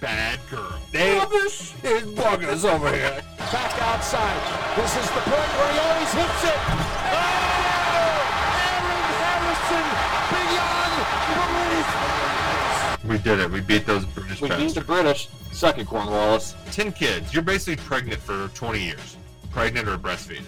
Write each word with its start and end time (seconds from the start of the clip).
bad 0.00 0.40
girl. 0.50 0.78
They 0.92 1.16
Rubbish 1.18 1.74
is 1.84 2.02
buggers 2.02 2.64
over 2.64 2.90
here. 2.92 3.22
Back 3.38 3.80
outside. 3.82 4.40
This 4.76 4.96
is 4.96 5.10
the 5.10 5.20
point 5.20 5.50
where 5.56 5.72
he 5.72 5.78
always 5.78 6.12
hits 6.12 6.44
it. 6.44 6.58
Oh! 7.12 7.40
Aaron 8.66 9.04
Harrison 9.20 9.86
beyond 10.32 10.94
belief. 12.96 13.10
We 13.10 13.18
did 13.18 13.38
it. 13.40 13.50
We 13.50 13.60
beat 13.60 13.86
those 13.86 14.04
British 14.06 14.40
We 14.40 14.48
beat 14.48 14.74
the 14.74 14.80
British. 14.80 15.28
Suck 15.52 15.78
it, 15.78 15.86
Cornwallis. 15.86 16.54
Ten 16.72 16.92
kids. 16.92 17.34
You're 17.34 17.42
basically 17.42 17.82
pregnant 17.84 18.20
for 18.20 18.48
20 18.54 18.80
years. 18.82 19.16
Pregnant 19.50 19.88
or 19.88 19.98
breastfeeding. 19.98 20.44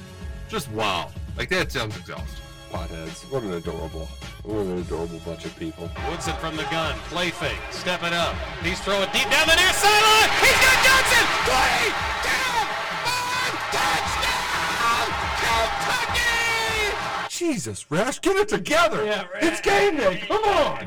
Just 0.48 0.70
wow. 0.73 1.11
Like 1.37 1.48
that 1.50 1.73
sounds 1.73 1.97
exhausting. 1.97 2.41
Potheads. 2.73 3.31
What 3.31 3.43
an 3.43 3.53
adorable, 3.53 4.09
what 4.45 4.65
an 4.65 4.79
adorable 4.79 5.21
bunch 5.27 5.45
of 5.45 5.55
people. 5.59 5.91
Woodson 6.09 6.35
from 6.37 6.57
the 6.57 6.62
gun, 6.65 6.95
play 7.11 7.31
fake, 7.31 7.59
step 7.71 8.03
it 8.03 8.15
up. 8.15 8.35
He's 8.62 8.81
throwing 8.81 9.11
deep 9.12 9.29
down 9.29 9.47
the 9.47 9.55
near 9.57 9.73
sideline. 9.75 10.31
He's 10.41 10.57
got 10.57 10.79
Johnson. 10.81 11.25
Three, 11.45 11.93
down, 12.25 12.67
five, 13.05 13.55
touchdown, 13.77 15.07
Kentucky! 15.45 17.29
Jesus, 17.29 17.91
Rash, 17.91 18.20
get 18.23 18.37
it 18.37 18.48
together. 18.48 19.05
Yeah, 19.05 19.27
Rash. 19.34 19.42
It's 19.42 19.61
game 19.61 19.97
day. 19.98 20.23
Come 20.27 20.42
on. 20.45 20.86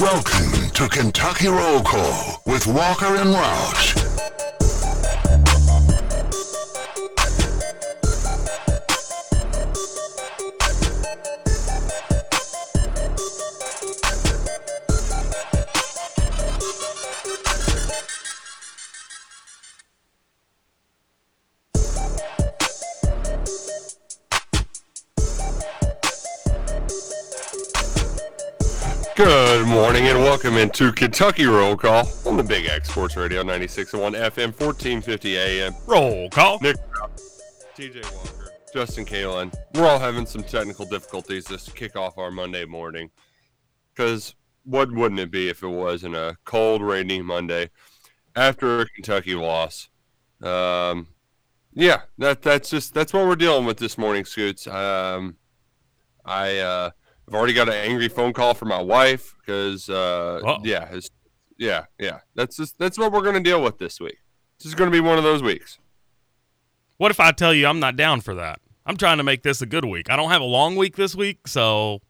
Welcome 0.00 0.70
to 0.70 0.88
Kentucky 0.88 1.48
Roll 1.48 1.82
Call 1.82 2.42
with 2.44 2.66
Walker 2.66 3.14
and 3.16 3.30
Roush. 3.30 3.97
Good 29.18 29.66
morning 29.66 30.06
and 30.06 30.20
welcome 30.20 30.56
into 30.56 30.92
Kentucky 30.92 31.46
Roll 31.46 31.76
Call 31.76 32.08
on 32.24 32.36
the 32.36 32.44
Big 32.44 32.66
X 32.66 32.88
Sports 32.88 33.16
Radio 33.16 33.42
96.1 33.42 34.12
FM 34.12 34.54
1450 34.56 35.36
AM. 35.36 35.74
Roll 35.88 36.30
call. 36.30 36.60
Nick, 36.60 36.76
TJ 37.76 38.04
Walker, 38.14 38.52
Justin 38.72 39.04
Kalen. 39.04 39.52
We're 39.74 39.88
all 39.88 39.98
having 39.98 40.24
some 40.24 40.44
technical 40.44 40.86
difficulties 40.86 41.46
this 41.46 41.64
to 41.64 41.72
kick 41.72 41.96
off 41.96 42.16
our 42.16 42.30
Monday 42.30 42.64
morning. 42.64 43.10
Because 43.92 44.36
what 44.62 44.92
wouldn't 44.92 45.18
it 45.18 45.32
be 45.32 45.48
if 45.48 45.64
it 45.64 45.68
wasn't 45.68 46.14
a 46.14 46.36
cold, 46.44 46.80
rainy 46.80 47.20
Monday 47.20 47.70
after 48.36 48.82
a 48.82 48.86
Kentucky 48.86 49.34
loss? 49.34 49.88
Um, 50.44 51.08
yeah, 51.74 52.02
that 52.18 52.42
that's 52.42 52.70
just 52.70 52.94
that's 52.94 53.12
what 53.12 53.26
we're 53.26 53.34
dealing 53.34 53.64
with 53.64 53.78
this 53.78 53.98
morning, 53.98 54.24
Scoots. 54.24 54.68
Um, 54.68 55.38
I 56.24 56.58
uh, 56.58 56.90
I've 57.28 57.34
already 57.34 57.52
got 57.52 57.68
an 57.68 57.74
angry 57.74 58.08
phone 58.08 58.32
call 58.32 58.54
from 58.54 58.68
my 58.68 58.80
wife 58.80 59.34
because 59.38 59.88
uh, 59.90 60.40
yeah, 60.64 60.98
yeah, 61.58 61.84
yeah. 61.98 62.20
That's 62.34 62.56
just 62.56 62.78
that's 62.78 62.96
what 62.98 63.12
we're 63.12 63.20
gonna 63.22 63.40
deal 63.40 63.62
with 63.62 63.76
this 63.78 64.00
week. 64.00 64.16
This 64.58 64.66
is 64.66 64.74
gonna 64.74 64.90
be 64.90 65.00
one 65.00 65.18
of 65.18 65.24
those 65.24 65.42
weeks. 65.42 65.78
What 66.96 67.10
if 67.10 67.20
I 67.20 67.30
tell 67.32 67.52
you 67.52 67.66
I'm 67.66 67.80
not 67.80 67.96
down 67.96 68.22
for 68.22 68.34
that? 68.36 68.60
I'm 68.86 68.96
trying 68.96 69.18
to 69.18 69.22
make 69.24 69.42
this 69.42 69.60
a 69.60 69.66
good 69.66 69.84
week. 69.84 70.10
I 70.10 70.16
don't 70.16 70.30
have 70.30 70.40
a 70.40 70.44
long 70.46 70.74
week 70.76 70.96
this 70.96 71.14
week, 71.14 71.46
so 71.46 72.00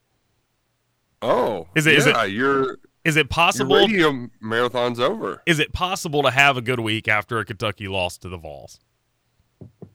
Oh, 1.20 1.66
Is 1.74 1.86
it- 1.88 1.94
is 1.96 2.06
it- 2.06 2.14
yeah, 2.14 2.24
your 2.24 2.78
is 3.04 3.16
it 3.16 3.20
your 3.20 3.24
possible? 3.26 3.74
radio 3.76 4.28
marathon's 4.40 5.00
over? 5.00 5.42
Is 5.46 5.58
it 5.58 5.72
possible 5.72 6.22
to 6.22 6.30
have 6.30 6.56
a 6.56 6.62
good 6.62 6.78
week 6.78 7.08
after 7.08 7.38
a 7.40 7.44
Kentucky 7.44 7.88
loss 7.88 8.18
to 8.18 8.28
the 8.28 8.36
Vols? 8.38 8.78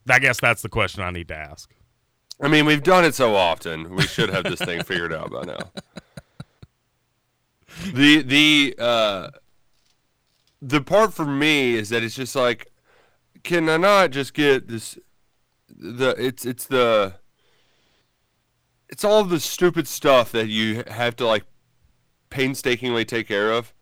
I 0.10 0.20
guess 0.20 0.42
that's 0.42 0.62
the 0.62 0.68
question 0.70 1.02
I 1.02 1.12
need 1.12 1.30
to 1.30 1.36
ask. 1.36 1.74
I 2.44 2.50
mean, 2.50 2.66
we've 2.66 2.84
done 2.84 3.06
it 3.06 3.16
so 3.16 3.36
often. 3.36 3.96
We 3.96 4.04
should 4.04 4.30
have 4.30 4.44
this 4.44 4.60
thing 4.60 4.84
figured 4.84 5.14
out 5.14 5.32
by 5.32 5.44
now. 5.46 5.72
The 7.94 8.22
the 8.22 8.76
uh 8.78 9.30
the 10.62 10.82
part 10.82 11.14
for 11.14 11.26
me 11.26 11.76
is 11.76 11.90
that 11.90 12.04
it's 12.04 12.16
just 12.16 12.36
like 12.36 12.72
can 13.44 13.68
I 13.70 13.78
not 13.78 14.12
just 14.12 14.34
get 14.34 14.68
this 14.68 14.98
the 15.70 16.10
it's 16.20 16.46
it's 16.46 16.66
the 16.68 17.16
it's 18.90 19.04
all 19.04 19.24
the 19.24 19.40
stupid 19.40 19.88
stuff 19.88 20.32
that 20.34 20.50
you 20.50 20.84
have 20.88 21.16
to 21.16 21.26
like 21.26 21.46
painstakingly 22.30 23.06
take 23.06 23.28
care 23.28 23.52
of. 23.52 23.74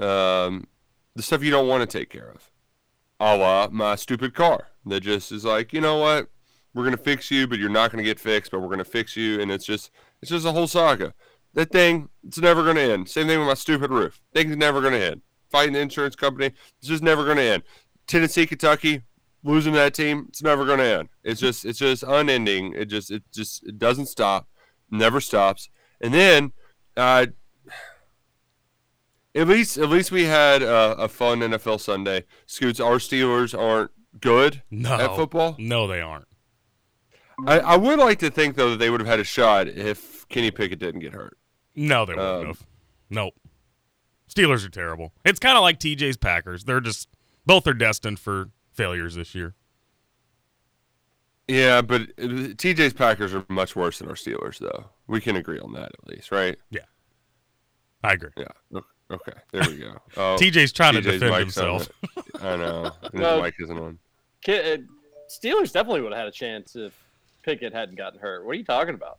Um 0.00 0.66
the 1.14 1.22
stuff 1.22 1.42
you 1.42 1.50
don't 1.50 1.68
want 1.68 1.88
to 1.88 1.98
take 1.98 2.10
care 2.10 2.28
of. 2.28 2.50
A 3.20 3.36
la 3.36 3.68
my 3.70 3.94
stupid 3.94 4.34
car 4.34 4.68
that 4.84 5.00
just 5.00 5.30
is 5.30 5.44
like, 5.44 5.72
you 5.72 5.80
know 5.80 5.98
what? 5.98 6.28
We're 6.74 6.84
gonna 6.84 6.96
fix 6.96 7.30
you, 7.30 7.46
but 7.46 7.58
you're 7.58 7.68
not 7.70 7.90
gonna 7.90 8.02
get 8.02 8.20
fixed, 8.20 8.50
but 8.50 8.60
we're 8.60 8.68
gonna 8.68 8.84
fix 8.84 9.16
you, 9.16 9.40
and 9.40 9.50
it's 9.50 9.64
just 9.64 9.90
it's 10.22 10.30
just 10.30 10.46
a 10.46 10.52
whole 10.52 10.66
saga. 10.66 11.14
That 11.54 11.70
thing, 11.70 12.08
it's 12.26 12.38
never 12.38 12.62
gonna 12.64 12.80
end. 12.80 13.08
Same 13.08 13.26
thing 13.26 13.38
with 13.38 13.48
my 13.48 13.54
stupid 13.54 13.90
roof. 13.90 14.20
Thing's 14.34 14.56
never 14.56 14.80
gonna 14.80 14.96
end. 14.98 15.22
Fighting 15.50 15.72
the 15.72 15.80
insurance 15.80 16.14
company, 16.14 16.52
it's 16.78 16.88
just 16.88 17.02
never 17.02 17.24
gonna 17.24 17.40
end. 17.40 17.62
Tennessee, 18.06 18.46
Kentucky, 18.46 19.02
losing 19.42 19.72
that 19.72 19.94
team, 19.94 20.26
it's 20.28 20.42
never 20.42 20.64
gonna 20.66 20.84
end. 20.84 21.08
It's 21.24 21.40
just 21.40 21.64
it's 21.64 21.78
just 21.78 22.02
unending. 22.02 22.74
It 22.74 22.86
just 22.86 23.10
it 23.10 23.22
just 23.32 23.66
it 23.66 23.78
doesn't 23.78 24.06
stop, 24.06 24.46
never 24.90 25.20
stops. 25.20 25.70
And 26.00 26.12
then, 26.14 26.52
uh, 26.96 27.26
at 29.34 29.48
least 29.48 29.78
at 29.78 29.88
least 29.88 30.10
we 30.12 30.24
had 30.24 30.62
a, 30.62 30.92
a 30.98 31.08
fun 31.08 31.40
NFL 31.40 31.80
Sunday. 31.80 32.24
Scoots, 32.46 32.78
our 32.80 32.96
Steelers 32.98 33.58
aren't 33.58 33.90
good 34.20 34.62
No, 34.70 34.94
at 34.94 35.16
football. 35.16 35.56
no, 35.58 35.86
they 35.86 36.00
aren't. 36.00 36.27
I, 37.46 37.60
I 37.60 37.76
would 37.76 37.98
like 37.98 38.18
to 38.20 38.30
think 38.30 38.56
though 38.56 38.70
that 38.70 38.78
they 38.78 38.90
would 38.90 39.00
have 39.00 39.06
had 39.08 39.20
a 39.20 39.24
shot 39.24 39.68
if 39.68 40.26
Kenny 40.28 40.50
Pickett 40.50 40.78
didn't 40.78 41.00
get 41.00 41.12
hurt. 41.12 41.38
No, 41.76 42.04
they 42.04 42.14
wouldn't 42.14 42.40
Um, 42.40 42.46
have. 42.46 42.66
Nope. 43.10 43.34
Steelers 44.28 44.66
are 44.66 44.70
terrible. 44.70 45.12
It's 45.24 45.38
kind 45.38 45.56
of 45.56 45.62
like 45.62 45.78
TJ's 45.78 46.16
Packers. 46.16 46.64
They're 46.64 46.80
just 46.80 47.08
both 47.46 47.66
are 47.66 47.74
destined 47.74 48.18
for 48.18 48.50
failures 48.72 49.14
this 49.14 49.34
year. 49.34 49.54
Yeah, 51.46 51.80
but 51.80 52.14
TJ's 52.16 52.92
Packers 52.92 53.32
are 53.32 53.44
much 53.48 53.74
worse 53.74 54.00
than 54.00 54.08
our 54.08 54.14
Steelers, 54.14 54.58
though. 54.58 54.86
We 55.06 55.20
can 55.20 55.36
agree 55.36 55.58
on 55.58 55.72
that 55.72 55.92
at 55.98 56.06
least, 56.06 56.30
right? 56.30 56.58
Yeah, 56.70 56.82
I 58.04 58.12
agree. 58.12 58.30
Yeah. 58.36 58.80
Okay, 59.10 59.32
there 59.52 59.62
we 59.66 59.78
go. 59.78 59.96
Oh, 60.18 60.36
TJ's 60.38 60.72
trying 60.72 60.92
to 60.94 61.00
TJ's 61.00 61.20
defend 61.20 61.30
mic's 61.46 61.56
on 61.56 61.68
himself. 61.80 61.88
I 62.42 62.56
know. 62.56 62.90
His 63.02 63.12
No. 63.14 63.40
mic 63.42 63.54
isn't 63.60 63.78
on. 63.78 63.98
Uh, 64.46 64.76
Steelers 65.30 65.72
definitely 65.72 66.02
would 66.02 66.12
have 66.12 66.18
had 66.18 66.28
a 66.28 66.32
chance 66.32 66.76
if 66.76 66.92
Pickett 67.42 67.72
hadn't 67.72 67.96
gotten 67.96 68.18
hurt. 68.20 68.44
What 68.44 68.52
are 68.52 68.58
you 68.58 68.64
talking 68.64 68.94
about? 68.94 69.18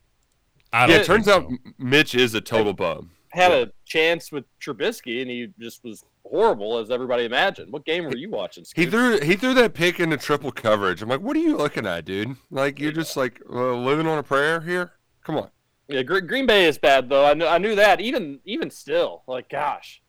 I 0.72 0.82
Yeah, 0.82 0.88
don't 0.88 1.02
it 1.02 1.06
turns 1.06 1.26
think 1.26 1.38
out 1.52 1.52
Mitch 1.78 2.16
is 2.16 2.34
a 2.36 2.42
total 2.42 2.74
bum. 2.74 3.12
Had 3.32 3.52
a 3.52 3.72
chance 3.86 4.32
with 4.32 4.46
Trubisky, 4.60 5.22
and 5.22 5.30
he 5.30 5.50
just 5.60 5.84
was 5.84 6.04
horrible, 6.26 6.78
as 6.80 6.90
everybody 6.90 7.26
imagined. 7.26 7.72
What 7.72 7.86
game 7.86 8.06
were 8.06 8.18
you 8.18 8.30
watching? 8.30 8.66
He 8.76 8.86
threw 8.86 9.20
he 9.20 9.36
threw 9.36 9.54
that 9.56 9.74
pick 9.74 10.00
into 10.00 10.18
triple 10.18 10.52
coverage. 10.52 11.02
I'm 11.02 11.10
like, 11.10 11.22
what 11.22 11.36
are 11.36 11.40
you 11.40 11.56
looking 11.56 11.86
at, 11.86 12.06
dude? 12.06 12.36
Like 12.50 12.80
you're 12.80 12.92
just 12.92 13.16
like 13.18 13.42
uh, 13.50 13.74
living 13.74 14.08
on 14.08 14.18
a 14.18 14.24
prayer 14.24 14.62
here. 14.62 14.94
Come 15.24 15.38
on. 15.38 15.50
Yeah, 15.88 16.04
Gre- 16.04 16.20
Green 16.20 16.46
Bay 16.46 16.66
is 16.66 16.78
bad 16.78 17.10
though. 17.10 17.26
I 17.26 17.34
knew, 17.34 17.46
I 17.46 17.58
knew 17.58 17.76
that. 17.76 18.00
Even 18.02 18.40
even 18.46 18.70
still, 18.70 19.24
like 19.28 19.50
gosh, 19.50 20.02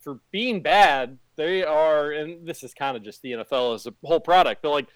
for 0.00 0.20
being 0.30 0.62
bad, 0.62 1.18
they 1.36 1.64
are. 1.64 2.12
And 2.12 2.46
this 2.46 2.62
is 2.62 2.72
kind 2.74 2.96
of 2.96 3.02
just 3.02 3.22
the 3.22 3.32
NFL 3.32 3.74
as 3.74 3.86
a 3.86 3.94
whole 4.04 4.20
product, 4.20 4.62
but 4.62 4.70
like 4.70 4.86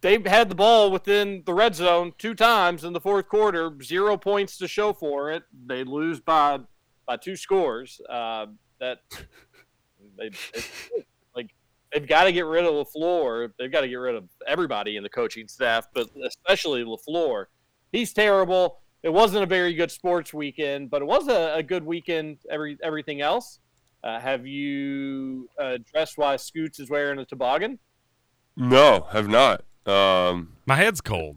they've 0.00 0.26
had 0.26 0.48
the 0.48 0.54
ball 0.54 0.90
within 0.90 1.42
the 1.46 1.54
red 1.54 1.74
zone 1.74 2.12
two 2.18 2.34
times 2.34 2.84
in 2.84 2.92
the 2.92 3.00
fourth 3.00 3.28
quarter, 3.28 3.72
zero 3.82 4.16
points 4.16 4.56
to 4.58 4.68
show 4.68 4.92
for 4.92 5.30
it. 5.32 5.42
They 5.66 5.84
lose 5.84 6.20
by 6.20 6.60
by 7.06 7.16
two 7.16 7.36
scores. 7.36 8.00
Uh, 8.08 8.46
that 8.80 8.98
they, 10.16 10.28
they 10.28 10.62
like 11.34 11.50
they've 11.92 12.06
got 12.06 12.24
to 12.24 12.32
get 12.32 12.44
rid 12.46 12.64
of 12.64 12.72
LaFleur. 12.74 13.52
They've 13.58 13.72
got 13.72 13.80
to 13.80 13.88
get 13.88 13.96
rid 13.96 14.14
of 14.14 14.28
everybody 14.46 14.96
in 14.96 15.02
the 15.02 15.08
coaching 15.08 15.48
staff, 15.48 15.88
but 15.94 16.08
especially 16.26 16.84
LaFleur. 16.84 17.46
He's 17.90 18.12
terrible. 18.12 18.80
It 19.02 19.12
wasn't 19.12 19.42
a 19.42 19.46
very 19.46 19.74
good 19.74 19.90
sports 19.90 20.34
weekend, 20.34 20.90
but 20.90 21.02
it 21.02 21.06
was 21.06 21.28
a, 21.28 21.54
a 21.56 21.62
good 21.62 21.84
weekend. 21.84 22.38
Every 22.50 22.76
everything 22.82 23.20
else, 23.20 23.58
Uh, 24.04 24.20
have 24.20 24.46
you 24.46 25.48
uh, 25.58 25.78
dressed 25.92 26.18
why 26.18 26.36
Scoots 26.36 26.78
is 26.78 26.88
wearing 26.88 27.18
a 27.18 27.24
toboggan? 27.24 27.78
No, 28.56 29.06
have 29.10 29.28
not. 29.28 29.64
Um, 29.86 30.56
My 30.66 30.76
head's 30.76 31.00
cold. 31.00 31.36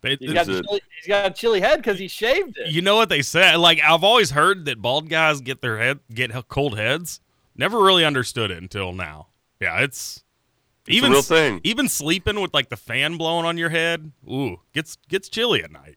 They, 0.00 0.16
He's 0.20 0.32
got, 0.32 0.48
Is 0.48 0.60
chilly, 0.60 0.80
he's 0.96 1.08
got 1.08 1.26
a 1.26 1.34
chilly 1.34 1.60
head 1.60 1.78
because 1.78 1.98
he 1.98 2.06
shaved 2.06 2.56
it. 2.56 2.68
you 2.68 2.82
know 2.82 2.94
what 2.96 3.08
they 3.08 3.20
say? 3.22 3.56
Like 3.56 3.80
I've 3.84 4.04
always 4.04 4.30
heard 4.30 4.64
that 4.66 4.80
bald 4.80 5.08
guys 5.08 5.40
get 5.40 5.60
their 5.60 5.78
head 5.78 5.98
get 6.12 6.30
cold 6.48 6.78
heads. 6.78 7.20
Never 7.56 7.80
really 7.82 8.04
understood 8.04 8.52
it 8.52 8.58
until 8.58 8.92
now. 8.92 9.26
Yeah, 9.60 9.80
it's 9.80 10.22
It's 10.86 10.94
a 10.94 10.98
even 10.98 11.10
real 11.10 11.22
thing. 11.22 11.60
Even 11.64 11.88
sleeping 11.88 12.40
with 12.40 12.54
like 12.54 12.68
the 12.68 12.76
fan 12.76 13.16
blowing 13.16 13.44
on 13.44 13.58
your 13.58 13.70
head, 13.70 14.12
ooh, 14.30 14.60
gets 14.72 14.96
gets 15.08 15.28
chilly 15.28 15.64
at 15.64 15.72
night. 15.72 15.96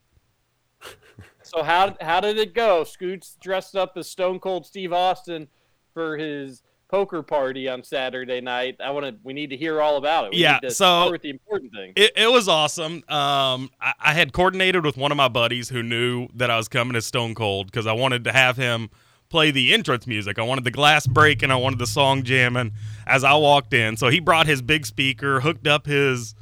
So 1.44 1.62
how 1.64 1.96
how 2.02 2.22
did 2.22 2.38
it 2.38 2.56
go? 2.56 2.84
Scoots 2.84 3.38
dressed 3.40 3.76
up 3.76 3.94
as 3.98 4.10
Stone 4.10 4.40
Cold 4.40 4.66
Steve 4.66 4.94
Austin 4.94 5.48
for 5.94 6.18
his 6.18 6.64
poker 6.92 7.24
party 7.24 7.68
on 7.70 7.82
Saturday 7.84 8.42
night. 8.42 8.76
I 8.84 8.92
want 8.92 9.06
to. 9.06 9.16
We 9.24 9.34
need 9.34 9.50
to 9.52 9.58
hear 9.58 9.82
all 9.82 9.96
about 9.98 10.26
it. 10.26 10.32
We 10.34 10.40
Yeah, 10.40 10.60
to 10.60 10.70
so- 10.70 11.10
with 11.10 11.22
the 11.22 11.30
important 11.30 11.72
thing. 11.74 11.94
It, 11.96 12.12
it 12.16 12.32
was 12.32 12.48
awesome. 12.48 12.96
Um, 13.08 13.72
I, 13.82 13.94
I 14.00 14.14
had 14.14 14.34
coordinated 14.34 14.86
with 14.86 14.98
one 14.98 15.12
of 15.12 15.18
my 15.18 15.30
buddies 15.30 15.70
who 15.70 15.82
knew 15.82 16.28
that 16.36 16.52
I 16.52 16.58
was 16.58 16.68
coming 16.68 16.96
as 16.96 17.06
Stone 17.06 17.34
Cold 17.36 17.68
because 17.68 17.88
I 17.88 17.94
wanted 17.94 18.26
to 18.26 18.32
have 18.34 18.58
him 18.58 18.90
play 19.30 19.50
the 19.50 19.74
entrance 19.74 20.06
music. 20.06 20.38
I 20.38 20.42
wanted 20.44 20.66
the 20.66 20.72
glass 20.72 21.08
break 21.08 21.42
and 21.42 21.54
I 21.54 21.56
wanted 21.56 21.80
the 21.80 21.88
song 21.88 22.24
jamming 22.24 22.74
as 23.08 23.24
I 23.24 23.34
walked 23.36 23.74
in. 23.74 23.96
So 23.96 24.10
he 24.10 24.20
brought 24.20 24.46
his 24.46 24.62
big 24.62 24.86
speaker, 24.86 25.40
hooked 25.40 25.68
up 25.68 25.86
his 25.86 26.36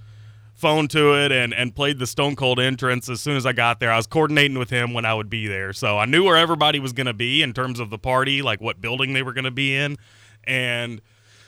phone 0.56 0.88
to 0.90 1.14
it, 1.14 1.32
and 1.32 1.54
and 1.54 1.74
played 1.76 2.00
the 2.00 2.08
Stone 2.08 2.36
Cold 2.36 2.60
entrance 2.60 3.08
as 3.08 3.22
soon 3.22 3.38
as 3.38 3.46
I 3.46 3.54
got 3.54 3.80
there. 3.80 3.92
I 3.92 3.98
was 3.98 4.08
coordinating 4.08 4.58
with 4.58 4.72
him 4.72 4.94
when 4.94 5.06
I 5.06 5.14
would 5.14 5.30
be 5.30 5.48
there, 5.48 5.72
so 5.72 5.98
I 6.00 6.06
knew 6.06 6.24
where 6.26 6.36
everybody 6.36 6.80
was 6.80 6.92
going 6.92 7.08
to 7.08 7.14
be 7.14 7.42
in 7.44 7.54
terms 7.54 7.80
of 7.80 7.90
the 7.92 7.98
party, 8.00 8.42
like 8.42 8.60
what 8.60 8.82
building 8.82 9.14
they 9.14 9.22
were 9.24 9.32
going 9.34 9.46
to 9.46 9.52
be 9.52 9.74
in, 9.76 9.96
and. 10.44 11.02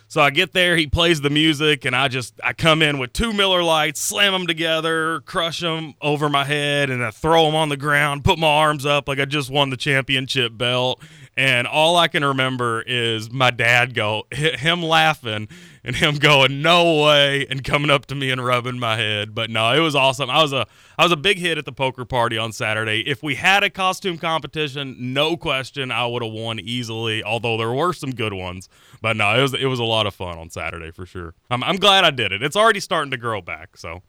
So 0.07 0.19
I 0.19 0.29
get 0.29 0.51
there, 0.51 0.75
he 0.75 0.87
plays 0.87 1.21
the 1.21 1.29
music, 1.29 1.85
and 1.85 1.95
I 1.95 2.09
just 2.09 2.33
I 2.43 2.51
come 2.51 2.81
in 2.81 2.99
with 2.99 3.13
two 3.13 3.31
Miller 3.31 3.63
Lites, 3.63 4.01
slam 4.01 4.33
them 4.33 4.45
together, 4.45 5.21
crush 5.21 5.61
them 5.61 5.93
over 6.01 6.27
my 6.27 6.43
head, 6.43 6.89
and 6.89 7.01
I 7.01 7.11
throw 7.11 7.45
them 7.45 7.55
on 7.55 7.69
the 7.69 7.77
ground, 7.77 8.25
put 8.25 8.37
my 8.37 8.45
arms 8.45 8.85
up 8.85 9.07
like 9.07 9.21
I 9.21 9.25
just 9.25 9.49
won 9.49 9.69
the 9.69 9.77
championship 9.77 10.57
belt. 10.57 11.01
And 11.41 11.65
all 11.65 11.97
I 11.97 12.07
can 12.07 12.23
remember 12.23 12.83
is 12.83 13.31
my 13.31 13.49
dad 13.49 13.95
go, 13.95 14.27
him 14.31 14.83
laughing, 14.83 15.47
and 15.83 15.95
him 15.95 16.17
going, 16.17 16.61
"No 16.61 17.01
way!" 17.03 17.47
and 17.49 17.63
coming 17.63 17.89
up 17.89 18.05
to 18.07 18.15
me 18.15 18.29
and 18.29 18.45
rubbing 18.45 18.77
my 18.77 18.95
head. 18.95 19.33
But 19.33 19.49
no, 19.49 19.73
it 19.73 19.79
was 19.79 19.95
awesome. 19.95 20.29
I 20.29 20.39
was 20.43 20.53
a 20.53 20.67
I 20.99 21.03
was 21.03 21.11
a 21.11 21.17
big 21.17 21.39
hit 21.39 21.57
at 21.57 21.65
the 21.65 21.71
poker 21.71 22.05
party 22.05 22.37
on 22.37 22.51
Saturday. 22.51 22.99
If 23.07 23.23
we 23.23 23.33
had 23.33 23.63
a 23.63 23.71
costume 23.71 24.19
competition, 24.19 24.95
no 24.99 25.35
question, 25.35 25.89
I 25.89 26.05
would 26.05 26.21
have 26.21 26.31
won 26.31 26.59
easily. 26.59 27.23
Although 27.23 27.57
there 27.57 27.73
were 27.73 27.91
some 27.93 28.11
good 28.11 28.33
ones, 28.33 28.69
but 29.01 29.17
no, 29.17 29.35
it 29.35 29.41
was 29.41 29.55
it 29.55 29.65
was 29.65 29.79
a 29.79 29.83
lot 29.83 30.05
of 30.05 30.13
fun 30.13 30.37
on 30.37 30.51
Saturday 30.51 30.91
for 30.91 31.07
sure. 31.07 31.33
I'm 31.49 31.63
I'm 31.63 31.77
glad 31.77 32.03
I 32.03 32.11
did 32.11 32.31
it. 32.31 32.43
It's 32.43 32.55
already 32.55 32.79
starting 32.79 33.09
to 33.09 33.17
grow 33.17 33.41
back. 33.41 33.77
So 33.77 34.03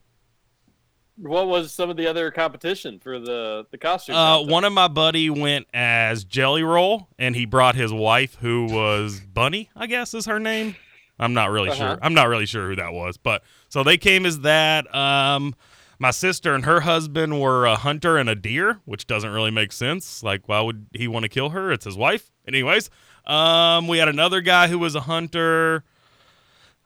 What 1.16 1.46
was 1.46 1.72
some 1.72 1.90
of 1.90 1.96
the 1.96 2.06
other 2.06 2.30
competition 2.30 2.98
for 2.98 3.18
the 3.18 3.66
the 3.70 3.78
costume? 3.78 4.14
uh, 4.16 4.40
one 4.42 4.64
of 4.64 4.72
my 4.72 4.88
buddy 4.88 5.28
went 5.30 5.66
as 5.74 6.24
Jelly 6.24 6.62
Roll, 6.62 7.08
and 7.18 7.36
he 7.36 7.44
brought 7.44 7.74
his 7.74 7.92
wife, 7.92 8.36
who 8.40 8.66
was 8.66 9.20
Bunny, 9.20 9.70
I 9.76 9.86
guess 9.86 10.14
is 10.14 10.26
her 10.26 10.40
name. 10.40 10.74
I'm 11.18 11.34
not 11.34 11.50
really 11.50 11.68
Uh-huh. 11.70 11.78
sure. 11.94 11.98
I'm 12.02 12.14
not 12.14 12.28
really 12.28 12.46
sure 12.46 12.68
who 12.70 12.76
that 12.76 12.92
was, 12.92 13.16
but 13.18 13.42
so 13.68 13.82
they 13.84 13.98
came 13.98 14.24
as 14.26 14.40
that. 14.40 14.92
Um, 14.94 15.54
my 15.98 16.10
sister 16.10 16.54
and 16.54 16.64
her 16.64 16.80
husband 16.80 17.40
were 17.40 17.64
a 17.66 17.76
hunter 17.76 18.16
and 18.16 18.28
a 18.28 18.34
deer, 18.34 18.80
which 18.86 19.06
doesn't 19.06 19.30
really 19.30 19.52
make 19.52 19.70
sense. 19.70 20.22
Like, 20.22 20.48
why 20.48 20.60
would 20.60 20.86
he 20.94 21.06
want 21.06 21.22
to 21.24 21.28
kill 21.28 21.50
her? 21.50 21.70
It's 21.70 21.84
his 21.84 21.96
wife. 21.96 22.32
Anyways, 22.48 22.90
um, 23.26 23.86
we 23.86 23.98
had 23.98 24.08
another 24.08 24.40
guy 24.40 24.66
who 24.66 24.78
was 24.80 24.96
a 24.96 25.00
hunter. 25.02 25.84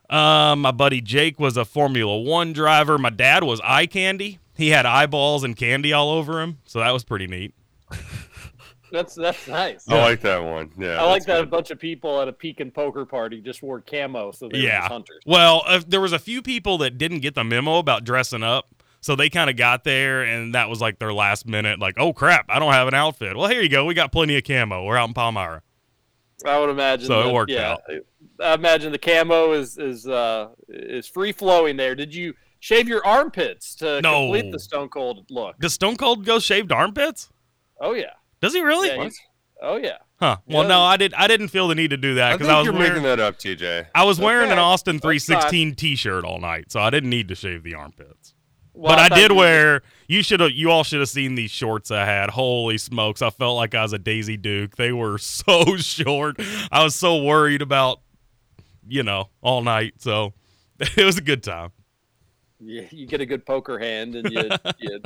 Um, 0.08 0.60
my 0.60 0.70
buddy 0.70 1.00
Jake 1.00 1.40
was 1.40 1.56
a 1.56 1.64
Formula 1.64 2.18
One 2.18 2.52
driver. 2.52 2.98
My 2.98 3.10
dad 3.10 3.44
was 3.44 3.60
eye 3.62 3.86
candy. 3.86 4.38
He 4.54 4.70
had 4.70 4.86
eyeballs 4.86 5.44
and 5.44 5.56
candy 5.56 5.92
all 5.92 6.10
over 6.10 6.40
him, 6.40 6.58
so 6.64 6.78
that 6.78 6.92
was 6.92 7.04
pretty 7.04 7.26
neat. 7.26 7.54
That's 8.92 9.14
that's 9.14 9.48
nice. 9.48 9.84
I 9.88 9.98
like 9.98 10.20
that 10.20 10.42
one. 10.42 10.70
Yeah, 10.78 11.02
I 11.02 11.02
like 11.02 11.24
that's 11.24 11.38
that 11.38 11.42
a 11.42 11.46
bunch 11.46 11.70
of 11.70 11.78
people 11.78 12.20
at 12.20 12.28
a 12.28 12.32
pecan 12.32 12.70
poker 12.70 13.04
party 13.04 13.40
just 13.40 13.62
wore 13.62 13.80
camo, 13.80 14.30
so 14.30 14.48
they 14.48 14.58
yeah. 14.58 14.80
just 14.80 14.92
hunters. 14.92 15.22
Well, 15.26 15.62
uh, 15.66 15.82
there 15.86 16.00
was 16.00 16.12
a 16.12 16.18
few 16.18 16.40
people 16.40 16.78
that 16.78 16.96
didn't 16.96 17.20
get 17.20 17.34
the 17.34 17.44
memo 17.44 17.78
about 17.78 18.04
dressing 18.04 18.44
up, 18.44 18.68
so 19.00 19.16
they 19.16 19.28
kind 19.28 19.50
of 19.50 19.56
got 19.56 19.84
there, 19.84 20.22
and 20.22 20.54
that 20.54 20.68
was 20.68 20.80
like 20.80 20.98
their 20.98 21.12
last 21.12 21.46
minute. 21.46 21.80
Like, 21.80 21.96
oh 21.98 22.12
crap, 22.12 22.46
I 22.48 22.58
don't 22.58 22.72
have 22.72 22.88
an 22.88 22.94
outfit. 22.94 23.36
Well, 23.36 23.48
here 23.48 23.60
you 23.60 23.68
go. 23.68 23.84
We 23.84 23.94
got 23.94 24.12
plenty 24.12 24.36
of 24.38 24.44
camo. 24.44 24.84
We're 24.84 24.96
out 24.96 25.08
in 25.08 25.14
Palmyra. 25.14 25.62
I 26.46 26.58
would 26.58 26.70
imagine. 26.70 27.06
So 27.06 27.28
it 27.28 27.32
worked 27.32 27.50
yeah, 27.50 27.72
out. 27.72 27.82
I 28.42 28.54
imagine 28.54 28.92
the 28.92 28.98
camo 28.98 29.52
is 29.52 29.78
is 29.78 30.06
uh, 30.06 30.48
is 30.68 31.06
free 31.06 31.32
flowing 31.32 31.76
there. 31.76 31.94
Did 31.94 32.14
you 32.14 32.34
shave 32.60 32.88
your 32.88 33.04
armpits 33.06 33.74
to 33.76 34.00
No. 34.00 34.30
complete 34.32 34.52
the 34.52 34.58
Stone 34.60 34.88
Cold 34.90 35.26
look? 35.30 35.58
Does 35.58 35.74
Stone 35.74 35.96
Cold 35.96 36.24
go 36.24 36.38
shaved 36.38 36.72
armpits? 36.72 37.30
Oh 37.80 37.92
yeah. 37.94 38.12
Does 38.40 38.54
he 38.54 38.60
really? 38.60 38.88
Yeah, 38.88 39.02
he's- 39.02 39.18
oh 39.62 39.76
yeah. 39.76 39.98
Huh. 40.18 40.38
Well, 40.46 40.62
Yeah. 40.62 40.68
no, 40.68 40.80
I 40.82 40.96
did. 40.96 41.12
I 41.14 41.26
didn't 41.26 41.48
feel 41.48 41.68
the 41.68 41.74
need 41.74 41.90
to 41.90 41.96
do 41.98 42.14
that 42.14 42.32
because 42.32 42.46
think 42.46 42.54
I, 42.56 42.58
was 42.60 42.64
you're 42.66 42.74
wearing. 42.74 42.92
making 42.92 43.02
that 43.04 43.20
up, 43.20 43.38
TJ. 43.38 43.86
I 43.94 44.04
was 44.04 44.18
wearing 44.18 44.50
an 44.50 44.58
Austin 44.58 44.98
316 44.98 45.74
T-shirt 45.74 46.24
all 46.24 46.40
night, 46.40 46.72
so 46.72 46.80
I 46.80 46.88
didn't 46.88 47.10
need 47.10 47.28
to 47.28 47.34
shave 47.34 47.62
the 47.64 47.74
armpits. 47.74 48.32
Well, 48.72 48.92
but 48.92 48.98
I, 48.98 49.08
thought 49.08 49.14
did 49.16 49.30
you- 49.30 49.36
wear. 49.36 49.82
You 50.08 50.22
should 50.22 50.40
have. 50.40 50.52
You 50.52 50.70
all 50.70 50.84
should 50.84 51.00
have 51.00 51.08
seen 51.10 51.34
these 51.34 51.50
shorts 51.50 51.90
I 51.90 52.04
had. 52.06 52.30
Holy 52.30 52.78
smokes! 52.78 53.20
I 53.22 53.28
felt 53.30 53.56
like 53.56 53.74
I 53.74 53.82
was 53.82 53.92
a 53.92 53.98
Daisy 53.98 54.36
Duke. 54.38 54.76
They 54.76 54.92
were 54.92 55.18
so 55.18 55.76
short. 55.76 56.36
I 56.72 56.82
was 56.84 56.94
so 56.94 57.22
worried 57.22 57.60
about, 57.62 58.00
you 58.88 59.02
know, 59.02 59.30
all 59.42 59.62
night. 59.62 59.94
So 59.98 60.32
it 60.80 61.04
was 61.04 61.18
a 61.18 61.22
good 61.22 61.42
time. 61.42 61.70
You, 62.60 62.86
you 62.90 63.06
get 63.06 63.20
a 63.20 63.26
good 63.26 63.44
poker 63.44 63.78
hand 63.78 64.14
and 64.16 64.30
you 64.32 64.48
you, 64.78 65.00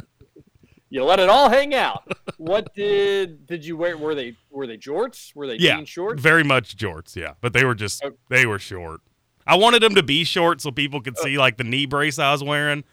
you 0.89 1.05
let 1.05 1.19
it 1.21 1.29
all 1.29 1.49
hang 1.51 1.75
out. 1.75 2.05
What 2.37 2.75
did 2.75 3.47
did 3.47 3.65
you 3.65 3.77
wear? 3.77 3.97
Were 3.97 4.15
they 4.15 4.37
were 4.51 4.67
they 4.67 4.77
jorts? 4.79 5.35
Were 5.35 5.47
they 5.47 5.57
Yeah, 5.57 5.77
jean 5.77 5.85
shorts? 5.85 6.23
very 6.23 6.45
much 6.45 6.77
jorts. 6.77 7.17
Yeah, 7.17 7.35
but 7.41 7.53
they 7.53 7.65
were 7.65 7.75
just 7.75 8.05
Okay. 8.05 8.17
they 8.29 8.47
were 8.47 8.59
short. 8.59 9.01
I 9.47 9.57
wanted 9.57 9.83
them 9.83 9.95
to 9.97 10.03
be 10.03 10.23
short 10.25 10.61
so 10.61 10.71
people 10.71 11.01
could 11.01 11.17
oh. 11.19 11.25
see 11.25 11.39
like 11.39 11.57
the 11.57 11.65
knee 11.65 11.87
brace 11.87 12.19
I 12.21 12.31
was 12.31 12.45
wearing, 12.45 12.85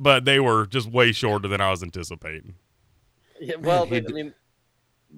but 0.00 0.24
they 0.24 0.40
were 0.40 0.64
just 0.66 0.90
way 0.90 1.12
shorter 1.12 1.48
than 1.48 1.60
I 1.60 1.70
was 1.70 1.82
anticipating. 1.82 2.54
Yeah, 3.40 3.56
well, 3.60 3.84
he 3.84 3.96
I 3.96 4.00
d- 4.00 4.12
mean, 4.14 4.34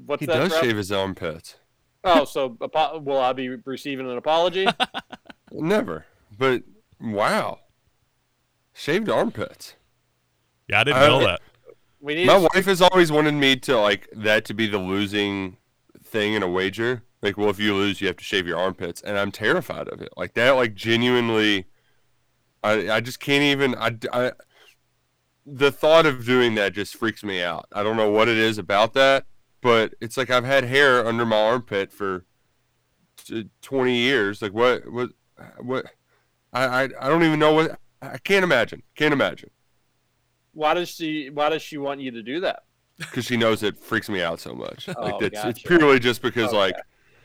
what's 0.07 0.21
He 0.21 0.27
that? 0.27 0.35
does 0.35 0.51
Trev? 0.53 0.65
shave 0.65 0.77
his 0.79 0.91
armpits. 0.91 1.57
Oh, 2.05 2.25
so 2.25 2.56
apo- 2.62 2.99
will 3.00 3.19
I 3.19 3.32
be 3.32 3.49
receiving 3.64 4.11
an 4.11 4.17
apology? 4.17 4.67
Never. 5.52 6.06
But 6.38 6.62
wow, 7.00 7.59
shaved 8.73 9.09
armpits. 9.09 9.75
Yeah, 10.69 10.80
I 10.80 10.85
didn't 10.85 11.02
I- 11.02 11.07
know 11.09 11.21
that. 11.21 11.40
We 12.00 12.14
need. 12.14 12.26
My 12.26 12.38
to- 12.38 12.49
wife 12.54 12.64
has 12.64 12.80
always 12.80 13.12
wanted 13.12 13.35
me 13.35 13.57
to 13.57 13.78
like 13.78 14.09
that 14.12 14.45
to 14.47 14.54
be 14.54 14.66
the 14.66 14.78
losing 14.78 15.59
thing 16.02 16.33
in 16.35 16.42
a 16.42 16.49
wager. 16.49 17.02
Like, 17.23 17.37
well, 17.37 17.50
if 17.50 17.59
you 17.59 17.75
lose, 17.75 18.00
you 18.00 18.07
have 18.07 18.16
to 18.16 18.25
shave 18.25 18.47
your 18.47 18.57
armpits, 18.59 19.02
and 19.02 19.19
I'm 19.19 19.30
terrified 19.30 19.88
of 19.88 20.00
it. 20.00 20.09
Like 20.16 20.33
that, 20.35 20.52
like 20.52 20.75
genuinely, 20.75 21.66
I 22.64 22.90
I 22.90 23.00
just 23.00 23.21
can't 23.21 23.42
even. 23.42 23.75
I, 23.75 23.97
I 24.11 24.33
the 25.45 25.71
thought 25.71 26.07
of 26.07 26.25
doing 26.25 26.54
that 26.54 26.73
just 26.73 26.97
freaks 26.97 27.23
me 27.23 27.42
out. 27.42 27.66
I 27.73 27.83
don't 27.83 27.99
know 27.99 28.11
what 28.11 28.28
it 28.28 28.38
is 28.38 28.57
about 28.57 28.95
that, 28.95 29.26
but 29.62 29.95
it's 30.00 30.17
like 30.17 30.31
I've 30.31 30.45
had 30.45 30.64
hair 30.64 31.07
under 31.07 31.26
my 31.26 31.37
armpit 31.40 31.93
for 31.93 32.25
t- 33.17 33.50
20 33.62 33.97
years. 33.97 34.43
Like 34.43 34.52
what 34.55 34.90
what 34.90 35.11
what 35.61 35.87
I 36.52 36.64
I, 36.67 36.85
I 37.00 37.09
don't 37.09 37.25
even 37.25 37.38
know 37.40 37.55
what 37.55 37.79
I 38.02 38.19
can't 38.19 38.45
imagine. 38.45 38.83
Can't 38.97 39.12
imagine 39.14 39.50
Why 40.52 40.75
does 40.75 40.88
she? 40.90 41.31
Why 41.31 41.49
does 41.49 41.62
she 41.62 41.79
want 41.79 42.00
you 42.00 42.11
to 42.12 42.23
do 42.23 42.40
that? 42.40 42.64
because 42.99 43.25
she 43.25 43.37
knows 43.37 43.62
it 43.62 43.76
freaks 43.79 44.09
me 44.09 44.23
out 44.23 44.40
so 44.40 44.55
much. 44.55 44.90
Oh, 44.95 45.02
like 45.02 45.14
Oh, 45.14 45.21
that's 45.21 45.45
it's 45.45 45.61
gotcha. 45.62 45.62
purely 45.62 45.99
just 45.99 46.23
because 46.23 46.52
Okay. 46.52 46.59
like 46.59 46.83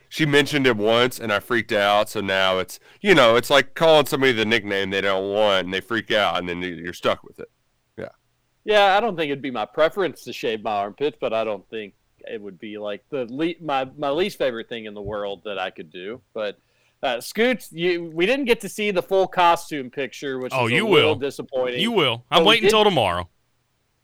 she 0.10 0.26
mentioned 0.26 0.68
it 0.68 0.78
once 0.78 1.20
and 1.20 1.32
I 1.34 1.40
freaked 1.40 1.72
out. 1.72 2.10
So 2.10 2.22
now 2.22 2.60
it's 2.60 2.80
you 3.02 3.16
know 3.16 3.36
it's 3.36 3.50
like 3.50 3.76
calling 3.76 4.06
somebody 4.06 4.34
the 4.34 4.46
nickname 4.46 4.90
they 4.92 5.02
don't 5.02 5.32
want 5.34 5.66
and 5.66 5.74
they 5.74 5.82
freak 5.82 6.12
out 6.12 6.38
and 6.40 6.48
then 6.50 6.62
you- 6.62 6.76
you're 6.76 6.94
stuck 6.94 7.24
with 7.24 7.40
it. 7.40 7.50
Yeah. 7.98 8.10
Yeah, 8.66 8.98
I 8.98 9.00
don't 9.00 9.16
think 9.16 9.30
it'd 9.32 9.42
be 9.42 9.52
my 9.52 9.66
preference 9.66 10.24
to 10.26 10.34
shave 10.34 10.64
my 10.64 10.72
armpits, 10.74 11.18
but 11.20 11.34
I 11.34 11.44
don't 11.44 11.68
think 11.70 11.94
it 12.28 12.42
would 12.42 12.60
be 12.60 12.78
like 12.78 13.04
the 13.10 13.26
le- 13.30 13.54
my 13.62 13.86
my 13.98 14.10
least 14.10 14.38
favorite 14.38 14.70
thing 14.70 14.86
in 14.86 14.94
the 14.94 15.02
world 15.02 15.42
that 15.46 15.58
I 15.60 15.70
could 15.70 15.92
do. 15.92 16.22
But 16.34 16.58
uh, 17.04 17.22
Scoots, 17.22 17.72
you 17.72 18.12
we 18.14 18.26
didn't 18.26 18.46
get 18.46 18.62
to 18.62 18.70
see 18.70 18.92
the 18.92 19.04
full 19.04 19.28
costume 19.28 19.90
picture, 19.90 20.40
which 20.40 20.52
Oh, 20.56 20.66
is 20.66 20.72
a 20.72 20.76
you 20.76 20.88
little 20.88 21.12
will. 21.12 21.16
disappointing. 21.16 21.82
You 21.82 21.92
will. 21.92 22.26
I'm 22.32 22.40
But 22.44 22.48
waiting 22.48 22.66
until 22.66 22.84
tomorrow. 22.84 23.30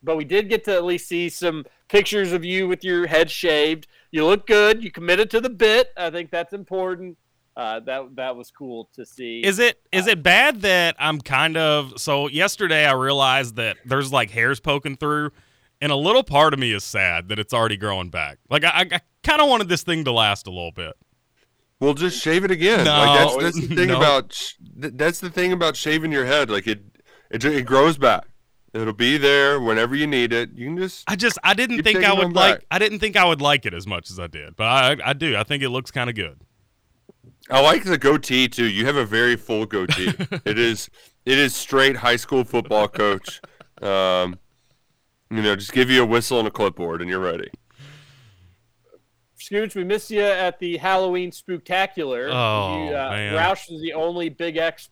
but 0.03 0.17
we 0.17 0.23
did 0.25 0.49
get 0.49 0.63
to 0.65 0.73
at 0.75 0.83
least 0.83 1.07
see 1.07 1.29
some 1.29 1.65
pictures 1.89 2.31
of 2.31 2.43
you 2.45 2.67
with 2.67 2.83
your 2.83 3.07
head 3.07 3.29
shaved. 3.29 3.87
You 4.11 4.25
look 4.25 4.45
good. 4.47 4.83
You 4.83 4.91
committed 4.91 5.29
to 5.31 5.41
the 5.41 5.49
bit. 5.49 5.89
I 5.97 6.09
think 6.09 6.31
that's 6.31 6.53
important. 6.53 7.17
Uh, 7.57 7.81
that 7.81 8.15
that 8.15 8.35
was 8.35 8.49
cool 8.49 8.89
to 8.93 9.05
see. 9.05 9.41
Is 9.43 9.59
it 9.59 9.79
is 9.91 10.07
it 10.07 10.23
bad 10.23 10.61
that 10.61 10.95
I'm 10.99 11.19
kind 11.19 11.57
of 11.57 11.93
so 11.99 12.27
yesterday 12.29 12.85
I 12.85 12.93
realized 12.93 13.57
that 13.57 13.77
there's 13.85 14.11
like 14.11 14.31
hairs 14.31 14.59
poking 14.61 14.95
through 14.95 15.31
and 15.81 15.91
a 15.91 15.95
little 15.95 16.23
part 16.23 16.53
of 16.53 16.59
me 16.59 16.71
is 16.71 16.83
sad 16.83 17.29
that 17.29 17.39
it's 17.39 17.53
already 17.53 17.75
growing 17.75 18.09
back. 18.09 18.37
Like 18.49 18.63
I, 18.63 18.85
I 18.91 18.99
kind 19.23 19.41
of 19.41 19.49
wanted 19.49 19.67
this 19.67 19.83
thing 19.83 20.03
to 20.05 20.11
last 20.11 20.47
a 20.47 20.51
little 20.51 20.71
bit. 20.71 20.93
Well, 21.79 21.95
just 21.95 22.21
shave 22.21 22.45
it 22.45 22.51
again. 22.51 22.85
No, 22.85 22.91
like 22.91 23.19
that's, 23.19 23.37
that's 23.37 23.67
the 23.67 23.75
thing 23.75 23.87
no. 23.89 23.97
about 23.97 24.31
sh- 24.31 24.53
that's 24.75 25.19
the 25.19 25.31
thing 25.31 25.51
about 25.51 25.75
shaving 25.75 26.11
your 26.11 26.25
head. 26.25 26.49
Like 26.51 26.67
it, 26.67 26.83
it, 27.31 27.43
it 27.43 27.65
grows 27.65 27.97
back. 27.97 28.27
It'll 28.73 28.93
be 28.93 29.17
there 29.17 29.59
whenever 29.59 29.95
you 29.95 30.07
need 30.07 30.31
it. 30.31 30.51
You 30.53 30.67
can 30.67 30.77
just 30.77 31.03
I 31.07 31.15
just 31.15 31.39
I 31.43 31.55
didn't 31.55 31.83
think 31.83 32.05
I 32.05 32.13
would 32.13 32.33
like 32.33 32.59
back. 32.59 32.65
I 32.69 32.79
didn't 32.79 32.99
think 32.99 33.17
I 33.17 33.25
would 33.25 33.41
like 33.41 33.65
it 33.65 33.73
as 33.73 33.87
much 33.87 34.11
as 34.11 34.19
I 34.19 34.27
did, 34.27 34.55
but 34.55 34.65
I 34.65 34.97
I 35.03 35.13
do. 35.13 35.35
I 35.35 35.43
think 35.43 35.63
it 35.63 35.69
looks 35.69 35.91
kind 35.91 36.09
of 36.09 36.15
good. 36.15 36.39
I 37.49 37.59
like 37.59 37.83
the 37.83 37.97
goatee 37.97 38.47
too. 38.47 38.67
You 38.67 38.85
have 38.85 38.95
a 38.95 39.05
very 39.05 39.35
full 39.35 39.65
goatee. 39.65 40.13
it 40.45 40.57
is 40.59 40.89
it 41.25 41.37
is 41.37 41.55
straight 41.55 41.97
high 41.97 42.15
school 42.15 42.43
football 42.43 42.87
coach. 42.87 43.41
Um, 43.81 44.37
you 45.31 45.41
know, 45.41 45.55
just 45.55 45.71
give 45.73 45.89
you 45.89 46.03
a 46.03 46.05
whistle 46.05 46.39
and 46.39 46.47
a 46.47 46.51
clipboard 46.51 47.01
and 47.01 47.09
you're 47.09 47.19
ready. 47.19 47.49
Scooch, 49.39 49.75
we 49.75 49.83
missed 49.83 50.11
you 50.11 50.21
at 50.21 50.59
the 50.59 50.77
Halloween 50.77 51.31
Spooktacular. 51.31 52.29
Oh, 52.31 52.85
you, 52.89 52.95
uh, 52.95 53.09
man. 53.09 53.33
Roush 53.33 53.71
was 53.71 53.81
the 53.81 53.93
only 53.93 54.29
Big 54.29 54.57
X 54.57 54.89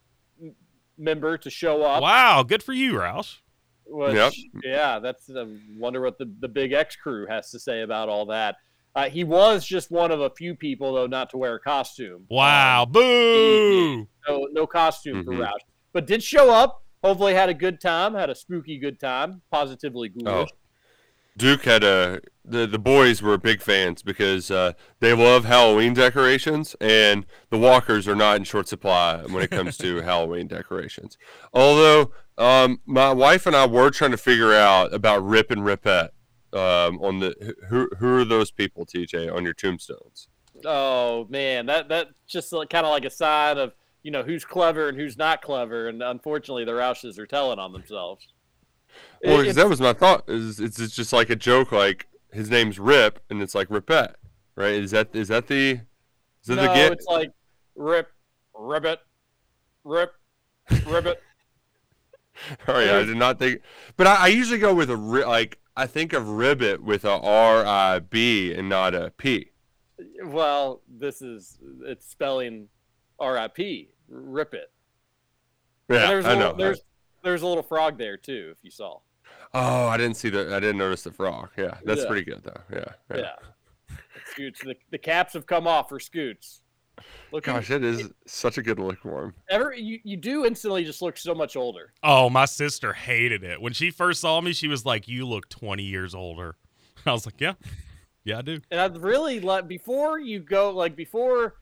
member 0.98 1.38
to 1.38 1.50
show 1.50 1.84
up. 1.84 2.02
Wow, 2.02 2.44
good 2.44 2.64
for 2.64 2.74
you, 2.74 2.94
Roush. 2.94 3.38
Which, 3.86 4.14
Yep. 4.16 4.34
Yeah, 4.64 5.00
that's. 5.00 5.30
I 5.36 5.46
wonder 5.78 6.02
what 6.02 6.18
the, 6.18 6.32
the 6.40 6.48
Big 6.48 6.74
X 6.74 6.96
crew 6.96 7.28
has 7.28 7.52
to 7.52 7.60
say 7.60 7.82
about 7.82 8.10
all 8.10 8.26
that. 8.28 8.56
Uh, 8.96 9.08
he 9.10 9.24
was 9.24 9.66
just 9.66 9.92
one 9.92 10.12
of 10.12 10.20
a 10.20 10.30
few 10.32 10.56
people, 10.56 10.94
though, 10.94 11.08
not 11.08 11.30
to 11.30 11.38
wear 11.38 11.56
a 11.56 11.60
costume. 11.60 12.26
Wow, 12.30 12.84
Um, 12.84 12.92
boo. 12.92 14.08
no, 14.28 14.48
no 14.52 14.68
costume 14.68 15.24
for 15.24 15.32
Mhm. 15.34 15.46
Roush, 15.46 15.60
but 15.94 16.08
did 16.08 16.24
show 16.24 16.52
up. 16.52 16.84
Hopefully, 17.04 17.34
had 17.34 17.50
a 17.50 17.54
good 17.54 17.80
time. 17.80 18.14
Had 18.14 18.30
a 18.30 18.36
spooky 18.36 18.78
good 18.78 19.00
time. 19.00 19.42
Positively 19.52 20.10
ghoulish. 20.10 20.50
Oh. 20.52 20.56
Duke 21.38 21.64
had 21.64 21.84
a 21.84 22.20
the 22.44 22.68
the 22.68 22.78
boys 22.78 23.22
were 23.22 23.38
big 23.38 23.62
fans 23.62 24.04
because 24.04 24.52
uh, 24.52 24.74
they 25.00 25.14
love 25.14 25.46
Halloween 25.46 25.94
decorations, 25.94 26.76
and 26.82 27.26
the 27.50 27.58
Walkers 27.58 28.08
are 28.08 28.16
not 28.16 28.36
in 28.38 28.44
short 28.44 28.68
supply 28.68 29.24
when 29.24 29.42
it 29.42 29.50
comes 29.50 29.78
to 29.78 30.02
Halloween 30.02 30.48
decorations. 30.48 31.18
Although 31.54 32.12
um, 32.38 32.82
my 32.86 33.14
wife 33.14 33.46
and 33.46 33.56
I 33.56 33.66
were 33.68 33.90
trying 33.90 34.12
to 34.12 34.18
figure 34.18 34.54
out 34.54 34.94
about 34.94 35.26
Rip 35.26 35.50
and 35.50 35.64
Ripette 35.64 36.12
um, 36.52 37.00
on 37.02 37.20
the 37.20 37.56
who 37.70 37.90
who 38.00 38.18
are 38.18 38.26
those 38.26 38.52
people, 38.52 38.86
TJ, 38.86 39.34
on 39.34 39.46
your 39.46 39.54
tombstones? 39.54 40.28
Oh 40.66 41.26
man, 41.30 41.68
that 41.68 41.88
that 41.88 42.10
just 42.28 42.52
kind 42.52 42.86
of 42.86 42.92
like 42.92 43.06
a 43.06 43.10
sign 43.10 43.58
of 43.58 43.74
you 44.04 44.12
know 44.12 44.24
who's 44.24 44.46
clever 44.46 44.90
and 44.90 44.98
who's 44.98 45.18
not 45.18 45.42
clever, 45.42 45.88
and 45.88 46.02
unfortunately, 46.02 46.66
the 46.66 46.72
Roushes 46.74 47.18
are 47.20 47.28
telling 47.28 47.60
on 47.60 47.74
themselves. 47.74 48.28
Well, 49.24 49.42
It- 49.42 49.54
that 49.54 49.70
was 49.70 49.80
my 49.82 49.94
thought. 49.94 50.24
Is 50.28 50.60
it's, 50.60 50.80
it's 50.80 50.96
just 50.96 51.14
like 51.14 51.30
a 51.30 51.36
joke, 51.36 51.72
like 51.72 52.08
his 52.32 52.50
name's 52.50 52.80
Rip, 52.80 53.20
and 53.30 53.42
it's 53.42 53.54
like 53.56 53.70
Ripette, 53.70 54.16
right? 54.56 54.74
Is 54.74 54.92
that 54.92 55.16
is 55.16 55.28
that 55.28 55.48
the 55.48 55.72
is 56.42 56.48
that 56.48 56.56
no, 56.56 56.62
the 56.64 56.74
get? 56.74 56.92
it's 56.94 57.06
like 57.06 57.32
rip, 57.76 58.10
ribbit, 58.54 59.00
rip, 59.84 60.14
ribbit. 60.88 61.22
Oh 62.70 62.80
yeah, 62.80 62.98
I 63.00 63.04
did 63.04 63.18
not 63.18 63.38
think. 63.38 63.62
But 63.98 64.08
I, 64.08 64.16
I 64.16 64.28
usually 64.28 64.60
go 64.60 64.74
with 64.74 64.90
a 64.90 64.96
ri- 64.96 65.26
like 65.26 65.60
I 65.76 65.86
think 65.88 66.14
of 66.14 66.30
ribbit 66.30 66.82
with 66.82 67.04
a 67.04 67.12
R 67.20 67.66
I 67.66 68.00
B 68.00 68.54
and 68.54 68.70
not 68.70 68.96
a 68.96 69.12
P. 69.18 69.50
well, 70.24 70.82
this 70.88 71.22
is 71.22 71.58
it's 71.86 72.10
spelling 72.10 72.70
R.I.P. 73.20 73.90
Rip 74.08 74.54
it. 74.54 74.72
And 75.90 76.00
Yeah, 76.00 76.08
there's 76.08 76.26
a 76.26 76.30
I 76.30 76.34
little, 76.36 76.52
know. 76.52 76.58
There's 76.58 76.82
there's 77.24 77.42
a 77.42 77.48
little 77.48 77.64
frog 77.64 77.98
there 77.98 78.18
too, 78.18 78.50
if 78.56 78.64
you 78.64 78.72
saw. 78.72 79.00
Oh, 79.54 79.88
I 79.88 79.98
didn't 79.98 80.16
see 80.18 80.30
the. 80.30 80.56
I 80.56 80.60
didn't 80.60 80.78
notice 80.78 81.04
the 81.04 81.12
frog. 81.12 81.50
Yeah, 81.58 81.78
that's 81.84 82.02
Yeah. 82.02 82.08
pretty 82.08 82.24
good 82.24 82.44
though. 82.44 82.62
Yeah. 82.72 82.86
Yeah. 83.12 83.18
Yeah. 83.18 83.96
Scoots, 84.32 84.62
the, 84.64 84.76
the 84.92 84.98
caps 84.98 85.34
have 85.34 85.46
come 85.46 85.68
off 85.68 85.90
for 85.90 86.00
Scoots. 86.00 86.62
Look, 87.32 87.46
Gosh, 87.46 87.70
it 87.72 87.84
is 87.84 88.12
such 88.28 88.58
a 88.58 88.62
good 88.62 88.78
look 88.78 89.00
for 89.00 89.24
him. 89.26 89.34
ever 89.50 89.74
you, 89.74 90.00
you 90.04 90.18
do 90.18 90.46
instantly 90.46 90.84
just 90.84 91.02
look 91.02 91.18
so 91.18 91.34
much 91.34 91.56
older. 91.56 91.94
Oh, 92.04 92.30
my 92.30 92.44
sister 92.46 92.92
hated 92.94 93.44
it. 93.44 93.62
When 93.62 93.72
she 93.74 93.90
first 93.90 94.20
saw 94.22 94.42
me, 94.42 94.52
she 94.54 94.68
was 94.68 94.86
like, 94.86 95.08
"You 95.08 95.26
look 95.26 95.48
20 95.50 95.82
years 95.84 96.14
older." 96.14 96.58
I 97.06 97.14
was 97.14 97.26
like, 97.26 97.40
"Yeah. 97.40 97.54
Yeah, 98.26 98.40
I 98.40 98.42
do." 98.42 98.60
And 98.70 98.80
I'd 98.82 98.98
really 98.98 99.40
like 99.40 99.68
before 99.68 100.20
you 100.20 100.40
go, 100.42 100.72
like 100.72 100.96
before, 100.96 101.56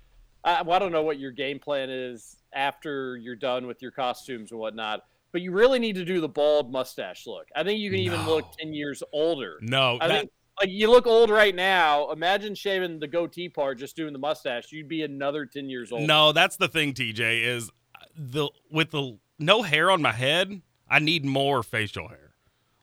I, 0.48 0.62
well, 0.62 0.75
I 0.75 0.80
don't 0.80 0.92
know 0.92 1.04
what 1.04 1.20
your 1.20 1.32
game 1.32 1.60
plan 1.60 1.89
is 1.89 2.38
after 2.54 3.18
you're 3.18 3.36
done 3.36 3.68
with 3.68 3.82
your 3.82 3.92
costumes 3.92 4.51
and 4.51 4.60
whatnot, 4.60 5.04
but 5.32 5.42
you 5.42 5.51
really 5.51 5.77
need 5.77 5.96
to 5.96 6.06
do 6.06 6.22
the 6.22 6.30
bald 6.30 6.72
mustache 6.72 7.27
look. 7.27 7.48
I 7.56 7.63
think 7.63 7.80
you 7.80 7.92
can 7.92 8.00
even 8.00 8.25
look 8.25 8.58
ten 8.58 8.74
years 8.74 9.04
older. 9.12 9.58
No, 9.62 9.98
I 10.00 10.08
that- 10.08 10.20
think 10.20 10.32
like 10.60 10.70
you 10.70 10.89
look 10.89 11.06
old 11.06 11.30
right 11.30 11.54
now. 11.54 12.12
Imagine 12.12 12.56
shaving 12.56 13.00
the 13.00 13.08
goatee 13.08 13.50
part, 13.50 13.77
just 13.77 13.96
doing 13.96 14.13
the 14.13 14.20
mustache. 14.20 14.72
You'd 14.72 14.88
be 14.88 15.04
another 15.04 15.46
ten 15.46 15.70
years 15.70 15.92
old. 15.92 16.08
No, 16.08 16.32
that's 16.32 16.56
the 16.58 16.68
thing, 16.68 16.94
TJ, 16.94 17.44
is 17.44 17.70
the 18.16 18.50
with 18.72 18.92
the 18.92 19.20
no 19.38 19.62
hair 19.62 19.92
on 19.92 20.01
my 20.01 20.13
head, 20.13 20.62
I 20.89 21.00
need 21.00 21.25
more 21.25 21.62
facial 21.62 22.08
hair. 22.08 22.32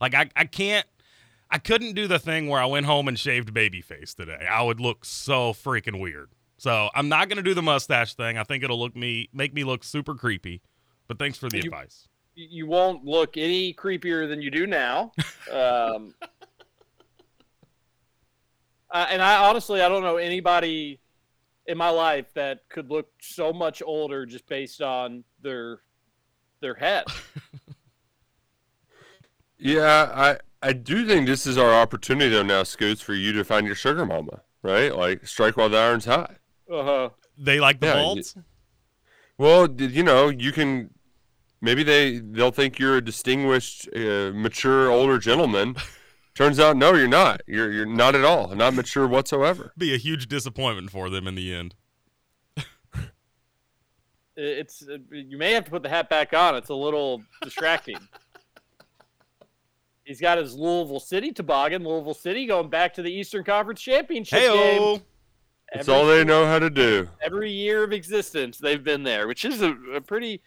Like 0.00 0.14
I, 0.14 0.28
I 0.36 0.44
can't 0.44 0.86
I 1.50 1.58
couldn't 1.58 1.94
do 1.94 2.06
the 2.06 2.18
thing 2.18 2.48
where 2.48 2.60
I 2.60 2.66
went 2.66 2.86
home 2.86 3.08
and 3.08 3.18
shaved 3.18 3.54
baby 3.54 3.80
face 3.80 4.14
today. 4.14 4.46
I 4.50 4.62
would 4.62 4.80
look 4.80 5.04
so 5.04 5.52
freaking 5.52 6.00
weird. 6.00 6.30
So 6.64 6.88
I'm 6.94 7.10
not 7.10 7.28
gonna 7.28 7.42
do 7.42 7.52
the 7.52 7.60
mustache 7.60 8.14
thing. 8.14 8.38
I 8.38 8.42
think 8.42 8.64
it'll 8.64 8.78
look 8.80 8.96
me 8.96 9.28
make 9.34 9.52
me 9.52 9.64
look 9.64 9.84
super 9.84 10.14
creepy. 10.14 10.62
But 11.08 11.18
thanks 11.18 11.36
for 11.36 11.50
the 11.50 11.58
You- 11.58 11.64
advice. 11.64 12.08
you 12.34 12.46
you 12.50 12.66
won't 12.66 13.04
look 13.04 13.36
any 13.36 13.74
creepier 13.74 14.26
than 14.26 14.40
you 14.40 14.50
do 14.50 14.66
now. 14.66 15.12
Um, 15.52 16.14
uh, 18.90 19.06
and 19.10 19.20
I 19.20 19.46
honestly, 19.46 19.82
I 19.82 19.90
don't 19.90 20.02
know 20.02 20.16
anybody 20.16 21.00
in 21.66 21.76
my 21.76 21.90
life 21.90 22.32
that 22.32 22.66
could 22.70 22.90
look 22.90 23.10
so 23.20 23.52
much 23.52 23.82
older 23.84 24.24
just 24.24 24.46
based 24.46 24.80
on 24.80 25.22
their 25.42 25.80
their 26.60 26.74
head. 26.76 27.04
Yeah, 29.58 30.10
I 30.14 30.38
I 30.68 30.72
do 30.72 31.06
think 31.06 31.26
this 31.26 31.46
is 31.46 31.56
our 31.58 31.72
opportunity 31.74 32.30
though 32.30 32.42
now, 32.42 32.62
Scoots, 32.64 33.00
for 33.02 33.12
you 33.14 33.32
to 33.32 33.44
find 33.44 33.66
your 33.66 33.76
sugar 33.76 34.04
mama, 34.06 34.40
right? 34.62 34.94
Like 34.96 35.26
strike 35.26 35.56
while 35.58 35.68
the 35.68 35.76
iron's 35.78 36.04
hot. 36.06 36.36
Uh-huh. 36.70 37.10
They 37.36 37.60
like 37.60 37.80
the 37.80 37.86
Yeah, 37.86 37.94
balds? 37.94 38.36
Well, 39.36 39.70
you 39.70 40.02
know, 40.02 40.28
you 40.28 40.52
can 40.52 40.90
maybe 41.60 41.82
they 41.82 42.18
they'll 42.18 42.52
think 42.52 42.78
you're 42.78 42.98
a 42.98 43.04
distinguished, 43.04 43.88
uh, 43.94 44.30
mature 44.32 44.90
older 44.90 45.18
gentleman. 45.18 45.76
Turns 46.34 46.58
out, 46.58 46.76
no, 46.76 46.94
you're 46.94 47.08
not. 47.08 47.42
You're 47.46 47.72
you're 47.72 47.86
not 47.86 48.14
at 48.14 48.24
all. 48.24 48.54
Not 48.54 48.74
mature 48.74 49.06
whatsoever. 49.06 49.72
Be 49.78 49.94
a 49.94 49.98
huge 49.98 50.26
disappointment 50.26 50.90
for 50.90 51.10
them 51.10 51.26
in 51.26 51.34
the 51.34 51.54
end. 51.54 51.74
It's 54.36 54.84
uh, 54.88 54.98
you 55.12 55.38
may 55.38 55.52
have 55.52 55.64
to 55.64 55.70
put 55.70 55.84
the 55.84 55.88
hat 55.88 56.08
back 56.08 56.32
on. 56.32 56.56
It's 56.56 56.68
a 56.68 56.74
little 56.74 57.22
distracting. 57.42 57.98
He's 60.04 60.20
got 60.20 60.38
his 60.38 60.56
Louisville 60.56 60.98
City 60.98 61.30
toboggan. 61.30 61.84
Louisville 61.84 62.14
City 62.14 62.44
going 62.44 62.68
back 62.68 62.94
to 62.94 63.02
the 63.02 63.12
Eastern 63.12 63.44
Conference 63.44 63.80
Championship 63.80 64.40
game. 64.40 65.00
That's 65.74 65.88
all 65.88 66.06
they 66.06 66.24
know 66.24 66.46
how 66.46 66.58
to 66.58 66.70
do. 66.70 67.08
every 67.20 67.50
year 67.50 67.82
of 67.82 67.92
existence 67.92 68.58
they've 68.58 68.82
been 68.82 69.02
there, 69.02 69.26
which 69.26 69.44
is 69.44 69.60
a, 69.62 69.72
a 69.94 70.00
pretty 70.00 70.40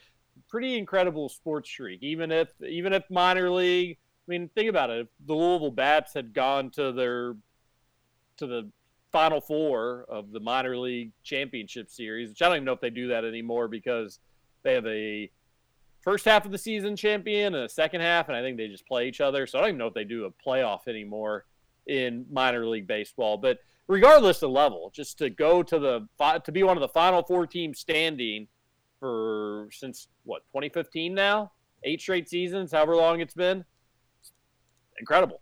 pretty 0.48 0.78
incredible 0.78 1.30
sports 1.30 1.70
streak. 1.70 2.02
Even 2.02 2.32
if 2.32 2.50
even 2.62 2.94
if 2.94 3.04
minor 3.10 3.52
league, 3.52 3.98
I 3.98 4.32
mean, 4.32 4.50
think 4.56 4.70
about 4.70 4.90
it. 4.90 5.02
If 5.02 5.08
the 5.26 5.34
Louisville 5.34 5.72
Bats 5.72 6.14
had 6.14 6.34
gone 6.34 6.70
to 6.72 6.92
their 6.92 7.36
to 8.38 8.48
the 8.48 8.70
final 9.12 9.42
four 9.42 10.06
of 10.10 10.32
the 10.32 10.40
minor 10.40 10.78
league 10.78 11.12
championship 11.24 11.90
series, 11.90 12.30
which 12.30 12.42
I 12.42 12.48
don't 12.48 12.58
even 12.58 12.66
know 12.66 12.74
if 12.74 12.82
they 12.82 12.90
do 12.90 13.08
that 13.10 13.26
anymore 13.26 13.68
because 13.68 14.20
they 14.64 14.74
have 14.74 14.86
a 14.86 15.30
first 16.02 16.26
half 16.26 16.46
of 16.46 16.52
the 16.52 16.58
season 16.58 16.96
champion 16.96 17.56
and 17.56 17.66
a 17.66 17.70
second 17.70 18.02
half, 18.02 18.28
and 18.28 18.38
I 18.38 18.42
think 18.42 18.58
they 18.58 18.68
just 18.68 18.88
play 18.88 19.08
each 19.08 19.22
other. 19.22 19.48
So 19.48 19.58
I 19.58 19.62
don't 19.62 19.70
even 19.70 19.80
know 19.80 19.88
if 19.88 19.94
they 19.94 20.04
do 20.04 20.26
a 20.26 20.32
playoff 20.32 20.88
anymore 20.88 21.46
in 21.88 22.26
minor 22.32 22.66
league 22.66 22.88
baseball. 22.88 23.38
But 23.38 23.60
regardless 23.88 24.42
of 24.44 24.52
level, 24.52 24.92
just 24.94 25.18
to 25.20 25.30
go 25.30 25.64
to 25.64 25.80
the 25.80 26.08
to 26.44 26.52
be 26.52 26.64
one 26.64 26.78
of 26.78 26.82
the 26.82 26.90
final 26.90 27.24
four 27.24 27.48
teams 27.48 27.80
standing 27.80 28.48
for 29.00 29.68
since 29.72 30.08
what 30.24 30.44
2015 30.48 31.14
now, 31.14 31.52
eight 31.84 32.02
straight 32.02 32.30
seasons, 32.30 32.72
however 32.72 32.96
long 32.96 33.20
it's 33.20 33.34
been, 33.34 33.64
incredible. 35.00 35.42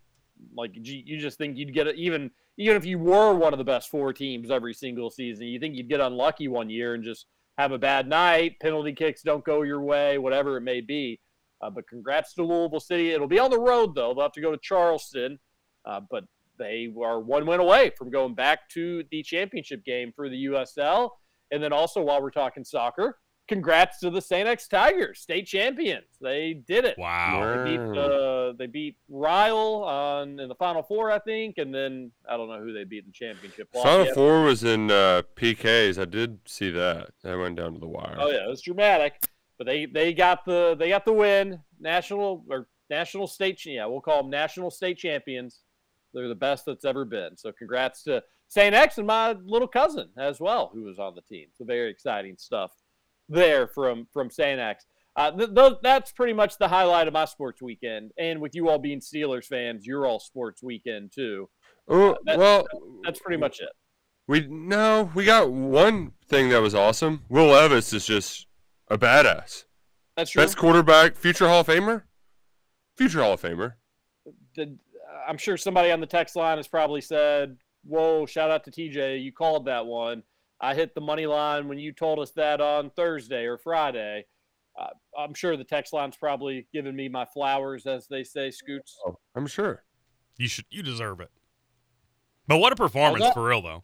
Like 0.55 0.71
you, 0.75 1.03
you 1.05 1.17
just 1.17 1.37
think 1.37 1.57
you'd 1.57 1.73
get 1.73 1.87
it 1.87 1.95
even 1.95 2.31
even 2.57 2.77
if 2.77 2.85
you 2.85 2.99
were 2.99 3.33
one 3.33 3.53
of 3.53 3.59
the 3.59 3.65
best 3.65 3.89
four 3.89 4.13
teams 4.13 4.49
every 4.49 4.73
single 4.73 5.09
season, 5.09 5.47
you 5.47 5.59
think 5.59 5.75
you'd 5.75 5.89
get 5.89 5.99
unlucky 5.99 6.47
one 6.47 6.69
year 6.69 6.93
and 6.93 7.03
just 7.03 7.25
have 7.57 7.71
a 7.71 7.77
bad 7.77 8.07
night, 8.07 8.59
penalty 8.61 8.93
kicks 8.93 9.21
don't 9.21 9.43
go 9.43 9.61
your 9.61 9.81
way, 9.81 10.17
whatever 10.17 10.57
it 10.57 10.61
may 10.61 10.81
be. 10.81 11.19
Uh, 11.61 11.69
but 11.69 11.87
congrats 11.87 12.33
to 12.33 12.43
Louisville 12.43 12.79
City. 12.79 13.11
It'll 13.11 13.27
be 13.27 13.39
on 13.39 13.49
the 13.49 13.59
road 13.59 13.95
though. 13.95 14.13
They'll 14.13 14.23
have 14.23 14.33
to 14.33 14.41
go 14.41 14.51
to 14.51 14.57
Charleston, 14.61 15.39
uh, 15.85 16.01
but 16.09 16.25
they 16.57 16.93
are 17.03 17.19
one 17.19 17.45
win 17.45 17.59
away 17.59 17.91
from 17.97 18.09
going 18.09 18.35
back 18.35 18.69
to 18.69 19.03
the 19.11 19.23
championship 19.23 19.83
game 19.85 20.11
for 20.15 20.29
the 20.29 20.45
USL. 20.45 21.11
And 21.51 21.61
then 21.61 21.73
also, 21.73 22.01
while 22.01 22.21
we're 22.21 22.31
talking 22.31 22.63
soccer, 22.63 23.19
congrats 23.47 23.99
to 23.99 24.09
the 24.09 24.21
St. 24.21 24.47
X 24.47 24.67
Tigers, 24.67 25.19
state 25.19 25.45
champions. 25.45 26.05
They 26.21 26.61
did 26.67 26.85
it. 26.85 26.97
Wow. 26.97 27.63
They 27.63 27.71
beat 27.71 27.97
uh, 27.97 28.53
they 28.57 28.67
beat 28.67 28.97
Ryle 29.09 29.83
on 29.85 30.39
in 30.39 30.49
the 30.49 30.55
Final 30.55 30.83
Four, 30.83 31.11
I 31.11 31.19
think, 31.19 31.57
and 31.57 31.73
then 31.73 32.11
I 32.29 32.37
don't 32.37 32.49
know 32.49 32.61
who 32.61 32.73
they 32.73 32.83
beat 32.83 33.03
in 33.03 33.07
the 33.07 33.13
championship. 33.13 33.69
Final 33.73 33.99
Lafayette. 33.99 34.15
Four 34.15 34.43
was 34.43 34.63
in 34.63 34.91
uh, 34.91 35.21
PKs. 35.35 35.99
I 35.99 36.05
did 36.05 36.39
see 36.45 36.71
that. 36.71 37.09
That 37.23 37.37
went 37.37 37.57
down 37.57 37.73
to 37.73 37.79
the 37.79 37.87
wire. 37.87 38.17
Oh 38.19 38.29
yeah, 38.29 38.45
it 38.45 38.49
was 38.49 38.61
dramatic. 38.61 39.21
But 39.57 39.67
they 39.67 39.85
they 39.85 40.13
got 40.13 40.45
the 40.45 40.75
they 40.77 40.89
got 40.89 41.05
the 41.05 41.13
win. 41.13 41.59
National 41.79 42.43
or 42.49 42.67
national 42.89 43.27
state 43.27 43.63
yeah, 43.65 43.85
we'll 43.85 44.01
call 44.01 44.21
them 44.21 44.31
national 44.31 44.71
state 44.71 44.97
champions. 44.97 45.61
They're 46.15 46.27
the 46.29 46.33
best 46.35 46.65
that's 46.65 46.85
ever 46.85 47.05
been. 47.05 47.37
So 47.37 47.51
congrats 47.51 48.01
to 48.03 48.23
St. 48.47 48.73
X 48.73 48.97
and 48.97 49.05
my 49.05 49.33
little 49.45 49.67
cousin 49.67 50.09
as 50.17 50.39
well, 50.39 50.71
who 50.73 50.83
was 50.83 50.97
on 50.97 51.13
the 51.13 51.21
team. 51.21 51.47
So 51.57 51.65
very 51.65 51.91
exciting 51.91 52.35
stuff 52.39 52.71
there 53.29 53.67
from 53.67 54.07
from 54.11 54.29
St. 54.31 54.59
X. 54.59 54.85
Uh, 55.17 55.31
th- 55.31 55.53
th- 55.55 55.73
that's 55.81 56.11
pretty 56.11 56.33
much 56.33 56.57
the 56.57 56.67
highlight 56.67 57.07
of 57.07 57.13
my 57.13 57.23
sports 57.25 57.61
weekend. 57.61 58.11
And 58.17 58.41
with 58.41 58.53
you 58.55 58.67
all 58.69 58.79
being 58.79 58.99
Steelers 58.99 59.45
fans, 59.45 59.85
you're 59.87 60.05
all 60.05 60.19
sports 60.19 60.61
weekend 60.63 61.11
too. 61.13 61.49
Oh, 61.87 62.17
that- 62.25 62.37
well, 62.37 62.65
That's 63.03 63.19
pretty 63.19 63.39
much 63.39 63.59
it. 63.61 63.69
we 64.27 64.45
no, 64.47 65.09
we 65.15 65.23
got 65.25 65.51
one 65.51 66.11
thing 66.27 66.49
that 66.49 66.61
was 66.61 66.75
awesome. 66.75 67.23
Will 67.29 67.47
Levis 67.47 67.93
is 67.93 68.05
just 68.05 68.47
a 68.89 68.97
badass. 68.97 69.63
That's 70.17 70.31
true. 70.31 70.41
Best 70.43 70.57
quarterback, 70.57 71.15
future 71.15 71.47
Hall 71.47 71.61
of 71.61 71.67
Famer, 71.67 72.03
future 72.95 73.21
Hall 73.21 73.33
of 73.33 73.41
Famer. 73.41 73.73
the, 74.55 74.77
I'm 75.27 75.37
sure 75.37 75.57
somebody 75.57 75.91
on 75.91 75.99
the 75.99 76.05
text 76.07 76.35
line 76.35 76.57
has 76.57 76.67
probably 76.67 77.01
said, 77.01 77.57
"Whoa, 77.83 78.25
shout 78.25 78.51
out 78.51 78.63
to 78.65 78.71
TJ, 78.71 79.21
you 79.21 79.31
called 79.31 79.65
that 79.65 79.85
one." 79.85 80.23
I 80.59 80.73
hit 80.73 80.95
the 80.95 81.01
money 81.01 81.25
line 81.25 81.67
when 81.67 81.77
you 81.77 81.91
told 81.91 82.19
us 82.19 82.31
that 82.31 82.61
on 82.61 82.89
Thursday 82.91 83.45
or 83.45 83.57
Friday. 83.57 84.25
Uh, 84.79 84.87
I'm 85.17 85.33
sure 85.33 85.55
the 85.57 85.63
text 85.63 85.93
line's 85.93 86.17
probably 86.17 86.67
giving 86.73 86.95
me 86.95 87.07
my 87.09 87.25
flowers, 87.25 87.85
as 87.85 88.07
they 88.07 88.23
say, 88.23 88.51
Scoots. 88.51 88.97
Oh, 89.05 89.17
I'm 89.35 89.47
sure. 89.47 89.83
You 90.37 90.47
should. 90.47 90.65
You 90.69 90.83
deserve 90.83 91.19
it. 91.21 91.29
But 92.47 92.57
what 92.57 92.73
a 92.73 92.75
performance 92.75 93.23
that- 93.23 93.33
for 93.33 93.47
real, 93.47 93.61
though. 93.61 93.83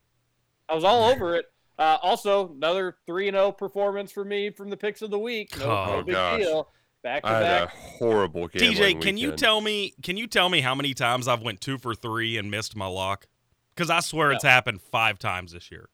I 0.69 0.75
was 0.75 0.83
all 0.83 1.03
over 1.09 1.35
it. 1.35 1.45
Uh, 1.79 1.97
also, 2.01 2.53
another 2.53 2.97
three 3.05 3.27
and 3.27 3.35
zero 3.35 3.51
performance 3.51 4.11
for 4.11 4.23
me 4.23 4.49
from 4.51 4.69
the 4.69 4.77
picks 4.77 5.01
of 5.01 5.09
the 5.11 5.19
week. 5.19 5.57
No, 5.59 5.65
no 5.65 5.71
Oh, 5.99 6.03
big 6.03 6.13
gosh. 6.13 6.39
deal. 6.41 6.71
Back 7.03 7.23
to 7.23 7.29
I 7.29 7.39
had 7.39 7.63
a 7.63 7.67
horrible 7.67 8.47
game. 8.47 8.73
TJ, 8.73 9.01
can 9.01 9.17
you 9.17 9.31
tell 9.31 9.59
me? 9.61 9.93
Can 10.03 10.17
you 10.17 10.27
tell 10.27 10.49
me 10.49 10.61
how 10.61 10.75
many 10.75 10.93
times 10.93 11.27
I've 11.27 11.41
went 11.41 11.59
two 11.61 11.77
for 11.77 11.95
three 11.95 12.37
and 12.37 12.51
missed 12.51 12.75
my 12.75 12.85
lock? 12.85 13.25
Because 13.73 13.89
I 13.89 14.01
swear 14.01 14.31
it's 14.31 14.43
happened 14.43 14.81
five 14.81 15.17
times 15.17 15.53
this 15.53 15.71
year. 15.71 15.89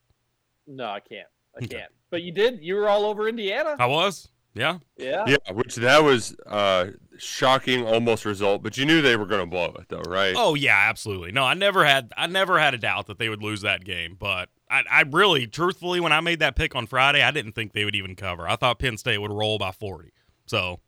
No, 0.65 0.85
I 0.85 0.99
can't. 0.99 1.27
I 1.55 1.63
Okay. 1.63 1.77
can't. 1.77 1.91
But 2.09 2.23
you 2.23 2.31
did. 2.33 2.59
You 2.61 2.75
were 2.75 2.89
all 2.89 3.05
over 3.05 3.27
Indiana. 3.27 3.75
I 3.79 3.85
was. 3.85 4.27
Yeah. 4.53 4.79
Yeah. 4.97 5.23
Yeah, 5.27 5.51
which 5.53 5.75
that 5.75 6.03
was 6.03 6.35
uh 6.45 6.87
shocking 7.17 7.85
almost 7.85 8.25
result, 8.25 8.63
but 8.63 8.75
you 8.77 8.85
knew 8.85 9.01
they 9.01 9.15
were 9.15 9.25
going 9.27 9.41
to 9.41 9.45
blow 9.47 9.73
it 9.79 9.87
though, 9.87 10.01
right? 10.09 10.33
Oh 10.35 10.55
yeah, 10.55 10.87
absolutely. 10.89 11.31
No, 11.31 11.43
I 11.43 11.53
never 11.53 11.85
had. 11.85 12.11
I 12.17 12.27
never 12.27 12.59
had 12.59 12.73
a 12.73 12.77
doubt 12.77 13.05
that 13.07 13.17
they 13.19 13.29
would 13.29 13.43
lose 13.43 13.61
that 13.61 13.85
game. 13.85 14.17
But 14.19 14.49
I, 14.69 14.83
I 14.89 15.01
really, 15.09 15.47
truthfully, 15.47 15.99
when 15.99 16.11
I 16.11 16.19
made 16.21 16.39
that 16.39 16.55
pick 16.55 16.75
on 16.75 16.87
Friday, 16.87 17.21
I 17.21 17.31
didn't 17.31 17.53
think 17.53 17.73
they 17.73 17.85
would 17.85 17.95
even 17.95 18.15
cover. 18.15 18.47
I 18.47 18.55
thought 18.55 18.79
Penn 18.79 18.97
State 18.97 19.19
would 19.19 19.31
roll 19.31 19.57
by 19.59 19.71
forty. 19.71 20.11
So 20.47 20.79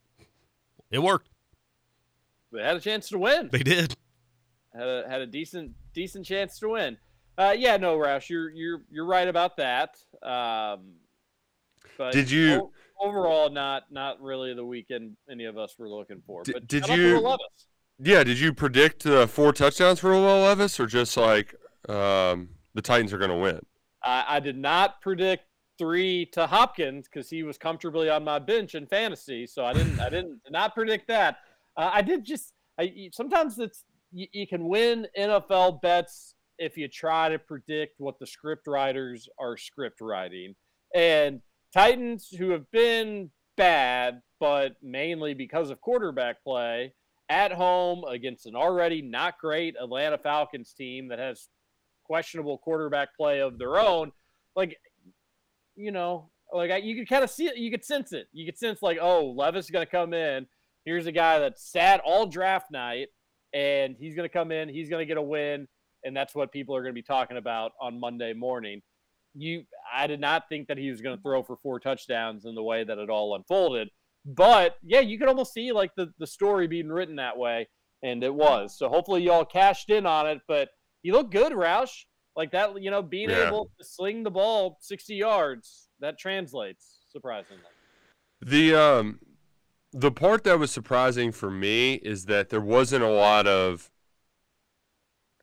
it 0.92 1.00
worked. 1.00 1.30
They 2.52 2.64
had 2.64 2.76
a 2.76 2.80
chance 2.80 3.10
to 3.10 3.18
win. 3.20 3.50
They 3.52 3.60
did. 3.64 3.96
had 4.74 4.88
a 4.88 5.06
had 5.10 5.22
a 5.22 5.28
decent 5.28 5.72
decent 5.94 6.26
chance 6.26 6.60
to 6.60 6.70
win. 6.70 6.98
Uh, 7.38 7.56
yeah, 7.58 7.78
no, 7.78 7.98
Roush, 7.98 8.30
you're 8.30 8.50
you're 8.50 8.82
you're 8.92 9.06
right 9.06 9.28
about 9.28 9.58
that. 9.58 9.98
Um, 10.24 10.96
but 11.98 12.12
Did 12.14 12.30
you- 12.32 12.54
o- 12.56 12.72
overall 13.08 13.50
not 13.50 13.92
not 13.92 14.22
really 14.22 14.54
the 14.54 14.66
weekend 14.66 15.16
any 15.30 15.46
of 15.46 15.58
us 15.58 15.76
were 15.78 15.90
looking 15.90 16.22
for? 16.26 16.44
Did- 16.44 16.54
but 16.54 16.68
did 16.68 16.86
shout 16.86 16.98
you- 16.98 17.38
Yeah, 18.02 18.24
did 18.24 18.40
you 18.40 18.54
predict 18.54 19.06
uh, 19.06 19.28
four 19.28 19.54
touchdowns 19.54 20.00
for 20.00 20.10
Will 20.12 20.42
Levis 20.42 20.80
or 20.80 20.88
just 20.88 21.16
like 21.18 21.56
um 21.88 22.50
the 22.74 22.82
Titans 22.82 23.14
are 23.14 23.18
going 23.18 23.32
to 23.32 23.38
win? 23.38 23.60
I, 24.04 24.26
I 24.28 24.40
did 24.40 24.58
not 24.58 25.02
predict 25.02 25.44
three 25.80 26.28
to 26.28 26.46
Hopkins 26.46 27.08
because 27.08 27.30
he 27.30 27.42
was 27.42 27.58
comfortably 27.58 28.10
on 28.10 28.24
my 28.24 28.38
bench 28.38 28.76
in 28.76 28.86
fantasy, 28.86 29.48
so 29.48 29.66
I 29.66 29.74
didn't 29.74 30.00
I 30.00 30.10
didn't 30.12 30.44
did 30.44 30.52
not 30.52 30.76
predict 30.76 31.08
that. 31.08 31.38
Uh, 31.76 31.90
I 31.92 32.02
did 32.04 32.24
just 32.24 32.54
I 32.80 33.10
sometimes 33.12 33.58
it's 33.58 33.84
you, 34.12 34.28
you 34.32 34.46
can 34.46 34.68
win 34.68 35.08
NFL 35.18 35.82
bets 35.82 36.36
if 36.60 36.78
you 36.78 36.88
try 36.88 37.30
to 37.30 37.40
predict 37.40 38.00
what 38.00 38.20
the 38.20 38.28
script 38.28 38.68
writers 38.68 39.28
are 39.40 39.58
script 39.58 40.02
writing, 40.02 40.54
and 40.94 41.42
Titans 41.74 42.28
who 42.38 42.50
have 42.52 42.70
been 42.72 43.32
bad, 43.58 44.22
but 44.40 44.76
mainly 44.82 45.34
because 45.34 45.70
of 45.70 45.82
quarterback 45.82 46.44
play 46.44 46.94
at 47.30 47.52
home 47.52 48.04
against 48.06 48.48
an 48.48 48.56
already 48.56 49.02
not 49.02 49.38
great 49.40 49.76
Atlanta 49.80 50.18
Falcons 50.18 50.74
team 50.74 51.08
that 51.10 51.20
has 51.20 51.48
questionable 52.06 52.58
quarterback 52.58 53.16
play 53.16 53.40
of 53.40 53.60
their 53.60 53.80
own. 53.80 54.12
Like, 54.56 54.78
you 55.80 55.92
know, 55.92 56.30
like 56.54 56.72
I, 56.72 56.78
you 56.78 56.96
could 56.96 57.08
kind 57.08 57.24
of 57.24 57.30
see 57.30 57.46
it, 57.46 57.58
you 57.58 57.72
could 57.72 57.86
sense 57.86 58.12
it. 58.12 58.28
You 58.34 58.46
could 58.46 58.58
sense 58.58 58.82
like, 58.82 58.98
oh, 59.02 59.34
Levis 59.36 59.66
is 59.66 59.72
going 59.72 59.86
to 59.86 59.92
come 59.92 60.14
in. 60.14 60.46
Here's 60.86 61.08
a 61.08 61.12
guy 61.12 61.40
that 61.40 61.60
sat 61.60 62.02
all 62.06 62.26
draft 62.26 62.68
night, 62.72 63.08
and 63.54 63.96
he's 63.98 64.16
going 64.16 64.28
to 64.28 64.34
come 64.34 64.52
in. 64.52 64.70
He's 64.70 64.90
going 64.90 65.02
to 65.02 65.06
get 65.06 65.18
a 65.18 65.22
win, 65.22 65.68
and 66.04 66.16
that's 66.16 66.36
what 66.36 66.52
people 66.52 66.76
are 66.76 66.82
going 66.82 66.94
to 66.94 67.02
be 67.02 67.04
talking 67.04 67.38
about 67.38 67.72
on 67.82 68.00
Monday 68.00 68.34
morning. 68.34 68.82
You, 69.36 69.64
I 69.94 70.08
did 70.08 70.20
not 70.20 70.50
think 70.50 70.68
that 70.68 70.78
he 70.78 70.90
was 70.90 71.02
going 71.02 71.16
to 71.16 71.22
throw 71.22 71.44
for 71.44 71.58
four 71.64 71.80
touchdowns 71.80 72.46
in 72.46 72.56
the 72.56 72.64
way 72.64 72.84
that 72.84 72.98
it 72.98 73.10
all 73.10 73.36
unfolded. 73.36 73.90
But 74.26 74.76
yeah, 74.84 75.00
you 75.00 75.18
could 75.18 75.30
almost 75.30 75.54
see 75.54 75.72
like 75.72 75.92
the 75.96 76.12
the 76.20 76.28
story 76.28 76.68
being 76.68 76.90
written 76.90 77.16
that 77.16 77.38
way, 77.38 77.70
and 78.04 78.22
it 78.24 78.34
was. 78.34 78.78
So 78.78 78.90
hopefully 78.90 79.24
y'all 79.24 79.46
cashed 79.46 79.90
in 79.90 80.06
on 80.06 80.28
it. 80.28 80.42
But 80.48 80.70
you 81.04 81.14
look 81.14 81.32
good, 81.32 81.54
Roush. 81.54 82.04
Like 82.36 82.52
that, 82.52 82.82
you 82.82 82.92
know, 82.92 83.02
being 83.02 83.30
Yeah. 83.30 83.48
able 83.48 83.70
to 83.78 83.84
sling 83.84 84.24
the 84.24 84.32
ball 84.32 84.78
60 84.82 85.16
yards, 85.16 85.90
that 86.00 86.18
translates 86.18 87.00
surprisingly. 87.12 87.64
The 88.42 88.76
um 88.76 89.20
the 89.92 90.12
part 90.12 90.44
that 90.44 90.60
was 90.60 90.72
surprising 90.72 91.32
for 91.32 91.50
me 91.50 91.96
is 91.96 92.26
that 92.26 92.50
there 92.50 92.62
wasn't 92.62 93.04
a 93.04 93.10
lot 93.10 93.48
of 93.48 93.92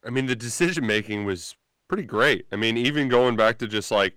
I 0.04 0.10
mean 0.10 0.26
the 0.26 0.36
decision 0.36 0.86
making 0.86 1.24
was 1.24 1.56
pretty 1.88 2.04
great. 2.04 2.46
I 2.52 2.56
mean 2.56 2.76
even 2.76 3.08
going 3.08 3.36
back 3.36 3.58
to 3.58 3.66
just 3.66 3.90
like 3.90 4.16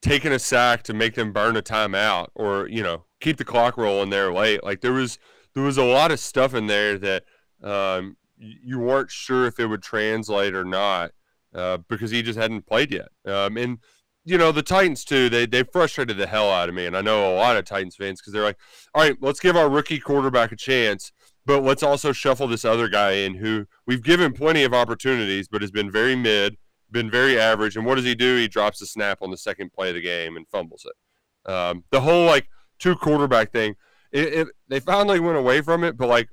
taking 0.00 0.32
a 0.32 0.38
sack 0.38 0.82
to 0.84 0.94
make 0.94 1.14
them 1.14 1.32
burn 1.32 1.56
a 1.56 1.62
timeout 1.62 2.28
or 2.34 2.68
you 2.68 2.82
know 2.82 3.04
keep 3.20 3.36
the 3.36 3.44
clock 3.44 3.76
rolling 3.76 4.10
there 4.10 4.32
late 4.32 4.62
like 4.62 4.80
there 4.80 4.92
was 4.92 5.18
there 5.54 5.62
was 5.62 5.78
a 5.78 5.84
lot 5.84 6.10
of 6.10 6.18
stuff 6.20 6.54
in 6.54 6.66
there 6.66 6.98
that 6.98 7.24
um 7.62 8.16
you 8.36 8.78
weren't 8.78 9.10
sure 9.10 9.46
if 9.46 9.58
it 9.58 9.66
would 9.66 9.82
translate 9.82 10.54
or 10.54 10.64
not 10.64 11.12
uh, 11.54 11.78
because 11.88 12.10
he 12.10 12.22
just 12.22 12.38
hadn't 12.38 12.66
played 12.66 12.92
yet 12.92 13.08
um, 13.26 13.56
and 13.56 13.78
you 14.24 14.38
know 14.38 14.52
the 14.52 14.62
Titans 14.62 15.04
too. 15.04 15.28
They 15.28 15.46
they 15.46 15.62
frustrated 15.62 16.16
the 16.16 16.26
hell 16.26 16.50
out 16.50 16.68
of 16.68 16.74
me, 16.74 16.86
and 16.86 16.96
I 16.96 17.02
know 17.02 17.32
a 17.32 17.36
lot 17.36 17.56
of 17.56 17.64
Titans 17.64 17.96
fans 17.96 18.20
because 18.20 18.32
they're 18.32 18.42
like, 18.42 18.58
all 18.94 19.02
right, 19.02 19.16
let's 19.20 19.40
give 19.40 19.56
our 19.56 19.68
rookie 19.68 19.98
quarterback 19.98 20.50
a 20.50 20.56
chance, 20.56 21.12
but 21.44 21.62
let's 21.62 21.82
also 21.82 22.12
shuffle 22.12 22.48
this 22.48 22.64
other 22.64 22.88
guy 22.88 23.12
in 23.12 23.34
who 23.34 23.66
we've 23.86 24.02
given 24.02 24.32
plenty 24.32 24.64
of 24.64 24.72
opportunities, 24.72 25.46
but 25.46 25.60
has 25.60 25.70
been 25.70 25.90
very 25.90 26.16
mid, 26.16 26.56
been 26.90 27.10
very 27.10 27.38
average. 27.38 27.76
And 27.76 27.84
what 27.84 27.96
does 27.96 28.04
he 28.04 28.14
do? 28.14 28.36
He 28.36 28.48
drops 28.48 28.78
the 28.78 28.86
snap 28.86 29.18
on 29.20 29.30
the 29.30 29.36
second 29.36 29.72
play 29.72 29.90
of 29.90 29.94
the 29.94 30.00
game 30.00 30.36
and 30.36 30.48
fumbles 30.48 30.86
it. 30.86 31.50
Um, 31.50 31.84
the 31.90 32.00
whole 32.00 32.24
like 32.24 32.48
two 32.78 32.96
quarterback 32.96 33.52
thing, 33.52 33.76
it, 34.10 34.32
it, 34.32 34.48
they 34.68 34.80
finally 34.80 35.20
went 35.20 35.36
away 35.36 35.60
from 35.60 35.84
it, 35.84 35.98
but 35.98 36.08
like 36.08 36.30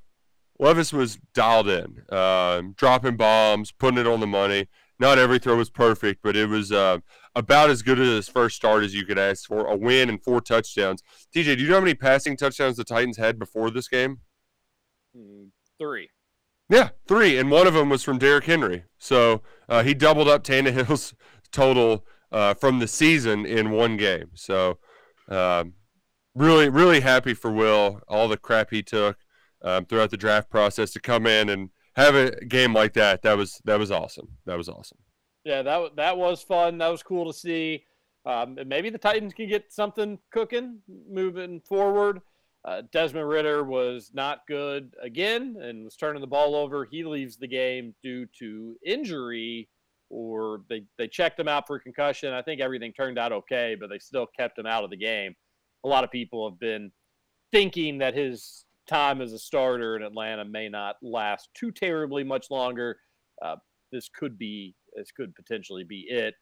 Levis 0.59 0.93
was 0.93 1.19
dialed 1.33 1.67
in, 1.67 2.03
um, 2.15 2.73
dropping 2.77 3.17
bombs, 3.17 3.73
putting 3.73 3.99
it 3.99 4.07
on 4.07 4.21
the 4.21 4.27
money. 4.27 4.67
Not 5.01 5.17
every 5.17 5.39
throw 5.39 5.57
was 5.57 5.71
perfect, 5.71 6.21
but 6.21 6.35
it 6.35 6.47
was 6.47 6.71
uh, 6.71 6.99
about 7.35 7.71
as 7.71 7.81
good 7.81 7.99
as 7.99 8.07
his 8.07 8.29
first 8.29 8.55
start 8.55 8.83
as 8.83 8.93
you 8.93 9.03
could 9.03 9.17
ask 9.17 9.47
for. 9.47 9.65
A 9.65 9.75
win 9.75 10.09
and 10.09 10.23
four 10.23 10.41
touchdowns. 10.41 11.01
TJ, 11.35 11.57
do 11.57 11.63
you 11.63 11.69
know 11.69 11.77
how 11.77 11.81
many 11.81 11.95
passing 11.95 12.37
touchdowns 12.37 12.77
the 12.77 12.83
Titans 12.83 13.17
had 13.17 13.39
before 13.39 13.71
this 13.71 13.87
game? 13.87 14.19
Hmm, 15.17 15.45
Three. 15.79 16.09
Yeah, 16.69 16.89
three, 17.07 17.39
and 17.39 17.49
one 17.49 17.65
of 17.65 17.73
them 17.73 17.89
was 17.89 18.03
from 18.03 18.19
Derrick 18.19 18.43
Henry. 18.43 18.83
So 18.99 19.41
uh, 19.67 19.81
he 19.81 19.95
doubled 19.95 20.27
up 20.27 20.43
Tannehill's 20.43 21.15
total 21.51 22.05
uh, 22.31 22.53
from 22.53 22.77
the 22.77 22.87
season 22.87 23.47
in 23.47 23.71
one 23.71 23.97
game. 23.97 24.29
So 24.35 24.77
um, 25.29 25.73
really, 26.35 26.69
really 26.69 26.99
happy 26.99 27.33
for 27.33 27.51
Will. 27.51 28.01
All 28.07 28.27
the 28.27 28.37
crap 28.37 28.69
he 28.69 28.83
took 28.83 29.17
um, 29.63 29.85
throughout 29.85 30.11
the 30.11 30.17
draft 30.17 30.51
process 30.51 30.91
to 30.91 30.99
come 30.99 31.25
in 31.25 31.49
and 31.49 31.71
have 31.95 32.15
a 32.15 32.31
game 32.45 32.73
like 32.73 32.93
that. 32.93 33.21
That 33.21 33.37
was 33.37 33.61
that 33.65 33.79
was 33.79 33.91
awesome. 33.91 34.29
That 34.45 34.57
was 34.57 34.69
awesome. 34.69 34.99
Yeah, 35.43 35.61
that 35.63 35.95
that 35.95 36.17
was 36.17 36.41
fun. 36.41 36.77
That 36.77 36.89
was 36.89 37.03
cool 37.03 37.31
to 37.31 37.37
see. 37.37 37.85
Um, 38.25 38.57
maybe 38.67 38.89
the 38.89 38.97
Titans 38.97 39.33
can 39.33 39.49
get 39.49 39.73
something 39.73 40.19
cooking 40.31 40.79
moving 41.09 41.59
forward. 41.61 42.21
Uh, 42.63 42.83
Desmond 42.91 43.27
Ridder 43.27 43.63
was 43.63 44.11
not 44.13 44.45
good 44.47 44.93
again 45.01 45.57
and 45.59 45.83
was 45.83 45.95
turning 45.95 46.21
the 46.21 46.27
ball 46.27 46.55
over. 46.55 46.85
He 46.85 47.03
leaves 47.03 47.37
the 47.37 47.47
game 47.47 47.95
due 48.03 48.27
to 48.37 48.75
injury, 48.85 49.67
or 50.11 50.61
they, 50.69 50.83
they 50.99 51.07
checked 51.07 51.39
him 51.39 51.47
out 51.47 51.65
for 51.65 51.79
concussion. 51.79 52.33
I 52.33 52.43
think 52.43 52.61
everything 52.61 52.93
turned 52.93 53.17
out 53.17 53.31
okay, 53.31 53.75
but 53.79 53.89
they 53.89 53.97
still 53.97 54.27
kept 54.37 54.59
him 54.59 54.67
out 54.67 54.83
of 54.83 54.91
the 54.91 54.97
game. 54.97 55.35
a 55.83 55.87
lot 55.87 56.03
of 56.03 56.11
people 56.11 56.47
have 56.47 56.59
been 56.59 56.91
thinking 57.51 57.97
that 57.97 58.13
his 58.13 58.65
time 58.91 59.21
as 59.21 59.33
a 59.33 59.39
starter 59.39 59.95
in 59.95 60.03
Atlanta 60.03 60.43
may 60.45 60.67
not 60.69 60.95
last 61.01 61.49
too 61.53 61.71
terribly 61.71 62.23
much 62.23 62.51
longer. 62.51 62.97
Uh, 63.41 63.55
this 63.91 64.09
could 64.09 64.37
be 64.37 64.75
this 64.95 65.11
could 65.11 65.33
potentially 65.35 65.83
be 65.83 66.05
it 66.09 66.33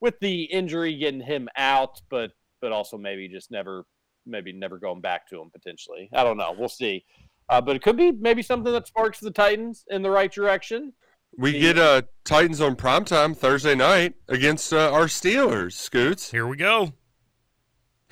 with 0.00 0.18
the 0.20 0.42
injury 0.44 0.96
getting 0.96 1.20
him 1.20 1.48
out, 1.56 2.00
but 2.10 2.32
but 2.60 2.72
also 2.72 2.96
maybe 2.98 3.28
just 3.28 3.50
never 3.50 3.84
maybe 4.26 4.52
never 4.52 4.78
going 4.78 5.00
back 5.00 5.26
to 5.28 5.40
him 5.40 5.50
potentially. 5.50 6.08
I 6.14 6.22
don't 6.24 6.36
know. 6.36 6.54
We'll 6.56 6.68
see. 6.68 7.04
Uh, 7.48 7.60
but 7.60 7.76
it 7.76 7.82
could 7.82 7.96
be 7.96 8.10
maybe 8.12 8.42
something 8.42 8.72
that 8.72 8.86
sparks 8.86 9.20
the 9.20 9.30
Titans 9.30 9.84
in 9.90 10.00
the 10.02 10.10
right 10.10 10.32
direction. 10.32 10.92
We 11.36 11.52
The- 11.52 11.60
get 11.60 11.78
uh, 11.78 12.02
Titans 12.24 12.60
on 12.60 12.76
primetime 12.76 13.36
Thursday 13.36 13.74
night 13.74 14.14
against 14.28 14.72
uh, 14.72 14.90
our 14.92 15.06
Steelers, 15.06 15.72
Scoots. 15.72 16.30
Here 16.30 16.46
we 16.46 16.56
go. 16.56 16.92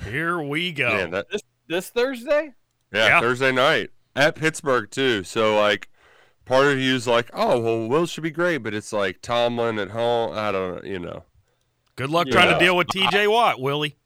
Here 0.04 0.40
we 0.42 0.72
go. 0.72 0.88
Man, 0.88 1.10
that, 1.12 1.30
This 1.30 1.42
this 1.68 1.90
Thursday? 1.90 2.52
Yeah, 2.92 3.06
Yeah. 3.06 3.20
Thursday 3.20 3.52
night 3.52 3.90
at 4.16 4.34
Pittsburgh 4.34 4.90
too. 4.90 5.24
So 5.24 5.56
like, 5.58 5.88
part 6.44 6.66
of 6.66 6.78
you's 6.78 7.06
like, 7.06 7.30
oh 7.32 7.58
well, 7.60 7.88
Will 7.88 8.06
should 8.06 8.22
be 8.22 8.30
great, 8.30 8.58
but 8.58 8.74
it's 8.74 8.92
like 8.92 9.22
Tomlin 9.22 9.78
at 9.78 9.90
home. 9.90 10.32
I 10.36 10.52
don't 10.52 10.82
know, 10.84 10.88
you 10.90 10.98
know. 10.98 11.24
Good 11.96 12.10
luck 12.10 12.26
Yeah. 12.26 12.32
trying 12.34 12.52
to 12.52 12.58
deal 12.64 12.76
with 12.76 12.88
TJ 12.88 13.30
Watt, 13.30 13.60
Willie. 13.60 13.96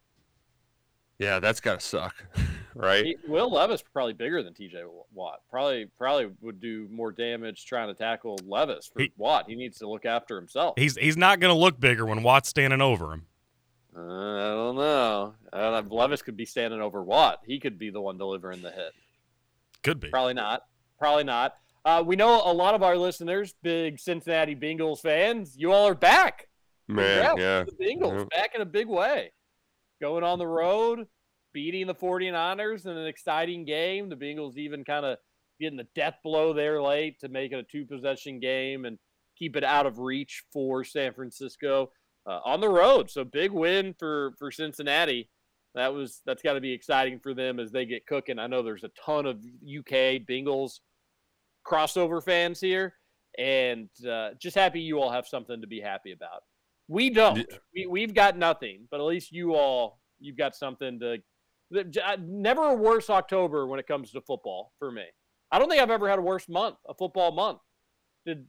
Yeah, 1.18 1.38
that's 1.38 1.60
gotta 1.60 1.80
suck, 1.80 2.14
right? 2.74 3.04
He, 3.04 3.16
Will 3.26 3.50
Levis 3.50 3.82
probably 3.82 4.12
bigger 4.12 4.42
than 4.42 4.52
TJ 4.52 4.84
Watt. 5.14 5.40
Probably 5.50 5.86
probably 5.96 6.28
would 6.42 6.60
do 6.60 6.88
more 6.90 7.10
damage 7.10 7.64
trying 7.64 7.88
to 7.88 7.94
tackle 7.94 8.38
Levis 8.44 8.90
for 8.92 9.00
He- 9.00 9.12
Watt. 9.16 9.46
He 9.48 9.54
needs 9.56 9.78
to 9.78 9.88
look 9.88 10.04
after 10.04 10.36
himself. 10.36 10.74
He's 10.76 10.96
he's 10.96 11.16
not 11.16 11.40
going 11.40 11.54
to 11.54 11.58
look 11.58 11.80
bigger 11.80 12.04
when 12.04 12.22
Watt's 12.22 12.50
standing 12.50 12.82
over 12.82 13.12
him. 13.14 13.26
Uh, 13.96 14.00
I 14.02 14.48
don't 14.54 14.76
know. 14.76 15.34
Uh, 15.52 15.82
Levis 15.88 16.22
could 16.22 16.36
be 16.36 16.44
standing 16.44 16.80
over 16.82 17.02
Watt. 17.02 17.40
He 17.46 17.58
could 17.58 17.78
be 17.78 17.90
the 17.90 18.00
one 18.00 18.18
delivering 18.18 18.60
the 18.62 18.70
hit. 18.70 18.92
Could 19.82 20.00
be. 20.00 20.10
Probably 20.10 20.34
not. 20.34 20.62
Probably 20.98 21.24
not. 21.24 21.54
Uh, 21.84 22.02
we 22.04 22.16
know 22.16 22.42
a 22.44 22.52
lot 22.52 22.74
of 22.74 22.82
our 22.82 22.96
listeners, 22.96 23.54
big 23.62 23.98
Cincinnati 24.00 24.56
Bengals 24.56 25.00
fans. 25.00 25.54
You 25.56 25.72
all 25.72 25.86
are 25.86 25.94
back. 25.94 26.48
Man, 26.88 27.36
yeah. 27.38 27.64
to 27.64 27.70
The 27.70 27.84
Bengals 27.84 28.18
Yeah. 28.18 28.24
back 28.38 28.54
in 28.54 28.60
a 28.60 28.66
big 28.66 28.88
way. 28.88 29.32
Going 30.00 30.24
on 30.24 30.38
the 30.38 30.46
road, 30.46 31.06
beating 31.52 31.86
the 31.86 31.94
49ers 31.94 32.84
in 32.86 32.96
an 32.96 33.06
exciting 33.06 33.64
game. 33.64 34.08
The 34.08 34.16
Bengals 34.16 34.56
even 34.56 34.84
kind 34.84 35.06
of 35.06 35.18
getting 35.58 35.78
the 35.78 35.86
death 35.94 36.16
blow 36.22 36.52
there 36.52 36.82
late 36.82 37.20
to 37.20 37.28
make 37.28 37.52
it 37.52 37.58
a 37.58 37.62
two 37.62 37.86
possession 37.86 38.40
game 38.40 38.84
and 38.84 38.98
keep 39.38 39.56
it 39.56 39.64
out 39.64 39.86
of 39.86 39.98
reach 40.00 40.44
for 40.52 40.84
San 40.84 41.12
Francisco 41.14 41.90
uh, 42.26 42.40
on 42.44 42.60
the 42.60 42.68
road. 42.68 43.10
So 43.10 43.24
big 43.24 43.52
win 43.52 43.94
for 43.98 44.34
for 44.38 44.50
Cincinnati. 44.50 45.30
That 45.74 45.92
was 45.92 46.22
that's 46.24 46.42
got 46.42 46.54
to 46.54 46.60
be 46.60 46.72
exciting 46.72 47.20
for 47.20 47.34
them 47.34 47.60
as 47.60 47.70
they 47.70 47.84
get 47.84 48.06
cooking. 48.06 48.38
I 48.38 48.46
know 48.46 48.62
there's 48.62 48.84
a 48.84 48.90
ton 49.04 49.26
of 49.26 49.36
UK 49.36 50.24
Bengals 50.28 50.80
crossover 51.66 52.22
fans 52.22 52.60
here, 52.60 52.94
and 53.38 53.88
uh, 54.08 54.30
just 54.40 54.56
happy 54.56 54.80
you 54.80 55.00
all 55.00 55.10
have 55.10 55.26
something 55.26 55.60
to 55.60 55.66
be 55.66 55.80
happy 55.80 56.12
about. 56.12 56.42
We 56.88 57.10
don't. 57.10 57.44
We, 57.74 57.86
we've 57.86 58.14
got 58.14 58.38
nothing, 58.38 58.86
but 58.90 59.00
at 59.00 59.06
least 59.06 59.32
you 59.32 59.54
all 59.54 60.00
you've 60.18 60.38
got 60.38 60.54
something 60.54 60.98
to. 61.00 61.18
Never 62.20 62.68
a 62.68 62.74
worse 62.74 63.10
October 63.10 63.66
when 63.66 63.80
it 63.80 63.88
comes 63.88 64.12
to 64.12 64.20
football 64.20 64.72
for 64.78 64.90
me. 64.90 65.04
I 65.50 65.58
don't 65.58 65.68
think 65.68 65.82
I've 65.82 65.90
ever 65.90 66.08
had 66.08 66.18
a 66.18 66.22
worse 66.22 66.48
month, 66.48 66.76
a 66.88 66.94
football 66.94 67.32
month. 67.32 67.58
Did 68.24 68.46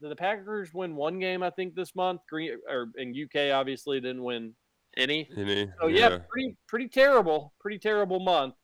did 0.00 0.10
the 0.10 0.16
Packers 0.16 0.72
win 0.74 0.94
one 0.96 1.18
game? 1.18 1.42
I 1.42 1.50
think 1.50 1.74
this 1.74 1.94
month. 1.94 2.20
Green 2.28 2.58
or 2.68 2.90
in 2.96 3.14
UK 3.14 3.50
obviously 3.52 4.00
didn't 4.00 4.22
win 4.22 4.54
any. 4.96 5.28
Any- 5.36 5.70
So 5.80 5.88
yeah, 5.88 6.18
pretty 6.28 6.56
pretty 6.68 6.88
terrible, 6.88 7.54
pretty 7.60 7.78
terrible 7.78 8.20
month. 8.20 8.54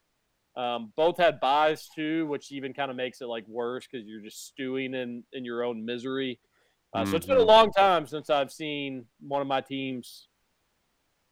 Um, 0.54 0.92
both 0.96 1.16
had 1.16 1.40
buys 1.40 1.88
too, 1.94 2.26
which 2.26 2.52
even 2.52 2.74
kind 2.74 2.90
of 2.90 2.96
makes 2.96 3.20
it 3.22 3.26
like 3.26 3.46
worse 3.48 3.86
because 3.90 4.06
you're 4.06 4.20
just 4.20 4.46
stewing 4.46 4.94
in 4.94 5.24
in 5.32 5.44
your 5.44 5.62
own 5.64 5.84
misery. 5.84 6.38
Uh, 6.94 7.06
So 7.06 7.16
it's 7.16 7.24
been 7.26 7.38
a 7.38 7.40
Mhm. 7.40 7.46
long 7.46 7.72
time 7.72 8.06
since 8.06 8.28
I've 8.28 8.52
seen 8.52 9.06
one 9.20 9.40
of 9.40 9.48
my 9.48 9.62
teams 9.62 10.28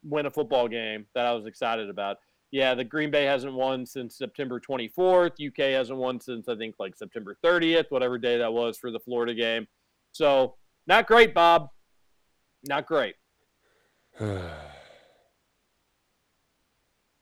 win 0.03 0.25
a 0.25 0.31
football 0.31 0.69
game 0.69 1.07
that 1.15 1.27
I 1.27 1.33
was 1.35 1.45
excited 1.47 1.91
about. 1.91 2.17
Yeah, 2.51 2.75
the 2.75 2.83
Green 2.85 3.11
Bay 3.11 3.25
hasn't 3.27 3.53
won 3.53 3.85
since 3.85 4.17
September 4.17 4.59
24th. 4.59 5.39
UK 5.39 5.73
hasn't 5.73 5.99
won 5.99 6.19
since 6.19 6.49
I 6.49 6.57
think 6.57 6.77
like 6.79 6.97
September 6.97 7.37
30th, 7.45 7.91
whatever 7.91 8.19
day 8.19 8.39
that 8.39 8.53
was 8.53 8.79
for 8.79 8.91
the 8.91 8.99
Florida 9.01 9.35
game. 9.35 9.69
So 10.13 10.57
not 10.87 11.07
great, 11.07 11.35
Bob. 11.35 11.69
Not 12.67 12.87
great. 12.87 13.15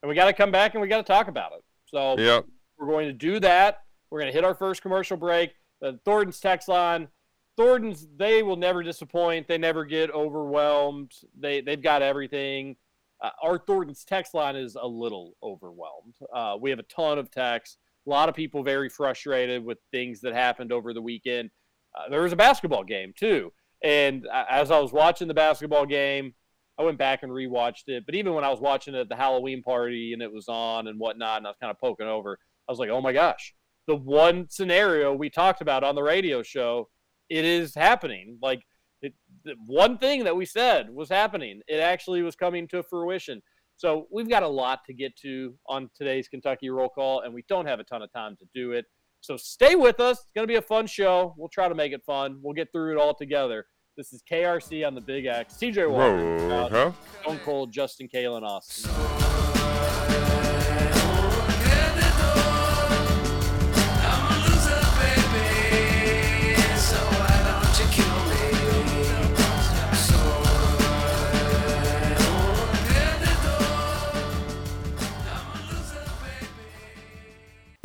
And 0.01 0.09
we 0.09 0.15
got 0.15 0.27
to 0.27 0.33
come 0.33 0.53
back 0.53 0.75
and 0.75 0.81
we 0.81 0.89
got 0.89 0.99
to 0.99 1.03
talk 1.13 1.29
about 1.29 1.53
it. 1.53 1.65
So 1.87 2.17
yep. 2.19 2.47
we're 2.79 2.87
going 2.87 3.09
to 3.09 3.13
do 3.13 3.41
that. 3.41 3.83
We're 4.11 4.21
going 4.21 4.31
to 4.31 4.37
hit 4.37 4.45
our 4.45 4.55
first 4.55 4.81
commercial 4.83 5.17
break. 5.17 5.55
The 5.81 5.99
Thornton's 6.05 6.41
text 6.41 6.69
line. 6.69 7.09
Thornton's, 7.57 8.07
they 8.17 8.43
will 8.43 8.57
never 8.57 8.83
disappoint. 8.83 9.49
They 9.49 9.59
never 9.59 9.85
get 9.85 10.11
overwhelmed. 10.13 11.13
They, 11.39 11.61
they've 11.61 11.83
got 11.83 12.03
everything. 12.03 12.77
Uh, 13.21 13.31
our 13.43 13.59
Thornton's 13.59 14.05
text 14.05 14.35
line 14.35 14.55
is 14.55 14.77
a 14.81 14.87
little 14.87 15.35
overwhelmed. 15.43 16.15
Uh, 16.33 16.57
we 16.61 16.71
have 16.71 16.79
a 16.79 16.85
ton 16.85 17.19
of 17.19 17.31
texts. 17.31 17.79
A 18.07 18.11
lot 18.11 18.29
of 18.29 18.37
people 18.37 18.63
very 18.63 18.89
frustrated 18.89 19.65
with 19.65 19.79
things 19.91 20.21
that 20.21 20.33
happened 20.33 20.73
over 20.73 20.95
the 20.95 21.03
weekend. 21.03 21.51
Uh, 21.95 22.09
there 22.11 22.23
was 22.23 22.33
a 22.33 22.37
basketball 22.37 22.85
game, 22.85 23.13
too. 23.19 23.53
And 23.83 24.27
as 24.51 24.71
I 24.71 24.81
was 24.81 24.93
watching 24.93 25.29
the 25.29 25.35
basketball 25.35 25.87
game, 25.87 26.35
I 26.79 26.83
went 26.83 26.99
back 26.99 27.23
and 27.23 27.33
rewatched 27.33 27.89
it. 27.89 28.05
But 28.07 28.15
even 28.15 28.35
when 28.35 28.45
I 28.45 28.51
was 28.51 28.61
watching 28.61 28.95
it 28.95 29.01
at 29.01 29.09
the 29.09 29.17
Halloween 29.17 29.63
party 29.63 30.13
and 30.13 30.23
it 30.23 30.33
was 30.33 30.47
on 30.49 30.87
and 30.87 30.99
whatnot, 30.99 31.39
and 31.39 31.47
I 31.47 31.51
was 31.51 31.57
kind 31.61 31.71
of 31.71 31.79
poking 31.79 32.07
over, 32.07 32.39
I 32.69 32.73
was 32.73 32.79
like, 32.79 32.91
oh 32.91 33.01
my 33.01 33.13
gosh, 33.13 33.55
the 33.87 33.97
one 33.97 34.47
scenario 34.49 35.15
we 35.15 35.31
talked 35.31 35.61
about 35.61 35.83
on 35.83 35.95
the 35.95 36.03
radio 36.03 36.43
show, 36.43 36.89
it 37.29 37.45
is 37.45 37.75
happening. 37.75 38.39
Like 38.41 38.63
it, 39.03 39.15
the 39.45 39.55
one 39.67 39.99
thing 39.99 40.25
that 40.25 40.37
we 40.37 40.45
said 40.45 40.91
was 40.91 41.09
happening, 41.09 41.63
it 41.67 41.81
actually 41.81 42.23
was 42.23 42.37
coming 42.37 42.69
to 42.69 42.83
fruition. 42.83 43.43
So 43.77 44.07
we've 44.11 44.29
got 44.29 44.43
a 44.43 44.49
lot 44.49 44.81
to 44.87 44.93
get 44.93 45.17
to 45.19 45.55
on 45.67 45.89
today's 45.97 46.29
Kentucky 46.29 46.69
roll 46.69 46.89
call, 46.89 47.21
and 47.21 47.33
we 47.33 47.45
don't 47.49 47.67
have 47.67 47.81
a 47.81 47.85
ton 47.85 48.03
of 48.03 48.13
time 48.13 48.37
to 48.41 48.47
do 48.55 48.73
it. 48.73 48.85
So 49.21 49.37
stay 49.37 49.75
with 49.75 50.01
us. 50.01 50.19
It's 50.19 50.33
going 50.35 50.47
to 50.47 50.51
be 50.51 50.57
a 50.57 50.63
fun 50.63 50.87
show. 50.87 51.35
We'll 51.37 51.49
try 51.49 51.69
to 51.69 51.75
make 51.75 51.93
it 51.93 52.03
fun. 52.07 52.39
We'll 52.43 52.55
get 52.55 52.69
through 52.73 52.93
it 52.93 53.01
all 53.01 53.15
together. 53.15 53.67
This 53.97 54.13
is 54.13 54.23
KRC 54.31 54.87
on 54.87 54.95
the 54.95 55.01
Big 55.01 55.27
X. 55.27 55.55
TJ 55.55 55.91
Walker, 55.91 56.49
Whoa, 56.49 56.57
uh, 56.57 56.69
huh? 56.69 56.93
Stone 57.23 57.41
Cold, 57.45 57.73
Justin 57.73 58.09
Kalen 58.09 58.43
Austin. 58.43 59.18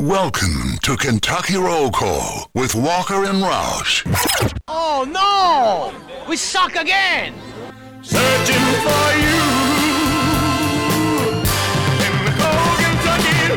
Welcome 0.03 0.77
to 0.81 0.97
Kentucky 0.97 1.55
Roll 1.55 1.89
Call 1.89 2.51
with 2.53 2.75
Walker 2.75 3.23
and 3.23 3.41
Roush. 3.41 4.03
Oh 4.67 5.05
no! 5.07 5.93
We 6.27 6.35
suck 6.35 6.75
again! 6.75 7.33
Searching 8.01 8.65
for 8.83 9.13
you 9.23 9.43
in 12.03 12.25
the 12.25 12.33
cold 12.35 12.79
Kentucky 12.83 13.55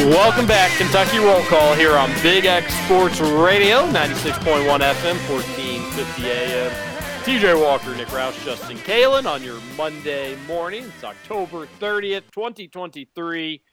rain. 0.00 0.08
Welcome 0.08 0.46
back, 0.46 0.70
Kentucky 0.78 1.18
Roll 1.18 1.42
Call 1.42 1.74
here 1.74 1.98
on 1.98 2.10
Big 2.22 2.46
X 2.46 2.72
Sports 2.86 3.20
Radio, 3.20 3.86
96.1 3.88 4.64
FM, 4.64 5.18
1450 5.28 6.30
AM. 6.30 6.95
TJ 7.26 7.60
Walker, 7.60 7.92
Nick 7.96 8.06
Roush, 8.06 8.44
Justin 8.44 8.76
Kalen 8.76 9.26
on 9.26 9.42
your 9.42 9.58
Monday 9.76 10.36
morning. 10.46 10.84
It's 10.84 11.02
October 11.02 11.66
30th, 11.80 12.30
2023. 12.30 13.64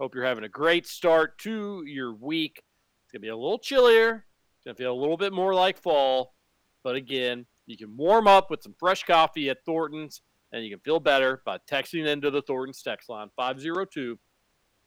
Hope 0.00 0.16
you're 0.16 0.24
having 0.24 0.42
a 0.42 0.48
great 0.48 0.84
start 0.84 1.38
to 1.38 1.84
your 1.86 2.12
week. 2.12 2.60
It's 3.04 3.12
going 3.12 3.20
to 3.20 3.26
be 3.26 3.28
a 3.28 3.36
little 3.36 3.60
chillier. 3.60 4.26
It's 4.56 4.64
going 4.64 4.74
to 4.74 4.82
feel 4.82 4.92
a 4.92 4.98
little 4.98 5.16
bit 5.16 5.32
more 5.32 5.54
like 5.54 5.80
fall. 5.80 6.34
But 6.82 6.96
again, 6.96 7.46
you 7.66 7.76
can 7.76 7.96
warm 7.96 8.26
up 8.26 8.50
with 8.50 8.64
some 8.64 8.74
fresh 8.76 9.04
coffee 9.04 9.48
at 9.48 9.64
Thornton's, 9.64 10.20
and 10.50 10.64
you 10.64 10.70
can 10.70 10.80
feel 10.80 10.98
better 10.98 11.40
by 11.46 11.58
texting 11.70 12.04
into 12.04 12.32
the 12.32 12.42
Thornton's 12.42 12.82
text 12.82 13.08
line 13.08 13.28
502 13.36 14.18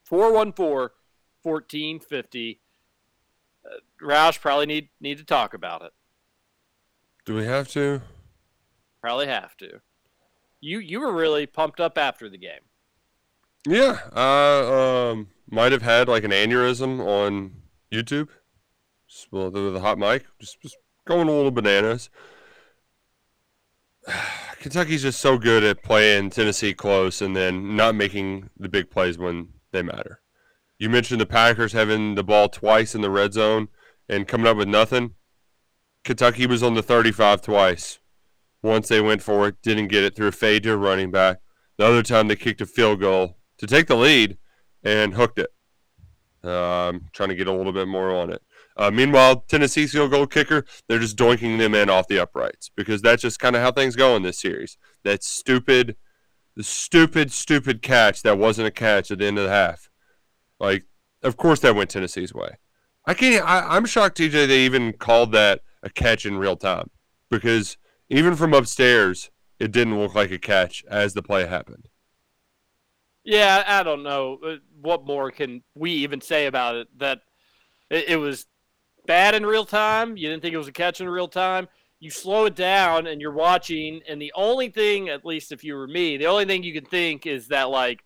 414 0.04 0.90
1450. 1.44 2.60
Uh, 3.66 3.70
Roush 4.06 4.42
probably 4.42 4.66
need 4.66 4.90
need 5.00 5.18
to 5.18 5.24
talk 5.24 5.54
about 5.54 5.84
it. 5.84 5.94
Do 7.26 7.36
we 7.36 7.46
have 7.46 7.68
to? 7.70 8.02
Probably 9.02 9.28
have 9.28 9.56
to. 9.58 9.80
You 10.60 10.80
you 10.80 11.00
were 11.00 11.14
really 11.14 11.46
pumped 11.46 11.80
up 11.80 11.98
after 11.98 12.30
the 12.30 12.38
game. 12.38 12.62
Yeah, 13.68 14.00
I 14.14 15.10
um, 15.12 15.28
might 15.50 15.72
have 15.72 15.84
had 15.84 16.08
like 16.08 16.24
an 16.24 16.32
aneurysm 16.32 17.00
on 17.00 17.54
YouTube. 17.92 18.30
Just, 19.08 19.32
well, 19.32 19.52
with 19.52 19.76
a 19.76 19.80
hot 19.82 20.00
mic, 20.00 20.26
just, 20.40 20.62
just 20.62 20.78
going 21.06 21.28
a 21.28 21.32
little 21.32 21.52
bananas. 21.52 22.10
Kentucky's 24.60 25.02
just 25.02 25.20
so 25.20 25.38
good 25.38 25.64
at 25.64 25.84
playing 25.84 26.30
Tennessee 26.30 26.74
close 26.74 27.22
and 27.22 27.36
then 27.36 27.76
not 27.76 27.96
making 27.96 28.50
the 28.58 28.70
big 28.70 28.90
plays 28.90 29.18
when 29.18 29.50
they 29.72 29.82
matter. 29.82 30.22
You 30.78 30.90
mentioned 30.90 31.22
the 31.22 31.26
Packers 31.26 31.74
having 31.74 32.16
the 32.16 32.24
ball 32.24 32.50
twice 32.50 32.96
in 32.96 33.02
the 33.02 33.10
red 33.10 33.34
zone 33.34 33.70
and 34.08 34.28
coming 34.28 34.48
up 34.48 34.58
with 34.58 34.68
nothing. 34.68 35.16
Kentucky 36.04 36.48
was 36.48 36.64
on 36.64 36.74
the 36.74 36.84
35 36.84 37.42
twice. 37.42 38.00
Once 38.64 38.88
they 38.88 39.02
went 39.02 39.22
for 39.22 39.48
it, 39.48 39.56
didn't 39.62 39.88
get 39.88 40.04
it 40.04 40.16
through 40.16 40.28
a 40.28 40.32
fade 40.32 40.64
to 40.64 40.74
a 40.74 40.78
running 40.78 41.12
back. 41.12 41.40
The 41.78 41.86
other 41.86 42.04
time 42.04 42.28
they 42.28 42.36
kicked 42.36 42.62
a 42.62 42.66
field 42.66 43.00
goal 43.00 43.38
to 43.58 43.68
take 43.68 43.88
the 43.88 43.96
lead 43.96 44.38
and 44.84 45.14
hooked 45.14 45.40
it. 45.40 45.50
I'm 46.44 47.10
trying 47.14 47.30
to 47.30 47.36
get 47.36 47.48
a 47.48 47.54
little 47.54 47.74
bit 47.74 47.88
more 47.88 48.14
on 48.16 48.32
it. 48.32 48.42
Uh, 48.78 48.90
meanwhile, 48.90 49.42
Tennessee's 49.48 49.92
field 49.92 50.12
goal 50.12 50.26
kicker, 50.26 50.66
they're 50.88 51.00
just 51.00 51.18
doinking 51.18 51.58
them 51.58 51.76
in 51.76 51.90
off 51.90 52.08
the 52.08 52.20
uprights 52.20 52.72
because 52.76 53.02
that's 53.02 53.22
just 53.22 53.40
kind 53.40 53.56
of 53.56 53.62
how 53.62 53.72
things 53.72 53.96
go 53.96 54.16
in 54.16 54.24
this 54.24 54.40
series. 54.40 54.78
That 55.04 55.24
stupid, 55.24 55.98
the 56.56 56.64
stupid, 56.64 57.32
stupid 57.32 57.82
catch 57.82 58.24
that 58.24 58.38
wasn't 58.38 58.68
a 58.68 58.72
catch 58.72 59.12
at 59.12 59.20
the 59.20 59.26
end 59.26 59.38
of 59.38 59.46
the 59.46 59.52
half. 59.52 59.90
Like, 60.60 60.86
of 61.22 61.38
course 61.38 61.60
that 61.60 61.76
went 61.76 61.90
Tennessee's 61.90 62.34
way. 62.34 62.58
I 63.06 63.14
can't. 63.14 63.48
I, 63.48 63.76
I'm 63.76 63.86
shocked, 63.86 64.18
TJ. 64.18 64.48
They 64.48 64.62
even 64.62 64.94
called 64.94 65.32
that 65.34 65.62
a 65.84 65.90
catch 65.90 66.26
in 66.26 66.38
real 66.38 66.56
time 66.56 66.90
because 67.30 67.78
even 68.10 68.36
from 68.36 68.54
upstairs, 68.54 69.32
it 69.60 69.72
didn't 69.72 69.98
look 70.00 70.16
like 70.16 70.32
a 70.32 70.40
catch 70.40 70.84
as 70.90 71.14
the 71.14 71.24
play 71.24 71.46
happened. 71.46 71.88
Yeah, 73.24 73.64
I 73.66 73.84
don't 73.84 74.04
know 74.04 74.40
uh, 74.46 74.56
what 74.82 75.06
more 75.06 75.32
can 75.32 75.64
we 75.76 75.92
even 75.92 76.22
say 76.22 76.48
about 76.48 76.76
it. 76.76 76.88
That 76.98 77.22
it, 77.90 78.10
it 78.10 78.16
was 78.18 78.48
bad 79.06 79.36
in 79.36 79.46
real 79.46 79.66
time. 79.66 80.18
You 80.18 80.30
didn't 80.30 80.42
think 80.42 80.54
it 80.54 80.58
was 80.58 80.68
a 80.68 80.74
catch 80.74 81.02
in 81.02 81.10
real 81.10 81.28
time. 81.28 81.68
You 82.00 82.10
slow 82.10 82.46
it 82.46 82.56
down 82.56 83.06
and 83.06 83.22
you're 83.22 83.32
watching, 83.32 84.02
and 84.10 84.20
the 84.20 84.34
only 84.36 84.70
thing, 84.70 85.10
at 85.10 85.24
least 85.24 85.52
if 85.52 85.64
you 85.64 85.76
were 85.76 85.88
me, 85.88 86.18
the 86.18 86.26
only 86.26 86.46
thing 86.46 86.64
you 86.64 86.74
can 86.74 86.86
think 86.86 87.28
is 87.28 87.50
that 87.50 87.70
like, 87.70 88.04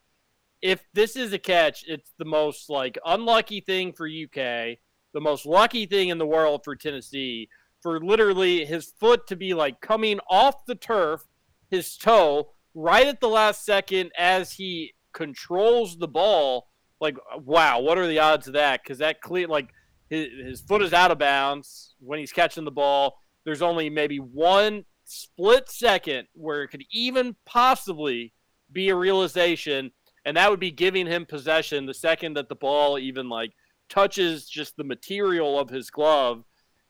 if 0.61 0.83
this 0.93 1.15
is 1.15 1.31
a 1.31 1.39
catch, 1.39 1.85
it's 1.88 2.11
the 2.17 2.25
most 2.25 2.69
like 2.69 2.97
unlucky 3.05 3.61
thing 3.61 3.93
for 3.93 4.05
UK, 4.05 4.77
the 5.13 5.21
most 5.21 5.45
lucky 5.45 5.85
thing 5.85 6.09
in 6.09 6.17
the 6.17 6.25
world 6.25 6.65
for 6.65 6.75
Tennessee, 6.75 7.47
for 7.85 7.99
literally 7.99 8.65
his 8.65 8.87
foot 8.99 9.27
to 9.27 9.35
be 9.35 9.53
like 9.53 9.79
coming 9.79 10.19
off 10.27 10.65
the 10.65 10.73
turf, 10.73 11.27
his 11.69 11.95
toe 11.95 12.49
right 12.73 13.05
at 13.05 13.21
the 13.21 13.27
last 13.27 13.63
second 13.63 14.09
as 14.17 14.53
he 14.53 14.95
controls 15.13 15.95
the 15.95 16.07
ball. 16.07 16.67
Like, 16.99 17.15
wow, 17.43 17.81
what 17.81 17.99
are 17.99 18.07
the 18.07 18.17
odds 18.17 18.47
of 18.47 18.53
that? 18.53 18.81
Because 18.81 18.97
that 18.97 19.21
clear 19.21 19.47
like 19.47 19.69
his, 20.09 20.29
his 20.43 20.61
foot 20.61 20.81
is 20.81 20.93
out 20.93 21.11
of 21.11 21.19
bounds 21.19 21.93
when 21.99 22.17
he's 22.17 22.31
catching 22.31 22.65
the 22.65 22.71
ball. 22.71 23.19
There's 23.43 23.61
only 23.61 23.91
maybe 23.91 24.17
one 24.17 24.85
split 25.03 25.69
second 25.69 26.27
where 26.33 26.63
it 26.63 26.69
could 26.69 26.85
even 26.91 27.35
possibly 27.45 28.33
be 28.71 28.89
a 28.89 28.95
realization, 28.95 29.91
and 30.25 30.35
that 30.37 30.49
would 30.49 30.59
be 30.59 30.71
giving 30.71 31.05
him 31.05 31.23
possession 31.23 31.85
the 31.85 31.93
second 31.93 32.33
that 32.33 32.49
the 32.49 32.55
ball 32.55 32.97
even 32.97 33.29
like 33.29 33.51
touches 33.89 34.49
just 34.49 34.75
the 34.75 34.83
material 34.83 35.59
of 35.59 35.69
his 35.69 35.91
glove. 35.91 36.45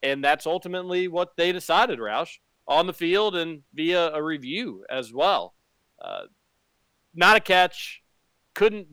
And 0.06 0.24
that's 0.24 0.46
ultimately 0.46 1.08
what 1.08 1.36
they 1.36 1.52
decided, 1.52 1.98
Roush, 1.98 2.38
on 2.68 2.86
the 2.86 2.94
field 2.94 3.36
and 3.36 3.64
via 3.74 4.14
a 4.14 4.22
review 4.22 4.86
as 4.88 5.12
well. 5.12 5.56
Uh, 6.00 6.26
not 7.16 7.38
a 7.38 7.40
catch, 7.40 8.04
couldn't 8.54 8.88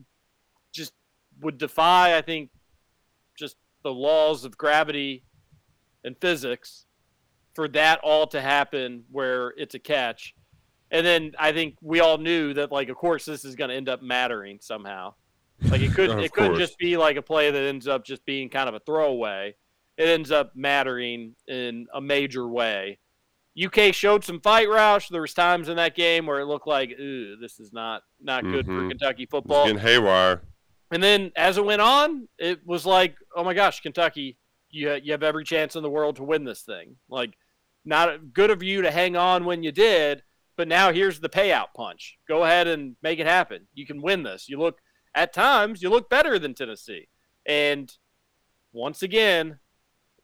just 0.73 0.93
would 1.39 1.59
defy, 1.59 2.17
I 2.17 2.21
think, 2.21 2.49
just 3.37 3.57
the 3.83 3.93
laws 3.93 4.43
of 4.43 4.57
gravity 4.57 5.23
and 6.03 6.15
physics 6.19 6.87
for 7.53 7.67
that 7.67 7.99
all 7.99 8.25
to 8.27 8.41
happen 8.41 9.03
where 9.11 9.53
it's 9.55 9.75
a 9.75 9.79
catch. 9.79 10.33
And 10.89 11.05
then 11.05 11.33
I 11.37 11.51
think 11.51 11.75
we 11.81 11.99
all 11.99 12.17
knew 12.17 12.55
that, 12.55 12.71
like, 12.71 12.89
of 12.89 12.95
course, 12.97 13.25
this 13.25 13.45
is 13.45 13.55
going 13.55 13.69
to 13.69 13.75
end 13.75 13.89
up 13.89 14.01
mattering 14.01 14.57
somehow. 14.61 15.13
Like 15.61 15.81
it 15.81 15.93
could, 15.93 16.09
it 16.19 16.31
couldn't 16.31 16.57
just 16.57 16.77
be 16.79 16.97
like 16.97 17.17
a 17.17 17.21
play 17.21 17.51
that 17.51 17.61
ends 17.61 17.87
up 17.87 18.03
just 18.03 18.25
being 18.25 18.49
kind 18.49 18.67
of 18.67 18.73
a 18.73 18.79
throwaway. 18.79 19.55
It 19.97 20.07
ends 20.07 20.31
up 20.31 20.55
mattering 20.55 21.35
in 21.47 21.87
a 21.93 22.01
major 22.01 22.47
way. 22.47 22.99
UK 23.55 23.93
showed 23.93 24.23
some 24.23 24.39
fight 24.41 24.67
Roush. 24.67 25.09
There 25.09 25.21
was 25.21 25.33
times 25.35 25.69
in 25.69 25.75
that 25.77 25.95
game 25.95 26.25
where 26.25 26.39
it 26.39 26.45
looked 26.45 26.65
like, 26.65 26.89
ooh, 26.99 27.35
this 27.39 27.59
is 27.59 27.71
not 27.71 28.01
not 28.19 28.43
good 28.43 28.65
Mhm. 28.65 28.83
for 28.83 28.89
Kentucky 28.89 29.25
football. 29.27 29.65
Getting 29.65 29.79
haywire. 29.81 30.41
And 30.89 31.01
then 31.03 31.31
as 31.35 31.57
it 31.57 31.65
went 31.65 31.81
on, 31.81 32.27
it 32.39 32.65
was 32.65 32.85
like, 32.85 33.15
oh 33.35 33.43
my 33.43 33.53
gosh, 33.53 33.81
Kentucky, 33.81 34.37
you 34.71 34.91
you 35.03 35.11
have 35.11 35.21
every 35.23 35.43
chance 35.43 35.75
in 35.75 35.83
the 35.83 35.89
world 35.89 36.15
to 36.15 36.23
win 36.23 36.43
this 36.45 36.63
thing. 36.63 36.97
Like, 37.07 37.37
not 37.85 38.33
good 38.33 38.49
of 38.49 38.63
you 38.63 38.81
to 38.81 38.89
hang 38.91 39.15
on 39.15 39.45
when 39.45 39.61
you 39.61 39.71
did, 39.71 40.23
but 40.55 40.67
now 40.67 40.91
here's 40.91 41.19
the 41.19 41.29
payout 41.29 41.73
punch. 41.75 42.17
Go 42.27 42.43
ahead 42.45 42.67
and 42.67 42.95
make 43.03 43.19
it 43.19 43.27
happen. 43.27 43.67
You 43.75 43.85
can 43.85 44.01
win 44.01 44.23
this. 44.23 44.49
You 44.49 44.57
look 44.57 44.79
at 45.13 45.31
times 45.31 45.83
you 45.83 45.91
look 45.91 46.09
better 46.09 46.39
than 46.39 46.55
Tennessee, 46.55 47.07
and 47.45 47.95
once 48.71 49.03
again, 49.03 49.59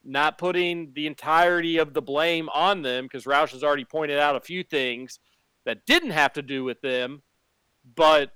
not 0.03 0.37
putting 0.37 0.93
the 0.93 1.07
entirety 1.07 1.77
of 1.77 1.93
the 1.93 2.01
blame 2.01 2.49
on 2.49 2.81
them 2.81 3.05
because 3.05 3.25
Roush 3.25 3.51
has 3.51 3.63
already 3.63 3.85
pointed 3.85 4.17
out 4.17 4.35
a 4.35 4.41
few 4.41 4.63
things 4.63 5.19
that 5.65 5.85
didn't 5.85 6.11
have 6.11 6.33
to 6.33 6.41
do 6.41 6.63
with 6.63 6.81
them, 6.81 7.21
but 7.95 8.31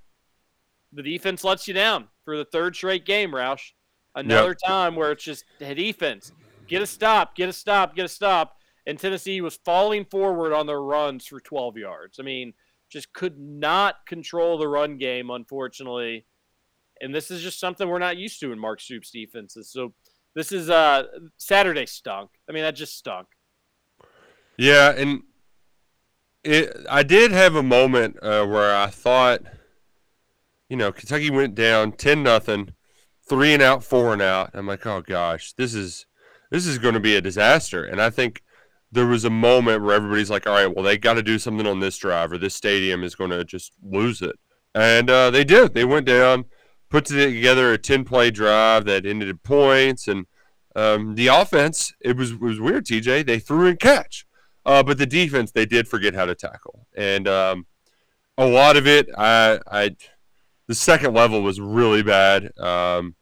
the 0.92 1.02
defense 1.02 1.42
lets 1.42 1.66
you 1.66 1.74
down 1.74 2.08
for 2.24 2.36
the 2.36 2.44
third 2.44 2.76
straight 2.76 3.04
game, 3.04 3.32
Roush. 3.32 3.72
Another 4.14 4.54
time 4.54 4.94
where 4.94 5.10
it's 5.10 5.24
just 5.24 5.44
the 5.58 5.74
defense. 5.74 6.30
Get 6.68 6.82
a 6.82 6.86
stop, 6.86 7.34
get 7.34 7.48
a 7.48 7.52
stop, 7.52 7.96
get 7.96 8.04
a 8.04 8.08
stop. 8.08 8.58
And 8.86 8.98
Tennessee 8.98 9.40
was 9.40 9.56
falling 9.64 10.04
forward 10.04 10.52
on 10.52 10.66
their 10.66 10.82
runs 10.82 11.26
for 11.26 11.40
12 11.40 11.78
yards. 11.78 12.20
I 12.20 12.22
mean, 12.22 12.54
just 12.88 13.12
could 13.12 13.38
not 13.38 14.06
control 14.06 14.56
the 14.56 14.68
run 14.68 14.98
game, 14.98 15.30
unfortunately. 15.30 16.26
And 17.00 17.12
this 17.12 17.30
is 17.30 17.42
just 17.42 17.58
something 17.58 17.88
we're 17.88 17.98
not 17.98 18.16
used 18.16 18.38
to 18.40 18.52
in 18.52 18.58
Mark 18.58 18.80
Stoops 18.80 19.10
defenses. 19.10 19.68
So 19.68 19.94
this 20.34 20.52
is 20.52 20.70
uh 20.70 21.04
Saturday 21.36 21.86
stunk. 21.86 22.30
I 22.48 22.52
mean, 22.52 22.62
that 22.62 22.76
just 22.76 22.96
stunk. 22.98 23.28
Yeah, 24.56 24.90
and 24.90 25.22
it, 26.44 26.76
I 26.88 27.02
did 27.02 27.32
have 27.32 27.54
a 27.54 27.62
moment 27.62 28.18
uh, 28.22 28.46
where 28.46 28.74
I 28.74 28.86
thought, 28.86 29.40
you 30.68 30.76
know, 30.76 30.92
Kentucky 30.92 31.30
went 31.30 31.54
down 31.54 31.92
ten 31.92 32.22
nothing, 32.22 32.74
three 33.28 33.52
and 33.52 33.62
out, 33.62 33.82
four 33.82 34.12
and 34.12 34.22
out. 34.22 34.50
I'm 34.54 34.66
like, 34.66 34.86
oh 34.86 35.02
gosh, 35.02 35.54
this 35.54 35.74
is 35.74 36.06
this 36.50 36.66
is 36.66 36.78
going 36.78 36.94
to 36.94 37.00
be 37.00 37.16
a 37.16 37.20
disaster. 37.20 37.84
And 37.84 38.00
I 38.00 38.10
think 38.10 38.42
there 38.92 39.06
was 39.06 39.24
a 39.24 39.30
moment 39.30 39.82
where 39.82 39.96
everybody's 39.96 40.30
like, 40.30 40.46
all 40.46 40.52
right, 40.52 40.72
well, 40.72 40.84
they 40.84 40.96
got 40.96 41.14
to 41.14 41.22
do 41.22 41.38
something 41.38 41.66
on 41.66 41.80
this 41.80 41.98
drive, 41.98 42.30
or 42.30 42.38
this 42.38 42.54
stadium 42.54 43.02
is 43.02 43.16
going 43.16 43.30
to 43.30 43.44
just 43.44 43.72
lose 43.82 44.22
it. 44.22 44.38
And 44.72 45.10
uh, 45.10 45.30
they 45.32 45.42
did. 45.42 45.74
They 45.74 45.84
went 45.84 46.06
down, 46.06 46.44
put 46.94 47.06
together 47.06 47.72
a 47.72 47.78
ten 47.78 48.04
play 48.04 48.30
drive 48.30 48.84
that 48.84 49.04
ended 49.04 49.28
in 49.28 49.38
points, 49.38 50.06
and 50.06 50.26
um, 50.76 51.16
the 51.16 51.26
offense 51.26 51.92
it 52.00 52.16
was 52.16 52.30
it 52.30 52.40
was 52.40 52.60
weird. 52.60 52.86
TJ 52.86 53.26
they 53.26 53.40
threw 53.40 53.66
and 53.66 53.80
catch. 53.80 54.26
Uh, 54.64 54.82
but 54.82 54.96
the 54.96 55.04
defense, 55.04 55.50
they 55.50 55.66
did 55.66 55.88
forget 55.88 56.14
how 56.14 56.24
to 56.24 56.34
tackle, 56.34 56.86
and 56.96 57.26
um, 57.26 57.66
a 58.38 58.46
lot 58.46 58.76
of 58.76 58.86
it, 58.86 59.08
I, 59.18 59.58
I, 59.70 59.96
the 60.68 60.74
second 60.74 61.12
level 61.12 61.42
was 61.42 61.60
really 61.60 62.02
bad. 62.02 62.58
Um, 62.58 63.14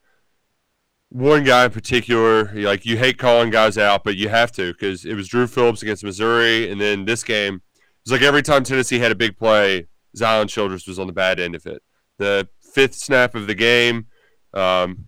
one 1.09 1.43
guy 1.43 1.65
in 1.65 1.73
particular, 1.73 2.53
like 2.55 2.87
you 2.87 2.97
hate 2.97 3.19
calling 3.19 3.51
guys 3.51 3.77
out, 3.77 4.05
but 4.05 4.17
you 4.17 4.29
have 4.29 4.53
to 4.53 4.73
because 4.73 5.05
it 5.05 5.15
was 5.15 5.27
Drew 5.27 5.49
Phillips 5.49 5.83
against 5.83 6.05
Missouri, 6.05 6.71
and 6.71 6.81
then 6.81 7.07
this 7.07 7.25
game, 7.25 7.55
it 7.55 8.11
was 8.11 8.13
like 8.13 8.23
every 8.23 8.43
time 8.43 8.65
Tennessee 8.65 8.99
had 9.01 9.11
a 9.11 9.17
big 9.17 9.37
play, 9.37 9.89
Zion 10.15 10.47
Childress 10.47 10.87
was 10.87 10.99
on 10.99 11.07
the 11.07 11.13
bad 11.13 11.41
end 11.41 11.57
of 11.57 11.67
it. 11.67 11.83
The 12.19 12.47
fifth 12.73 12.95
snap 12.95 13.35
of 13.35 13.47
the 13.47 13.55
game 13.55 14.07
um, 14.55 15.07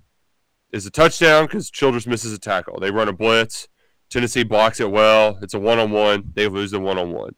is 0.72 0.86
a 0.86 0.90
touchdown 0.90 1.46
because 1.46 1.70
Childress 1.70 2.06
misses 2.06 2.32
a 2.32 2.38
tackle. 2.38 2.78
They 2.80 2.90
run 2.90 3.08
a 3.08 3.12
blitz. 3.12 3.68
Tennessee 4.10 4.44
blocks 4.44 4.80
it 4.80 4.90
well. 4.90 5.38
It's 5.42 5.54
a 5.54 5.58
one 5.58 5.78
on 5.78 5.90
one. 5.90 6.32
They 6.34 6.46
lose 6.46 6.70
the 6.70 6.80
one 6.80 6.98
on 6.98 7.12
one. 7.12 7.34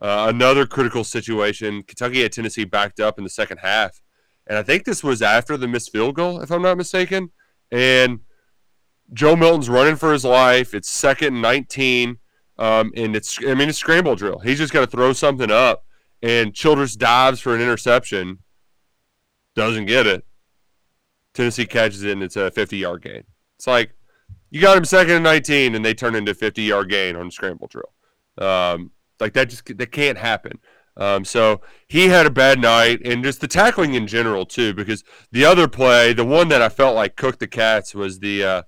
Another 0.00 0.66
critical 0.66 1.04
situation 1.04 1.82
Kentucky 1.82 2.22
had 2.22 2.32
Tennessee 2.32 2.64
backed 2.64 3.00
up 3.00 3.18
in 3.18 3.24
the 3.24 3.30
second 3.30 3.58
half. 3.58 4.00
And 4.46 4.58
I 4.58 4.62
think 4.62 4.84
this 4.84 5.04
was 5.04 5.22
after 5.22 5.56
the 5.56 5.68
missed 5.68 5.92
field 5.92 6.14
goal, 6.14 6.40
if 6.40 6.50
I'm 6.50 6.62
not 6.62 6.76
mistaken. 6.76 7.30
And 7.70 8.20
Joe 9.12 9.36
Milton's 9.36 9.68
running 9.68 9.96
for 9.96 10.12
his 10.12 10.24
life. 10.24 10.74
It's 10.74 10.88
second 10.88 11.34
and 11.34 11.42
19. 11.42 12.18
Um, 12.58 12.92
and 12.96 13.14
it's, 13.16 13.38
I 13.46 13.54
mean, 13.54 13.68
it's 13.68 13.78
scramble 13.78 14.16
drill. 14.16 14.38
He's 14.40 14.58
just 14.58 14.72
got 14.72 14.80
to 14.80 14.86
throw 14.86 15.12
something 15.12 15.50
up. 15.50 15.84
And 16.22 16.54
Childress 16.54 16.96
dives 16.96 17.40
for 17.40 17.54
an 17.54 17.60
interception, 17.60 18.38
doesn't 19.54 19.86
get 19.86 20.06
it. 20.06 20.24
Tennessee 21.34 21.66
catches 21.66 22.02
it, 22.02 22.12
and 22.12 22.22
it's 22.22 22.36
a 22.36 22.50
50 22.50 22.76
yard 22.76 23.02
gain. 23.02 23.24
It's 23.56 23.66
like, 23.66 23.92
you 24.50 24.60
got 24.60 24.76
him 24.76 24.84
second 24.84 25.14
and 25.14 25.24
19 25.24 25.74
and 25.74 25.84
they 25.84 25.94
turn 25.94 26.14
into 26.14 26.34
50 26.34 26.62
yard 26.62 26.90
gain 26.90 27.16
on 27.16 27.30
scramble 27.30 27.68
drill 27.68 27.92
um, 28.38 28.90
like 29.18 29.32
that 29.34 29.48
just 29.48 29.64
that 29.78 29.92
can't 29.92 30.18
happen 30.18 30.58
um, 30.96 31.24
so 31.24 31.60
he 31.88 32.08
had 32.08 32.26
a 32.26 32.30
bad 32.30 32.60
night 32.60 33.00
and 33.04 33.22
just 33.24 33.40
the 33.40 33.48
tackling 33.48 33.94
in 33.94 34.06
general 34.06 34.44
too 34.44 34.74
because 34.74 35.04
the 35.30 35.44
other 35.44 35.68
play 35.68 36.12
the 36.12 36.24
one 36.24 36.48
that 36.48 36.60
i 36.60 36.68
felt 36.68 36.94
like 36.94 37.16
cooked 37.16 37.38
the 37.38 37.46
cats 37.46 37.94
was 37.94 38.18
the 38.18 38.42
uh, 38.42 38.62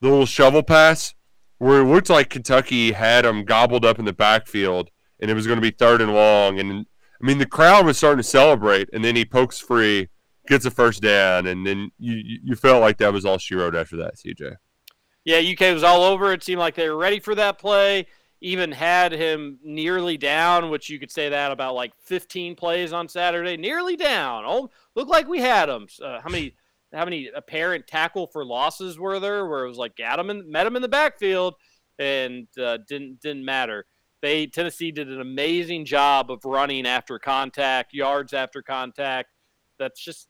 the 0.00 0.08
little 0.08 0.26
shovel 0.26 0.62
pass 0.62 1.14
where 1.58 1.80
it 1.80 1.84
looked 1.84 2.08
like 2.08 2.30
kentucky 2.30 2.92
had 2.92 3.24
him 3.24 3.44
gobbled 3.44 3.84
up 3.84 3.98
in 3.98 4.04
the 4.04 4.12
backfield 4.12 4.90
and 5.20 5.30
it 5.30 5.34
was 5.34 5.46
going 5.46 5.58
to 5.58 5.62
be 5.62 5.70
third 5.70 6.00
and 6.00 6.12
long. 6.12 6.58
And 6.58 6.86
I 7.20 7.26
mean, 7.26 7.38
the 7.38 7.46
crowd 7.46 7.84
was 7.84 7.98
starting 7.98 8.18
to 8.18 8.28
celebrate, 8.28 8.88
and 8.92 9.04
then 9.04 9.14
he 9.14 9.24
pokes 9.24 9.58
free, 9.58 10.08
gets 10.46 10.64
a 10.64 10.70
first 10.70 11.02
down, 11.02 11.46
and 11.46 11.66
then 11.66 11.90
you 11.98 12.40
you 12.44 12.56
felt 12.56 12.80
like 12.80 12.98
that 12.98 13.12
was 13.12 13.24
all 13.24 13.38
she 13.38 13.54
wrote 13.54 13.74
after 13.74 13.96
that, 13.98 14.16
TJ. 14.16 14.56
Yeah, 15.24 15.38
UK 15.38 15.74
was 15.74 15.84
all 15.84 16.02
over. 16.02 16.32
It 16.32 16.42
seemed 16.42 16.60
like 16.60 16.74
they 16.74 16.88
were 16.88 16.96
ready 16.96 17.20
for 17.20 17.34
that 17.34 17.58
play. 17.58 18.06
Even 18.40 18.72
had 18.72 19.12
him 19.12 19.58
nearly 19.62 20.16
down, 20.16 20.70
which 20.70 20.88
you 20.88 20.98
could 20.98 21.10
say 21.10 21.28
that 21.28 21.52
about 21.52 21.74
like 21.74 21.92
15 22.04 22.56
plays 22.56 22.90
on 22.94 23.06
Saturday. 23.06 23.58
Nearly 23.58 23.96
down. 23.96 24.44
Oh, 24.46 24.70
looked 24.94 25.10
like 25.10 25.28
we 25.28 25.40
had 25.40 25.68
him. 25.68 25.86
Uh, 26.02 26.20
how 26.20 26.30
many? 26.30 26.56
How 26.92 27.04
many 27.04 27.30
apparent 27.32 27.86
tackle 27.86 28.26
for 28.26 28.44
losses 28.44 28.98
were 28.98 29.20
there? 29.20 29.46
Where 29.46 29.64
it 29.64 29.68
was 29.68 29.78
like 29.78 29.94
got 29.94 30.18
him 30.18 30.30
and 30.30 30.50
met 30.50 30.66
him 30.66 30.74
in 30.74 30.82
the 30.82 30.88
backfield, 30.88 31.54
and 31.98 32.48
uh, 32.58 32.78
didn't 32.88 33.20
didn't 33.20 33.44
matter. 33.44 33.86
They 34.22 34.46
Tennessee 34.46 34.90
did 34.92 35.08
an 35.08 35.20
amazing 35.20 35.84
job 35.84 36.30
of 36.30 36.44
running 36.44 36.86
after 36.86 37.18
contact, 37.18 37.94
yards 37.94 38.32
after 38.32 38.62
contact. 38.62 39.30
That's 39.78 40.02
just 40.02 40.28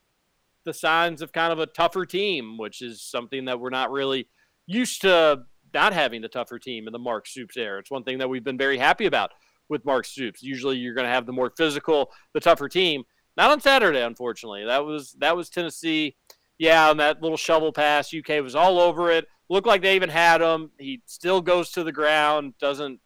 the 0.63 0.73
signs 0.73 1.21
of 1.21 1.31
kind 1.31 1.51
of 1.51 1.59
a 1.59 1.65
tougher 1.65 2.05
team, 2.05 2.57
which 2.57 2.81
is 2.81 3.01
something 3.01 3.45
that 3.45 3.59
we're 3.59 3.69
not 3.69 3.91
really 3.91 4.29
used 4.65 5.01
to 5.01 5.43
not 5.73 5.93
having 5.93 6.21
the 6.21 6.27
tougher 6.27 6.59
team 6.59 6.87
in 6.87 6.93
the 6.93 6.99
Mark 6.99 7.27
Stoops 7.27 7.57
era. 7.57 7.79
It's 7.79 7.91
one 7.91 8.03
thing 8.03 8.19
that 8.19 8.29
we've 8.29 8.43
been 8.43 8.57
very 8.57 8.77
happy 8.77 9.05
about 9.05 9.31
with 9.69 9.85
Mark 9.85 10.05
Stoops. 10.05 10.43
Usually 10.43 10.77
you're 10.77 10.93
going 10.93 11.07
to 11.07 11.13
have 11.13 11.25
the 11.25 11.31
more 11.31 11.51
physical, 11.57 12.11
the 12.33 12.39
tougher 12.39 12.69
team. 12.69 13.03
Not 13.37 13.51
on 13.51 13.61
Saturday, 13.61 14.01
unfortunately. 14.01 14.65
That 14.65 14.85
was 14.85 15.15
that 15.19 15.35
was 15.35 15.49
Tennessee. 15.49 16.15
Yeah, 16.57 16.89
on 16.89 16.97
that 16.97 17.21
little 17.21 17.37
shovel 17.37 17.71
pass, 17.71 18.13
UK 18.13 18.43
was 18.43 18.55
all 18.55 18.79
over 18.79 19.09
it. 19.09 19.25
Looked 19.49 19.67
like 19.67 19.81
they 19.81 19.95
even 19.95 20.09
had 20.09 20.41
him. 20.41 20.71
He 20.77 21.01
still 21.05 21.41
goes 21.41 21.71
to 21.71 21.83
the 21.83 21.91
ground, 21.91 22.53
doesn't 22.59 22.99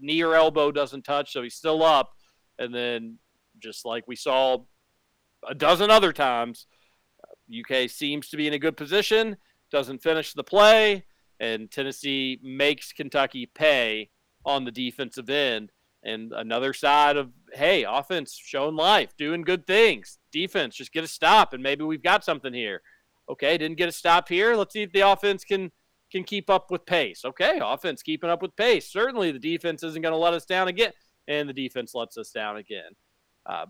knee 0.00 0.22
or 0.22 0.34
elbow 0.34 0.70
doesn't 0.70 1.02
touch, 1.02 1.32
so 1.32 1.42
he's 1.42 1.54
still 1.54 1.82
up. 1.82 2.12
And 2.58 2.74
then, 2.74 3.18
just 3.60 3.84
like 3.84 4.06
we 4.06 4.16
saw 4.16 4.58
a 5.48 5.54
dozen 5.54 5.90
other 5.90 6.12
times, 6.12 6.66
UK 7.48 7.88
seems 7.88 8.28
to 8.28 8.36
be 8.36 8.46
in 8.46 8.54
a 8.54 8.58
good 8.58 8.76
position, 8.76 9.36
doesn't 9.70 10.02
finish 10.02 10.32
the 10.32 10.44
play, 10.44 11.04
and 11.40 11.70
Tennessee 11.70 12.40
makes 12.42 12.92
Kentucky 12.92 13.46
pay 13.46 14.10
on 14.44 14.64
the 14.64 14.72
defensive 14.72 15.30
end. 15.30 15.70
And 16.04 16.32
another 16.32 16.72
side 16.72 17.16
of, 17.16 17.30
hey, 17.52 17.84
offense 17.84 18.38
showing 18.40 18.76
life, 18.76 19.16
doing 19.16 19.42
good 19.42 19.66
things. 19.66 20.18
Defense, 20.32 20.76
just 20.76 20.92
get 20.92 21.04
a 21.04 21.08
stop, 21.08 21.52
and 21.52 21.62
maybe 21.62 21.84
we've 21.84 22.02
got 22.02 22.24
something 22.24 22.54
here. 22.54 22.82
Okay, 23.28 23.58
didn't 23.58 23.78
get 23.78 23.88
a 23.88 23.92
stop 23.92 24.28
here. 24.28 24.54
Let's 24.54 24.72
see 24.72 24.82
if 24.82 24.92
the 24.92 25.00
offense 25.00 25.44
can 25.44 25.70
can 26.10 26.24
keep 26.24 26.50
up 26.50 26.70
with 26.70 26.86
pace. 26.86 27.24
Okay, 27.24 27.60
offense 27.62 28.02
keeping 28.02 28.30
up 28.30 28.42
with 28.42 28.56
pace. 28.56 28.90
Certainly, 28.90 29.32
the 29.32 29.38
defense 29.38 29.82
isn't 29.82 30.02
going 30.02 30.12
to 30.12 30.18
let 30.18 30.34
us 30.34 30.44
down 30.44 30.68
again, 30.68 30.92
and 31.26 31.48
the 31.48 31.52
defense 31.52 31.94
lets 31.94 32.16
us 32.16 32.30
down 32.30 32.56
again. 32.56 32.92
Uh, 33.46 33.66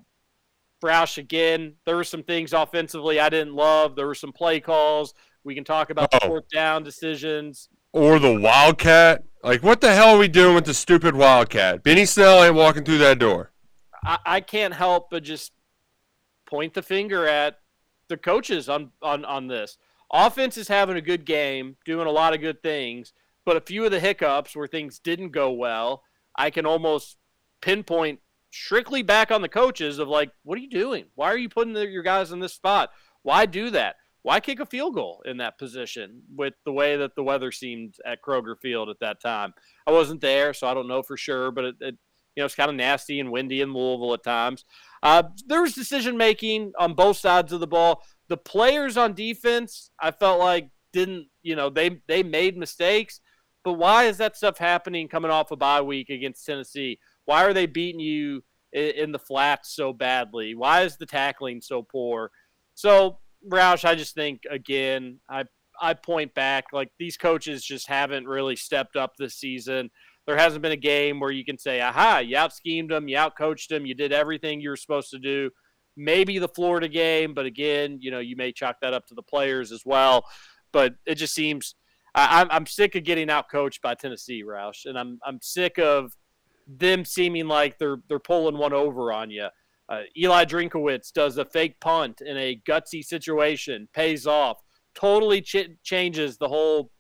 Roush 0.83 1.19
again. 1.19 1.75
There 1.85 1.97
were 1.97 2.05
some 2.05 2.23
things 2.23 2.53
offensively 2.53 3.21
I 3.21 3.29
didn't 3.29 3.55
love. 3.55 3.97
There 3.97 4.07
were 4.07 4.15
some 4.15 4.33
play 4.33 4.61
calls. 4.61 5.15
We 5.45 5.55
can 5.55 5.65
talk 5.65 5.91
about 5.91 6.11
oh. 6.13 6.19
the 6.21 6.27
fourth 6.27 6.49
down 6.49 6.83
decisions. 6.83 7.69
Or 7.93 8.19
the 8.19 8.39
Wildcat. 8.39 9.25
Like, 9.43 9.63
what 9.63 9.81
the 9.81 9.95
hell 9.95 10.15
are 10.15 10.19
we 10.19 10.29
doing 10.29 10.55
with 10.55 10.65
the 10.65 10.75
stupid 10.75 11.15
Wildcat? 11.15 11.83
Benny 11.83 12.05
Snell 12.05 12.45
ain't 12.45 12.55
walking 12.55 12.85
through 12.85 12.99
that 12.99 13.19
door. 13.19 13.53
I, 14.05 14.19
I 14.27 14.41
can't 14.41 14.75
help 14.75 15.11
but 15.11 15.23
just 15.23 15.53
point 16.47 16.75
the 16.75 16.83
finger 16.83 17.27
at 17.27 17.59
the 18.09 18.17
coaches 18.17 18.69
on, 18.69 18.91
on, 19.03 19.25
on 19.25 19.47
this 19.49 19.79
offense 20.13 20.57
is 20.57 20.69
having 20.69 20.97
a 20.97 21.03
good 21.03 21.25
game, 21.25 21.77
doing 21.85 22.07
a 22.07 22.11
lot 22.13 22.35
of 22.35 22.41
good 22.41 22.63
things, 22.63 23.13
but 23.45 23.57
a 23.57 23.61
few 23.61 23.85
of 23.85 23.91
the 23.91 24.01
hiccups 24.01 24.55
where 24.55 24.67
things 24.67 24.99
didn't 24.99 25.31
go 25.31 25.51
well, 25.51 26.03
I 26.37 26.51
can 26.51 26.67
almost 26.67 27.17
pinpoint 27.61 28.21
strictly 28.51 29.03
back 29.03 29.31
on 29.31 29.43
the 29.43 29.49
coaches 29.49 29.99
of 29.99 30.09
like, 30.09 30.31
what 30.43 30.59
are 30.59 30.63
you 30.63 30.71
doing? 30.71 31.07
Why 31.15 31.29
are 31.33 31.39
you 31.39 31.49
putting 31.49 31.73
the, 31.73 31.87
your 31.87 32.03
guys 32.03 32.33
in 32.33 32.41
this 32.41 32.55
spot? 32.55 32.91
Why 33.23 33.47
do 33.47 33.71
that? 33.71 33.97
Why 34.23 34.41
kick 34.41 34.61
a 34.61 34.67
field 34.67 34.95
goal 34.95 35.23
in 35.25 35.39
that 35.39 35.59
position 35.59 36.23
with 36.35 36.55
the 36.65 36.73
way 36.73 36.97
that 36.97 37.15
the 37.15 37.23
weather 37.23 37.53
seemed 37.53 37.95
at 38.05 38.23
Kroger 38.23 38.59
Field 38.61 38.89
at 38.89 39.01
that 39.01 39.21
time? 39.21 39.55
I 39.87 39.93
wasn't 39.93 40.21
there, 40.21 40.53
so 40.53 40.67
I 40.67 40.75
don't 40.75 40.89
know 40.89 41.03
for 41.03 41.17
sure, 41.17 41.51
but 41.51 41.65
it, 41.65 41.77
it 41.81 41.97
you 42.37 42.43
know, 42.43 42.45
it's 42.47 42.55
kind 42.55 42.71
of 42.71 42.77
nasty 42.77 43.19
and 43.19 43.33
windy 43.33 43.63
in 43.63 43.73
Louisville 43.73 44.15
at 44.15 44.23
times. 44.23 44.65
Uh, 45.03 45.25
there 45.47 45.63
was 45.63 45.75
decision 45.75 46.17
making 46.17 46.73
on 46.79 46.95
both 46.95 47.17
sides 47.17 47.53
of 47.53 47.61
the 47.61 47.67
ball. 47.67 48.03
The 48.29 48.37
players 48.37 48.97
on 48.97 49.15
defense, 49.15 49.91
I 49.99 50.11
felt 50.11 50.39
like 50.39 50.71
didn't, 50.93 51.29
you 51.43 51.57
know, 51.57 51.71
they 51.71 52.01
they 52.07 52.23
made 52.23 52.57
mistakes. 52.57 53.21
But 53.65 53.75
why 53.75 54.05
is 54.05 54.19
that 54.19 54.37
stuff 54.37 54.59
happening 54.59 55.09
coming 55.09 55.31
off 55.31 55.51
a 55.51 55.57
bye 55.57 55.83
week 55.83 56.11
against 56.11 56.47
Tennessee? 56.47 56.99
Why 57.25 57.45
are 57.45 57.53
they 57.53 57.67
beating 57.67 58.01
you 58.01 58.43
in, 58.73 58.91
in 58.91 59.13
the 59.13 59.19
flats 59.19 59.75
so 59.75 59.93
badly? 59.93 60.55
Why 60.55 60.83
is 60.83 60.97
the 60.97 61.07
tackling 61.07 61.61
so 61.61 61.83
poor? 61.83 62.31
So, 62.75 63.19
Roush, 63.47 63.85
I 63.85 63.95
just 63.95 64.15
think 64.15 64.43
again, 64.51 65.19
I 65.29 65.45
I 65.81 65.95
point 65.95 66.35
back 66.35 66.67
like 66.73 66.91
these 66.99 67.17
coaches 67.17 67.65
just 67.65 67.87
haven't 67.89 68.27
really 68.27 68.57
stepped 68.57 68.97
up 68.97 69.17
this 69.17 69.35
season. 69.35 69.91
There 70.27 70.37
hasn't 70.37 70.63
been 70.63 70.73
a 70.73 70.77
game 70.77 71.21
where 71.21 71.31
you 71.31 71.45
can 71.45 71.59
say, 71.59 71.81
"Aha, 71.81 72.19
you 72.19 72.37
out 72.37 72.53
schemed 72.53 72.91
them, 72.91 73.09
you 73.09 73.17
out 73.17 73.37
coached 73.37 73.71
them, 73.71 73.87
you 73.87 73.95
did 73.95 74.13
everything 74.13 74.61
you 74.61 74.71
were 74.71 74.77
supposed 74.77 75.11
to 75.11 75.19
do." 75.19 75.51
Maybe 75.99 76.39
the 76.39 76.49
Florida 76.49 76.89
game, 76.89 77.35
but 77.35 77.45
again, 77.45 77.99
you 78.01 78.11
know, 78.11 78.21
you 78.21 78.37
may 78.37 78.53
chalk 78.53 78.77
that 78.81 78.95
up 78.95 79.07
to 79.09 79.15
the 79.15 79.23
players 79.23 79.73
as 79.73 79.83
well. 79.85 80.25
But 80.73 80.95
it 81.05 81.17
just 81.17 81.35
seems 81.35 81.75
I, 82.15 82.47
I'm 82.51 82.67
sick 82.67 82.95
of 82.95 83.05
getting 83.05 83.31
out 83.31 83.51
coached 83.51 83.83
by 83.83 83.95
Tennessee, 83.95 84.43
Roush, 84.45 84.87
and 84.87 84.99
I'm 84.99 85.19
I'm 85.25 85.41
sick 85.43 85.79
of 85.79 86.17
them 86.67 87.05
seeming 87.05 87.49
like 87.49 87.79
they're 87.79 87.99
they're 88.09 88.19
pulling 88.19 88.57
one 88.57 88.73
over 88.73 89.13
on 89.13 89.31
you. 89.31 89.49
Uh, 89.89 90.03
Eli 90.17 90.45
Drinkwitz 90.45 91.13
does 91.13 91.39
a 91.39 91.45
fake 91.45 91.81
punt 91.81 92.21
in 92.21 92.37
a 92.37 92.61
gutsy 92.69 93.03
situation, 93.03 93.89
pays 93.95 94.27
off, 94.27 94.59
totally 94.95 95.41
ch- 95.41 95.71
changes 95.83 96.37
the 96.37 96.49
whole 96.49 96.91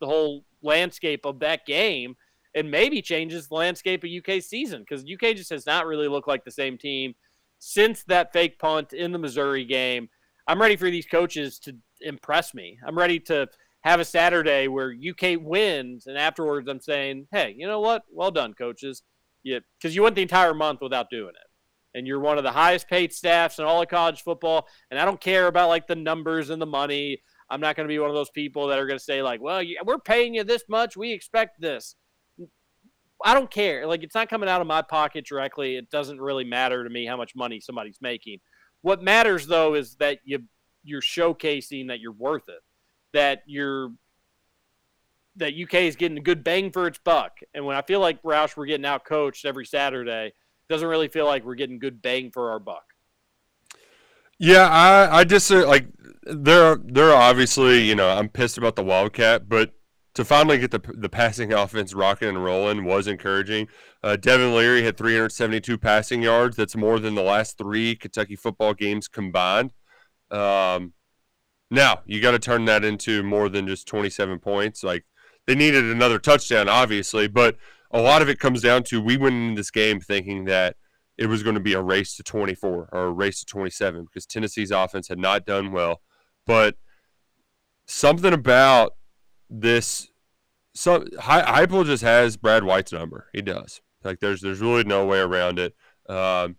the 0.00 0.06
whole 0.06 0.44
landscape 0.62 1.24
of 1.24 1.40
that 1.40 1.66
game, 1.66 2.14
and 2.54 2.70
maybe 2.70 3.02
changes 3.02 3.48
the 3.48 3.54
landscape 3.54 4.04
of 4.04 4.10
UK 4.10 4.42
season 4.42 4.84
because 4.88 5.04
UK 5.04 5.34
just 5.34 5.50
has 5.50 5.66
not 5.66 5.86
really 5.86 6.08
looked 6.08 6.28
like 6.28 6.44
the 6.44 6.50
same 6.50 6.78
team 6.78 7.14
since 7.58 8.04
that 8.04 8.32
fake 8.32 8.58
punt 8.58 8.92
in 8.92 9.12
the 9.12 9.18
Missouri 9.18 9.64
game. 9.64 10.08
I'm 10.46 10.60
ready 10.60 10.76
for 10.76 10.90
these 10.90 11.06
coaches 11.06 11.58
to 11.60 11.76
impress 12.00 12.54
me. 12.54 12.78
I'm 12.86 12.96
ready 12.96 13.20
to 13.20 13.48
have 13.82 14.00
a 14.00 14.04
Saturday 14.04 14.66
where 14.68 14.92
UK 14.92 15.38
wins, 15.40 16.06
and 16.06 16.16
afterwards 16.18 16.68
I'm 16.68 16.80
saying, 16.80 17.26
hey, 17.32 17.54
you 17.56 17.66
know 17.66 17.80
what? 17.80 18.02
Well 18.10 18.30
done, 18.30 18.54
coaches. 18.54 19.02
Because 19.44 19.94
you 19.94 20.02
went 20.02 20.16
the 20.16 20.22
entire 20.22 20.54
month 20.54 20.80
without 20.80 21.10
doing 21.10 21.30
it, 21.30 21.96
and 21.96 22.06
you're 22.06 22.20
one 22.20 22.38
of 22.38 22.44
the 22.44 22.52
highest 22.52 22.88
paid 22.88 23.12
staffs 23.12 23.58
in 23.58 23.64
all 23.64 23.80
of 23.80 23.88
college 23.88 24.22
football. 24.22 24.66
And 24.90 24.98
I 24.98 25.04
don't 25.04 25.20
care 25.20 25.46
about 25.46 25.68
like 25.68 25.86
the 25.86 25.96
numbers 25.96 26.50
and 26.50 26.60
the 26.60 26.66
money. 26.66 27.22
I'm 27.48 27.60
not 27.60 27.76
going 27.76 27.88
to 27.88 27.92
be 27.92 27.98
one 27.98 28.10
of 28.10 28.16
those 28.16 28.30
people 28.30 28.66
that 28.66 28.78
are 28.78 28.86
going 28.86 28.98
to 28.98 29.04
say 29.04 29.22
like, 29.22 29.40
well, 29.40 29.62
we're 29.84 29.98
paying 29.98 30.34
you 30.34 30.44
this 30.44 30.64
much, 30.68 30.96
we 30.96 31.12
expect 31.12 31.60
this. 31.60 31.94
I 33.24 33.34
don't 33.34 33.50
care. 33.50 33.86
Like 33.86 34.02
it's 34.02 34.14
not 34.14 34.28
coming 34.28 34.48
out 34.48 34.60
of 34.60 34.66
my 34.66 34.82
pocket 34.82 35.26
directly. 35.26 35.76
It 35.76 35.90
doesn't 35.90 36.20
really 36.20 36.44
matter 36.44 36.84
to 36.84 36.90
me 36.90 37.06
how 37.06 37.16
much 37.16 37.34
money 37.34 37.60
somebody's 37.60 37.98
making. 38.00 38.38
What 38.82 39.02
matters 39.02 39.46
though 39.46 39.74
is 39.74 39.96
that 39.96 40.18
you 40.24 40.44
you're 40.84 41.02
showcasing 41.02 41.88
that 41.88 42.00
you're 42.00 42.12
worth 42.12 42.48
it. 42.48 42.62
That 43.12 43.42
you're 43.46 43.90
that 45.36 45.54
UK 45.54 45.74
is 45.74 45.96
getting 45.96 46.18
a 46.18 46.22
good 46.22 46.44
bang 46.44 46.70
for 46.70 46.86
its 46.86 46.98
buck. 46.98 47.38
And 47.54 47.64
when 47.64 47.76
I 47.76 47.82
feel 47.82 48.00
like 48.00 48.22
Roush 48.22 48.56
we're 48.56 48.66
getting 48.66 48.86
out 48.86 49.04
coached 49.04 49.44
every 49.44 49.66
Saturday, 49.66 50.32
doesn't 50.68 50.88
really 50.88 51.08
feel 51.08 51.26
like 51.26 51.44
we're 51.44 51.54
getting 51.54 51.78
good 51.78 52.02
bang 52.02 52.30
for 52.30 52.50
our 52.50 52.58
buck. 52.58 52.84
Yeah, 54.38 54.68
I 54.68 55.20
I 55.20 55.24
just 55.24 55.50
like 55.50 55.86
they're 56.22 56.76
they're 56.76 57.14
obviously 57.14 57.82
you 57.82 57.96
know 57.96 58.08
I'm 58.08 58.28
pissed 58.28 58.58
about 58.58 58.76
the 58.76 58.84
Wildcat, 58.84 59.48
but 59.48 59.72
to 60.18 60.24
finally 60.24 60.58
get 60.58 60.72
the 60.72 60.80
the 60.94 61.08
passing 61.08 61.52
offense 61.52 61.94
rocking 61.94 62.28
and 62.28 62.42
rolling 62.42 62.84
was 62.84 63.06
encouraging. 63.06 63.68
Uh, 64.02 64.16
Devin 64.16 64.52
Leary 64.52 64.82
had 64.82 64.96
372 64.96 65.78
passing 65.78 66.22
yards. 66.22 66.56
That's 66.56 66.74
more 66.74 66.98
than 66.98 67.14
the 67.14 67.22
last 67.22 67.56
three 67.56 67.94
Kentucky 67.94 68.34
football 68.34 68.74
games 68.74 69.06
combined. 69.06 69.70
Um, 70.32 70.92
now 71.70 72.00
you 72.04 72.20
got 72.20 72.32
to 72.32 72.40
turn 72.40 72.64
that 72.64 72.82
into 72.82 73.22
more 73.22 73.48
than 73.48 73.68
just 73.68 73.86
27 73.86 74.40
points. 74.40 74.82
Like 74.82 75.04
they 75.46 75.54
needed 75.54 75.84
another 75.84 76.18
touchdown, 76.18 76.68
obviously, 76.68 77.28
but 77.28 77.56
a 77.92 78.00
lot 78.00 78.20
of 78.20 78.28
it 78.28 78.40
comes 78.40 78.60
down 78.60 78.82
to 78.84 79.00
we 79.00 79.16
went 79.16 79.36
in 79.36 79.54
this 79.54 79.70
game 79.70 80.00
thinking 80.00 80.46
that 80.46 80.74
it 81.16 81.26
was 81.26 81.44
going 81.44 81.54
to 81.54 81.60
be 81.60 81.74
a 81.74 81.80
race 81.80 82.16
to 82.16 82.24
24 82.24 82.88
or 82.90 83.04
a 83.04 83.12
race 83.12 83.38
to 83.38 83.46
27 83.46 84.06
because 84.06 84.26
Tennessee's 84.26 84.72
offense 84.72 85.06
had 85.06 85.20
not 85.20 85.46
done 85.46 85.70
well, 85.70 86.00
but 86.44 86.74
something 87.86 88.32
about 88.32 88.94
this 89.50 90.08
so 90.74 91.00
Heupel 91.00 91.84
just 91.84 92.04
has 92.04 92.36
Brad 92.36 92.62
White's 92.62 92.92
number. 92.92 93.28
He 93.32 93.42
does. 93.42 93.80
Like 94.04 94.20
there's 94.20 94.40
there's 94.40 94.60
really 94.60 94.84
no 94.84 95.04
way 95.06 95.18
around 95.18 95.58
it. 95.58 95.74
Um, 96.08 96.56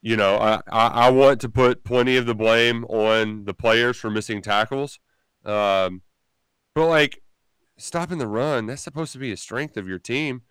you 0.00 0.16
know, 0.16 0.36
I, 0.36 0.60
I, 0.70 0.86
I, 0.86 1.10
want 1.10 1.40
to 1.40 1.48
put 1.48 1.82
plenty 1.82 2.16
of 2.16 2.24
the 2.24 2.34
blame 2.34 2.84
on 2.84 3.44
the 3.44 3.52
players 3.52 3.96
for 3.96 4.10
missing 4.10 4.40
tackles. 4.40 5.00
Um, 5.44 6.02
but 6.74 6.86
like 6.86 7.20
stopping 7.76 8.18
the 8.18 8.28
run, 8.28 8.66
that's 8.66 8.82
supposed 8.82 9.12
to 9.14 9.18
be 9.18 9.32
a 9.32 9.36
strength 9.36 9.76
of 9.76 9.88
your 9.88 9.98
team. 9.98 10.42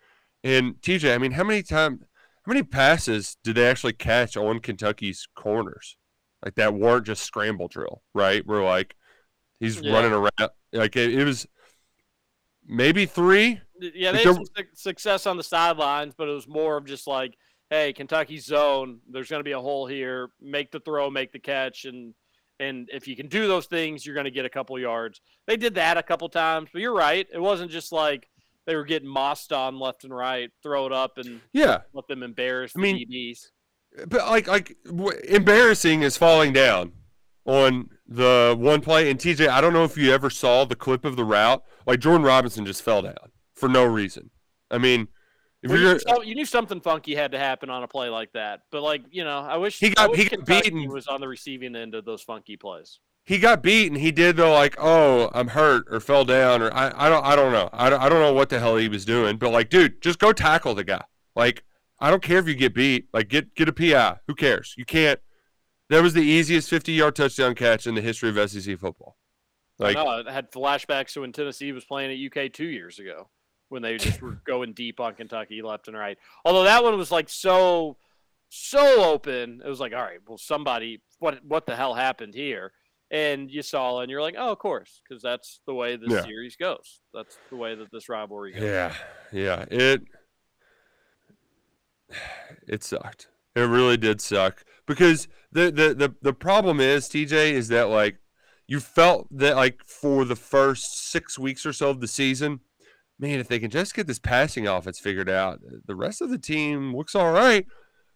And 0.44 0.74
TJ, 0.82 1.14
I 1.14 1.18
mean, 1.18 1.32
how 1.32 1.44
many 1.44 1.62
times, 1.62 2.02
how 2.44 2.50
many 2.52 2.62
passes 2.62 3.38
did 3.42 3.56
they 3.56 3.66
actually 3.66 3.94
catch 3.94 4.36
on 4.36 4.60
Kentucky's 4.60 5.26
corners? 5.34 5.96
Like 6.44 6.54
that 6.56 6.74
weren't 6.74 7.06
just 7.06 7.24
scramble 7.24 7.68
drill, 7.68 8.02
right? 8.14 8.46
Where 8.46 8.62
like 8.62 8.94
he's 9.58 9.80
Yeah. 9.80 9.94
running 9.94 10.12
around. 10.12 10.50
Like 10.72 10.94
it, 10.94 11.14
it 11.14 11.24
was 11.24 11.46
maybe 12.68 13.06
three. 13.06 13.60
Yeah, 13.80 14.10
Like 14.10 14.22
they 14.22 14.28
had 14.28 14.34
some 14.34 14.44
suc- 14.56 14.66
success 14.74 15.26
on 15.26 15.36
the 15.36 15.42
sidelines, 15.42 16.14
but 16.16 16.28
it 16.28 16.32
was 16.32 16.46
more 16.48 16.76
of 16.76 16.84
just 16.84 17.06
like, 17.06 17.34
hey, 17.70 17.92
Kentucky 17.92 18.38
zone. 18.38 19.00
There's 19.10 19.28
going 19.28 19.40
to 19.40 19.44
be 19.44 19.52
a 19.52 19.60
hole 19.60 19.86
here. 19.86 20.28
Make 20.40 20.70
the 20.70 20.80
throw, 20.80 21.10
make 21.10 21.32
the 21.32 21.38
catch, 21.38 21.84
and 21.84 22.14
and 22.60 22.88
if 22.92 23.06
you 23.06 23.14
can 23.14 23.28
do 23.28 23.46
those 23.46 23.66
things, 23.66 24.04
you're 24.04 24.14
going 24.16 24.24
to 24.24 24.30
get 24.32 24.44
a 24.44 24.50
couple 24.50 24.76
yards. 24.80 25.20
They 25.46 25.56
did 25.56 25.74
that 25.76 25.96
a 25.96 26.02
couple 26.02 26.28
times, 26.28 26.68
but 26.72 26.82
you're 26.82 26.94
right. 26.94 27.26
It 27.32 27.38
wasn't 27.40 27.70
just 27.70 27.92
like 27.92 28.28
they 28.66 28.74
were 28.74 28.84
getting 28.84 29.08
mossed 29.08 29.52
on 29.52 29.78
left 29.78 30.02
and 30.04 30.12
right. 30.14 30.50
Throw 30.62 30.86
it 30.86 30.92
up 30.92 31.18
and 31.18 31.40
Yeah, 31.52 31.78
let 31.92 32.08
them 32.08 32.22
embarrass 32.24 32.72
I 32.76 32.80
mean, 32.80 33.08
DBs. 33.08 33.46
but 34.08 34.26
like 34.28 34.48
like 34.48 34.76
w- 34.84 35.16
embarrassing 35.28 36.02
is 36.02 36.16
falling 36.18 36.52
down 36.52 36.92
on 37.44 37.90
the 38.08 38.56
one 38.58 38.80
play. 38.80 39.10
And 39.10 39.18
TJ, 39.20 39.48
I 39.48 39.60
don't 39.60 39.72
know 39.72 39.84
if 39.84 39.96
you 39.96 40.12
ever 40.12 40.30
saw 40.30 40.64
the 40.64 40.76
clip 40.76 41.04
of 41.04 41.16
the 41.16 41.24
route. 41.24 41.62
Like 41.86 42.00
Jordan 42.00 42.24
Robinson 42.26 42.64
just 42.66 42.82
fell 42.82 43.02
down 43.02 43.14
for 43.54 43.68
no 43.68 43.84
reason. 43.84 44.30
I 44.70 44.78
mean, 44.78 45.08
if 45.62 45.70
Well, 45.70 45.80
you're 45.80 45.92
you, 45.94 46.00
knew, 46.06 46.24
you 46.24 46.34
knew 46.36 46.44
something 46.44 46.80
funky 46.80 47.14
had 47.14 47.32
to 47.32 47.38
happen 47.38 47.68
on 47.70 47.82
a 47.82 47.88
play 47.88 48.08
like 48.08 48.32
that, 48.32 48.60
but 48.70 48.82
like 48.82 49.02
you 49.10 49.24
know, 49.24 49.38
I 49.40 49.56
wish 49.56 49.78
He 49.78 49.90
got- 49.90 50.10
wish 50.10 50.18
he 50.20 50.24
got 50.24 50.44
Kentucky 50.46 50.70
beaten. 50.70 50.88
was 50.92 51.06
on 51.08 51.20
the 51.20 51.28
receiving 51.28 51.74
end 51.76 51.94
of 51.94 52.04
those 52.04 52.22
funky 52.22 52.56
plays. 52.56 53.00
he 53.24 53.38
got 53.38 53.62
beaten. 53.62 53.96
he 53.98 54.10
did 54.12 54.36
though, 54.36 54.52
like 54.52 54.76
oh 54.78 55.30
i'm 55.34 55.48
hurt 55.48 55.84
or 55.90 56.00
fell 56.00 56.24
down 56.24 56.62
or 56.62 56.72
i, 56.72 56.92
I 56.96 57.08
don't 57.10 57.24
i 57.26 57.36
don't 57.36 57.52
know 57.52 57.68
I 57.72 57.90
don't, 57.90 58.00
I 58.00 58.08
don't 58.08 58.20
know 58.22 58.32
what 58.32 58.48
the 58.48 58.58
hell 58.58 58.76
he 58.76 58.88
was 58.88 59.04
doing 59.04 59.36
but 59.36 59.50
like 59.50 59.68
dude 59.68 60.00
just 60.00 60.18
go 60.18 60.32
tackle 60.32 60.74
the 60.74 60.84
guy 60.84 61.04
like 61.36 61.62
i 62.00 62.08
don't 62.08 62.22
care 62.22 62.38
if 62.38 62.46
you 62.48 62.54
get 62.54 62.72
beat 62.72 63.08
like 63.12 63.28
get 63.28 63.54
get 63.54 63.68
a 63.68 63.72
pi 63.72 64.16
who 64.28 64.34
cares 64.34 64.74
you 64.78 64.84
can't 64.86 65.20
that 65.90 66.02
was 66.02 66.14
the 66.14 66.22
easiest 66.22 66.68
50 66.70 66.92
yard 66.92 67.16
touchdown 67.16 67.54
catch 67.54 67.86
in 67.86 67.94
the 67.94 68.00
history 68.00 68.28
of 68.28 68.50
sec 68.50 68.78
football 68.78 69.16
like 69.78 69.96
I 69.96 70.04
know, 70.04 70.22
I 70.28 70.32
had 70.32 70.50
flashbacks 70.50 71.12
to 71.12 71.20
when 71.20 71.32
Tennessee 71.32 71.72
was 71.72 71.84
playing 71.84 72.10
at 72.10 72.36
UK 72.44 72.52
two 72.52 72.66
years 72.66 72.98
ago 72.98 73.28
when 73.68 73.82
they 73.82 73.96
just 73.96 74.20
were 74.20 74.38
going 74.46 74.72
deep 74.72 74.98
on 75.00 75.14
Kentucky 75.14 75.62
left 75.62 75.88
and 75.88 75.96
right. 75.96 76.18
Although 76.44 76.64
that 76.64 76.82
one 76.82 76.96
was 76.96 77.12
like 77.12 77.28
so 77.28 77.96
so 78.50 79.04
open, 79.12 79.60
it 79.64 79.68
was 79.68 79.78
like, 79.78 79.92
all 79.92 80.02
right, 80.02 80.20
well, 80.26 80.38
somebody, 80.38 81.02
what 81.18 81.44
what 81.44 81.66
the 81.66 81.76
hell 81.76 81.94
happened 81.94 82.34
here? 82.34 82.72
And 83.10 83.50
you 83.50 83.62
saw, 83.62 84.00
and 84.00 84.10
you're 84.10 84.20
like, 84.20 84.34
oh, 84.36 84.52
of 84.52 84.58
course, 84.58 85.00
because 85.08 85.22
that's 85.22 85.60
the 85.66 85.72
way 85.74 85.96
this 85.96 86.10
Yeah. 86.10 86.24
series 86.24 86.56
goes. 86.56 87.00
That's 87.14 87.38
the 87.48 87.56
way 87.56 87.74
that 87.74 87.90
this 87.90 88.08
rivalry 88.08 88.52
goes. 88.52 88.62
Yeah, 88.62 88.94
yeah. 89.32 89.64
It 89.70 90.02
it 92.66 92.82
sucked. 92.82 93.28
It 93.58 93.62
really 93.62 93.96
did 93.96 94.20
suck 94.20 94.64
because 94.86 95.26
the 95.50 95.72
the 95.72 95.94
the 95.94 96.14
the 96.22 96.32
problem 96.32 96.78
is 96.78 97.08
TJ 97.08 97.52
is 97.52 97.66
that 97.68 97.88
like 97.88 98.18
you 98.68 98.78
felt 98.78 99.26
that 99.36 99.56
like 99.56 99.80
for 99.84 100.24
the 100.24 100.36
first 100.36 101.10
six 101.10 101.38
weeks 101.38 101.66
or 101.66 101.72
so 101.72 101.90
of 101.90 102.00
the 102.00 102.06
season, 102.06 102.60
man, 103.18 103.40
if 103.40 103.48
they 103.48 103.58
can 103.58 103.70
just 103.70 103.94
get 103.94 104.06
this 104.06 104.20
passing 104.20 104.68
offense 104.68 105.00
figured 105.00 105.28
out, 105.28 105.58
the 105.86 105.96
rest 105.96 106.20
of 106.20 106.30
the 106.30 106.38
team 106.38 106.94
looks 106.94 107.16
all 107.16 107.32
right. 107.32 107.66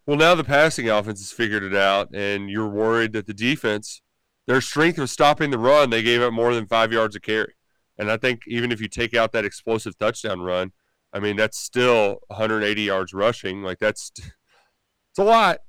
Well, 0.05 0.17
now 0.17 0.33
the 0.33 0.45
passing 0.45 0.89
offense 0.89 1.19
has 1.19 1.31
figured 1.33 1.63
it 1.63 1.75
out, 1.75 2.09
and 2.13 2.49
you're 2.49 2.69
worried 2.69 3.11
that 3.13 3.25
the 3.25 3.33
defense, 3.33 4.01
their 4.47 4.61
strength 4.61 4.97
of 4.97 5.09
stopping 5.09 5.49
the 5.49 5.57
run. 5.57 5.89
They 5.89 6.03
gave 6.03 6.21
up 6.21 6.31
more 6.31 6.53
than 6.53 6.67
five 6.67 6.93
yards 6.93 7.17
a 7.17 7.19
carry. 7.19 7.55
And 7.97 8.09
I 8.09 8.15
think 8.15 8.43
even 8.47 8.71
if 8.71 8.79
you 8.79 8.87
take 8.87 9.13
out 9.13 9.33
that 9.33 9.45
explosive 9.45 9.97
touchdown 9.97 10.39
run, 10.39 10.71
I 11.11 11.19
mean 11.19 11.35
that's 11.35 11.57
still 11.57 12.19
180 12.27 12.81
yards 12.81 13.13
rushing. 13.13 13.61
Like 13.61 13.79
that's 13.79 14.11
it's 15.13 15.19
a 15.19 15.23
lot. 15.23 15.59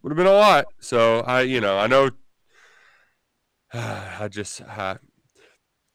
Would 0.00 0.12
have 0.12 0.16
been 0.16 0.26
a 0.28 0.32
lot. 0.32 0.66
So 0.78 1.20
I, 1.20 1.40
you 1.40 1.60
know, 1.60 1.76
I 1.76 1.88
know. 1.88 2.10
I 3.74 4.28
just 4.30 4.62
I, 4.62 4.98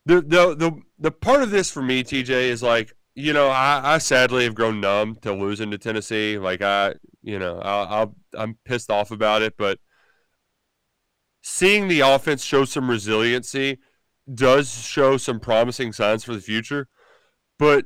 the 0.05 0.15
the 0.15 0.55
the 0.55 0.81
the 0.99 1.11
part 1.11 1.41
of 1.41 1.49
this 1.49 1.71
for 1.71 1.81
me, 1.81 2.03
TJ, 2.03 2.29
is 2.29 2.61
like 2.61 2.91
you 3.15 3.31
know 3.31 3.47
I, 3.47 3.93
I 3.93 3.97
sadly 3.99 4.43
have 4.43 4.55
grown 4.55 4.81
numb 4.81 5.15
to 5.21 5.31
losing 5.33 5.71
to 5.71 5.77
Tennessee. 5.77 6.37
Like 6.37 6.61
I, 6.61 6.95
you 7.21 7.39
know, 7.39 7.59
I, 7.59 7.83
I'll 7.83 8.15
I'm 8.37 8.57
pissed 8.65 8.91
off 8.91 9.09
about 9.09 9.41
it, 9.41 9.55
but 9.57 9.79
seeing 11.41 11.87
the 11.87 12.01
offense 12.01 12.43
show 12.43 12.65
some 12.65 12.89
resiliency 12.89 13.77
does 14.33 14.83
show 14.83 15.15
some 15.15 15.39
promising 15.39 15.93
signs 15.93 16.25
for 16.25 16.33
the 16.33 16.41
future. 16.41 16.89
But 17.57 17.85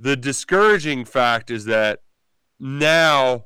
the 0.00 0.16
discouraging 0.16 1.04
fact 1.04 1.50
is 1.50 1.66
that 1.66 2.00
now 2.58 3.44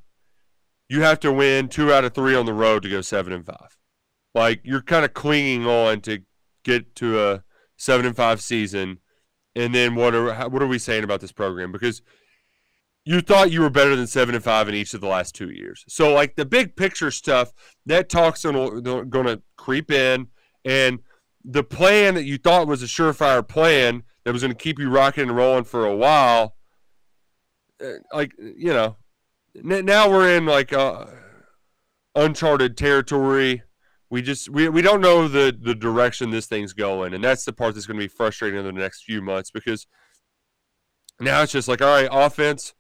you 0.93 1.01
have 1.01 1.19
to 1.21 1.33
win 1.33 1.69
two 1.69 1.91
out 1.91 2.05
of 2.05 2.13
three 2.13 2.35
on 2.35 2.45
the 2.45 2.53
road 2.53 2.83
to 2.83 2.91
go 2.91 3.01
seven 3.01 3.33
and 3.33 3.47
five. 3.47 3.79
Like 4.35 4.61
you're 4.63 4.83
kind 4.83 5.07
of 5.07 5.15
clinging 5.15 5.67
on 5.67 6.03
to 6.03 6.19
get 6.65 6.95
to 6.97 7.19
a 7.19 7.45
seven 7.79 8.05
and 8.05 8.15
five 8.15 8.43
season, 8.43 8.99
and 9.57 9.75
then 9.75 9.95
what 9.95 10.15
are 10.15 10.51
what 10.51 10.61
are 10.61 10.67
we 10.67 10.79
saying 10.79 11.03
about 11.03 11.23
this 11.23 11.33
program? 11.33 11.73
Because 11.73 12.03
you 13.07 13.23
thought 13.23 13.51
you 13.51 13.63
were 13.63 13.71
better 13.71 13.97
than 13.97 14.07
seven 14.07 14.35
and 14.35 14.45
five 14.45 14.69
in 14.69 14.75
each 14.75 14.93
of 14.93 15.01
the 15.01 15.07
last 15.07 15.35
two 15.35 15.49
years. 15.49 15.83
So 15.89 16.13
like 16.13 16.37
the 16.37 16.45
big 16.45 16.77
picture 16.77 17.11
stuff 17.11 17.55
that 17.87 18.11
talk's 18.11 18.45
gonna 18.45 19.07
gonna 19.07 19.41
creep 19.57 19.91
in, 19.91 20.27
and 20.63 20.99
the 21.43 21.65
plan 21.65 22.17
that 22.17 22.25
you 22.25 22.37
thought 22.37 22.67
was 22.67 22.83
a 22.83 22.87
surefire 22.87 23.47
plan 23.49 24.03
that 24.25 24.33
was 24.35 24.43
going 24.43 24.55
to 24.55 24.63
keep 24.63 24.79
you 24.79 24.91
rocking 24.91 25.29
and 25.29 25.37
rolling 25.37 25.65
for 25.65 25.87
a 25.87 25.97
while, 25.97 26.55
uh, 27.83 27.95
like 28.13 28.33
you 28.39 28.75
know, 28.75 28.97
now 29.55 30.11
we're 30.11 30.37
in 30.37 30.47
like 30.47 30.73
uh, 30.73 31.07
uncharted 32.15 32.77
territory. 32.77 33.63
We 34.11 34.23
just 34.23 34.49
we, 34.49 34.69
we 34.69 34.83
don't 34.83 35.01
know 35.01 35.29
the 35.29 35.57
the 35.59 35.75
direction 35.75 36.31
this 36.31 36.47
thing's 36.47 36.73
going, 36.73 37.15
and 37.15 37.23
that's 37.23 37.45
the 37.45 37.53
part 37.53 37.75
that's 37.75 37.87
going 37.87 37.99
to 37.99 38.05
be 38.05 38.09
frustrating 38.09 38.59
in 38.59 38.67
the 38.67 38.73
next 38.73 39.05
few 39.05 39.23
months 39.23 39.51
because 39.51 39.87
now 41.21 41.43
it's 41.43 41.53
just 41.53 41.69
like 41.69 41.81
all 41.81 41.89
right, 41.89 42.09
offense, 42.11 42.75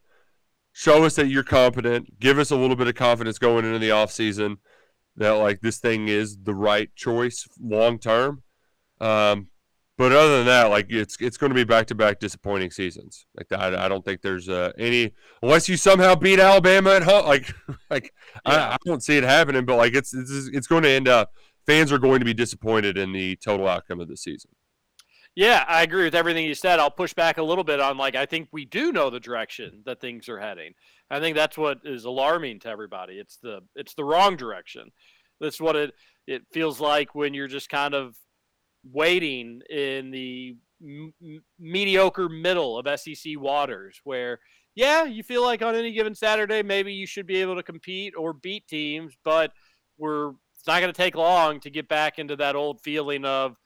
show 0.72 1.04
us 1.04 1.16
that 1.16 1.28
you're 1.28 1.42
competent, 1.42 2.20
give 2.20 2.38
us 2.38 2.50
a 2.50 2.56
little 2.56 2.76
bit 2.76 2.88
of 2.88 2.94
confidence 2.94 3.38
going 3.38 3.64
into 3.64 3.78
the 3.78 3.90
offseason 3.90 4.56
that 5.16 5.30
like 5.32 5.60
this 5.60 5.78
thing 5.78 6.08
is 6.08 6.38
the 6.42 6.54
right 6.54 6.94
choice 6.96 7.46
long 7.60 7.98
term. 7.98 8.42
Um, 9.00 9.48
but 9.99 10.12
other 10.12 10.38
than 10.38 10.47
that, 10.47 10.70
like 10.70 10.86
it's 10.88 11.16
it's 11.20 11.36
going 11.36 11.51
to 11.51 11.55
be 11.55 11.64
back 11.64 11.86
to 11.88 11.95
back 11.95 12.18
disappointing 12.18 12.70
seasons. 12.70 13.26
Like 13.36 13.49
that, 13.49 13.74
I 13.74 13.88
don't 13.88 14.05
think 14.05 14.22
there's 14.22 14.49
uh, 14.49 14.72
any 14.78 15.12
unless 15.43 15.68
you 15.68 15.76
somehow 15.76 16.14
beat 16.14 16.40
Alabama 16.40 16.90
at 16.90 17.03
home. 17.03 17.26
Like 17.26 17.53
like 17.90 18.14
I, 18.45 18.57
I 18.57 18.76
don't 18.84 19.03
see 19.03 19.16
it 19.16 19.24
happening. 19.24 19.64
But 19.64 19.76
like 19.76 19.95
it's 19.95 20.14
it's 20.14 20.49
it's 20.53 20.66
going 20.66 20.82
to 20.84 20.90
end 20.90 21.09
up 21.09 21.32
fans 21.66 21.93
are 21.93 21.99
going 21.99 22.20
to 22.20 22.24
be 22.24 22.34
disappointed 22.34 22.97
in 22.97 23.12
the 23.12 23.36
total 23.36 23.68
outcome 23.68 24.01
of 24.01 24.09
the 24.09 24.16
season. 24.16 24.51
Yeah, 25.34 25.64
I 25.66 25.82
agree 25.82 26.05
with 26.05 26.14
everything 26.14 26.47
you 26.47 26.55
said. 26.55 26.78
I'll 26.78 26.90
push 26.90 27.14
back 27.14 27.38
a 27.38 27.43
little 27.43 27.64
bit 27.64 27.80
on 27.80 27.97
like 27.97 28.14
I 28.14 28.26
think 28.26 28.49
we 28.53 28.64
do 28.64 28.93
know 28.93 29.11
the 29.11 29.20
direction 29.20 29.82
that 29.86 30.01
things 30.01 30.28
are 30.28 30.38
heading. 30.38 30.72
I 31.11 31.20
think 31.20 31.36
that's 31.36 31.59
what 31.59 31.78
is 31.84 32.05
alarming 32.05 32.61
to 32.61 32.68
everybody. 32.68 33.14
It's 33.14 33.36
the 33.36 33.61
it's 33.74 33.95
the 33.95 34.05
wrong 34.05 34.36
direction. 34.36 34.90
That's 35.40 35.61
what 35.61 35.76
it 35.76 35.95
it 36.26 36.43
feels 36.53 36.80
like 36.80 37.14
when 37.14 37.34
you're 37.34 37.49
just 37.49 37.68
kind 37.68 37.95
of 37.95 38.16
waiting 38.90 39.60
in 39.70 40.10
the 40.10 40.56
m- 40.82 41.12
mediocre 41.58 42.28
middle 42.28 42.78
of 42.78 43.00
SEC 43.00 43.32
waters 43.36 44.00
where 44.04 44.40
yeah, 44.74 45.04
you 45.04 45.22
feel 45.22 45.42
like 45.42 45.60
on 45.60 45.74
any 45.74 45.92
given 45.92 46.14
Saturday 46.14 46.62
maybe 46.62 46.92
you 46.92 47.06
should 47.06 47.26
be 47.26 47.40
able 47.40 47.56
to 47.56 47.62
compete 47.62 48.14
or 48.16 48.32
beat 48.32 48.66
teams, 48.66 49.14
but 49.24 49.52
we're 49.98 50.30
it's 50.30 50.66
not 50.66 50.80
going 50.80 50.92
to 50.92 50.96
take 50.96 51.16
long 51.16 51.58
to 51.60 51.70
get 51.70 51.88
back 51.88 52.18
into 52.18 52.36
that 52.36 52.54
old 52.54 52.80
feeling 52.80 53.24
of 53.24 53.56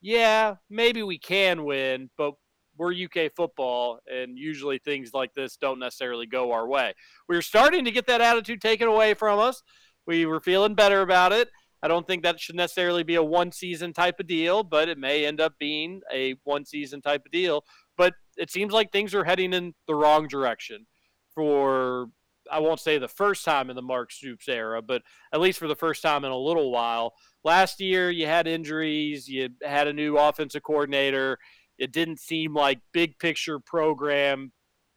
yeah, 0.00 0.56
maybe 0.68 1.02
we 1.02 1.18
can 1.18 1.64
win, 1.64 2.10
but 2.18 2.34
we're 2.76 2.92
UK 2.92 3.32
football, 3.34 4.00
and 4.06 4.38
usually 4.38 4.78
things 4.78 5.10
like 5.14 5.32
this 5.34 5.56
don't 5.56 5.78
necessarily 5.78 6.26
go 6.26 6.52
our 6.52 6.68
way. 6.68 6.92
We 7.28 7.36
were 7.36 7.42
starting 7.42 7.84
to 7.84 7.90
get 7.90 8.06
that 8.08 8.20
attitude 8.20 8.60
taken 8.60 8.86
away 8.86 9.14
from 9.14 9.38
us. 9.38 9.62
We 10.06 10.26
were 10.26 10.40
feeling 10.40 10.74
better 10.74 11.00
about 11.00 11.32
it. 11.32 11.48
I 11.84 11.88
don't 11.88 12.06
think 12.06 12.22
that 12.22 12.40
should 12.40 12.56
necessarily 12.56 13.02
be 13.02 13.16
a 13.16 13.22
one 13.22 13.52
season 13.52 13.92
type 13.92 14.18
of 14.18 14.26
deal, 14.26 14.62
but 14.62 14.88
it 14.88 14.96
may 14.96 15.26
end 15.26 15.38
up 15.38 15.52
being 15.58 16.00
a 16.10 16.34
one 16.44 16.64
season 16.64 17.02
type 17.02 17.26
of 17.26 17.30
deal. 17.30 17.62
But 17.98 18.14
it 18.38 18.50
seems 18.50 18.72
like 18.72 18.90
things 18.90 19.14
are 19.14 19.22
heading 19.22 19.52
in 19.52 19.74
the 19.86 19.94
wrong 19.94 20.26
direction 20.26 20.86
for, 21.34 22.06
I 22.50 22.60
won't 22.60 22.80
say 22.80 22.96
the 22.96 23.06
first 23.06 23.44
time 23.44 23.68
in 23.68 23.76
the 23.76 23.82
Mark 23.82 24.12
Stoops 24.12 24.48
era, 24.48 24.80
but 24.80 25.02
at 25.34 25.42
least 25.42 25.58
for 25.58 25.68
the 25.68 25.76
first 25.76 26.00
time 26.00 26.24
in 26.24 26.32
a 26.32 26.38
little 26.38 26.72
while. 26.72 27.12
Last 27.44 27.82
year, 27.82 28.10
you 28.10 28.26
had 28.26 28.46
injuries, 28.48 29.28
you 29.28 29.50
had 29.62 29.86
a 29.86 29.92
new 29.92 30.16
offensive 30.16 30.62
coordinator. 30.62 31.38
It 31.78 31.92
didn't 31.92 32.18
seem 32.18 32.54
like 32.54 32.80
big 32.94 33.18
picture 33.18 33.58
program 33.58 34.52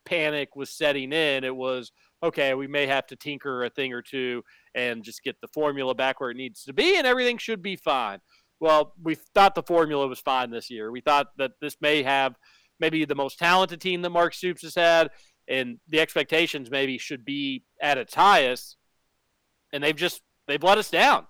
panic 0.06 0.56
was 0.56 0.70
setting 0.70 1.12
in. 1.12 1.44
It 1.44 1.54
was, 1.54 1.92
okay, 2.24 2.54
we 2.54 2.68
may 2.68 2.88
have 2.88 3.06
to 3.08 3.18
tinker 3.18 3.66
a 3.66 3.70
thing 3.70 3.92
or 3.92 4.02
two 4.02 4.42
and 4.78 5.03
just 5.03 5.23
get 5.23 5.41
the 5.41 5.47
formula 5.47 5.95
back 5.95 6.21
where 6.21 6.30
it 6.30 6.38
needs 6.38 6.63
to 6.63 6.71
be, 6.71 6.97
and 6.97 7.07
everything 7.07 7.39
should 7.39 7.63
be 7.63 7.75
fine. 7.75 8.19
Well, 8.59 8.93
we 9.01 9.15
thought 9.15 9.55
the 9.55 9.63
formula 9.63 10.07
was 10.07 10.19
fine 10.19 10.51
this 10.51 10.69
year. 10.69 10.91
We 10.91 11.01
thought 11.01 11.28
that 11.38 11.51
this 11.59 11.78
may 11.82 12.03
have 12.03 12.36
maybe 12.80 13.03
the 13.03 13.15
most 13.15 13.39
talented 13.39 13.82
team 13.82 14.03
that 14.03 14.11
Mark 14.11 14.36
Stoops 14.36 14.61
has 14.61 14.75
had, 14.75 15.09
and 15.47 15.80
the 15.88 15.99
expectations 15.99 16.69
maybe 16.69 16.99
should 16.99 17.25
be 17.25 17.63
at 17.82 17.97
its 17.97 18.13
highest, 18.13 18.78
and 19.73 19.84
they've 19.84 19.95
just 19.95 20.21
they've 20.47 20.63
let 20.63 20.78
us 20.78 20.91
down. 20.91 21.25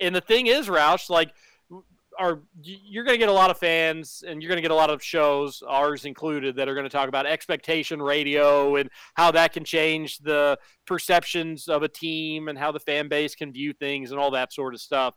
And 0.00 0.14
the 0.14 0.20
thing 0.20 0.48
is, 0.48 0.68
Roush, 0.68 1.08
like 1.08 1.32
are 2.18 2.40
you're 2.62 3.04
going 3.04 3.14
to 3.14 3.18
get 3.18 3.28
a 3.28 3.32
lot 3.32 3.50
of 3.50 3.58
fans 3.58 4.22
and 4.26 4.42
you're 4.42 4.48
going 4.48 4.58
to 4.58 4.62
get 4.62 4.70
a 4.70 4.74
lot 4.74 4.90
of 4.90 5.02
shows 5.02 5.62
ours 5.66 6.04
included 6.04 6.56
that 6.56 6.68
are 6.68 6.74
going 6.74 6.84
to 6.84 6.90
talk 6.90 7.08
about 7.08 7.26
expectation 7.26 8.00
radio 8.02 8.76
and 8.76 8.90
how 9.14 9.30
that 9.30 9.52
can 9.52 9.64
change 9.64 10.18
the 10.18 10.58
perceptions 10.86 11.68
of 11.68 11.82
a 11.82 11.88
team 11.88 12.48
and 12.48 12.58
how 12.58 12.70
the 12.70 12.80
fan 12.80 13.08
base 13.08 13.34
can 13.34 13.52
view 13.52 13.72
things 13.72 14.10
and 14.10 14.20
all 14.20 14.30
that 14.30 14.52
sort 14.52 14.74
of 14.74 14.80
stuff 14.80 15.14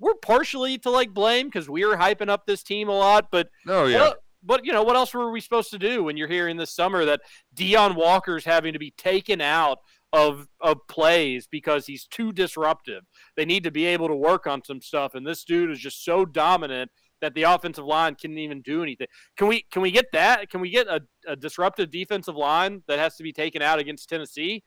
we're 0.00 0.14
partially 0.14 0.78
to 0.78 0.90
like 0.90 1.14
blame 1.14 1.46
because 1.46 1.68
we 1.70 1.84
were 1.84 1.96
hyping 1.96 2.28
up 2.28 2.44
this 2.46 2.62
team 2.62 2.88
a 2.88 2.92
lot 2.96 3.28
but 3.30 3.48
Oh 3.68 3.86
yeah. 3.86 4.12
but 4.42 4.64
you 4.66 4.72
know 4.72 4.82
what 4.82 4.96
else 4.96 5.14
were 5.14 5.30
we 5.30 5.40
supposed 5.40 5.70
to 5.70 5.78
do 5.78 6.02
when 6.02 6.16
you're 6.16 6.28
hearing 6.28 6.56
this 6.56 6.72
summer 6.74 7.04
that 7.04 7.20
Deone 7.54 7.94
Walker's 7.94 8.44
having 8.44 8.72
to 8.72 8.78
be 8.80 8.90
taken 8.90 9.40
out 9.40 9.78
of 10.12 10.48
of 10.60 10.86
plays 10.88 11.46
because 11.46 11.86
he's 11.86 12.06
too 12.06 12.32
disruptive. 12.32 13.04
They 13.36 13.44
need 13.44 13.64
to 13.64 13.70
be 13.70 13.86
able 13.86 14.08
to 14.08 14.14
work 14.14 14.46
on 14.46 14.62
some 14.64 14.80
stuff, 14.80 15.14
and 15.14 15.26
this 15.26 15.44
dude 15.44 15.70
is 15.70 15.80
just 15.80 16.04
so 16.04 16.24
dominant 16.24 16.90
that 17.20 17.34
the 17.34 17.44
offensive 17.44 17.84
line 17.84 18.16
couldn't 18.16 18.38
even 18.38 18.60
do 18.60 18.82
anything. 18.82 19.06
Can 19.36 19.46
we 19.48 19.64
can 19.70 19.80
we 19.80 19.90
get 19.90 20.06
that? 20.12 20.50
Can 20.50 20.60
we 20.60 20.70
get 20.70 20.86
a, 20.88 21.00
a 21.26 21.36
disruptive 21.36 21.90
defensive 21.90 22.36
line 22.36 22.82
that 22.88 22.98
has 22.98 23.16
to 23.16 23.22
be 23.22 23.32
taken 23.32 23.62
out 23.62 23.78
against 23.78 24.08
Tennessee? 24.08 24.62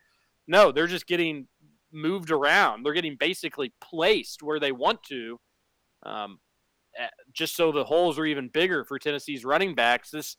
No, 0.47 0.71
they're 0.71 0.87
just 0.87 1.07
getting 1.07 1.47
moved 1.91 2.31
around. 2.31 2.83
They're 2.83 2.93
getting 2.93 3.17
basically 3.19 3.73
placed 3.81 4.41
where 4.41 4.59
they 4.59 4.71
want 4.71 5.03
to. 5.03 5.39
Um, 6.03 6.39
eh, 6.97 7.07
just 7.33 7.55
so 7.55 7.71
the 7.71 7.83
holes 7.83 8.17
are 8.17 8.25
even 8.25 8.47
bigger 8.47 8.83
for 8.83 8.97
Tennessee's 8.97 9.45
running 9.45 9.75
backs. 9.75 10.09
This 10.09 10.37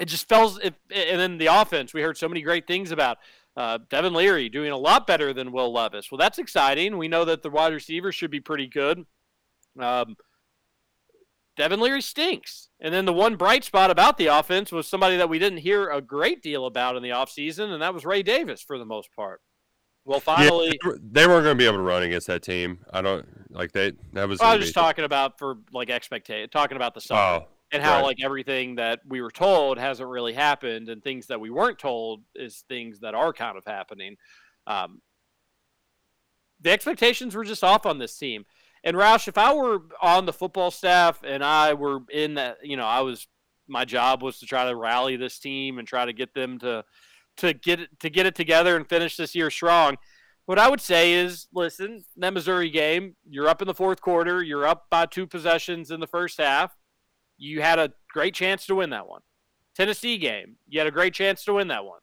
it 0.00 0.06
just 0.06 0.28
feels. 0.28 0.58
It, 0.58 0.74
and 0.94 1.20
then 1.20 1.38
the 1.38 1.46
offense, 1.46 1.94
we 1.94 2.02
heard 2.02 2.18
so 2.18 2.28
many 2.28 2.42
great 2.42 2.66
things 2.66 2.90
about 2.90 3.18
uh, 3.56 3.78
Devin 3.88 4.12
Leary 4.14 4.48
doing 4.48 4.70
a 4.72 4.76
lot 4.76 5.06
better 5.06 5.32
than 5.32 5.52
Will 5.52 5.72
Levis. 5.72 6.10
Well, 6.10 6.18
that's 6.18 6.38
exciting. 6.38 6.98
We 6.98 7.08
know 7.08 7.24
that 7.24 7.42
the 7.42 7.50
wide 7.50 7.72
receivers 7.72 8.14
should 8.14 8.30
be 8.30 8.40
pretty 8.40 8.66
good. 8.66 9.04
Um, 9.78 10.16
Devin 11.56 11.80
Leary 11.80 12.02
stinks. 12.02 12.68
And 12.80 12.92
then 12.92 13.04
the 13.04 13.12
one 13.12 13.36
bright 13.36 13.62
spot 13.64 13.90
about 13.90 14.18
the 14.18 14.26
offense 14.26 14.72
was 14.72 14.88
somebody 14.88 15.16
that 15.16 15.28
we 15.28 15.38
didn't 15.38 15.58
hear 15.58 15.88
a 15.88 16.00
great 16.00 16.42
deal 16.42 16.66
about 16.66 16.96
in 16.96 17.02
the 17.02 17.10
offseason, 17.10 17.72
and 17.72 17.80
that 17.80 17.94
was 17.94 18.04
Ray 18.04 18.22
Davis 18.22 18.60
for 18.60 18.78
the 18.78 18.84
most 18.84 19.08
part. 19.14 19.40
Well, 20.04 20.20
finally, 20.20 20.66
yeah, 20.66 20.72
they 20.82 20.88
were- 20.88 20.98
they 21.02 21.26
weren't 21.26 21.44
going 21.44 21.56
to 21.56 21.62
be 21.62 21.64
able 21.66 21.78
to 21.78 21.82
run 21.82 22.02
against 22.02 22.26
that 22.26 22.42
team. 22.42 22.84
I 22.92 23.00
don't 23.00 23.26
like 23.50 23.72
they. 23.72 23.92
That 24.12 24.28
was. 24.28 24.38
I 24.40 24.54
was 24.56 24.64
just 24.66 24.74
talking 24.74 25.04
about 25.04 25.38
for 25.38 25.58
like 25.72 25.88
expectation, 25.88 26.50
talking 26.50 26.76
about 26.76 26.92
the 26.92 27.00
summer. 27.00 27.20
Oh, 27.20 27.48
and 27.72 27.82
how 27.82 27.96
right. 27.96 28.04
like 28.04 28.22
everything 28.22 28.76
that 28.76 29.00
we 29.06 29.20
were 29.20 29.30
told 29.30 29.78
hasn't 29.78 30.08
really 30.08 30.32
happened 30.32 30.88
and 30.88 31.02
things 31.02 31.26
that 31.26 31.40
we 31.40 31.50
weren't 31.50 31.78
told 31.78 32.22
is 32.34 32.64
things 32.68 33.00
that 33.00 33.14
are 33.14 33.32
kind 33.32 33.56
of 33.56 33.64
happening. 33.64 34.16
Um, 34.66 35.00
the 36.60 36.70
expectations 36.70 37.34
were 37.34 37.44
just 37.44 37.64
off 37.64 37.86
on 37.86 37.98
this 37.98 38.16
team. 38.16 38.44
And 38.84 38.98
roush 38.98 39.28
if 39.28 39.38
i 39.38 39.50
were 39.50 39.80
on 40.02 40.26
the 40.26 40.32
football 40.32 40.70
staff 40.70 41.22
and 41.24 41.42
i 41.42 41.72
were 41.72 42.00
in 42.12 42.34
that 42.34 42.58
you 42.62 42.76
know 42.76 42.84
i 42.84 43.00
was 43.00 43.26
my 43.66 43.86
job 43.86 44.22
was 44.22 44.38
to 44.40 44.46
try 44.46 44.68
to 44.68 44.76
rally 44.76 45.16
this 45.16 45.38
team 45.38 45.78
and 45.78 45.88
try 45.88 46.04
to 46.04 46.12
get 46.12 46.34
them 46.34 46.58
to 46.58 46.84
to 47.38 47.54
get 47.54 47.80
it 47.80 47.98
to 48.00 48.10
get 48.10 48.26
it 48.26 48.34
together 48.34 48.76
and 48.76 48.86
finish 48.86 49.16
this 49.16 49.34
year 49.34 49.50
strong 49.50 49.96
what 50.46 50.58
I 50.58 50.68
would 50.68 50.80
say 50.80 51.14
is, 51.14 51.46
listen, 51.54 52.04
that 52.16 52.34
Missouri 52.34 52.68
game, 52.68 53.16
you're 53.26 53.48
up 53.48 53.62
in 53.62 53.66
the 53.66 53.74
fourth 53.74 54.02
quarter, 54.02 54.42
you're 54.42 54.66
up 54.66 54.84
by 54.90 55.06
two 55.06 55.26
possessions 55.26 55.90
in 55.90 56.00
the 56.00 56.06
first 56.06 56.38
half 56.38 56.76
you 57.36 57.62
had 57.62 57.78
a 57.78 57.92
great 58.12 58.34
chance 58.34 58.66
to 58.66 58.74
win 58.74 58.90
that 58.90 59.08
one. 59.08 59.20
Tennessee 59.74 60.18
game, 60.18 60.56
you 60.68 60.78
had 60.78 60.86
a 60.86 60.92
great 60.92 61.14
chance 61.14 61.44
to 61.44 61.54
win 61.54 61.68
that 61.68 61.84
one. 61.84 62.00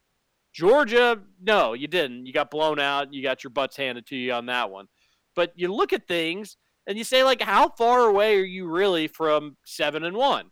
Georgia, 0.54 1.20
no, 1.42 1.74
you 1.74 1.88
didn't. 1.88 2.26
You 2.26 2.34
got 2.34 2.52
blown 2.52 2.80
out. 2.80 3.14
You 3.14 3.24
got 3.24 3.44
your 3.44 3.52
butts 3.52 3.78
handed 3.78 4.06
to 4.08 4.16
you 4.16 4.34
on 4.34 4.46
that 4.48 4.70
one. 4.70 4.88
But 5.36 5.54
you 5.56 5.74
look 5.74 5.94
at 5.94 6.08
things 6.08 6.58
and 6.88 6.98
you 6.98 7.04
say, 7.04 7.24
like, 7.24 7.42
how 7.42 7.70
far 7.70 8.02
away 8.02 8.38
are 8.38 8.44
you 8.44 8.68
really 8.68 9.08
from 9.08 9.56
seven 9.66 10.04
and 10.04 10.18
one? 10.18 10.52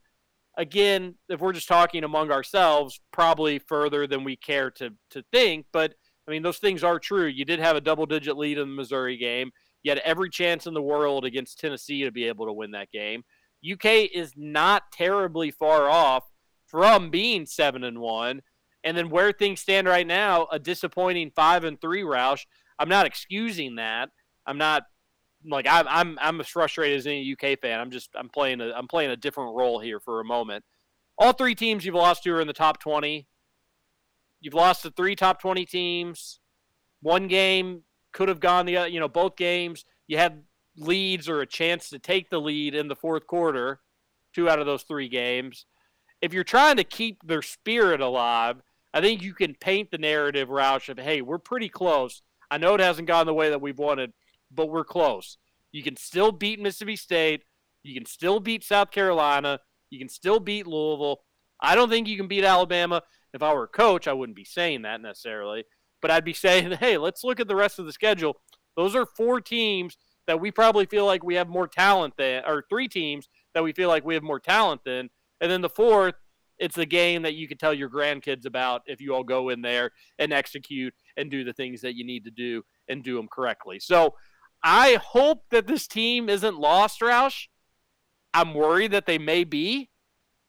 Again, 0.57 1.15
if 1.27 1.41
we're 1.41 1.53
just 1.53 1.67
talking 1.67 2.03
among 2.03 2.31
ourselves, 2.31 2.99
probably 3.11 3.59
further 3.59 4.07
than 4.07 4.23
we 4.23 4.35
care 4.35 4.71
to 4.71 4.91
to 5.11 5.23
think. 5.31 5.65
But 5.71 5.95
I 6.27 6.31
mean, 6.31 6.43
those 6.43 6.59
things 6.59 6.83
are 6.83 6.99
true. 6.99 7.25
You 7.25 7.45
did 7.45 7.59
have 7.59 7.75
a 7.75 7.81
double 7.81 8.05
digit 8.05 8.37
lead 8.37 8.57
in 8.57 8.69
the 8.69 8.75
Missouri 8.75 9.17
game. 9.17 9.51
You 9.83 9.91
had 9.91 9.99
every 9.99 10.29
chance 10.29 10.67
in 10.67 10.73
the 10.73 10.81
world 10.81 11.25
against 11.25 11.59
Tennessee 11.59 12.03
to 12.03 12.11
be 12.11 12.25
able 12.25 12.45
to 12.45 12.53
win 12.53 12.71
that 12.71 12.91
game. 12.91 13.23
UK 13.63 14.09
is 14.13 14.33
not 14.35 14.91
terribly 14.91 15.51
far 15.51 15.89
off 15.89 16.23
from 16.65 17.09
being 17.09 17.45
seven 17.45 17.83
and 17.83 17.99
one. 17.99 18.41
And 18.83 18.95
then 18.95 19.09
where 19.09 19.31
things 19.31 19.59
stand 19.59 19.87
right 19.87 20.07
now, 20.07 20.47
a 20.51 20.59
disappointing 20.59 21.31
five 21.35 21.63
and 21.63 21.79
three 21.81 22.03
Roush. 22.03 22.45
I'm 22.77 22.89
not 22.89 23.05
excusing 23.05 23.75
that. 23.75 24.09
I'm 24.45 24.57
not 24.57 24.83
like 25.45 25.67
I'm 25.69 25.85
I'm 25.89 26.17
I'm 26.21 26.39
as 26.39 26.47
frustrated 26.47 26.97
as 26.97 27.07
any 27.07 27.33
UK 27.33 27.59
fan. 27.59 27.79
I'm 27.79 27.91
just 27.91 28.09
I'm 28.15 28.29
playing 28.29 28.61
a 28.61 28.71
I'm 28.71 28.87
playing 28.87 29.11
a 29.11 29.17
different 29.17 29.55
role 29.55 29.79
here 29.79 29.99
for 29.99 30.21
a 30.21 30.25
moment. 30.25 30.63
All 31.17 31.33
three 31.33 31.55
teams 31.55 31.85
you've 31.85 31.95
lost 31.95 32.23
to 32.23 32.33
are 32.33 32.41
in 32.41 32.47
the 32.47 32.53
top 32.53 32.79
twenty. 32.79 33.27
You've 34.39 34.53
lost 34.53 34.83
to 34.83 34.91
three 34.91 35.15
top 35.15 35.41
twenty 35.41 35.65
teams. 35.65 36.39
One 37.01 37.27
game 37.27 37.83
could 38.13 38.29
have 38.29 38.39
gone 38.39 38.65
the 38.65 38.77
other. 38.77 38.87
You 38.87 38.99
know, 39.01 39.09
both 39.09 39.35
games 39.35 39.83
you 40.07 40.17
had 40.17 40.43
leads 40.77 41.27
or 41.27 41.41
a 41.41 41.47
chance 41.47 41.89
to 41.89 41.99
take 41.99 42.29
the 42.29 42.39
lead 42.41 42.75
in 42.75 42.87
the 42.87 42.95
fourth 42.95 43.27
quarter, 43.27 43.79
two 44.33 44.49
out 44.49 44.59
of 44.59 44.65
those 44.65 44.83
three 44.83 45.09
games. 45.09 45.65
If 46.21 46.33
you're 46.33 46.43
trying 46.43 46.77
to 46.77 46.83
keep 46.83 47.25
their 47.25 47.41
spirit 47.41 48.01
alive, 48.01 48.61
I 48.93 49.01
think 49.01 49.21
you 49.21 49.33
can 49.33 49.55
paint 49.55 49.91
the 49.91 49.97
narrative, 49.97 50.49
Roush, 50.49 50.89
of 50.89 50.97
hey, 50.97 51.21
we're 51.21 51.37
pretty 51.37 51.69
close. 51.69 52.21
I 52.49 52.57
know 52.57 52.73
it 52.73 52.81
hasn't 52.81 53.07
gone 53.07 53.25
the 53.25 53.33
way 53.33 53.49
that 53.49 53.61
we've 53.61 53.77
wanted, 53.77 54.13
but 54.51 54.69
we're 54.69 54.83
close. 54.83 55.37
You 55.71 55.83
can 55.83 55.95
still 55.95 56.31
beat 56.31 56.59
Mississippi 56.59 56.95
State. 56.95 57.43
You 57.83 57.93
can 57.93 58.05
still 58.05 58.39
beat 58.39 58.63
South 58.63 58.91
Carolina. 58.91 59.59
You 59.89 59.99
can 59.99 60.09
still 60.09 60.39
beat 60.39 60.67
Louisville. 60.67 61.21
I 61.61 61.75
don't 61.75 61.89
think 61.89 62.07
you 62.07 62.17
can 62.17 62.27
beat 62.27 62.43
Alabama. 62.43 63.03
If 63.33 63.43
I 63.43 63.53
were 63.53 63.65
a 63.65 63.67
coach, 63.67 64.07
I 64.07 64.13
wouldn't 64.13 64.35
be 64.35 64.45
saying 64.45 64.81
that 64.83 65.01
necessarily, 65.01 65.65
but 66.01 66.09
I'd 66.09 66.25
be 66.25 66.33
saying, 66.45 66.71
hey, 66.71 66.97
let's 66.97 67.23
look 67.23 67.39
at 67.39 67.47
the 67.47 67.55
rest 67.55 67.79
of 67.79 67.85
the 67.85 67.93
schedule. 67.93 68.37
Those 68.75 68.95
are 68.95 69.05
four 69.05 69.41
teams 69.41 69.97
that 70.29 70.39
we 70.39 70.51
probably 70.51 70.85
feel 70.85 71.07
like 71.07 71.23
we 71.23 71.33
have 71.33 71.49
more 71.49 71.67
talent 71.67 72.13
than, 72.15 72.43
or 72.45 72.63
three 72.69 72.87
teams 72.87 73.27
that 73.55 73.63
we 73.63 73.73
feel 73.73 73.89
like 73.89 74.05
we 74.05 74.13
have 74.13 74.21
more 74.21 74.39
talent 74.39 74.79
than. 74.85 75.09
And 75.41 75.49
then 75.49 75.61
the 75.61 75.69
fourth, 75.69 76.13
it's 76.59 76.75
the 76.75 76.85
game 76.85 77.23
that 77.23 77.33
you 77.33 77.47
can 77.47 77.57
tell 77.57 77.73
your 77.73 77.89
grandkids 77.89 78.45
about 78.45 78.83
if 78.85 79.01
you 79.01 79.15
all 79.15 79.23
go 79.23 79.49
in 79.49 79.63
there 79.63 79.89
and 80.19 80.31
execute 80.31 80.93
and 81.17 81.31
do 81.31 81.43
the 81.43 81.51
things 81.51 81.81
that 81.81 81.95
you 81.95 82.05
need 82.05 82.25
to 82.25 82.29
do 82.29 82.61
and 82.87 83.03
do 83.03 83.15
them 83.15 83.27
correctly. 83.27 83.79
So 83.79 84.13
I 84.61 84.99
hope 85.03 85.45
that 85.49 85.65
this 85.65 85.87
team 85.87 86.29
isn't 86.29 86.59
lost, 86.59 87.01
Roush. 87.01 87.47
I'm 88.31 88.53
worried 88.53 88.91
that 88.91 89.07
they 89.07 89.17
may 89.17 89.45
be 89.45 89.89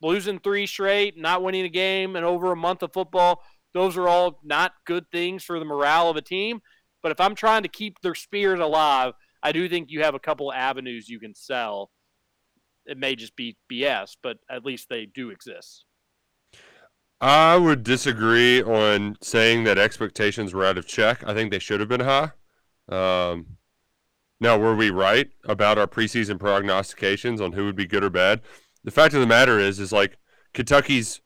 losing 0.03 0.41
three 0.41 0.67
straight, 0.67 1.17
not 1.17 1.43
winning 1.43 1.65
a 1.65 1.71
game, 1.71 2.17
and 2.17 2.27
over 2.27 2.53
a 2.53 2.57
month 2.57 2.83
of 2.83 2.93
football. 2.93 3.41
Those 3.73 3.97
are 3.97 4.09
all 4.09 4.41
not 4.45 4.73
good 4.85 5.07
things 5.11 5.43
for 5.43 5.59
the 5.59 5.65
morale 5.65 6.11
of 6.11 6.17
a 6.17 6.21
team. 6.21 6.61
But 7.03 7.13
if 7.13 7.21
I'm 7.21 7.35
trying 7.35 7.63
to 7.63 7.69
keep 7.71 8.03
their 8.03 8.15
spirit 8.15 8.61
alive, 8.61 9.15
I 9.43 9.53
do 9.53 9.69
think 9.69 9.91
you 9.91 10.03
have 10.03 10.15
a 10.15 10.19
couple 10.19 10.53
avenues 10.53 11.09
you 11.09 11.19
can 11.21 11.35
sell. 11.35 11.91
It 12.87 12.99
may 12.99 13.17
just 13.17 13.37
be 13.37 13.57
BS, 13.71 14.17
but 14.23 14.39
at 14.51 14.65
least 14.65 14.89
they 14.89 15.07
do 15.07 15.31
exist. 15.31 15.85
I 17.21 17.57
would 17.57 17.83
disagree 17.83 18.63
on 18.63 19.17
saying 19.21 19.65
that 19.65 19.79
expectations 19.79 20.55
were 20.55 20.65
out 20.65 20.79
of 20.79 20.87
check. 20.87 21.23
I 21.27 21.35
think 21.35 21.51
they 21.51 21.59
should 21.59 21.81
have 21.81 21.89
been 21.89 22.01
high. 22.01 22.31
Um, 22.89 23.59
now, 24.41 24.57
were 24.57 24.75
we 24.75 24.91
right 24.91 25.31
about 25.45 25.77
our 25.77 25.87
preseason 25.87 26.39
prognostications 26.39 27.41
on 27.41 27.53
who 27.53 27.67
would 27.67 27.77
be 27.77 27.87
good 27.87 28.03
or 28.03 28.11
bad? 28.11 28.41
The 28.85 28.91
fact 28.91 29.13
of 29.13 29.21
the 29.21 29.27
matter 29.27 29.59
is, 29.59 29.79
is 29.79 29.93
like 29.93 30.17
Kentucky's 30.55 31.21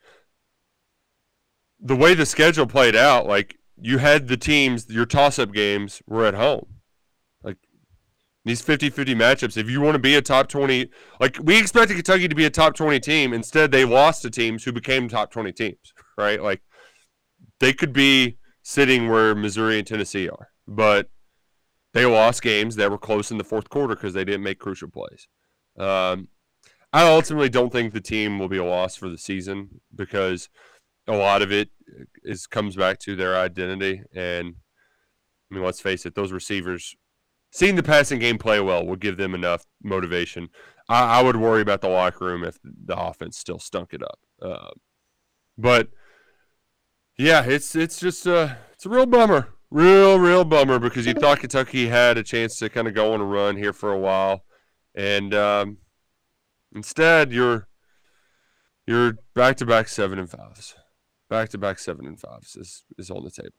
the 1.79 1.95
way 1.95 2.15
the 2.15 2.27
schedule 2.27 2.67
played 2.67 2.97
out. 2.97 3.27
Like 3.27 3.59
you 3.81 3.99
had 3.99 4.27
the 4.27 4.37
teams, 4.37 4.89
your 4.89 5.07
toss-up 5.07 5.53
games 5.53 6.03
were 6.09 6.25
at 6.25 6.35
home. 6.35 6.67
These 8.45 8.63
50-50 8.63 9.17
matchups, 9.17 9.57
if 9.57 9.71
you 9.71 9.81
want 9.81 9.95
to 9.95 9.99
be 9.99 10.17
a 10.17 10.23
top 10.23 10.49
20, 10.49 10.91
like 11.19 11.39
we 11.43 11.59
expected 11.59 11.95
Kentucky 11.95 12.29
to 12.29 12.35
be 12.35 12.45
a 12.45 12.51
top 12.51 12.75
20 12.75 13.01
team. 13.01 13.33
Instead, 13.33 13.71
they 13.71 13.87
lost 13.87 14.23
to 14.23 14.31
teams 14.31 14.65
who 14.65 14.73
became 14.73 15.09
top 15.09 15.31
20 15.31 15.53
teams, 15.53 15.95
right? 16.19 16.43
Like 16.43 16.61
they 17.61 17.73
could 17.73 17.93
be 17.93 18.37
sitting 18.63 19.09
where 19.09 19.35
Missouri 19.35 19.79
and 19.79 19.87
Tennessee 19.87 20.29
are, 20.29 20.51
but 20.69 21.09
they 21.95 22.05
lost 22.05 22.43
games 22.43 22.77
that 22.77 22.91
were 22.91 22.99
close 22.99 23.31
in 23.31 23.39
the 23.39 23.45
fourth 23.45 23.71
quarter 23.71 23.95
because 23.95 24.13
they 24.13 24.25
didn't 24.25 24.43
make 24.43 24.59
crucial 24.59 24.91
plays. 24.91 25.29
Um, 25.79 26.29
I 26.93 27.09
ultimately 27.09 27.49
don't 27.49 27.73
think 27.73 27.93
the 27.93 28.01
team 28.01 28.39
will 28.39 28.49
be 28.49 28.59
a 28.59 28.65
loss 28.65 28.95
for 28.95 29.09
the 29.09 29.19
season 29.19 29.81
because 29.95 30.49
a 31.07 31.17
lot 31.17 31.43
of 31.43 31.51
it 31.51 31.71
is 32.23 32.47
comes 32.47 32.77
back 32.77 32.99
to 33.01 33.17
their 33.17 33.37
identity. 33.37 34.03
And 34.15 34.55
I 35.51 35.55
mean, 35.55 35.65
let's 35.65 35.81
face 35.81 36.05
it, 36.05 36.15
those 36.15 36.33
receivers 36.33 36.95
seeing 37.55 37.77
the 37.77 37.83
passing 37.85 38.19
game 38.19 38.37
play 38.37 38.59
well 38.59 38.85
will 38.85 38.97
give 38.97 39.17
them 39.17 39.33
enough 39.33 39.65
motivation. 39.81 40.49
I, 40.89 41.21
I 41.21 41.23
would 41.23 41.37
worry 41.37 41.63
about 41.63 41.81
the 41.81 41.89
locker 41.89 42.25
room 42.25 42.43
if 42.43 42.59
the 42.63 42.99
offense 42.99 43.39
still 43.39 43.61
stunk 43.61 43.95
it 43.95 44.03
up. 44.03 44.19
Uh, 44.43 44.71
but 45.57 45.89
Yeah, 47.17 47.45
it's 47.45 47.77
it's 47.77 48.01
just 48.01 48.27
uh 48.27 48.57
it's 48.73 48.87
a 48.87 48.89
real 48.89 49.07
bummer. 49.07 49.51
Real, 49.71 50.19
real 50.19 50.45
bummer 50.45 50.79
because 50.81 51.07
you 51.07 51.15
thought 51.15 51.41
Kentucky 51.41 51.89
had 51.89 52.19
a 52.19 52.23
chance 52.23 52.59
to 52.59 52.69
kind 52.69 52.87
of 52.89 52.95
go 52.95 53.13
on 53.13 53.21
a 53.21 53.25
run 53.25 53.57
here 53.57 53.73
for 53.73 53.93
a 53.93 53.99
while. 53.99 54.45
And 54.95 55.33
um, 55.33 55.79
instead 56.75 57.33
you're 57.33 57.69
you're 58.87 59.15
back 59.35 59.57
to 59.59 59.67
back 59.67 59.89
seven 59.89 60.19
and 60.19 60.29
fives. 60.29 60.75
Back 61.31 61.51
to 61.51 61.59
back 61.59 61.79
seven 61.79 62.07
and 62.07 62.21
fives 62.21 62.57
is, 62.57 62.85
is 62.99 63.11
on 63.11 63.25
the 63.25 63.31
table. 63.31 63.51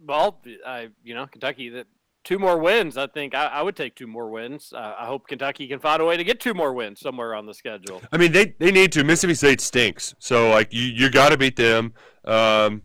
Well, 0.00 0.40
I 0.64 0.88
you 1.02 1.14
know 1.14 1.26
Kentucky 1.26 1.70
that 1.70 1.86
two 2.26 2.38
more 2.38 2.58
wins. 2.58 2.98
I 2.98 3.06
think 3.06 3.34
I, 3.34 3.46
I 3.46 3.62
would 3.62 3.76
take 3.76 3.94
two 3.94 4.08
more 4.08 4.28
wins. 4.28 4.72
Uh, 4.74 4.94
I 4.98 5.06
hope 5.06 5.28
Kentucky 5.28 5.68
can 5.68 5.78
find 5.78 6.02
a 6.02 6.04
way 6.04 6.16
to 6.16 6.24
get 6.24 6.40
two 6.40 6.52
more 6.52 6.74
wins 6.74 7.00
somewhere 7.00 7.34
on 7.34 7.46
the 7.46 7.54
schedule. 7.54 8.02
I 8.12 8.18
mean, 8.18 8.32
they, 8.32 8.54
they 8.58 8.72
need 8.72 8.92
to. 8.92 9.04
Mississippi 9.04 9.34
State 9.34 9.60
stinks, 9.60 10.14
so 10.18 10.50
like 10.50 10.74
you 10.74 10.82
you 10.82 11.08
got 11.08 11.30
to 11.30 11.38
beat 11.38 11.56
them. 11.56 11.94
Um, 12.24 12.82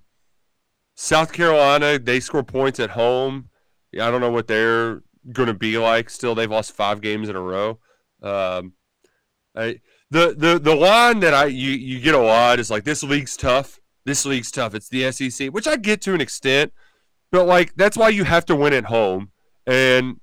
South 0.96 1.34
Carolina, 1.34 1.98
they 1.98 2.20
score 2.20 2.44
points 2.44 2.80
at 2.80 2.92
home. 2.92 3.50
I 3.94 4.12
don't 4.12 4.22
know 4.22 4.32
what 4.32 4.48
they're 4.48 5.02
going 5.34 5.48
to 5.48 5.54
be 5.54 5.78
like. 5.78 6.10
Still, 6.10 6.36
they've 6.36 6.50
lost 6.50 6.74
five 6.74 7.02
games 7.02 7.28
in 7.28 7.36
a 7.36 7.42
row. 7.42 7.80
Um, 8.22 8.74
I, 9.56 9.82
the 10.12 10.36
the 10.38 10.60
the 10.60 10.76
line 10.76 11.20
that 11.22 11.34
I 11.34 11.46
you 11.46 11.72
you 11.72 12.00
get 12.00 12.14
a 12.14 12.20
lot 12.20 12.60
is 12.60 12.70
like 12.70 12.84
this 12.84 13.04
league's 13.04 13.36
tough. 13.36 13.80
This 14.06 14.26
league's 14.26 14.52
tough. 14.52 14.76
It's 14.76 14.90
the 14.90 15.12
SEC, 15.12 15.50
which 15.50 15.68
I 15.68 15.78
get 15.78 16.02
to 16.04 16.14
an 16.14 16.22
extent, 16.22 16.74
but 17.32 17.48
like 17.48 17.74
that's 17.76 17.98
why 17.98 18.10
you 18.10 18.24
have 18.24 18.46
to 18.46 18.56
win 18.56 18.74
at 18.74 18.86
home. 18.86 19.31
And 19.68 20.20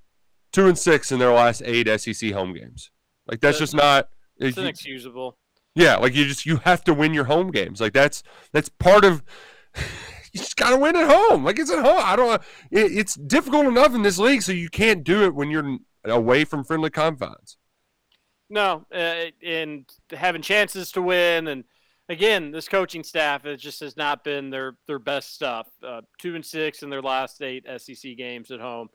two 0.53 0.66
and 0.66 0.78
six 0.78 1.12
in 1.12 1.18
their 1.18 1.32
last 1.32 1.62
eight 1.64 1.89
SEC 2.01 2.32
home 2.32 2.55
games. 2.55 2.91
Like 3.26 3.41
that's 3.41 3.59
just 3.59 3.74
not. 3.74 4.09
It's 4.39 4.57
you- 4.57 4.62
inexcusable. 4.62 5.36
yeah, 5.74 5.97
like 5.97 6.14
you 6.14 6.24
just 6.24 6.47
you 6.47 6.57
have 6.59 6.84
to 6.84 6.95
win 6.95 7.12
your 7.14 7.24
home 7.24 7.51
games. 7.51 7.80
Like 7.80 7.93
that's 7.93 8.22
that's 8.53 8.68
part 8.68 9.05
of. 9.05 9.22
You 10.34 10.41
just 10.41 10.57
gotta 10.59 10.76
win 10.76 10.95
at 10.95 11.09
home. 11.09 11.43
Like 11.43 11.59
it's 11.59 11.70
at 11.70 11.82
home. 11.82 12.03
I 12.05 12.14
don't. 12.14 12.43
It, 12.70 12.93
it's 12.93 13.14
difficult 13.14 13.64
enough 13.64 13.95
in 13.95 14.03
this 14.03 14.18
league, 14.18 14.43
so 14.43 14.53
you 14.53 14.68
can't 14.68 15.03
do 15.03 15.24
it 15.24 15.34
when 15.34 15.51
you're 15.51 15.78
away 16.05 16.45
from 16.45 16.64
friendly 16.64 16.91
confines. 16.91 17.57
No, 18.51 18.84
uh, 18.95 19.24
and 19.43 19.89
having 20.11 20.43
chances 20.43 20.93
to 20.93 21.01
win, 21.03 21.49
and 21.49 21.64
again, 22.11 22.51
this 22.51 22.68
coaching 22.68 23.03
staff 23.05 23.47
it 23.47 23.57
just 23.57 23.80
has 23.80 23.97
not 23.97 24.22
been 24.22 24.51
their 24.51 24.76
their 24.86 24.99
best 24.99 25.34
stuff. 25.34 25.66
Uh, 25.82 26.03
two 26.18 26.34
and 26.34 26.45
six 26.45 26.82
in 26.82 26.91
their 26.91 27.03
last 27.03 27.41
eight 27.41 27.64
SEC 27.78 28.14
games 28.18 28.51
at 28.51 28.61
home. 28.61 28.89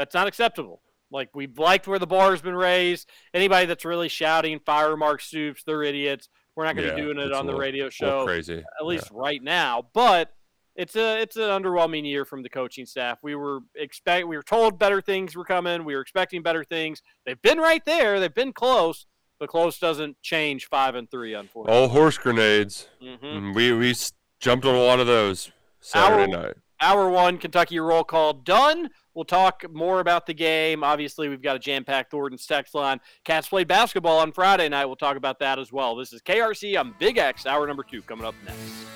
That's 0.00 0.14
not 0.14 0.26
acceptable. 0.26 0.80
Like 1.10 1.28
we've 1.34 1.58
liked 1.58 1.86
where 1.86 1.98
the 1.98 2.06
bar 2.06 2.30
has 2.30 2.40
been 2.40 2.54
raised. 2.54 3.06
Anybody 3.34 3.66
that's 3.66 3.84
really 3.84 4.08
shouting 4.08 4.58
"fire 4.60 4.96
Mark 4.96 5.20
Stoops," 5.20 5.62
they're 5.62 5.82
idiots. 5.82 6.30
We're 6.56 6.64
not 6.64 6.74
going 6.74 6.88
to 6.88 6.94
Yeah, 6.94 6.96
be 6.96 7.02
doing 7.02 7.18
it 7.18 7.32
on 7.34 7.44
the 7.44 7.52
little- 7.52 7.60
radio 7.60 7.90
show 7.90 8.24
crazy. 8.24 8.64
at 8.80 8.86
least 8.86 9.10
right 9.12 9.42
now. 9.42 9.88
But 9.92 10.32
it's 10.74 10.96
a 10.96 11.20
it's 11.20 11.36
an 11.36 11.42
underwhelming 11.50 12.06
year 12.06 12.24
from 12.24 12.42
the 12.42 12.48
coaching 12.48 12.86
staff. 12.86 13.18
We 13.22 13.34
were 13.34 13.58
expect 13.74 14.26
we 14.26 14.36
were 14.38 14.42
told 14.42 14.78
better 14.78 15.02
things 15.02 15.36
were 15.36 15.44
coming. 15.44 15.84
We 15.84 15.94
were 15.94 16.00
expecting 16.00 16.42
better 16.42 16.64
things. 16.64 17.02
They've 17.26 17.42
been 17.42 17.58
right 17.58 17.84
there. 17.84 18.20
They've 18.20 18.34
been 18.34 18.54
close, 18.54 19.04
but 19.38 19.50
close 19.50 19.78
doesn't 19.78 20.22
change 20.22 20.66
five 20.68 20.94
and 20.94 21.10
three. 21.10 21.34
Unfortunately, 21.34 21.78
All 21.82 21.88
horse 21.88 22.16
grenades. 22.16 22.88
Mhm. 23.02 23.54
We 23.54 23.72
we 23.74 23.94
jumped 24.38 24.64
on 24.64 24.74
a 24.74 24.82
lot 24.82 24.98
of 24.98 25.06
those 25.06 25.52
Saturday 25.80 26.32
Our- 26.32 26.42
night. 26.46 26.54
hour 26.80 27.10
one 27.10 27.36
Kentucky 27.36 27.78
roll 27.78 28.04
call 28.04 28.32
done. 28.32 28.88
We'll 29.14 29.24
talk 29.24 29.64
more 29.72 30.00
about 30.00 30.26
the 30.26 30.34
game. 30.34 30.84
Obviously, 30.84 31.28
we've 31.28 31.42
got 31.42 31.56
a 31.56 31.58
jam-packed 31.58 32.10
Thornton's 32.10 32.46
text 32.46 32.74
line. 32.74 33.00
Cats 33.24 33.48
played 33.48 33.68
basketball 33.68 34.18
on 34.18 34.32
Friday 34.32 34.68
night. 34.68 34.86
We'll 34.86 34.96
talk 34.96 35.16
about 35.16 35.38
that 35.40 35.58
as 35.58 35.72
well. 35.72 35.96
This 35.96 36.12
is 36.12 36.22
KRC 36.22 36.78
on 36.78 36.94
Big 36.98 37.18
X, 37.18 37.46
hour 37.46 37.66
number 37.66 37.82
two, 37.82 38.02
coming 38.02 38.24
up 38.24 38.34
next. 38.44 38.90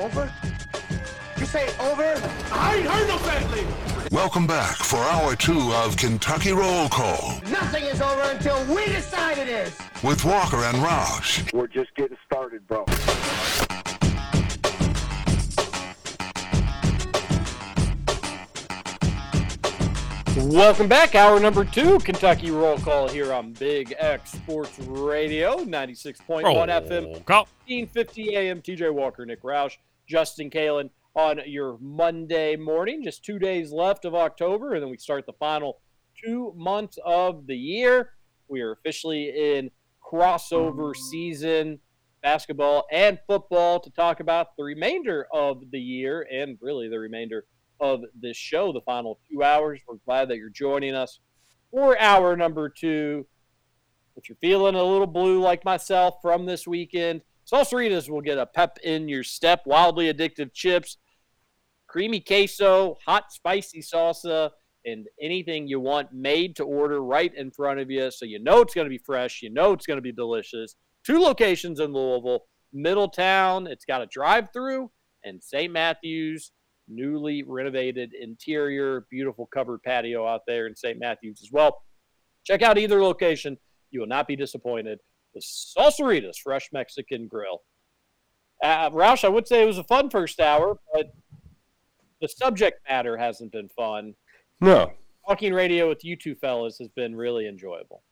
Over? 0.00 0.32
You 1.52 1.58
say 1.58 1.68
over? 1.80 2.04
I 2.52 2.76
ain't 2.76 2.86
heard 2.86 3.08
no 3.08 3.18
fast 3.18 3.50
lady. 3.50 3.66
Welcome 4.12 4.46
back 4.46 4.76
for 4.76 4.98
hour 4.98 5.34
two 5.34 5.72
of 5.72 5.96
Kentucky 5.96 6.52
Roll 6.52 6.88
Call 6.88 7.40
Nothing 7.50 7.84
is 7.86 8.00
over 8.00 8.22
until 8.22 8.64
we 8.72 8.86
decide 8.86 9.36
it 9.36 9.48
is. 9.48 9.76
with 10.04 10.24
Walker 10.24 10.58
and 10.58 10.76
Roush. 10.76 11.52
We're 11.52 11.66
just 11.66 11.92
getting 11.96 12.16
started, 12.24 12.64
bro. 12.68 12.84
Welcome 20.36 20.86
back. 20.86 21.16
Hour 21.16 21.40
number 21.40 21.64
two, 21.64 21.98
Kentucky 21.98 22.52
Roll 22.52 22.78
Call 22.78 23.08
here 23.08 23.32
on 23.32 23.54
Big 23.54 23.92
X 23.98 24.30
Sports 24.32 24.78
Radio, 24.78 25.64
96.1 25.64 26.44
FM, 26.44 27.04
Roll 27.04 27.20
call. 27.22 27.48
1550 27.66 28.36
AM. 28.36 28.62
TJ 28.62 28.94
Walker, 28.94 29.26
Nick 29.26 29.42
Roush, 29.42 29.76
Justin 30.06 30.48
Kalen 30.48 30.90
on 31.14 31.40
your 31.46 31.78
Monday 31.80 32.56
morning. 32.56 33.02
Just 33.02 33.24
two 33.24 33.38
days 33.38 33.72
left 33.72 34.04
of 34.04 34.14
October, 34.14 34.74
and 34.74 34.82
then 34.82 34.90
we 34.90 34.98
start 34.98 35.26
the 35.26 35.32
final 35.34 35.80
two 36.22 36.52
months 36.56 36.98
of 37.04 37.46
the 37.46 37.56
year. 37.56 38.10
We 38.48 38.60
are 38.60 38.72
officially 38.72 39.28
in 39.28 39.70
crossover 40.04 40.94
season, 40.96 41.78
basketball 42.22 42.86
and 42.90 43.18
football, 43.26 43.80
to 43.80 43.90
talk 43.90 44.20
about 44.20 44.56
the 44.56 44.64
remainder 44.64 45.26
of 45.32 45.70
the 45.70 45.80
year 45.80 46.26
and 46.30 46.58
really 46.60 46.88
the 46.88 46.98
remainder 46.98 47.44
of 47.80 48.02
this 48.20 48.36
show, 48.36 48.72
the 48.72 48.80
final 48.82 49.18
two 49.30 49.42
hours. 49.42 49.80
We're 49.86 49.96
glad 50.04 50.28
that 50.28 50.36
you're 50.36 50.50
joining 50.50 50.94
us 50.94 51.20
for 51.70 51.98
hour 51.98 52.36
number 52.36 52.68
two. 52.68 53.26
If 54.16 54.28
you're 54.28 54.36
feeling 54.40 54.74
a 54.74 54.82
little 54.82 55.06
blue 55.06 55.40
like 55.40 55.64
myself 55.64 56.16
from 56.20 56.44
this 56.44 56.66
weekend, 56.66 57.22
Salsaritas 57.50 58.08
will 58.08 58.20
get 58.20 58.38
a 58.38 58.46
pep 58.46 58.78
in 58.84 59.08
your 59.08 59.24
step. 59.24 59.62
Wildly 59.66 60.12
addictive 60.12 60.52
chips, 60.52 60.98
creamy 61.86 62.20
queso, 62.20 62.96
hot 63.04 63.32
spicy 63.32 63.80
salsa, 63.80 64.50
and 64.84 65.06
anything 65.20 65.66
you 65.66 65.80
want 65.80 66.12
made 66.12 66.56
to 66.56 66.64
order 66.64 67.02
right 67.02 67.34
in 67.34 67.50
front 67.50 67.80
of 67.80 67.90
you. 67.90 68.10
So 68.10 68.24
you 68.24 68.38
know 68.38 68.60
it's 68.60 68.74
going 68.74 68.86
to 68.86 68.90
be 68.90 68.98
fresh. 68.98 69.42
You 69.42 69.50
know 69.50 69.72
it's 69.72 69.86
going 69.86 69.98
to 69.98 70.02
be 70.02 70.12
delicious. 70.12 70.76
Two 71.04 71.18
locations 71.18 71.80
in 71.80 71.92
Louisville, 71.92 72.44
Middletown. 72.72 73.66
It's 73.66 73.84
got 73.84 74.02
a 74.02 74.06
drive 74.06 74.48
through, 74.52 74.90
and 75.24 75.42
St. 75.42 75.72
Matthews 75.72 76.52
newly 76.90 77.42
renovated 77.42 78.12
interior, 78.20 79.06
beautiful 79.10 79.48
covered 79.52 79.82
patio 79.82 80.26
out 80.26 80.42
there 80.46 80.66
in 80.66 80.74
St. 80.74 80.98
Matthews 80.98 81.40
as 81.42 81.50
well. 81.52 81.82
Check 82.44 82.62
out 82.62 82.78
either 82.78 83.02
location. 83.02 83.56
You 83.90 84.00
will 84.00 84.08
not 84.08 84.26
be 84.26 84.36
disappointed. 84.36 84.98
The 85.34 85.40
Salsaritas 85.40 86.38
Fresh 86.42 86.70
Mexican 86.72 87.28
Grill. 87.28 87.62
Uh, 88.62 88.90
Roush, 88.90 89.24
I 89.24 89.28
would 89.28 89.48
say 89.48 89.62
it 89.62 89.66
was 89.66 89.78
a 89.78 89.84
fun 89.84 90.10
first 90.10 90.40
hour, 90.40 90.78
but 90.92 91.12
the 92.20 92.28
subject 92.28 92.80
matter 92.88 93.16
hasn't 93.16 93.52
been 93.52 93.68
fun. 93.68 94.14
No. 94.60 94.92
Talking 95.26 95.54
radio 95.54 95.88
with 95.88 96.04
you 96.04 96.16
two 96.16 96.34
fellas 96.34 96.78
has 96.78 96.88
been 96.88 97.16
really 97.16 97.46
enjoyable. 97.46 98.02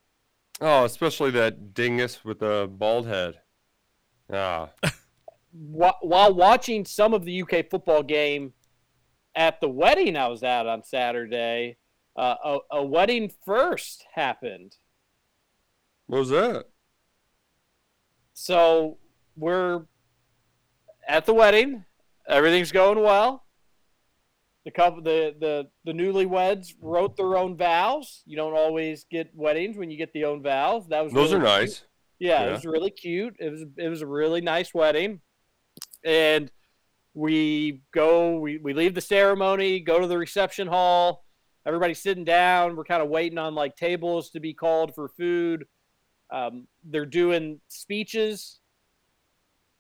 Oh, 0.61 0.85
especially 0.85 1.31
that 1.33 1.75
dingus 1.75 2.25
with 2.25 2.41
the 2.41 2.69
bald 2.71 3.07
head. 3.07 3.41
Ah. 4.33 4.71
While 5.53 6.35
watching 6.35 6.85
some 6.85 7.15
of 7.15 7.25
the 7.25 7.43
UK 7.43 7.71
football 7.71 8.03
game 8.03 8.53
at 9.35 9.61
the 9.61 9.69
wedding 9.69 10.17
I 10.17 10.29
was 10.29 10.43
at 10.43 10.67
on 10.67 10.85
Saturday, 10.85 11.77
uh, 12.17 12.35
a, 12.45 12.59
a 12.73 12.85
wedding 12.85 13.33
first 13.45 14.05
happened. 14.15 14.77
What 16.07 16.19
was 16.19 16.31
that? 16.31 16.67
So 18.41 18.99
we're 19.37 19.83
at 21.09 21.27
the 21.27 21.35
wedding. 21.35 21.85
Everything's 22.29 22.71
going 22.71 23.03
well. 23.03 23.45
The 24.65 24.71
couple, 24.71 25.03
the 25.03 25.35
the 25.41 25.69
the 25.85 25.93
newlyweds 25.93 26.75
wrote 26.81 27.17
their 27.17 27.37
own 27.37 27.57
vows. 27.57 28.23
You 28.27 28.37
don't 28.37 28.55
always 28.55 29.05
get 29.11 29.31
weddings 29.35 29.77
when 29.77 29.91
you 29.91 29.97
get 29.99 30.13
the 30.13 30.25
own 30.25 30.41
vows. 30.43 30.87
That 30.89 31.03
was 31.03 31.13
Those 31.13 31.33
really 31.33 31.47
are 31.47 31.59
cute. 31.59 31.61
nice. 31.71 31.85
Yeah, 32.21 32.43
Yeah. 32.45 32.49
it 32.49 32.53
was 32.53 32.65
really 32.67 32.91
cute. 32.91 33.35
It 33.41 33.51
was 33.51 33.65
it 33.77 33.89
was 33.89 34.03
a 34.03 34.07
really 34.07 34.41
nice 34.41 34.73
wedding, 34.73 35.21
and 36.05 36.49
we 37.15 37.83
go 37.93 38.39
we, 38.39 38.59
we 38.59 38.73
leave 38.73 38.95
the 38.95 39.01
ceremony, 39.01 39.81
go 39.81 39.99
to 40.01 40.07
the 40.07 40.17
reception 40.19 40.69
hall. 40.69 41.25
Everybody's 41.67 42.01
sitting 42.01 42.25
down. 42.25 42.77
We're 42.77 42.85
kind 42.85 43.03
of 43.03 43.09
waiting 43.09 43.39
on 43.39 43.57
like 43.57 43.75
tables 43.75 44.31
to 44.31 44.39
be 44.41 44.55
called 44.55 44.95
for 44.95 45.09
food. 45.09 45.65
Um, 46.31 46.67
they're 46.85 47.07
doing 47.07 47.61
speeches, 47.69 48.61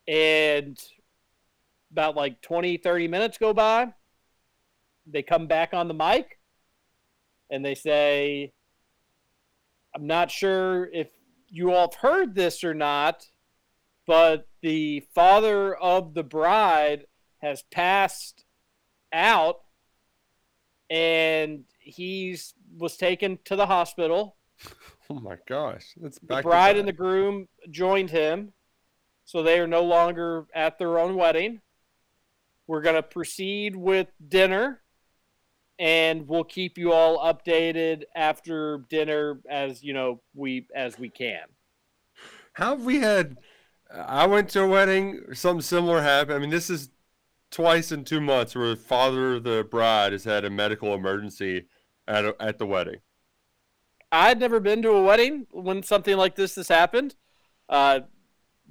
and 0.07 0.79
about 1.93 2.17
like 2.17 2.41
20, 2.41 2.79
30 2.79 3.09
minutes 3.09 3.39
go 3.39 3.53
by. 3.53 3.93
They 5.07 5.23
come 5.23 5.47
back 5.47 5.73
on 5.73 5.89
the 5.89 5.95
mic, 5.95 6.39
and 7.51 7.65
they 7.65 7.75
say, 7.75 8.53
"I'm 9.95 10.07
not 10.07 10.31
sure 10.31 10.91
if 10.93 11.09
you 11.49 11.73
all 11.73 11.91
have 11.91 12.01
heard 12.01 12.35
this 12.35 12.63
or 12.63 12.75
not, 12.75 13.27
but 14.07 14.49
the 14.63 15.07
father 15.15 15.75
of 15.75 16.15
the 16.15 16.23
bride 16.23 17.07
has 17.39 17.63
passed 17.71 18.45
out 19.13 19.61
and 20.91 21.65
he's 21.79 22.55
was 22.77 22.97
taken 22.97 23.39
to 23.45 23.57
the 23.57 23.67
hospital. 23.67 24.37
Oh 25.11 25.21
my 25.21 25.37
gosh, 25.49 25.95
that's 25.97 26.19
The 26.19 26.43
bride 26.43 26.77
and 26.77 26.87
the 26.87 26.93
groom 26.93 27.49
joined 27.71 28.11
him, 28.11 28.53
so 29.25 29.43
they 29.43 29.59
are 29.59 29.67
no 29.67 29.83
longer 29.83 30.47
at 30.55 30.79
their 30.79 30.99
own 30.99 31.17
wedding. 31.17 31.63
We're 32.67 32.83
going 32.83 32.97
to 32.97 33.03
proceed 33.03 33.75
with 33.75 34.09
dinner, 34.29 34.83
and 35.79 36.29
we'll 36.29 36.45
keep 36.45 36.77
you 36.77 36.93
all 36.93 37.19
updated 37.19 38.03
after 38.15 38.85
dinner 38.91 39.41
as 39.49 39.83
you 39.83 39.95
know 39.95 40.21
we 40.35 40.67
as 40.75 40.99
we 40.99 41.09
can. 41.09 41.45
How 42.53 42.77
have 42.77 42.85
we 42.85 42.99
had? 42.99 43.39
I 43.91 44.27
went 44.27 44.51
to 44.51 44.63
a 44.63 44.69
wedding. 44.69 45.23
Something 45.33 45.63
similar 45.63 46.03
happened. 46.03 46.35
I 46.35 46.39
mean, 46.39 46.51
this 46.51 46.69
is 46.69 46.91
twice 47.51 47.91
in 47.91 48.05
two 48.05 48.21
months 48.21 48.55
where 48.55 48.69
the 48.69 48.77
father 48.77 49.37
of 49.37 49.45
the 49.45 49.67
bride 49.71 50.13
has 50.13 50.25
had 50.25 50.45
a 50.45 50.51
medical 50.51 50.93
emergency 50.93 51.67
at 52.07 52.27
a, 52.27 52.37
at 52.41 52.59
the 52.59 52.67
wedding. 52.67 52.99
I'd 54.11 54.41
never 54.41 54.61
been 54.61 54.83
to 54.83 54.91
a 54.91 55.03
wedding 55.03 55.47
when 55.51 55.83
something 55.83 56.17
like 56.17 56.35
this 56.35 56.57
has 56.57 56.69
happened. 56.69 57.15
Uh, 57.69 58.01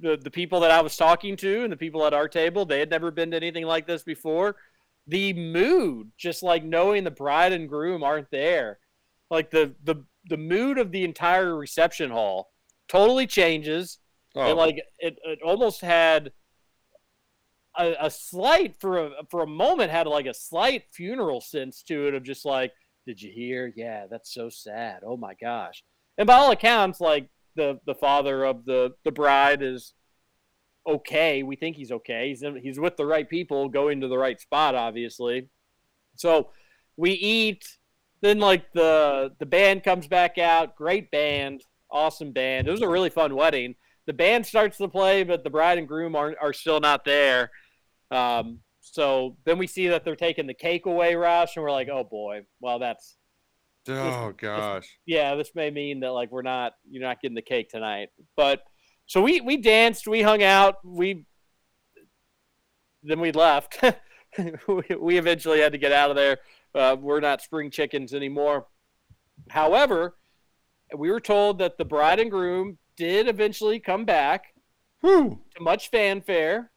the 0.00 0.16
the 0.16 0.30
people 0.30 0.60
that 0.60 0.70
I 0.70 0.80
was 0.80 0.96
talking 0.96 1.36
to 1.38 1.64
and 1.64 1.72
the 1.72 1.76
people 1.76 2.06
at 2.06 2.14
our 2.14 2.28
table, 2.28 2.64
they 2.64 2.80
had 2.80 2.90
never 2.90 3.10
been 3.10 3.30
to 3.32 3.36
anything 3.36 3.66
like 3.66 3.86
this 3.86 4.02
before. 4.02 4.56
The 5.06 5.32
mood, 5.32 6.12
just 6.16 6.42
like 6.42 6.64
knowing 6.64 7.04
the 7.04 7.10
bride 7.10 7.52
and 7.52 7.68
groom 7.68 8.02
aren't 8.02 8.30
there, 8.30 8.78
like 9.30 9.50
the 9.50 9.74
the 9.84 10.04
the 10.26 10.36
mood 10.36 10.78
of 10.78 10.92
the 10.92 11.04
entire 11.04 11.56
reception 11.56 12.10
hall 12.10 12.52
totally 12.88 13.26
changes. 13.26 13.98
Oh, 14.34 14.50
It 14.50 14.54
like 14.54 14.82
it, 14.98 15.18
it 15.24 15.40
almost 15.42 15.80
had 15.80 16.32
a, 17.76 17.94
a 18.00 18.10
slight 18.10 18.76
for 18.80 18.98
a 18.98 19.10
for 19.30 19.42
a 19.42 19.46
moment 19.46 19.90
had 19.90 20.06
like 20.06 20.26
a 20.26 20.34
slight 20.34 20.84
funeral 20.92 21.40
sense 21.40 21.82
to 21.84 22.08
it 22.08 22.14
of 22.14 22.22
just 22.22 22.44
like 22.44 22.72
did 23.08 23.22
you 23.22 23.32
hear? 23.32 23.72
Yeah 23.74 24.06
that's 24.08 24.34
so 24.34 24.50
sad. 24.50 25.00
Oh 25.02 25.16
my 25.16 25.32
gosh. 25.40 25.82
And 26.18 26.26
by 26.26 26.34
all 26.34 26.50
accounts 26.50 27.00
like 27.00 27.30
the 27.56 27.80
the 27.86 27.94
father 27.94 28.44
of 28.44 28.66
the 28.66 28.92
the 29.02 29.10
bride 29.10 29.62
is 29.62 29.94
okay. 30.86 31.42
We 31.42 31.56
think 31.56 31.76
he's 31.76 31.90
okay. 31.90 32.28
He's 32.28 32.42
in, 32.42 32.56
he's 32.56 32.78
with 32.78 32.98
the 32.98 33.06
right 33.06 33.28
people 33.28 33.70
going 33.70 34.02
to 34.02 34.08
the 34.08 34.18
right 34.18 34.38
spot 34.38 34.74
obviously. 34.74 35.48
So 36.16 36.50
we 36.98 37.12
eat. 37.12 37.78
Then 38.20 38.40
like 38.40 38.72
the 38.72 39.32
the 39.38 39.46
band 39.46 39.84
comes 39.84 40.06
back 40.06 40.36
out. 40.36 40.76
Great 40.76 41.10
band. 41.10 41.64
Awesome 41.90 42.32
band. 42.32 42.68
It 42.68 42.72
was 42.72 42.82
a 42.82 42.88
really 42.88 43.10
fun 43.10 43.34
wedding. 43.34 43.74
The 44.04 44.12
band 44.12 44.44
starts 44.44 44.76
to 44.78 44.88
play 44.88 45.22
but 45.22 45.44
the 45.44 45.50
bride 45.50 45.78
and 45.78 45.88
groom 45.88 46.14
are, 46.14 46.34
are 46.38 46.52
still 46.52 46.80
not 46.80 47.06
there. 47.06 47.50
Um, 48.10 48.60
so 48.92 49.36
then 49.44 49.58
we 49.58 49.66
see 49.66 49.88
that 49.88 50.04
they're 50.04 50.16
taking 50.16 50.46
the 50.46 50.54
cake 50.54 50.86
away 50.86 51.14
Roush 51.14 51.56
and 51.56 51.62
we're 51.62 51.70
like 51.70 51.88
oh 51.88 52.04
boy 52.04 52.42
well 52.60 52.78
that's 52.78 53.16
oh 53.88 54.32
gosh. 54.36 54.86
yeah, 55.06 55.34
this 55.34 55.52
may 55.54 55.70
mean 55.70 56.00
that 56.00 56.10
like 56.10 56.30
we're 56.30 56.42
not 56.42 56.74
you're 56.88 57.02
not 57.02 57.20
getting 57.20 57.34
the 57.34 57.42
cake 57.42 57.70
tonight. 57.70 58.10
But 58.36 58.62
so 59.06 59.22
we 59.22 59.40
we 59.40 59.56
danced, 59.56 60.06
we 60.06 60.22
hung 60.22 60.42
out, 60.42 60.76
we 60.84 61.24
then 63.02 63.20
we 63.20 63.32
left. 63.32 63.82
we, 64.68 64.82
we 65.00 65.18
eventually 65.18 65.60
had 65.60 65.72
to 65.72 65.78
get 65.78 65.92
out 65.92 66.10
of 66.10 66.16
there. 66.16 66.38
Uh, 66.74 66.96
we're 67.00 67.20
not 67.20 67.40
spring 67.40 67.70
chickens 67.70 68.12
anymore. 68.12 68.66
However, 69.50 70.16
we 70.96 71.10
were 71.10 71.20
told 71.20 71.58
that 71.58 71.78
the 71.78 71.84
bride 71.84 72.20
and 72.20 72.30
groom 72.30 72.78
did 72.96 73.28
eventually 73.28 73.78
come 73.78 74.04
back 74.04 74.46
Whew. 75.00 75.40
to 75.56 75.62
much 75.62 75.90
fanfare. 75.90 76.70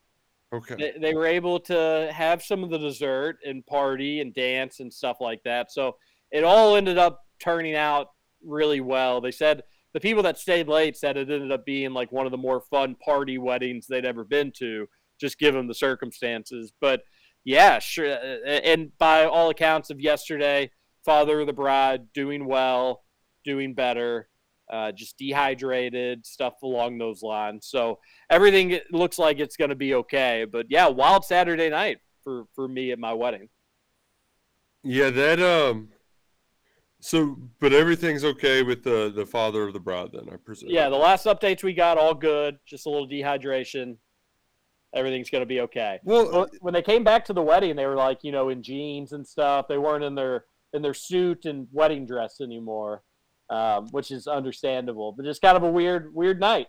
Okay. 0.54 0.76
They, 0.76 0.94
they 1.00 1.14
were 1.14 1.26
able 1.26 1.60
to 1.62 2.12
have 2.14 2.44
some 2.44 2.64
of 2.64 2.70
the 2.70 2.78
dessert 2.78 3.38
and 3.46 3.66
party 3.66 4.20
and 4.20 4.34
dance 4.34 4.80
and 4.80 4.94
stuff 4.94 5.18
like 5.22 5.42
that. 5.44 5.72
So 5.72 5.96
it 6.32 6.44
all 6.44 6.76
ended 6.76 6.98
up 6.98 7.22
turning 7.40 7.76
out 7.76 8.08
really 8.44 8.82
well. 8.82 9.22
They 9.22 9.32
said 9.32 9.64
the 9.94 10.00
people 10.00 10.24
that 10.24 10.38
stayed 10.38 10.68
late 10.68 10.98
said 10.98 11.18
it 11.18 11.30
ended 11.30 11.52
up 11.52 11.66
being 11.66 11.94
like 11.94 12.12
one 12.12 12.26
of 12.26 12.32
the 12.32 12.38
more 12.38 12.62
fun 12.70 12.96
party 12.96 13.38
weddings 13.38 13.88
they'd 13.88 14.06
ever 14.06 14.24
been 14.24 14.52
to, 14.58 14.88
just 15.20 15.40
given 15.40 15.68
the 15.68 15.74
circumstances. 15.74 16.74
But 16.82 17.02
yeah, 17.44 17.80
sure. 17.80 18.12
Uh, 18.12 18.38
uh, 18.46 18.62
and 18.64 18.92
by 18.98 19.26
all 19.26 19.50
accounts 19.50 19.90
of 19.90 20.00
yesterday, 20.00 20.72
father 21.04 21.42
of 21.42 21.48
the 21.48 21.54
bride 21.54 22.14
doing 22.14 22.46
well, 22.46 23.04
doing 23.44 23.74
better, 23.74 24.30
uh, 24.72 24.92
just 24.92 25.18
dehydrated, 25.18 26.26
stuff 26.26 26.54
along 26.64 26.98
those 26.98 27.22
lines. 27.22 27.68
So 27.68 28.00
everything 28.30 28.80
looks 28.92 29.20
like 29.20 29.40
it's 29.40 29.58
going 29.58 29.70
to 29.70 29.76
be 29.76 29.94
okay. 29.96 30.46
But 30.50 30.68
yeah, 30.70 30.88
wild 30.88 31.26
Saturday 31.26 31.70
night 31.70 31.98
for 32.24 32.46
for 32.56 32.68
me 32.68 32.92
at 32.92 33.00
my 33.00 33.14
wedding. 33.14 33.50
Yeah, 34.84 35.10
that 35.10 35.42
um. 35.42 35.90
So, 37.04 37.36
but 37.60 37.74
everything's 37.74 38.24
okay 38.24 38.62
with 38.62 38.84
the 38.84 39.12
the 39.14 39.26
father 39.26 39.64
of 39.64 39.74
the 39.74 39.80
bride, 39.80 40.10
then 40.14 40.28
I 40.32 40.38
presume. 40.38 40.70
Yeah, 40.70 40.90
the 40.90 40.96
last 40.96 41.26
updates 41.26 41.64
we 41.64 41.74
got 41.74 41.98
all 41.98 42.14
good. 42.14 42.58
Just 42.66 42.86
a 42.86 42.90
little 42.90 43.08
dehydration. 43.08 43.98
Everything's 44.94 45.30
going 45.30 45.42
to 45.42 45.48
be 45.48 45.62
okay. 45.62 46.00
Well, 46.04 46.30
Well, 46.32 46.48
when 46.60 46.74
they 46.74 46.82
came 46.82 47.04
back 47.04 47.24
to 47.26 47.34
the 47.34 47.42
wedding, 47.42 47.78
they 47.78 47.86
were 47.86 47.96
like, 47.96 48.20
you 48.24 48.32
know, 48.34 48.50
in 48.50 48.62
jeans 48.62 49.14
and 49.14 49.26
stuff. 49.26 49.68
They 49.68 49.78
weren't 49.78 50.04
in 50.04 50.16
their 50.16 50.46
in 50.74 50.82
their 50.82 50.94
suit 50.94 51.46
and 51.46 51.68
wedding 51.72 52.06
dress 52.06 52.40
anymore, 52.40 53.04
um, 53.52 53.88
which 53.92 54.10
is 54.10 54.26
understandable. 54.26 55.12
But 55.12 55.26
just 55.26 55.42
kind 55.42 55.58
of 55.58 55.64
a 55.64 55.70
weird 55.70 56.16
weird 56.16 56.40
night. 56.40 56.68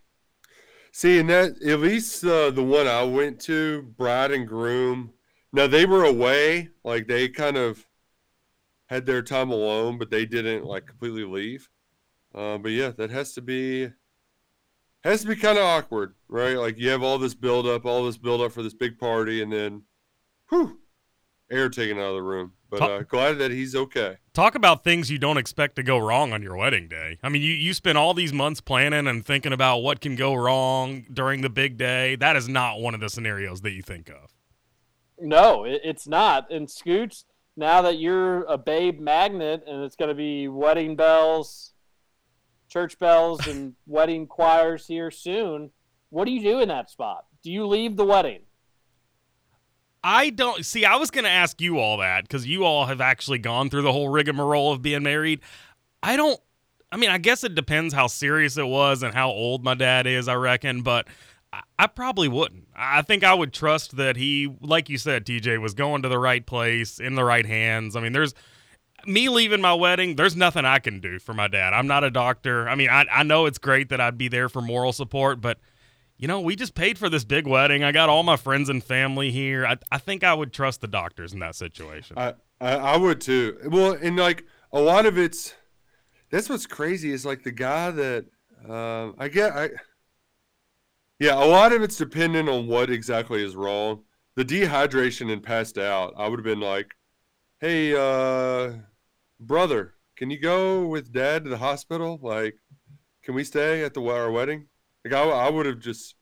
See, 0.90 1.18
and 1.18 1.30
that 1.30 1.62
at 1.62 1.80
least 1.80 2.22
uh, 2.24 2.50
the 2.50 2.62
one 2.62 2.86
I 2.86 3.02
went 3.04 3.40
to, 3.42 3.82
bride 3.96 4.32
and 4.32 4.46
groom. 4.46 5.12
Now 5.52 5.66
they 5.66 5.86
were 5.86 6.04
away, 6.04 6.68
like 6.84 7.06
they 7.06 7.28
kind 7.28 7.56
of 7.56 7.86
had 8.86 9.06
their 9.06 9.22
time 9.22 9.50
alone, 9.50 9.96
but 9.98 10.10
they 10.10 10.26
didn't 10.26 10.64
like 10.64 10.86
completely 10.86 11.24
leave. 11.24 11.70
Uh, 12.34 12.58
but 12.58 12.72
yeah, 12.72 12.90
that 12.90 13.10
has 13.10 13.32
to 13.34 13.40
be 13.40 13.90
has 15.04 15.22
to 15.22 15.28
be 15.28 15.36
kind 15.36 15.58
of 15.58 15.64
awkward, 15.64 16.14
right? 16.28 16.56
Like 16.56 16.78
you 16.78 16.90
have 16.90 17.02
all 17.02 17.18
this 17.18 17.34
build 17.34 17.66
up, 17.66 17.86
all 17.86 18.04
this 18.04 18.18
build 18.18 18.40
up 18.40 18.52
for 18.52 18.62
this 18.62 18.74
big 18.74 18.98
party, 18.98 19.42
and 19.42 19.52
then, 19.52 19.82
whew, 20.48 20.78
air 21.50 21.68
taken 21.68 21.98
out 21.98 22.10
of 22.10 22.14
the 22.14 22.22
room. 22.22 22.52
But 22.72 22.78
Ta- 22.78 22.86
uh, 22.86 23.02
glad 23.02 23.34
that 23.34 23.50
he's 23.50 23.76
okay. 23.76 24.16
Talk 24.32 24.54
about 24.54 24.82
things 24.82 25.10
you 25.10 25.18
don't 25.18 25.36
expect 25.36 25.76
to 25.76 25.82
go 25.82 25.98
wrong 25.98 26.32
on 26.32 26.42
your 26.42 26.56
wedding 26.56 26.88
day. 26.88 27.18
I 27.22 27.28
mean, 27.28 27.42
you, 27.42 27.52
you 27.52 27.74
spend 27.74 27.98
all 27.98 28.14
these 28.14 28.32
months 28.32 28.62
planning 28.62 29.06
and 29.06 29.22
thinking 29.22 29.52
about 29.52 29.80
what 29.80 30.00
can 30.00 30.16
go 30.16 30.32
wrong 30.32 31.04
during 31.12 31.42
the 31.42 31.50
big 31.50 31.76
day. 31.76 32.16
That 32.16 32.34
is 32.34 32.48
not 32.48 32.80
one 32.80 32.94
of 32.94 33.00
the 33.00 33.10
scenarios 33.10 33.60
that 33.60 33.72
you 33.72 33.82
think 33.82 34.08
of. 34.08 34.34
No, 35.20 35.64
it, 35.64 35.82
it's 35.84 36.08
not. 36.08 36.50
And 36.50 36.70
Scoots, 36.70 37.26
now 37.58 37.82
that 37.82 37.98
you're 37.98 38.44
a 38.44 38.56
babe 38.56 38.98
magnet 38.98 39.64
and 39.66 39.84
it's 39.84 39.94
going 39.94 40.08
to 40.08 40.14
be 40.14 40.48
wedding 40.48 40.96
bells, 40.96 41.74
church 42.70 42.98
bells, 42.98 43.46
and 43.46 43.74
wedding 43.86 44.26
choirs 44.26 44.86
here 44.86 45.10
soon, 45.10 45.72
what 46.08 46.24
do 46.24 46.30
you 46.30 46.40
do 46.40 46.60
in 46.60 46.68
that 46.68 46.88
spot? 46.88 47.26
Do 47.42 47.52
you 47.52 47.66
leave 47.66 47.96
the 47.96 48.06
wedding? 48.06 48.44
I 50.04 50.30
don't 50.30 50.64
see. 50.64 50.84
I 50.84 50.96
was 50.96 51.10
going 51.10 51.24
to 51.24 51.30
ask 51.30 51.60
you 51.60 51.78
all 51.78 51.98
that 51.98 52.24
because 52.24 52.46
you 52.46 52.64
all 52.64 52.86
have 52.86 53.00
actually 53.00 53.38
gone 53.38 53.70
through 53.70 53.82
the 53.82 53.92
whole 53.92 54.08
rigmarole 54.08 54.72
of 54.72 54.82
being 54.82 55.02
married. 55.02 55.40
I 56.02 56.16
don't. 56.16 56.40
I 56.90 56.96
mean, 56.96 57.10
I 57.10 57.18
guess 57.18 57.42
it 57.44 57.54
depends 57.54 57.94
how 57.94 58.06
serious 58.06 58.58
it 58.58 58.66
was 58.66 59.02
and 59.02 59.14
how 59.14 59.30
old 59.30 59.64
my 59.64 59.74
dad 59.74 60.06
is. 60.06 60.28
I 60.28 60.34
reckon, 60.34 60.82
but 60.82 61.06
I, 61.52 61.62
I 61.78 61.86
probably 61.86 62.28
wouldn't. 62.28 62.66
I 62.76 63.02
think 63.02 63.24
I 63.24 63.32
would 63.32 63.52
trust 63.52 63.96
that 63.96 64.16
he, 64.16 64.54
like 64.60 64.88
you 64.90 64.98
said, 64.98 65.24
TJ, 65.24 65.60
was 65.60 65.72
going 65.72 66.02
to 66.02 66.08
the 66.08 66.18
right 66.18 66.44
place 66.44 66.98
in 66.98 67.14
the 67.14 67.24
right 67.24 67.46
hands. 67.46 67.96
I 67.96 68.00
mean, 68.00 68.12
there's 68.12 68.34
me 69.06 69.28
leaving 69.28 69.60
my 69.60 69.74
wedding. 69.74 70.16
There's 70.16 70.36
nothing 70.36 70.64
I 70.64 70.80
can 70.80 71.00
do 71.00 71.18
for 71.18 71.32
my 71.32 71.48
dad. 71.48 71.72
I'm 71.72 71.86
not 71.86 72.04
a 72.04 72.10
doctor. 72.10 72.68
I 72.68 72.74
mean, 72.74 72.90
I 72.90 73.06
I 73.10 73.22
know 73.22 73.46
it's 73.46 73.58
great 73.58 73.88
that 73.90 74.00
I'd 74.00 74.18
be 74.18 74.28
there 74.28 74.48
for 74.48 74.60
moral 74.60 74.92
support, 74.92 75.40
but 75.40 75.58
you 76.22 76.28
know, 76.28 76.40
we 76.40 76.54
just 76.54 76.76
paid 76.76 76.98
for 76.98 77.08
this 77.08 77.24
big 77.24 77.48
wedding. 77.48 77.82
I 77.82 77.90
got 77.90 78.08
all 78.08 78.22
my 78.22 78.36
friends 78.36 78.68
and 78.68 78.82
family 78.82 79.32
here. 79.32 79.66
I, 79.66 79.76
I 79.90 79.98
think 79.98 80.22
I 80.22 80.32
would 80.32 80.52
trust 80.52 80.80
the 80.80 80.86
doctors 80.86 81.32
in 81.32 81.40
that 81.40 81.56
situation. 81.56 82.16
I, 82.16 82.34
I 82.60 82.76
I 82.76 82.96
would 82.96 83.20
too. 83.20 83.58
Well, 83.66 83.98
and 84.00 84.16
like 84.16 84.46
a 84.72 84.80
lot 84.80 85.04
of 85.04 85.18
it's 85.18 85.52
that's 86.30 86.48
what's 86.48 86.64
crazy 86.64 87.10
is 87.10 87.26
like 87.26 87.42
the 87.42 87.50
guy 87.50 87.90
that 87.90 88.26
um, 88.68 89.16
I 89.18 89.26
get 89.26 89.52
I 89.52 89.70
yeah 91.18 91.34
a 91.34 91.44
lot 91.44 91.72
of 91.72 91.82
it's 91.82 91.96
dependent 91.96 92.48
on 92.48 92.68
what 92.68 92.88
exactly 92.88 93.44
is 93.44 93.56
wrong. 93.56 94.04
The 94.36 94.44
dehydration 94.44 95.28
and 95.32 95.42
passed 95.42 95.76
out. 95.76 96.14
I 96.16 96.28
would 96.28 96.38
have 96.38 96.44
been 96.44 96.60
like, 96.60 96.94
hey, 97.60 97.96
uh, 97.96 98.74
brother, 99.40 99.94
can 100.16 100.30
you 100.30 100.38
go 100.38 100.86
with 100.86 101.12
dad 101.12 101.42
to 101.42 101.50
the 101.50 101.58
hospital? 101.58 102.20
Like, 102.22 102.54
can 103.24 103.34
we 103.34 103.42
stay 103.42 103.82
at 103.82 103.92
the 103.92 104.06
our 104.06 104.30
wedding? 104.30 104.68
Like 105.04 105.14
I, 105.14 105.22
I 105.22 105.50
would 105.50 105.66
have 105.66 105.80
just 105.80 106.14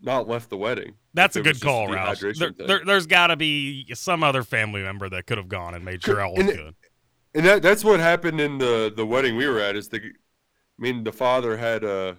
not 0.00 0.28
left 0.28 0.50
the 0.50 0.56
wedding. 0.56 0.94
That's 1.14 1.36
a 1.36 1.40
if 1.40 1.46
it 1.46 1.48
was 1.50 1.58
good 1.60 1.66
call, 1.66 1.88
Roush. 1.88 2.38
There, 2.38 2.52
thing. 2.52 2.66
there, 2.66 2.82
there's 2.84 3.06
got 3.06 3.28
to 3.28 3.36
be 3.36 3.86
some 3.94 4.22
other 4.22 4.42
family 4.42 4.82
member 4.82 5.08
that 5.08 5.26
could 5.26 5.38
have 5.38 5.48
gone 5.48 5.74
and 5.74 5.84
made 5.84 6.02
sure 6.02 6.20
all 6.20 6.34
was 6.34 6.44
good. 6.44 6.74
And 7.34 7.46
that 7.46 7.62
that's 7.62 7.84
what 7.84 8.00
happened 8.00 8.40
in 8.40 8.58
the 8.58 8.92
the 8.94 9.06
wedding 9.06 9.36
we 9.36 9.46
were 9.46 9.60
at. 9.60 9.76
Is 9.76 9.88
the, 9.88 9.98
I 9.98 10.10
mean, 10.78 11.04
the 11.04 11.12
father 11.12 11.56
had 11.56 11.84
a 11.84 12.18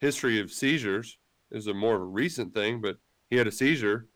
history 0.00 0.40
of 0.40 0.50
seizures, 0.50 1.18
It 1.50 1.56
was 1.56 1.66
a 1.66 1.74
more 1.74 1.94
of 1.94 2.02
a 2.02 2.06
recent 2.06 2.54
thing, 2.54 2.80
but 2.80 2.96
he 3.28 3.36
had 3.36 3.46
a 3.46 3.52
seizure. 3.52 4.08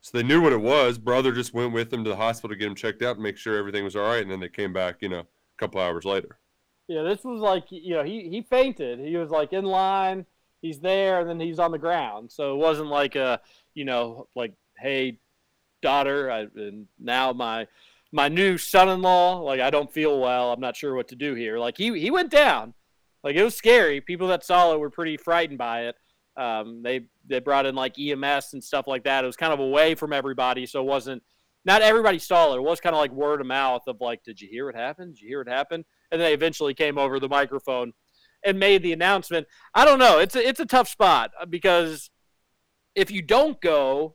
So 0.00 0.18
they 0.18 0.24
knew 0.24 0.42
what 0.42 0.52
it 0.52 0.60
was. 0.60 0.98
Brother 0.98 1.32
just 1.32 1.54
went 1.54 1.72
with 1.72 1.92
him 1.92 2.04
to 2.04 2.10
the 2.10 2.16
hospital 2.16 2.50
to 2.50 2.58
get 2.58 2.68
him 2.68 2.74
checked 2.74 3.00
out 3.00 3.16
and 3.16 3.22
make 3.22 3.38
sure 3.38 3.56
everything 3.56 3.84
was 3.84 3.96
all 3.96 4.02
right. 4.02 4.20
And 4.20 4.30
then 4.30 4.40
they 4.40 4.50
came 4.50 4.72
back, 4.72 4.96
you 5.00 5.08
know, 5.08 5.20
a 5.20 5.26
couple 5.56 5.80
hours 5.80 6.04
later. 6.04 6.38
Yeah, 6.88 7.02
this 7.02 7.24
was 7.24 7.40
like 7.40 7.64
you 7.70 7.94
know 7.94 8.02
he 8.02 8.28
he 8.28 8.42
fainted. 8.42 8.98
He 8.98 9.16
was 9.16 9.30
like 9.30 9.52
in 9.52 9.64
line. 9.64 10.26
He's 10.60 10.80
there, 10.80 11.20
and 11.20 11.28
then 11.28 11.40
he's 11.40 11.58
on 11.58 11.72
the 11.72 11.78
ground. 11.78 12.32
So 12.32 12.54
it 12.54 12.58
wasn't 12.58 12.88
like 12.88 13.16
a 13.16 13.40
you 13.74 13.84
know 13.84 14.28
like 14.34 14.54
hey 14.78 15.18
daughter, 15.82 16.30
I, 16.30 16.46
and 16.56 16.86
now 16.98 17.32
my 17.32 17.66
my 18.12 18.28
new 18.28 18.58
son-in-law. 18.58 19.40
Like 19.40 19.60
I 19.60 19.70
don't 19.70 19.92
feel 19.92 20.20
well. 20.20 20.52
I'm 20.52 20.60
not 20.60 20.76
sure 20.76 20.94
what 20.94 21.08
to 21.08 21.16
do 21.16 21.34
here. 21.34 21.58
Like 21.58 21.76
he 21.76 21.98
he 21.98 22.10
went 22.10 22.30
down. 22.30 22.74
Like 23.22 23.36
it 23.36 23.42
was 23.42 23.56
scary. 23.56 24.00
People 24.00 24.28
that 24.28 24.44
saw 24.44 24.74
it 24.74 24.80
were 24.80 24.90
pretty 24.90 25.16
frightened 25.16 25.58
by 25.58 25.86
it. 25.86 25.96
Um, 26.36 26.82
they 26.82 27.06
they 27.26 27.40
brought 27.40 27.66
in 27.66 27.74
like 27.74 27.98
EMS 27.98 28.52
and 28.52 28.62
stuff 28.62 28.86
like 28.86 29.04
that. 29.04 29.24
It 29.24 29.26
was 29.26 29.36
kind 29.36 29.52
of 29.52 29.60
away 29.60 29.94
from 29.94 30.12
everybody, 30.12 30.66
so 30.66 30.80
it 30.80 30.86
wasn't. 30.86 31.22
Not 31.66 31.80
everybody 31.80 32.18
saw 32.18 32.52
it. 32.52 32.58
It 32.58 32.62
was 32.62 32.80
kind 32.80 32.94
of 32.94 33.00
like 33.00 33.10
word 33.10 33.40
of 33.40 33.46
mouth 33.46 33.84
of 33.86 33.98
like, 33.98 34.22
did 34.22 34.38
you 34.38 34.48
hear 34.50 34.66
what 34.66 34.74
happened? 34.74 35.14
Did 35.14 35.22
you 35.22 35.28
hear 35.28 35.38
what 35.38 35.48
happened? 35.48 35.86
And 36.14 36.22
they 36.22 36.32
eventually 36.32 36.74
came 36.74 36.96
over 36.96 37.18
the 37.18 37.28
microphone 37.28 37.92
and 38.44 38.60
made 38.60 38.84
the 38.84 38.92
announcement. 38.92 39.48
I 39.74 39.84
don't 39.84 39.98
know. 39.98 40.20
It's 40.20 40.36
a, 40.36 40.48
it's 40.48 40.60
a 40.60 40.64
tough 40.66 40.88
spot 40.88 41.32
uh, 41.40 41.44
because 41.44 42.08
if 42.94 43.10
you 43.10 43.20
don't 43.20 43.60
go, 43.60 44.14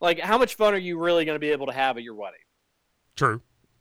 like, 0.00 0.20
how 0.20 0.38
much 0.38 0.54
fun 0.54 0.74
are 0.74 0.78
you 0.78 0.96
really 0.96 1.24
going 1.24 1.34
to 1.34 1.40
be 1.40 1.50
able 1.50 1.66
to 1.66 1.72
have 1.72 1.96
at 1.96 2.04
your 2.04 2.14
wedding? 2.14 2.38
True. 3.16 3.40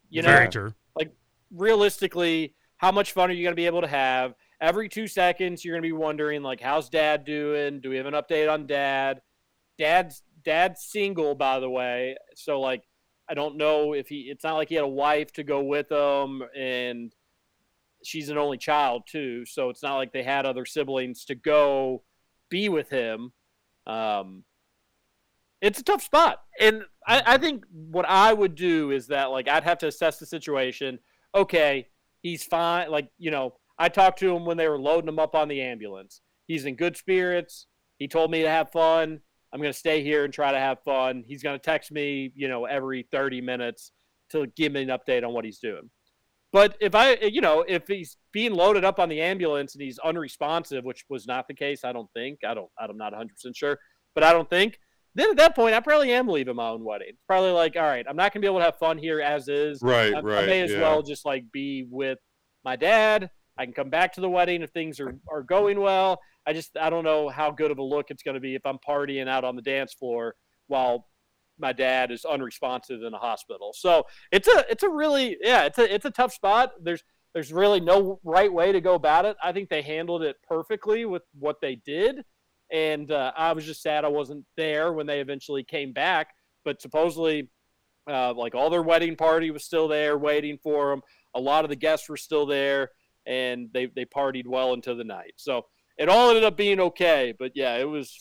You 0.09 0.23
know, 0.23 0.29
Very 0.29 0.49
true. 0.49 0.73
like 0.95 1.11
realistically, 1.51 2.55
how 2.77 2.91
much 2.91 3.11
fun 3.11 3.29
are 3.29 3.33
you 3.33 3.43
going 3.43 3.51
to 3.51 3.55
be 3.55 3.67
able 3.67 3.81
to 3.81 3.87
have? 3.87 4.33
Every 4.59 4.89
two 4.89 5.07
seconds, 5.07 5.63
you're 5.63 5.75
going 5.75 5.83
to 5.83 5.87
be 5.87 5.91
wondering, 5.91 6.41
like, 6.41 6.59
how's 6.59 6.89
dad 6.89 7.23
doing? 7.23 7.81
Do 7.81 7.91
we 7.91 7.97
have 7.97 8.07
an 8.07 8.15
update 8.15 8.51
on 8.51 8.65
dad? 8.65 9.21
Dad's 9.77 10.23
dad's 10.43 10.83
single, 10.83 11.35
by 11.35 11.59
the 11.59 11.69
way. 11.69 12.15
So, 12.35 12.59
like, 12.61 12.83
I 13.29 13.33
don't 13.33 13.57
know 13.57 13.93
if 13.93 14.07
he. 14.07 14.21
It's 14.29 14.43
not 14.43 14.55
like 14.55 14.69
he 14.69 14.75
had 14.75 14.83
a 14.83 14.87
wife 14.87 15.31
to 15.33 15.43
go 15.43 15.61
with 15.61 15.91
him, 15.91 16.43
and 16.57 17.13
she's 18.03 18.29
an 18.29 18.37
only 18.37 18.57
child 18.57 19.03
too. 19.07 19.45
So 19.45 19.69
it's 19.69 19.83
not 19.83 19.97
like 19.97 20.13
they 20.13 20.23
had 20.23 20.45
other 20.45 20.65
siblings 20.65 21.25
to 21.25 21.35
go 21.35 22.03
be 22.49 22.69
with 22.69 22.89
him. 22.89 23.31
Um, 23.87 24.43
it's 25.61 25.79
a 25.79 25.83
tough 25.83 26.03
spot, 26.03 26.41
and 26.59 26.83
I, 27.07 27.23
I 27.25 27.37
think 27.37 27.63
what 27.71 28.05
I 28.07 28.33
would 28.33 28.55
do 28.55 28.91
is 28.91 29.07
that 29.07 29.31
like 29.31 29.47
I'd 29.47 29.63
have 29.63 29.77
to 29.79 29.87
assess 29.87 30.19
the 30.19 30.25
situation. 30.25 30.99
Okay, 31.33 31.87
he's 32.21 32.43
fine. 32.43 32.91
Like 32.91 33.09
you 33.17 33.31
know, 33.31 33.55
I 33.77 33.89
talked 33.89 34.19
to 34.19 34.35
him 34.35 34.45
when 34.45 34.57
they 34.57 34.67
were 34.67 34.79
loading 34.79 35.07
him 35.07 35.19
up 35.19 35.35
on 35.35 35.47
the 35.47 35.61
ambulance. 35.61 36.21
He's 36.47 36.65
in 36.65 36.75
good 36.75 36.97
spirits. 36.97 37.67
He 37.97 38.07
told 38.07 38.31
me 38.31 38.41
to 38.41 38.49
have 38.49 38.71
fun. 38.71 39.21
I'm 39.53 39.61
going 39.61 39.71
to 39.71 39.77
stay 39.77 40.03
here 40.03 40.25
and 40.25 40.33
try 40.33 40.51
to 40.51 40.59
have 40.59 40.83
fun. 40.83 41.23
He's 41.25 41.43
going 41.43 41.57
to 41.57 41.63
text 41.63 41.91
me, 41.91 42.31
you 42.35 42.47
know, 42.47 42.65
every 42.65 43.07
30 43.11 43.39
minutes 43.41 43.91
to 44.31 44.47
give 44.55 44.71
me 44.71 44.81
an 44.81 44.89
update 44.89 45.23
on 45.25 45.31
what 45.31 45.45
he's 45.45 45.59
doing. 45.59 45.89
But 46.53 46.77
if 46.79 46.93
I, 46.93 47.15
you 47.15 47.41
know, 47.41 47.65
if 47.67 47.87
he's 47.87 48.15
being 48.31 48.53
loaded 48.53 48.85
up 48.85 48.99
on 48.99 49.09
the 49.09 49.19
ambulance 49.19 49.73
and 49.73 49.81
he's 49.81 49.97
unresponsive, 49.97 50.85
which 50.85 51.03
was 51.09 51.25
not 51.25 51.47
the 51.47 51.55
case, 51.55 51.83
I 51.83 51.91
don't 51.91 52.09
think. 52.13 52.39
I 52.47 52.53
don't. 52.53 52.69
I'm 52.79 52.95
not 52.95 53.11
100 53.11 53.33
percent 53.33 53.57
sure, 53.57 53.79
but 54.13 54.23
I 54.23 54.31
don't 54.31 54.49
think. 54.49 54.77
Then 55.15 55.31
at 55.31 55.37
that 55.37 55.55
point, 55.55 55.75
I 55.75 55.79
probably 55.79 56.11
am 56.11 56.27
leaving 56.27 56.55
my 56.55 56.69
own 56.69 56.83
wedding. 56.83 57.07
It's 57.09 57.23
probably 57.27 57.51
like, 57.51 57.75
all 57.75 57.83
right, 57.83 58.05
I'm 58.07 58.15
not 58.15 58.33
gonna 58.33 58.41
be 58.41 58.47
able 58.47 58.59
to 58.59 58.65
have 58.65 58.77
fun 58.77 58.99
here 58.99 59.19
as 59.19 59.47
is. 59.47 59.79
Right, 59.81 60.13
I, 60.13 60.21
right, 60.21 60.43
I 60.43 60.47
may 60.47 60.61
as 60.61 60.71
yeah. 60.71 60.81
well 60.81 61.01
just 61.01 61.25
like 61.25 61.51
be 61.51 61.87
with 61.89 62.19
my 62.63 62.75
dad. 62.75 63.31
I 63.57 63.65
can 63.65 63.73
come 63.73 63.89
back 63.89 64.13
to 64.13 64.21
the 64.21 64.29
wedding 64.29 64.61
if 64.61 64.69
things 64.71 64.99
are, 64.99 65.15
are 65.31 65.43
going 65.43 65.79
well. 65.79 66.19
I 66.45 66.53
just 66.53 66.77
I 66.79 66.89
don't 66.89 67.03
know 67.03 67.29
how 67.29 67.49
good 67.51 67.71
of 67.71 67.79
a 67.79 67.83
look 67.83 68.07
it's 68.09 68.23
going 68.23 68.35
to 68.35 68.41
be 68.41 68.55
if 68.55 68.65
I'm 68.65 68.77
partying 68.87 69.27
out 69.27 69.43
on 69.43 69.55
the 69.55 69.61
dance 69.61 69.93
floor 69.93 70.35
while 70.67 71.07
my 71.59 71.73
dad 71.73 72.11
is 72.11 72.25
unresponsive 72.25 73.03
in 73.03 73.13
a 73.13 73.17
hospital. 73.17 73.73
So 73.73 74.05
it's 74.31 74.47
a 74.47 74.65
it's 74.69 74.83
a 74.83 74.89
really 74.89 75.37
yeah 75.41 75.65
it's 75.65 75.77
a 75.77 75.93
it's 75.93 76.05
a 76.05 76.11
tough 76.11 76.33
spot. 76.33 76.73
There's 76.81 77.03
there's 77.33 77.51
really 77.51 77.79
no 77.79 78.19
right 78.23 78.51
way 78.51 78.71
to 78.71 78.81
go 78.81 78.93
about 78.93 79.25
it. 79.25 79.37
I 79.43 79.51
think 79.51 79.69
they 79.69 79.81
handled 79.81 80.23
it 80.23 80.37
perfectly 80.47 81.05
with 81.05 81.23
what 81.37 81.61
they 81.61 81.75
did, 81.75 82.23
and 82.71 83.11
uh, 83.11 83.31
I 83.35 83.53
was 83.53 83.65
just 83.65 83.81
sad 83.81 84.05
I 84.05 84.09
wasn't 84.09 84.45
there 84.55 84.93
when 84.93 85.07
they 85.07 85.19
eventually 85.19 85.63
came 85.63 85.93
back. 85.93 86.29
But 86.65 86.81
supposedly, 86.81 87.49
uh, 88.09 88.33
like 88.33 88.55
all 88.55 88.69
their 88.69 88.83
wedding 88.83 89.15
party 89.15 89.51
was 89.51 89.63
still 89.63 89.87
there 89.87 90.17
waiting 90.17 90.57
for 90.61 90.91
them. 90.91 91.01
A 91.35 91.39
lot 91.39 91.65
of 91.65 91.69
the 91.69 91.75
guests 91.75 92.07
were 92.07 92.17
still 92.17 92.45
there, 92.45 92.89
and 93.25 93.69
they 93.73 93.87
they 93.87 94.05
partied 94.05 94.47
well 94.47 94.73
into 94.73 94.95
the 94.95 95.03
night. 95.03 95.33
So 95.37 95.65
it 95.97 96.09
all 96.09 96.29
ended 96.29 96.43
up 96.43 96.57
being 96.57 96.79
okay. 96.79 97.33
But 97.37 97.51
yeah, 97.55 97.77
it 97.77 97.87
was 97.87 98.15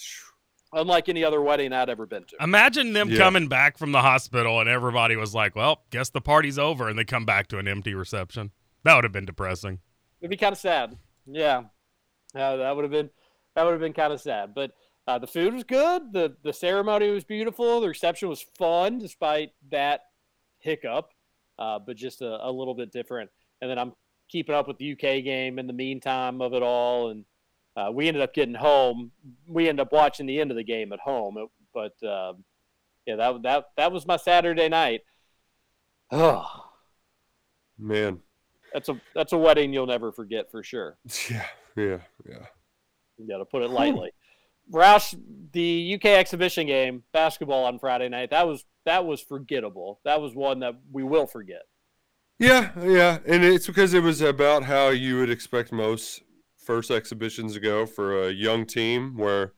unlike 0.72 1.08
any 1.08 1.22
other 1.24 1.40
wedding 1.42 1.72
I'd 1.72 1.88
ever 1.90 2.06
been 2.06 2.24
to. 2.24 2.36
Imagine 2.40 2.92
them 2.92 3.10
Yeah. 3.10 3.18
coming 3.18 3.48
back 3.48 3.76
from 3.78 3.92
the 3.92 4.00
hospital 4.02 4.60
and 4.60 4.68
everybody 4.68 5.16
was 5.16 5.34
like, 5.34 5.54
"Well, 5.56 5.84
guess 5.90 6.10
the 6.10 6.20
party's 6.20 6.58
over," 6.58 6.88
and 6.88 6.98
they 6.98 7.04
come 7.04 7.24
back 7.26 7.46
to 7.48 7.58
an 7.58 7.68
empty 7.68 7.94
reception. 7.94 8.50
That 8.84 8.94
would 8.94 9.04
have 9.04 9.12
been 9.12 9.26
depressing. 9.26 9.80
It'd 10.20 10.30
be 10.30 10.36
kind 10.36 10.52
of 10.52 10.58
sad. 10.58 10.96
Yeah, 11.26 11.64
uh, 12.34 12.56
that 12.56 12.74
would 12.76 12.82
have 12.84 12.90
been 12.92 13.10
that 13.54 13.64
would 13.64 13.72
have 13.72 13.80
been 13.80 13.92
kind 13.92 14.12
of 14.12 14.20
sad. 14.20 14.54
But 14.54 14.72
uh, 15.06 15.18
the 15.18 15.26
food 15.26 15.52
was 15.54 15.64
good. 15.64 16.12
the 16.12 16.36
The 16.42 16.52
ceremony 16.52 17.10
was 17.10 17.24
beautiful. 17.24 17.80
The 17.80 17.88
reception 17.88 18.28
was 18.28 18.40
fun, 18.56 18.98
despite 18.98 19.50
that 19.70 20.02
hiccup, 20.60 21.10
uh, 21.58 21.78
but 21.80 21.96
just 21.96 22.22
a, 22.22 22.46
a 22.46 22.50
little 22.50 22.74
bit 22.74 22.92
different. 22.92 23.30
And 23.60 23.70
then 23.70 23.78
I'm 23.78 23.92
keeping 24.28 24.54
up 24.54 24.68
with 24.68 24.78
the 24.78 24.92
UK 24.92 25.22
game 25.22 25.58
in 25.58 25.66
the 25.66 25.72
meantime 25.72 26.40
of 26.40 26.54
it 26.54 26.62
all. 26.62 27.10
And 27.10 27.24
uh, 27.76 27.90
we 27.92 28.08
ended 28.08 28.22
up 28.22 28.34
getting 28.34 28.54
home. 28.54 29.12
We 29.46 29.68
ended 29.68 29.86
up 29.86 29.92
watching 29.92 30.26
the 30.26 30.40
end 30.40 30.50
of 30.50 30.56
the 30.56 30.64
game 30.64 30.92
at 30.92 31.00
home. 31.00 31.36
It- 31.38 31.48
but 31.74 31.94
um, 32.06 32.44
yeah, 33.06 33.16
that 33.16 33.42
that 33.42 33.64
that 33.78 33.92
was 33.92 34.06
my 34.06 34.16
Saturday 34.18 34.68
night. 34.68 35.00
Oh, 36.10 36.66
Man. 37.78 38.20
that's 38.74 38.88
a 38.90 39.00
that's 39.14 39.32
a 39.32 39.38
wedding 39.38 39.72
you'll 39.72 39.86
never 39.86 40.12
forget 40.12 40.50
for 40.50 40.62
sure. 40.62 40.98
Yeah, 41.30 41.46
yeah, 41.76 41.98
yeah. 42.28 42.46
You 43.16 43.26
got 43.28 43.38
to 43.38 43.46
put 43.46 43.62
it 43.62 43.70
lightly. 43.70 44.10
Roush, 44.70 45.18
the 45.52 45.94
UK 45.94 46.04
exhibition 46.18 46.66
game, 46.66 47.02
basketball 47.12 47.64
on 47.64 47.78
Friday 47.78 48.10
night. 48.10 48.28
That 48.30 48.46
was 48.46 48.66
that 48.84 49.06
was 49.06 49.22
forgettable. 49.22 50.00
That 50.04 50.20
was 50.20 50.34
one 50.34 50.60
that 50.60 50.74
we 50.92 51.02
will 51.02 51.26
forget. 51.26 51.62
Yeah, 52.38 52.72
yeah, 52.82 53.18
and 53.26 53.42
it's 53.44 53.66
because 53.66 53.94
it 53.94 54.02
was 54.02 54.20
about 54.20 54.64
how 54.64 54.88
you 54.90 55.16
would 55.18 55.30
expect 55.30 55.72
most 55.72 56.22
first 56.64 56.90
exhibitions 56.90 57.54
to 57.54 57.60
go 57.60 57.86
for 57.86 58.28
a 58.28 58.30
young 58.30 58.66
team, 58.66 59.16
where 59.16 59.52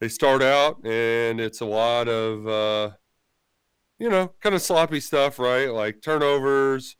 they 0.00 0.08
start 0.08 0.42
out 0.42 0.84
and 0.84 1.40
it's 1.40 1.60
a 1.60 1.66
lot 1.66 2.08
of, 2.08 2.46
uh, 2.46 2.90
you 3.98 4.08
know, 4.08 4.32
kind 4.40 4.54
of 4.54 4.62
sloppy 4.62 5.00
stuff, 5.00 5.38
right? 5.38 5.66
Like 5.66 6.00
turnovers, 6.02 6.96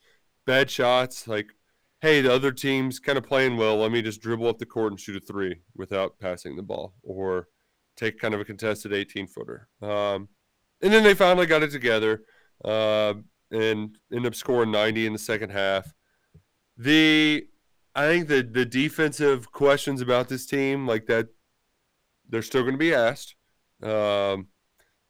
bad 0.47 0.71
shots. 0.71 1.27
Like, 1.27 1.55
hey, 2.01 2.21
the 2.21 2.33
other 2.33 2.53
team's 2.53 2.99
kind 2.99 3.17
of 3.19 3.25
playing 3.25 3.57
well. 3.57 3.79
Let 3.79 3.93
me 3.93 4.03
just 4.03 4.21
dribble 4.21 4.49
up 4.49 4.59
the 4.59 4.67
court 4.67 4.93
and 4.93 5.01
shoot 5.01 5.23
a 5.23 5.27
three 5.27 5.61
without 5.75 6.19
passing 6.19 6.57
the 6.57 6.63
ball, 6.63 6.95
or 7.03 7.49
take 7.97 8.19
kind 8.19 8.35
of 8.35 8.41
a 8.41 8.45
contested 8.45 8.93
18 8.93 9.27
footer. 9.27 9.69
Um, 9.81 10.29
and 10.83 10.93
then 10.93 11.03
they 11.03 11.15
finally 11.15 11.47
got 11.47 11.63
it 11.63 11.71
together. 11.71 12.23
Uh, 12.65 13.15
and 13.51 13.97
end 14.13 14.27
up 14.27 14.35
scoring 14.35 14.71
90 14.71 15.07
in 15.07 15.13
the 15.13 15.19
second 15.19 15.51
half. 15.51 15.93
The 16.77 17.47
I 17.95 18.07
think 18.07 18.29
the 18.29 18.43
the 18.43 18.65
defensive 18.65 19.51
questions 19.53 20.01
about 20.01 20.29
this 20.29 20.47
team 20.47 20.87
like 20.87 21.07
that 21.07 21.29
they're 22.29 22.43
still 22.43 22.63
going 22.63 22.75
to 22.75 22.79
be 22.79 22.95
asked. 22.95 23.35
Um, 23.83 24.49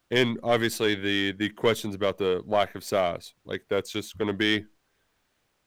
and 0.09 0.39
obviously 0.43 0.95
the 0.95 1.31
the 1.33 1.49
questions 1.49 1.95
about 1.95 2.17
the 2.17 2.41
lack 2.45 2.75
of 2.75 2.83
size. 2.83 3.33
Like 3.45 3.63
that's 3.69 3.91
just 3.91 4.17
going 4.17 4.27
to 4.27 4.33
be 4.33 4.65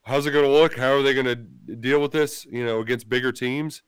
how's 0.02 0.26
it 0.26 0.32
going 0.32 0.44
to 0.44 0.50
look? 0.50 0.76
How 0.76 0.92
are 0.92 1.02
they 1.02 1.14
going 1.14 1.26
to 1.26 1.36
deal 1.76 2.00
with 2.00 2.12
this, 2.12 2.44
you 2.46 2.64
know, 2.64 2.80
against 2.80 3.08
bigger 3.08 3.32
teams? 3.32 3.82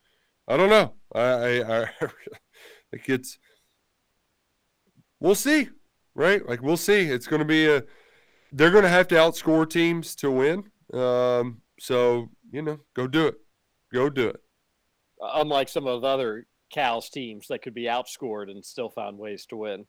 I 0.48 0.56
don't 0.56 0.70
know. 0.70 0.94
I 1.14 1.60
I, 1.60 1.82
I 1.82 1.90
think 2.90 3.08
it's 3.08 3.38
we'll 5.20 5.34
see, 5.34 5.68
right? 6.14 6.46
Like 6.48 6.62
we'll 6.62 6.76
see. 6.76 7.02
It's 7.02 7.26
going 7.26 7.40
to 7.40 7.46
be 7.46 7.66
a 7.68 7.82
they're 8.52 8.70
going 8.70 8.84
to 8.84 8.88
have 8.88 9.08
to 9.08 9.16
outscore 9.16 9.68
teams 9.68 10.14
to 10.16 10.30
win. 10.30 10.70
Um, 10.92 11.60
so 11.78 12.30
you 12.56 12.62
know, 12.62 12.78
go 12.94 13.06
do 13.06 13.26
it. 13.26 13.34
Go 13.92 14.08
do 14.08 14.28
it. 14.28 14.40
Uh, 15.22 15.32
unlike 15.34 15.68
some 15.68 15.86
of 15.86 16.00
the 16.00 16.08
other 16.08 16.46
Cal's 16.72 17.10
teams 17.10 17.48
that 17.48 17.60
could 17.60 17.74
be 17.74 17.82
outscored 17.82 18.50
and 18.50 18.64
still 18.64 18.88
found 18.88 19.18
ways 19.18 19.44
to 19.50 19.56
win. 19.56 19.84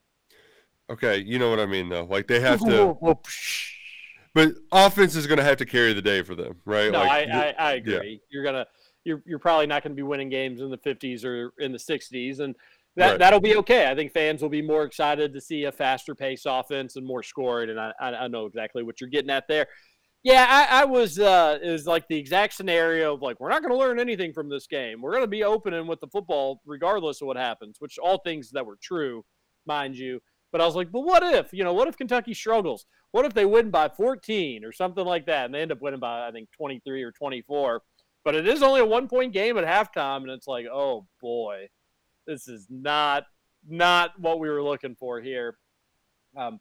Okay, 0.90 1.16
you 1.16 1.38
know 1.38 1.48
what 1.48 1.60
I 1.60 1.66
mean 1.66 1.88
though. 1.88 2.04
Like 2.04 2.26
they 2.28 2.40
have 2.40 2.60
to, 2.60 2.94
but 4.34 4.52
offense 4.70 5.16
is 5.16 5.26
going 5.26 5.38
to 5.38 5.44
have 5.44 5.56
to 5.56 5.64
carry 5.64 5.94
the 5.94 6.02
day 6.02 6.20
for 6.20 6.34
them, 6.34 6.56
right? 6.66 6.92
No, 6.92 6.98
like, 6.98 7.10
I, 7.10 7.22
I, 7.22 7.54
I 7.58 7.72
yeah. 7.72 7.94
agree. 7.94 8.20
You're 8.30 8.44
gonna 8.44 8.66
you're 9.04 9.22
you're 9.24 9.38
probably 9.38 9.66
not 9.66 9.82
going 9.82 9.92
to 9.92 9.96
be 9.96 10.02
winning 10.02 10.28
games 10.28 10.60
in 10.60 10.70
the 10.70 10.78
50s 10.78 11.24
or 11.24 11.52
in 11.58 11.72
the 11.72 11.78
60s, 11.78 12.40
and 12.40 12.54
that 12.96 13.10
Right. 13.12 13.18
that'll 13.18 13.40
be 13.40 13.56
okay. 13.56 13.90
I 13.90 13.94
think 13.94 14.12
fans 14.12 14.42
will 14.42 14.48
be 14.50 14.62
more 14.62 14.82
excited 14.82 15.32
to 15.32 15.40
see 15.40 15.64
a 15.64 15.72
faster 15.72 16.14
pace 16.14 16.42
offense 16.44 16.96
and 16.96 17.06
more 17.06 17.22
scoring, 17.22 17.70
and 17.70 17.80
I 17.80 17.92
I, 17.98 18.08
I 18.24 18.28
know 18.28 18.44
exactly 18.44 18.82
what 18.82 19.00
you're 19.00 19.10
getting 19.10 19.30
at 19.30 19.48
there. 19.48 19.68
Yeah, 20.24 20.46
I, 20.48 20.82
I 20.82 20.84
was. 20.84 21.18
Uh, 21.18 21.58
was 21.62 21.86
like 21.86 22.08
the 22.08 22.16
exact 22.16 22.54
scenario 22.54 23.14
of 23.14 23.22
like 23.22 23.38
we're 23.38 23.50
not 23.50 23.62
going 23.62 23.72
to 23.72 23.78
learn 23.78 24.00
anything 24.00 24.32
from 24.32 24.48
this 24.48 24.66
game. 24.66 25.00
We're 25.00 25.12
going 25.12 25.22
to 25.22 25.28
be 25.28 25.44
opening 25.44 25.86
with 25.86 26.00
the 26.00 26.08
football 26.08 26.60
regardless 26.66 27.20
of 27.20 27.28
what 27.28 27.36
happens. 27.36 27.76
Which 27.78 27.98
all 27.98 28.18
things 28.18 28.50
that 28.50 28.66
were 28.66 28.78
true, 28.82 29.24
mind 29.66 29.96
you. 29.96 30.20
But 30.50 30.60
I 30.60 30.66
was 30.66 30.74
like, 30.74 30.90
but 30.90 31.00
what 31.00 31.22
if 31.22 31.52
you 31.52 31.62
know? 31.62 31.72
What 31.72 31.88
if 31.88 31.96
Kentucky 31.96 32.34
struggles? 32.34 32.86
What 33.12 33.24
if 33.24 33.34
they 33.34 33.46
win 33.46 33.70
by 33.70 33.88
14 33.88 34.64
or 34.64 34.72
something 34.72 35.04
like 35.04 35.26
that, 35.26 35.46
and 35.46 35.54
they 35.54 35.62
end 35.62 35.72
up 35.72 35.80
winning 35.80 36.00
by 36.00 36.26
I 36.26 36.32
think 36.32 36.48
23 36.56 37.02
or 37.02 37.12
24? 37.12 37.82
But 38.24 38.34
it 38.34 38.46
is 38.46 38.62
only 38.62 38.80
a 38.80 38.86
one 38.86 39.08
point 39.08 39.32
game 39.32 39.56
at 39.56 39.64
halftime, 39.64 40.22
and 40.22 40.30
it's 40.30 40.48
like, 40.48 40.66
oh 40.66 41.06
boy, 41.20 41.68
this 42.26 42.48
is 42.48 42.66
not 42.68 43.24
not 43.68 44.18
what 44.18 44.40
we 44.40 44.48
were 44.48 44.62
looking 44.62 44.96
for 44.96 45.20
here. 45.20 45.58
Um, 46.36 46.60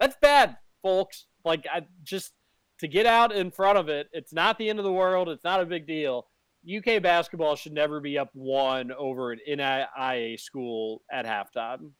that's 0.00 0.16
bad, 0.20 0.56
folks. 0.82 1.26
Like 1.44 1.66
I 1.72 1.86
just 2.02 2.32
to 2.80 2.88
get 2.88 3.06
out 3.06 3.32
in 3.32 3.50
front 3.50 3.78
of 3.78 3.88
it, 3.88 4.08
it's 4.12 4.32
not 4.32 4.58
the 4.58 4.68
end 4.68 4.78
of 4.78 4.84
the 4.84 4.92
world. 4.92 5.28
It's 5.28 5.44
not 5.44 5.60
a 5.60 5.66
big 5.66 5.86
deal. 5.86 6.26
UK 6.66 7.02
basketball 7.02 7.54
should 7.54 7.72
never 7.72 8.00
be 8.00 8.18
up 8.18 8.30
one 8.32 8.90
over 8.92 9.32
an 9.32 9.38
NAIA 9.48 10.38
school 10.38 11.02
at 11.12 11.24
halftime, 11.24 11.92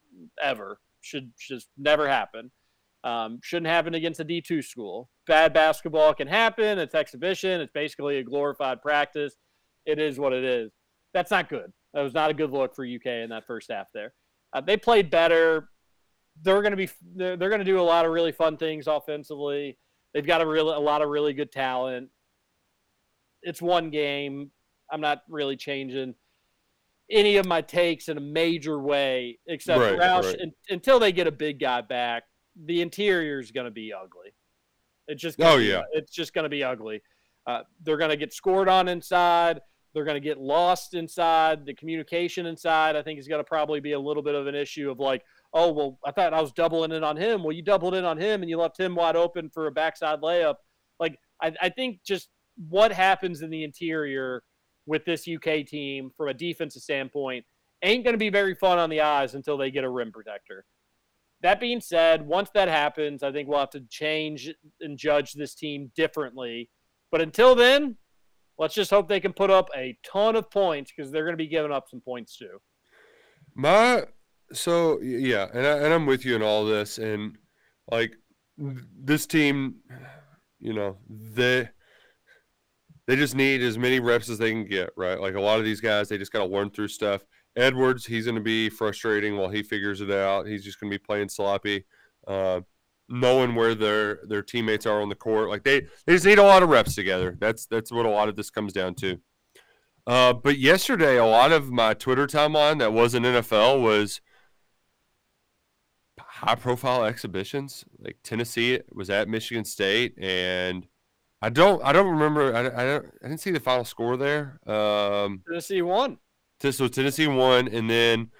ever. 0.42 0.80
Should 1.02 1.32
just 1.38 1.68
never 1.78 2.08
happen. 2.08 2.50
Um, 3.04 3.38
shouldn't 3.42 3.68
happen 3.68 3.94
against 3.94 4.18
a 4.18 4.24
D2 4.24 4.64
school. 4.64 5.08
Bad 5.28 5.52
basketball 5.54 6.12
can 6.14 6.26
happen. 6.26 6.78
It's 6.78 6.94
exhibition. 6.94 7.60
It's 7.60 7.72
basically 7.72 8.18
a 8.18 8.24
glorified 8.24 8.82
practice. 8.82 9.36
It 9.84 10.00
is 10.00 10.18
what 10.18 10.32
it 10.32 10.42
is. 10.42 10.72
That's 11.14 11.30
not 11.30 11.48
good. 11.48 11.72
That 11.94 12.02
was 12.02 12.14
not 12.14 12.30
a 12.30 12.34
good 12.34 12.50
look 12.50 12.74
for 12.74 12.84
UK 12.84 13.06
in 13.06 13.30
that 13.30 13.46
first 13.46 13.70
half 13.70 13.86
there. 13.94 14.12
Uh, 14.52 14.60
they 14.60 14.76
played 14.76 15.10
better. 15.10 15.68
They're 16.42 16.60
going 16.62 16.72
to 16.72 16.76
be. 16.76 16.90
They're, 17.14 17.36
they're 17.36 17.48
going 17.48 17.60
to 17.60 17.64
do 17.64 17.80
a 17.80 17.82
lot 17.82 18.04
of 18.04 18.10
really 18.10 18.32
fun 18.32 18.56
things 18.56 18.88
offensively. 18.88 19.78
They've 20.16 20.26
got 20.26 20.40
a 20.40 20.46
real 20.46 20.74
a 20.74 20.80
lot 20.80 21.02
of 21.02 21.10
really 21.10 21.34
good 21.34 21.52
talent. 21.52 22.08
It's 23.42 23.60
one 23.60 23.90
game. 23.90 24.50
I'm 24.90 25.02
not 25.02 25.18
really 25.28 25.56
changing 25.56 26.14
any 27.10 27.36
of 27.36 27.44
my 27.44 27.60
takes 27.60 28.08
in 28.08 28.16
a 28.16 28.20
major 28.22 28.78
way, 28.80 29.38
except 29.46 29.78
Right, 29.78 29.92
Roush, 29.98 30.22
right. 30.24 30.40
un- 30.40 30.52
until 30.70 30.98
they 30.98 31.12
get 31.12 31.26
a 31.26 31.30
big 31.32 31.60
guy 31.60 31.82
back. 31.82 32.22
The 32.64 32.80
interior 32.80 33.38
is 33.40 33.50
going 33.50 33.66
to 33.66 33.70
be 33.70 33.92
ugly. 33.92 34.32
It's 35.06 35.20
just 35.20 35.36
gonna 35.36 35.50
Oh, 35.54 35.58
be- 35.58 35.64
yeah. 35.66 35.82
it's 35.92 36.10
just 36.10 36.32
going 36.32 36.44
to 36.44 36.48
be 36.48 36.64
ugly. 36.64 37.02
Uh, 37.46 37.64
they're 37.82 37.98
going 37.98 38.08
to 38.10 38.16
get 38.16 38.32
scored 38.32 38.70
on 38.70 38.88
inside. 38.88 39.60
They're 39.92 40.04
going 40.04 40.16
to 40.20 40.26
get 40.26 40.38
lost 40.38 40.94
inside. 40.94 41.66
The 41.66 41.74
communication 41.74 42.46
inside, 42.46 42.96
I 42.96 43.02
think, 43.02 43.18
is 43.18 43.28
going 43.28 43.40
to 43.40 43.44
probably 43.44 43.80
be 43.80 43.92
a 43.92 44.00
little 44.00 44.22
bit 44.22 44.34
of 44.34 44.46
an 44.46 44.54
issue 44.54 44.90
of 44.90 44.98
like, 44.98 45.22
oh, 45.56 45.72
well, 45.72 45.98
I 46.04 46.12
thought 46.12 46.34
I 46.34 46.40
was 46.40 46.52
doubling 46.52 46.92
in 46.92 47.02
on 47.02 47.16
him. 47.16 47.42
Well, 47.42 47.52
you 47.52 47.62
doubled 47.62 47.94
in 47.94 48.04
on 48.04 48.18
him 48.18 48.42
and 48.42 48.50
you 48.50 48.58
left 48.58 48.78
him 48.78 48.94
wide 48.94 49.16
open 49.16 49.50
for 49.52 49.66
a 49.66 49.72
backside 49.72 50.20
layup. 50.20 50.56
Like, 51.00 51.18
I, 51.42 51.52
I 51.60 51.68
think 51.70 52.00
just 52.06 52.28
what 52.68 52.92
happens 52.92 53.40
in 53.40 53.48
the 53.48 53.64
interior 53.64 54.42
with 54.84 55.04
this 55.06 55.26
UK 55.26 55.66
team 55.66 56.10
from 56.14 56.28
a 56.28 56.34
defensive 56.34 56.82
standpoint 56.82 57.44
ain't 57.82 58.04
going 58.04 58.14
to 58.14 58.18
be 58.18 58.28
very 58.28 58.54
fun 58.54 58.78
on 58.78 58.90
the 58.90 59.00
eyes 59.00 59.34
until 59.34 59.56
they 59.56 59.70
get 59.70 59.82
a 59.82 59.88
rim 59.88 60.12
protector. 60.12 60.66
That 61.40 61.58
being 61.58 61.80
said, 61.80 62.26
once 62.26 62.50
that 62.54 62.68
happens, 62.68 63.22
I 63.22 63.32
think 63.32 63.48
we'll 63.48 63.58
have 63.58 63.70
to 63.70 63.84
change 63.90 64.50
and 64.80 64.98
judge 64.98 65.32
this 65.32 65.54
team 65.54 65.90
differently. 65.96 66.70
But 67.10 67.22
until 67.22 67.54
then, 67.54 67.96
let's 68.58 68.74
just 68.74 68.90
hope 68.90 69.08
they 69.08 69.20
can 69.20 69.32
put 69.32 69.50
up 69.50 69.70
a 69.74 69.96
ton 70.04 70.36
of 70.36 70.50
points 70.50 70.92
because 70.94 71.10
they're 71.10 71.24
going 71.24 71.34
to 71.34 71.42
be 71.42 71.48
giving 71.48 71.72
up 71.72 71.88
some 71.88 72.00
points 72.00 72.36
too. 72.36 72.58
My 73.54 74.04
so 74.52 75.00
yeah, 75.00 75.48
and 75.52 75.66
I, 75.66 75.78
and 75.78 75.94
I'm 75.94 76.06
with 76.06 76.24
you 76.24 76.36
in 76.36 76.42
all 76.42 76.64
this, 76.64 76.98
and 76.98 77.36
like 77.90 78.16
this 78.58 79.26
team, 79.26 79.76
you 80.60 80.72
know, 80.72 80.96
they 81.08 81.68
they 83.06 83.16
just 83.16 83.34
need 83.34 83.62
as 83.62 83.78
many 83.78 84.00
reps 84.00 84.28
as 84.28 84.38
they 84.38 84.50
can 84.50 84.66
get, 84.66 84.90
right? 84.96 85.20
Like 85.20 85.34
a 85.34 85.40
lot 85.40 85.58
of 85.58 85.64
these 85.64 85.80
guys, 85.80 86.08
they 86.08 86.18
just 86.18 86.32
got 86.32 86.40
to 86.40 86.52
learn 86.52 86.70
through 86.70 86.88
stuff. 86.88 87.24
Edwards, 87.56 88.04
he's 88.04 88.24
going 88.24 88.34
to 88.34 88.40
be 88.40 88.68
frustrating 88.68 89.36
while 89.36 89.48
he 89.48 89.62
figures 89.62 90.00
it 90.00 90.10
out. 90.10 90.46
He's 90.46 90.64
just 90.64 90.80
going 90.80 90.90
to 90.90 90.98
be 90.98 91.02
playing 91.02 91.28
sloppy, 91.28 91.86
uh, 92.26 92.60
knowing 93.08 93.54
where 93.54 93.74
their 93.74 94.20
their 94.26 94.42
teammates 94.42 94.86
are 94.86 95.00
on 95.00 95.08
the 95.08 95.14
court. 95.14 95.48
Like 95.48 95.64
they 95.64 95.80
they 96.06 96.14
just 96.14 96.26
need 96.26 96.38
a 96.38 96.42
lot 96.42 96.62
of 96.62 96.68
reps 96.68 96.94
together. 96.94 97.36
That's 97.40 97.66
that's 97.66 97.92
what 97.92 98.06
a 98.06 98.10
lot 98.10 98.28
of 98.28 98.36
this 98.36 98.50
comes 98.50 98.72
down 98.72 98.94
to. 98.96 99.18
Uh, 100.06 100.32
but 100.32 100.58
yesterday, 100.58 101.16
a 101.16 101.24
lot 101.24 101.50
of 101.50 101.70
my 101.70 101.92
Twitter 101.94 102.26
timeline 102.26 102.78
that 102.78 102.92
wasn't 102.92 103.26
NFL 103.26 103.82
was 103.82 104.20
high 106.36 106.54
profile 106.54 107.04
exhibitions. 107.04 107.84
Like 107.98 108.16
Tennessee 108.22 108.80
was 108.92 109.10
at 109.10 109.28
Michigan 109.28 109.64
State, 109.64 110.14
and 110.18 110.86
I 111.42 111.50
don't 111.50 111.82
I 111.84 111.92
don't 111.92 112.08
remember 112.10 112.54
I, 112.54 112.60
I 112.60 112.84
don't 112.84 113.06
I 113.22 113.28
didn't 113.28 113.40
see 113.40 113.50
the 113.50 113.60
final 113.60 113.84
score 113.84 114.16
there. 114.16 114.58
Um, 114.66 115.42
Tennessee 115.48 115.82
won. 115.82 116.18
So 116.60 116.88
Tennessee 116.88 117.26
won, 117.26 117.68
and 117.68 117.88
then 117.90 118.30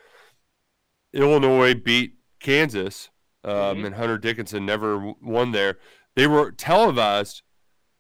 Illinois 1.13 1.75
beat 1.75 2.15
Kansas, 2.41 3.11
um, 3.45 3.53
Mhm. 3.79 3.87
and 3.87 3.95
Hunter 3.95 4.19
Dickinson 4.19 4.67
never 4.67 4.95
w- 4.95 5.15
won 5.23 5.53
there. 5.53 5.79
They 6.15 6.27
were 6.27 6.51
televised. 6.51 7.43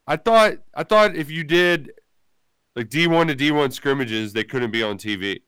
I 0.07 0.17
thought 0.17 0.55
I 0.75 0.85
thought 0.85 1.17
if 1.17 1.31
you 1.31 1.45
did 1.45 1.93
like 2.75 2.89
D 2.89 3.07
one 3.07 3.27
to 3.29 3.35
D 3.35 3.51
one 3.51 3.71
scrimmages, 3.71 4.33
they 4.33 4.45
couldn't 4.45 4.71
be 4.71 4.83
on 4.83 4.99
TV. 4.99 5.43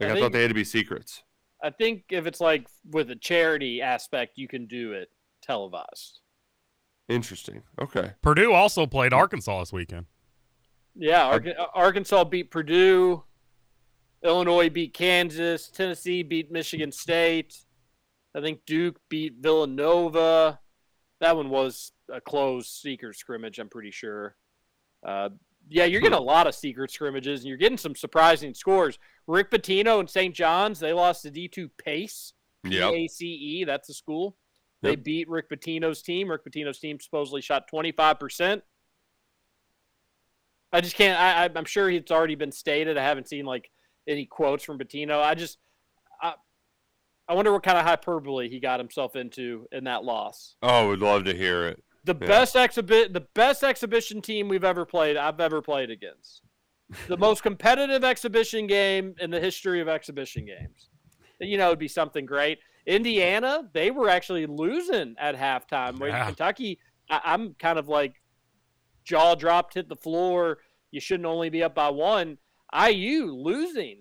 Like 0.00 0.08
I 0.08 0.10
I, 0.10 0.14
think- 0.14 0.24
thought 0.24 0.32
they 0.32 0.42
had 0.42 0.48
to 0.48 0.54
be 0.54 0.64
secrets. 0.64 1.22
I 1.66 1.70
think 1.70 2.04
if 2.10 2.26
it's 2.26 2.40
like 2.40 2.68
with 2.92 3.10
a 3.10 3.16
charity 3.16 3.82
aspect, 3.82 4.38
you 4.38 4.46
can 4.46 4.66
do 4.66 4.92
it 4.92 5.08
televised. 5.42 6.20
Interesting. 7.08 7.62
Okay. 7.80 8.12
Purdue 8.22 8.52
also 8.52 8.86
played 8.86 9.12
Arkansas 9.12 9.58
this 9.58 9.72
weekend. 9.72 10.06
Yeah, 10.94 11.24
Ar- 11.24 11.68
Arkansas 11.74 12.22
beat 12.24 12.52
Purdue. 12.52 13.24
Illinois 14.22 14.70
beat 14.70 14.94
Kansas. 14.94 15.68
Tennessee 15.68 16.22
beat 16.22 16.52
Michigan 16.52 16.92
State. 16.92 17.58
I 18.36 18.40
think 18.40 18.60
Duke 18.64 19.00
beat 19.08 19.34
Villanova. 19.40 20.60
That 21.20 21.36
one 21.36 21.50
was 21.50 21.90
a 22.12 22.20
close 22.20 22.68
secret 22.68 23.16
scrimmage, 23.16 23.58
I'm 23.58 23.68
pretty 23.68 23.90
sure. 23.90 24.36
Uh, 25.04 25.30
yeah, 25.68 25.84
you're 25.84 26.00
getting 26.00 26.18
a 26.18 26.22
lot 26.22 26.46
of 26.46 26.54
secret 26.54 26.92
scrimmages, 26.92 27.40
and 27.40 27.48
you're 27.48 27.58
getting 27.58 27.78
some 27.78 27.96
surprising 27.96 28.54
scores. 28.54 29.00
Rick 29.26 29.50
Pitino 29.50 29.98
and 30.00 30.08
St. 30.08 30.34
John's, 30.34 30.78
they 30.78 30.92
lost 30.92 31.22
to 31.22 31.30
D2 31.30 31.70
Pace. 31.82 32.32
Yep. 32.64 32.92
PACE, 32.92 33.64
that's 33.66 33.88
the 33.88 33.94
school. 33.94 34.36
They 34.82 34.90
Yep. 34.90 35.04
beat 35.04 35.28
Rick 35.28 35.50
Pitino's 35.50 36.02
team. 36.02 36.30
Rick 36.30 36.42
Pitino's 36.44 36.78
team 36.78 37.00
supposedly 37.00 37.40
shot 37.40 37.68
25%. 37.72 38.62
I 40.72 40.80
just 40.80 40.96
can't. 40.96 41.18
I, 41.18 41.48
I'm 41.58 41.64
sure 41.64 41.88
it's 41.90 42.10
already 42.10 42.34
been 42.34 42.52
stated. 42.52 42.98
I 42.98 43.02
haven't 43.02 43.28
seen 43.28 43.46
like 43.46 43.70
any 44.06 44.26
quotes 44.26 44.64
from 44.64 44.78
Pitino. 44.78 45.22
I 45.22 45.34
just, 45.34 45.58
I, 46.20 46.34
I 47.28 47.34
wonder 47.34 47.52
what 47.52 47.62
kind 47.62 47.78
of 47.78 47.84
hyperbole 47.86 48.48
he 48.48 48.60
got 48.60 48.78
himself 48.80 49.16
into 49.16 49.66
in 49.72 49.84
that 49.84 50.04
loss. 50.04 50.56
Oh, 50.62 50.68
I 50.68 50.86
would 50.86 51.00
love 51.00 51.24
to 51.24 51.34
hear 51.34 51.66
it. 51.68 51.82
The 52.04 52.14
Yeah. 52.20 52.26
best 52.26 52.54
exhibit, 52.56 53.12
the 53.12 53.26
best 53.34 53.62
exhibition 53.64 54.20
team 54.22 54.48
we've 54.48 54.64
ever 54.64 54.84
played. 54.84 55.16
I've 55.16 55.40
ever 55.40 55.62
played 55.62 55.90
against. 55.90 56.42
The 57.08 57.16
most 57.16 57.42
competitive 57.42 58.04
exhibition 58.04 58.66
game 58.66 59.14
in 59.20 59.30
the 59.30 59.40
history 59.40 59.80
of 59.80 59.88
exhibition 59.88 60.46
games. 60.46 60.88
You 61.40 61.58
know, 61.58 61.66
it'd 61.66 61.78
be 61.78 61.88
something 61.88 62.26
great. 62.26 62.58
Indiana, 62.86 63.68
they 63.72 63.90
were 63.90 64.08
actually 64.08 64.46
losing 64.46 65.16
at 65.18 65.36
halftime. 65.36 65.98
Where 65.98 66.10
Yeah. 66.10 66.26
Kentucky, 66.26 66.78
I, 67.10 67.20
I'm 67.24 67.54
kind 67.54 67.78
of 67.78 67.88
like 67.88 68.14
jaw 69.04 69.34
dropped, 69.34 69.74
hit 69.74 69.88
the 69.88 69.96
floor. 69.96 70.58
You 70.92 71.00
shouldn't 71.00 71.26
only 71.26 71.50
be 71.50 71.62
up 71.62 71.74
by 71.74 71.90
one. 71.90 72.38
IU 72.72 73.32
losing 73.32 73.98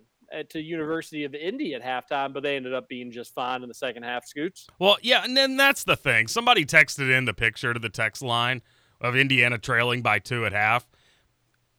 to 0.49 0.61
University 0.61 1.23
of 1.23 1.33
Indy 1.33 1.73
at 1.73 1.83
halftime, 1.83 2.33
but 2.33 2.43
they 2.43 2.55
ended 2.55 2.73
up 2.73 2.87
being 2.89 3.11
just 3.11 3.33
fine 3.33 3.63
in 3.63 3.69
the 3.69 3.75
second 3.75 4.03
half. 4.03 4.25
Scoots. 4.25 4.67
Well, 4.79 4.97
yeah, 5.01 5.23
and 5.23 5.35
then 5.35 5.57
that's 5.57 5.83
the 5.83 5.95
thing. 5.95 6.27
Somebody 6.27 6.65
texted 6.65 7.15
in 7.15 7.25
the 7.25 7.33
picture 7.33 7.73
to 7.73 7.79
the 7.79 7.89
text 7.89 8.21
line 8.21 8.61
of 9.01 9.15
Indiana 9.15 9.57
trailing 9.57 10.01
by 10.01 10.19
two 10.19 10.45
at 10.45 10.51
half. 10.51 10.87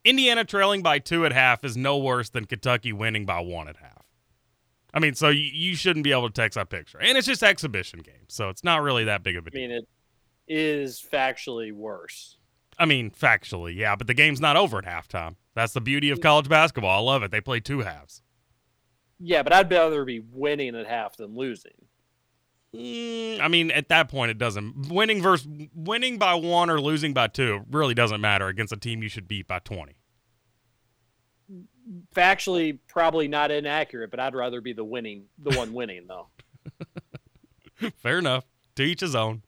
Indiana 0.06 0.44
trailing 0.44 0.82
by 0.82 1.00
two 1.00 1.26
at 1.26 1.32
half 1.32 1.64
is 1.64 1.76
no 1.76 1.98
worse 1.98 2.30
than 2.30 2.44
Kentucky 2.44 2.92
winning 2.92 3.26
by 3.26 3.40
one 3.40 3.66
at 3.66 3.76
half. 3.78 4.06
I 4.94 5.00
mean, 5.00 5.14
so 5.14 5.28
you, 5.28 5.42
you 5.42 5.74
shouldn't 5.74 6.04
be 6.04 6.12
able 6.12 6.28
to 6.28 6.32
text 6.32 6.54
that 6.54 6.70
picture. 6.70 6.98
And 7.02 7.18
it's 7.18 7.26
just 7.26 7.42
exhibition 7.42 8.00
game, 8.00 8.24
so 8.28 8.48
it's 8.48 8.62
not 8.62 8.82
really 8.82 9.04
that 9.04 9.22
big 9.24 9.36
of 9.36 9.46
a 9.46 9.50
I 9.50 9.50
deal. 9.50 9.68
mean, 9.68 9.70
it 9.78 9.86
is 10.46 11.04
factually 11.12 11.72
worse. 11.72 12.38
I 12.78 12.86
mean, 12.86 13.10
factually, 13.10 13.74
yeah, 13.74 13.96
but 13.96 14.06
the 14.06 14.14
game's 14.14 14.40
not 14.40 14.56
over 14.56 14.78
at 14.78 14.84
halftime. 14.84 15.34
That's 15.54 15.72
the 15.72 15.80
beauty 15.80 16.10
of 16.10 16.20
mm. 16.20 16.22
college 16.22 16.48
basketball. 16.48 16.98
I 16.98 17.12
love 17.12 17.22
it. 17.22 17.30
They 17.32 17.40
play 17.40 17.58
two 17.58 17.80
halves. 17.80 18.22
Yeah, 19.18 19.42
but 19.42 19.52
I'd 19.52 19.70
rather 19.70 20.04
be 20.04 20.20
winning 20.20 20.76
at 20.76 20.86
half 20.86 21.16
than 21.16 21.34
losing. 21.34 21.72
Mm, 22.76 23.40
I 23.40 23.48
mean, 23.48 23.70
at 23.70 23.88
that 23.88 24.08
point, 24.08 24.30
it 24.30 24.38
doesn't. 24.38 24.88
Winning 24.88 25.22
versus 25.22 25.48
winning 25.74 26.18
by 26.18 26.34
one 26.34 26.68
or 26.68 26.80
losing 26.80 27.14
by 27.14 27.28
two 27.28 27.64
really 27.70 27.94
doesn't 27.94 28.20
matter 28.20 28.48
against 28.48 28.72
a 28.72 28.76
team 28.76 29.02
you 29.02 29.08
should 29.08 29.26
beat 29.28 29.46
by 29.46 29.58
20. 29.60 29.96
Factually, 32.14 32.78
probably 32.88 33.28
not 33.28 33.50
inaccurate, 33.50 34.10
but 34.10 34.18
I'd 34.18 34.34
rather 34.34 34.60
be 34.60 34.72
the 34.72 34.84
winning, 34.84 35.26
the 35.38 35.56
one 35.56 35.72
winning 35.74 36.06
though. 36.08 36.28
Fair 37.98 38.18
enough. 38.18 38.44
To 38.76 38.82
each 38.82 39.00
his 39.00 39.14
own. 39.14 39.42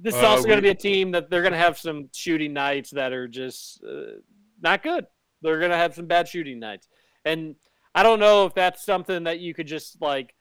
this 0.00 0.14
is 0.14 0.22
Uh, 0.22 0.26
also 0.26 0.44
going 0.44 0.56
to 0.58 0.62
be 0.62 0.68
a 0.68 0.74
team 0.74 1.12
that 1.12 1.30
they're 1.30 1.42
going 1.42 1.52
to 1.52 1.58
have 1.58 1.78
some 1.78 2.10
shooting 2.12 2.52
nights 2.52 2.90
that 2.90 3.12
are 3.12 3.28
just 3.28 3.82
uh, 3.84 4.18
not 4.60 4.82
good. 4.82 5.06
They're 5.40 5.58
going 5.58 5.70
to 5.70 5.76
have 5.76 5.94
some 5.94 6.06
bad 6.06 6.28
shooting 6.28 6.58
nights, 6.60 6.88
and 7.24 7.54
I 7.94 8.02
don't 8.02 8.20
know 8.20 8.44
if 8.46 8.54
that's 8.54 8.84
something 8.84 9.24
that 9.24 9.40
you 9.40 9.54
could 9.54 9.66
just 9.66 10.00
like 10.02 10.34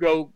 go 0.00 0.32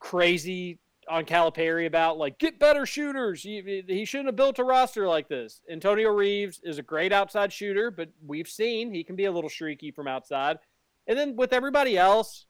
crazy 0.00 0.78
on 1.08 1.24
Calipari 1.24 1.86
about, 1.86 2.18
like 2.18 2.38
get 2.38 2.58
better 2.58 2.86
shooters. 2.86 3.42
He, 3.42 3.82
he 3.86 4.04
shouldn't 4.04 4.28
have 4.28 4.36
built 4.36 4.58
a 4.58 4.64
roster 4.64 5.06
like 5.06 5.28
this. 5.28 5.62
Antonio 5.70 6.10
Reeves 6.10 6.60
is 6.62 6.78
a 6.78 6.82
great 6.82 7.12
outside 7.12 7.52
shooter, 7.52 7.90
but 7.90 8.08
we've 8.26 8.48
seen 8.48 8.92
he 8.92 9.04
can 9.04 9.16
be 9.16 9.24
a 9.24 9.32
little 9.32 9.50
streaky 9.50 9.90
from 9.90 10.08
outside. 10.08 10.58
And 11.06 11.18
then 11.18 11.36
with 11.36 11.52
everybody 11.52 11.96
else, 11.96 12.46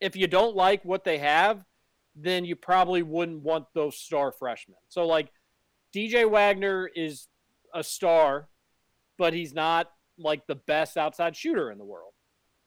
if 0.00 0.14
you 0.14 0.26
don't 0.26 0.54
like 0.54 0.84
what 0.84 1.04
they 1.04 1.18
have, 1.18 1.64
then 2.14 2.44
you 2.44 2.56
probably 2.56 3.02
wouldn't 3.02 3.42
want 3.42 3.66
those 3.74 3.96
star 3.96 4.32
freshmen. 4.32 4.78
So 4.88 5.06
like 5.06 5.30
DJ 5.94 6.28
Wagner 6.28 6.88
is 6.94 7.28
a 7.74 7.82
star, 7.82 8.48
but 9.18 9.34
he's 9.34 9.52
not 9.52 9.90
like 10.18 10.46
the 10.46 10.54
best 10.54 10.96
outside 10.96 11.36
shooter 11.36 11.70
in 11.70 11.78
the 11.78 11.84
world. 11.84 12.12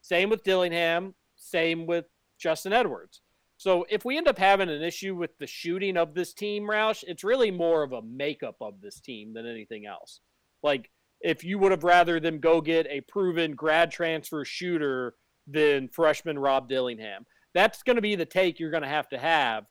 Same 0.02 0.30
with 0.30 0.44
Dillingham, 0.44 1.16
same 1.36 1.86
with 1.86 2.06
Justin 2.40 2.74
Edwards. 2.74 3.22
So 3.58 3.86
if 3.90 4.06
we 4.06 4.18
end 4.18 4.28
up 4.28 4.38
having 4.38 4.70
an 4.70 4.82
issue 4.82 5.16
with 5.16 5.38
the 5.38 5.48
shooting 5.48 5.98
of 5.98 6.14
this 6.14 6.34
team, 6.34 6.64
Roush, 6.64 7.04
it's 7.06 7.24
really 7.26 7.52
more 7.52 7.84
of 7.84 7.92
a 7.92 8.02
makeup 8.02 8.56
of 8.62 8.80
this 8.82 9.00
team 9.02 9.34
than 9.34 9.46
anything 9.46 9.86
else. 9.86 10.22
Like 10.64 10.90
if 11.22 11.44
you 11.44 11.60
would 11.60 11.72
have 11.72 11.84
rather 11.84 12.20
them 12.22 12.40
go 12.40 12.62
get 12.62 12.88
a 12.88 13.02
proven 13.02 13.52
grad 13.56 13.92
transfer 13.92 14.46
shooter 14.46 15.16
than 15.46 15.90
freshman 15.90 16.40
Rob 16.40 16.70
Dillingham. 16.70 17.26
That's 17.54 17.84
going 17.84 17.96
to 17.98 18.02
be 18.02 18.16
the 18.16 18.26
take 18.26 18.60
you're 18.60 18.72
going 18.72 18.84
to 18.84 18.90
have 18.90 19.10
to 19.10 19.18
have. 19.18 19.66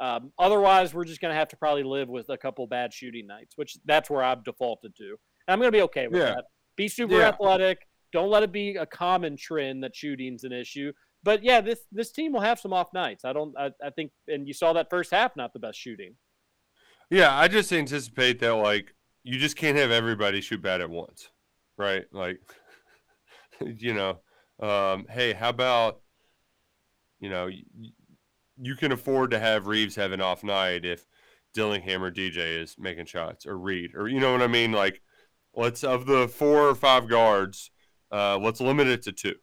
Um, 0.00 0.32
otherwise, 0.38 0.94
we're 0.94 1.04
just 1.04 1.20
going 1.20 1.30
to 1.32 1.38
have 1.38 1.48
to 1.48 1.56
probably 1.56 1.82
live 1.82 2.08
with 2.08 2.30
a 2.30 2.38
couple 2.38 2.66
bad 2.66 2.92
shooting 2.92 3.26
nights, 3.26 3.52
which 3.56 3.76
that's 3.84 4.08
where 4.08 4.24
I've 4.24 4.42
defaulted 4.42 4.96
to. 4.96 5.04
And 5.04 5.52
I'm 5.52 5.58
going 5.58 5.68
to 5.70 5.76
be 5.76 5.82
okay 5.82 6.08
with 6.08 6.20
Yeah. 6.22 6.34
that. 6.36 6.44
Be 6.76 6.88
super 6.88 7.18
Yeah. 7.18 7.28
athletic. 7.28 7.86
Don't 8.12 8.30
let 8.30 8.42
it 8.42 8.50
be 8.50 8.76
a 8.76 8.86
common 8.86 9.36
trend 9.36 9.84
that 9.84 9.94
shooting's 9.94 10.44
an 10.44 10.52
issue. 10.52 10.92
But 11.22 11.42
yeah, 11.42 11.60
this 11.60 11.80
this 11.92 12.10
team 12.10 12.32
will 12.32 12.40
have 12.40 12.58
some 12.58 12.72
off 12.72 12.92
nights. 12.94 13.24
I 13.24 13.32
don't. 13.32 13.56
I, 13.58 13.70
I 13.84 13.90
think, 13.90 14.12
and 14.26 14.48
you 14.48 14.54
saw 14.54 14.72
that 14.72 14.88
first 14.88 15.10
half, 15.10 15.36
not 15.36 15.52
the 15.52 15.58
best 15.58 15.78
shooting. 15.78 16.14
Yeah, 17.10 17.36
I 17.36 17.48
just 17.48 17.72
anticipate 17.72 18.38
that 18.40 18.54
like 18.54 18.94
you 19.22 19.38
just 19.38 19.56
can't 19.56 19.76
have 19.76 19.90
everybody 19.90 20.40
shoot 20.40 20.62
bad 20.62 20.80
at 20.80 20.90
once, 20.90 21.30
right? 21.76 22.04
Like, 22.12 22.40
you 23.60 23.92
know, 23.94 24.20
um, 24.60 25.06
hey, 25.10 25.32
how 25.32 25.50
about 25.50 26.00
you 27.18 27.28
know 27.28 27.46
y- 27.46 27.90
you 28.56 28.76
can 28.76 28.92
afford 28.92 29.30
to 29.32 29.38
have 29.38 29.66
Reeves 29.66 29.96
have 29.96 30.12
an 30.12 30.20
off 30.20 30.42
night 30.44 30.84
if 30.84 31.06
Dillingham 31.52 32.02
or 32.02 32.10
DJ 32.10 32.60
is 32.62 32.76
making 32.78 33.06
shots 33.06 33.46
or 33.46 33.58
Reed 33.58 33.94
or 33.94 34.08
you 34.08 34.20
know 34.20 34.32
what 34.32 34.42
I 34.42 34.46
mean? 34.46 34.72
Like, 34.72 35.02
let's 35.54 35.84
of 35.84 36.06
the 36.06 36.28
four 36.28 36.68
or 36.68 36.74
five 36.74 37.08
guards, 37.08 37.70
uh, 38.12 38.38
let's 38.38 38.60
limit 38.60 38.86
it 38.86 39.02
to 39.02 39.12
two, 39.12 39.36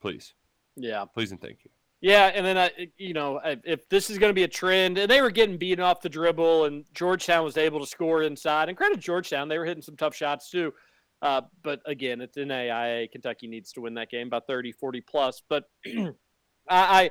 please, 0.00 0.34
Yeah. 0.78 1.04
please 1.04 1.30
and 1.30 1.40
thank 1.40 1.64
you. 1.64 1.70
Yeah, 2.00 2.30
and 2.32 2.46
then 2.46 2.56
I, 2.56 2.70
you 2.96 3.12
know, 3.12 3.40
if 3.44 3.88
this 3.88 4.08
is 4.08 4.18
going 4.18 4.30
to 4.30 4.34
be 4.34 4.44
a 4.44 4.48
trend, 4.48 4.98
and 4.98 5.10
they 5.10 5.20
were 5.20 5.32
getting 5.32 5.56
beaten 5.56 5.82
off 5.82 6.00
the 6.00 6.08
dribble, 6.08 6.66
and 6.66 6.84
Georgetown 6.94 7.42
was 7.42 7.56
able 7.56 7.80
to 7.80 7.86
score 7.86 8.22
inside, 8.22 8.68
and 8.68 8.78
credit 8.78 9.00
Georgetown, 9.00 9.48
they 9.48 9.58
were 9.58 9.64
hitting 9.64 9.82
some 9.82 9.96
tough 9.96 10.14
shots 10.14 10.48
too. 10.48 10.72
Uh, 11.20 11.42
but 11.64 11.80
again, 11.86 12.20
it's 12.20 12.36
an 12.36 12.48
NAIA. 12.48 13.10
Kentucky 13.10 13.48
needs 13.48 13.72
to 13.72 13.80
win 13.80 13.94
that 13.94 14.10
game 14.10 14.28
by 14.28 14.40
30, 14.40 14.72
40 14.72 15.00
plus. 15.00 15.42
But 15.48 15.64
I, 15.86 16.12
I, 16.68 17.10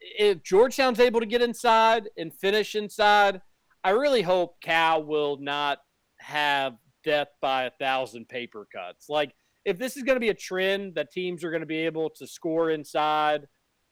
if 0.00 0.42
Georgetown's 0.42 1.00
able 1.00 1.20
to 1.20 1.26
get 1.26 1.42
inside 1.42 2.08
and 2.16 2.32
finish 2.32 2.74
inside, 2.74 3.42
I 3.84 3.90
really 3.90 4.22
hope 4.22 4.60
Cal 4.62 5.04
will 5.04 5.36
not 5.38 5.78
have 6.20 6.76
death 7.04 7.28
by 7.40 7.64
a 7.64 7.70
thousand 7.70 8.28
paper 8.28 8.66
cuts. 8.74 9.08
Like, 9.08 9.34
if 9.64 9.78
this 9.78 9.96
is 9.96 10.02
going 10.02 10.16
to 10.16 10.20
be 10.20 10.28
a 10.28 10.34
trend 10.34 10.94
that 10.96 11.12
teams 11.12 11.44
are 11.44 11.50
going 11.50 11.60
to 11.60 11.66
be 11.66 11.78
able 11.78 12.10
to 12.10 12.26
score 12.26 12.70
inside, 12.70 13.46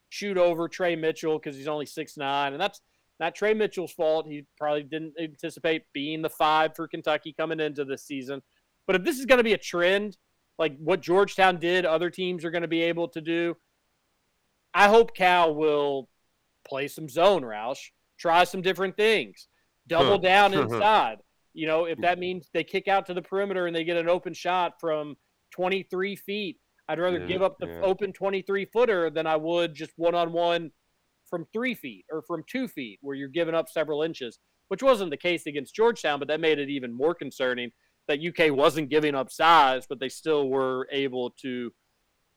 shoot 0.09 0.37
over 0.37 0.67
Tre 0.67 0.95
Mitchell 0.95 1.39
because 1.39 1.55
he's 1.55 1.67
only 1.67 1.85
six 1.85 2.17
nine, 2.17 2.53
and 2.53 2.61
that's 2.61 2.81
not 3.19 3.35
Tre 3.35 3.53
Mitchell's 3.53 3.93
fault. 3.93 4.27
He 4.27 4.45
probably 4.57 4.83
didn't 4.83 5.13
anticipate 5.19 5.83
being 5.93 6.21
the 6.21 6.29
five 6.29 6.75
for 6.75 6.87
Kentucky 6.87 7.33
coming 7.37 7.59
into 7.59 7.85
this 7.85 8.03
season. 8.03 8.41
But 8.87 8.95
if 8.95 9.03
this 9.03 9.19
is 9.19 9.25
going 9.25 9.37
to 9.37 9.43
be 9.43 9.53
a 9.53 9.57
trend, 9.57 10.17
like 10.57 10.77
what 10.77 11.01
Georgetown 11.01 11.57
did, 11.57 11.85
other 11.85 12.09
teams 12.09 12.43
are 12.43 12.51
going 12.51 12.63
to 12.63 12.67
be 12.67 12.81
able 12.81 13.07
to 13.09 13.21
do. 13.21 13.55
I 14.73 14.87
hope 14.87 15.15
Cal 15.15 15.53
will 15.53 16.09
play 16.67 16.87
some 16.87 17.09
zone, 17.09 17.43
Roush, 17.43 17.89
try 18.17 18.43
some 18.43 18.61
different 18.61 18.97
things, 18.97 19.47
double 19.87 20.17
down 20.17 20.53
inside. 20.55 21.17
You 21.53 21.67
know, 21.67 21.85
if 21.85 21.99
that 21.99 22.19
means 22.19 22.49
they 22.53 22.63
kick 22.63 22.87
out 22.87 23.05
to 23.07 23.13
the 23.13 23.21
perimeter 23.21 23.67
and 23.67 23.75
they 23.75 23.83
get 23.83 23.97
an 23.97 24.09
open 24.09 24.33
shot 24.33 24.79
from 24.79 25.15
23 25.51 26.15
feet, 26.15 26.57
I'd 26.87 26.99
rather 26.99 27.19
Yeah, 27.19 27.27
give 27.27 27.41
up 27.41 27.57
the 27.59 27.67
yeah. 27.67 27.81
open 27.81 28.11
23 28.13 28.65
footer 28.65 29.09
than 29.09 29.27
I 29.27 29.35
would 29.35 29.73
just 29.73 29.91
one 29.97 30.15
on 30.15 30.31
one 30.33 30.71
from 31.29 31.45
three 31.53 31.75
feet 31.75 32.05
or 32.11 32.21
from 32.23 32.43
two 32.49 32.67
feet, 32.67 32.99
where 33.01 33.15
you're 33.15 33.29
giving 33.29 33.55
up 33.55 33.69
several 33.69 34.01
inches, 34.03 34.39
which 34.67 34.83
wasn't 34.83 35.11
the 35.11 35.17
case 35.17 35.45
against 35.45 35.75
Georgetown, 35.75 36.19
but 36.19 36.27
that 36.27 36.41
made 36.41 36.59
it 36.59 36.69
even 36.69 36.93
more 36.93 37.15
concerning 37.15 37.71
that 38.07 38.19
UK 38.19 38.51
wasn't 38.53 38.89
giving 38.89 39.15
up 39.15 39.31
size, 39.31 39.85
but 39.87 39.99
they 39.99 40.09
still 40.09 40.49
were 40.49 40.87
able 40.91 41.29
to 41.41 41.71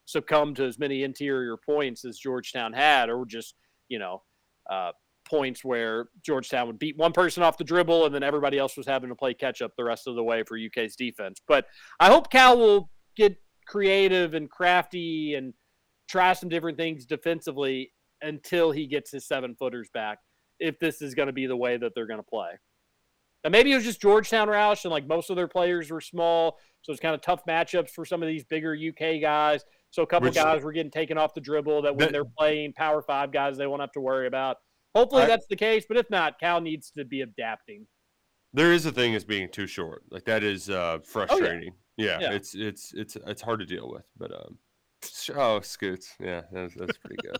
succumb 0.04 0.54
to 0.54 0.64
as 0.64 0.78
many 0.78 1.02
interior 1.02 1.56
points 1.56 2.04
as 2.04 2.18
Georgetown 2.18 2.72
had, 2.72 3.08
or 3.08 3.24
just, 3.24 3.54
you 3.88 3.98
know, 3.98 4.22
uh, 4.70 4.92
points 5.24 5.64
where 5.64 6.08
Georgetown 6.24 6.66
would 6.66 6.78
beat 6.78 6.96
one 6.96 7.12
person 7.12 7.42
off 7.42 7.56
the 7.56 7.64
dribble 7.64 8.04
and 8.04 8.14
then 8.14 8.22
everybody 8.22 8.58
else 8.58 8.76
was 8.76 8.86
having 8.86 9.08
to 9.08 9.14
play 9.16 9.32
catch 9.34 9.62
up 9.62 9.72
the 9.76 9.84
rest 9.84 10.06
of 10.06 10.14
the 10.14 10.22
way 10.22 10.42
for 10.42 10.58
UK's 10.58 10.96
defense. 10.96 11.40
But 11.48 11.66
I 11.98 12.08
hope 12.08 12.30
Cal 12.30 12.58
will 12.58 12.90
get 13.16 13.36
creative 13.66 14.34
and 14.34 14.50
crafty 14.50 15.34
and 15.34 15.54
try 16.08 16.32
some 16.32 16.48
different 16.48 16.76
things 16.78 17.06
defensively 17.06 17.92
until 18.22 18.70
he 18.70 18.86
gets 18.86 19.10
his 19.10 19.26
seven 19.26 19.54
footers 19.54 19.88
back, 19.92 20.18
if 20.60 20.78
this 20.78 21.02
is 21.02 21.14
going 21.14 21.26
to 21.26 21.32
be 21.32 21.46
the 21.46 21.56
way 21.56 21.76
that 21.76 21.92
they're 21.94 22.06
going 22.06 22.20
to 22.20 22.22
play. 22.22 22.50
And 23.44 23.52
maybe 23.52 23.72
it 23.72 23.74
was 23.74 23.84
just 23.84 24.00
Georgetown 24.00 24.48
Roush 24.48 24.84
and 24.84 24.92
like 24.92 25.06
most 25.06 25.28
of 25.28 25.36
their 25.36 25.48
players 25.48 25.90
were 25.90 26.00
small. 26.00 26.58
So 26.82 26.92
it's 26.92 27.00
kind 27.00 27.14
of 27.14 27.20
tough 27.20 27.42
matchups 27.48 27.90
for 27.90 28.04
some 28.04 28.22
of 28.22 28.28
these 28.28 28.44
bigger 28.44 28.74
UK 28.74 29.20
guys. 29.20 29.64
So 29.90 30.02
a 30.02 30.06
couple 30.06 30.28
Which- 30.28 30.34
guys 30.34 30.62
were 30.62 30.72
getting 30.72 30.90
taken 30.90 31.18
off 31.18 31.34
the 31.34 31.40
dribble 31.40 31.82
that 31.82 31.94
when 31.94 32.06
That- 32.06 32.12
they're 32.12 32.24
playing 32.38 32.72
power 32.72 33.02
five 33.02 33.32
guys, 33.32 33.56
they 33.56 33.66
won't 33.66 33.80
have 33.82 33.92
to 33.92 34.00
worry 34.00 34.26
about. 34.26 34.56
Hopefully 34.94 35.22
I- 35.22 35.26
that's 35.26 35.46
the 35.46 35.56
case, 35.56 35.84
but 35.86 35.96
if 35.98 36.08
not, 36.08 36.38
Cal 36.40 36.60
needs 36.60 36.90
to 36.92 37.04
be 37.04 37.20
adapting. 37.20 37.86
There 38.54 38.72
is 38.72 38.86
a 38.86 38.92
thing 38.92 39.14
as 39.14 39.24
being 39.24 39.50
too 39.50 39.66
short. 39.66 40.04
Like 40.10 40.24
that 40.24 40.42
is 40.42 40.70
uh, 40.70 41.00
frustrating. 41.04 41.64
yeah. 41.64 41.70
Yeah. 41.96 42.32
it's 42.32 42.54
it's 42.54 42.92
it's 42.94 43.16
it's 43.26 43.42
hard 43.42 43.60
to 43.60 43.66
deal 43.66 43.90
with. 43.90 44.04
But 44.16 44.32
um, 44.32 44.58
oh, 45.36 45.60
Scoots, 45.60 46.14
yeah, 46.20 46.42
that's, 46.52 46.74
that's 46.74 46.98
pretty 46.98 47.16
good. 47.22 47.38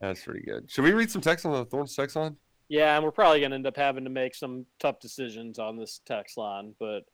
that's 0.00 0.22
pretty 0.22 0.44
good. 0.44 0.70
Should 0.70 0.84
we 0.84 0.92
read 0.92 1.10
some 1.10 1.22
text 1.22 1.46
on 1.46 1.52
the 1.52 1.64
Thorns 1.64 1.94
text 1.94 2.16
line? 2.16 2.36
Yeah, 2.68 2.96
and 2.96 3.04
we're 3.04 3.12
probably 3.12 3.40
going 3.40 3.50
to 3.50 3.56
end 3.56 3.66
up 3.66 3.76
having 3.76 4.04
to 4.04 4.10
make 4.10 4.34
some 4.34 4.66
tough 4.80 4.98
decisions 4.98 5.58
on 5.58 5.76
this 5.76 6.00
text 6.04 6.36
line, 6.36 6.74
but 6.80 7.04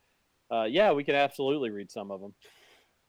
uh, 0.51 0.63
yeah, 0.63 0.91
we 0.91 1.03
can 1.03 1.15
absolutely 1.15 1.69
read 1.69 1.91
some 1.91 2.11
of 2.11 2.21
them. 2.21 2.33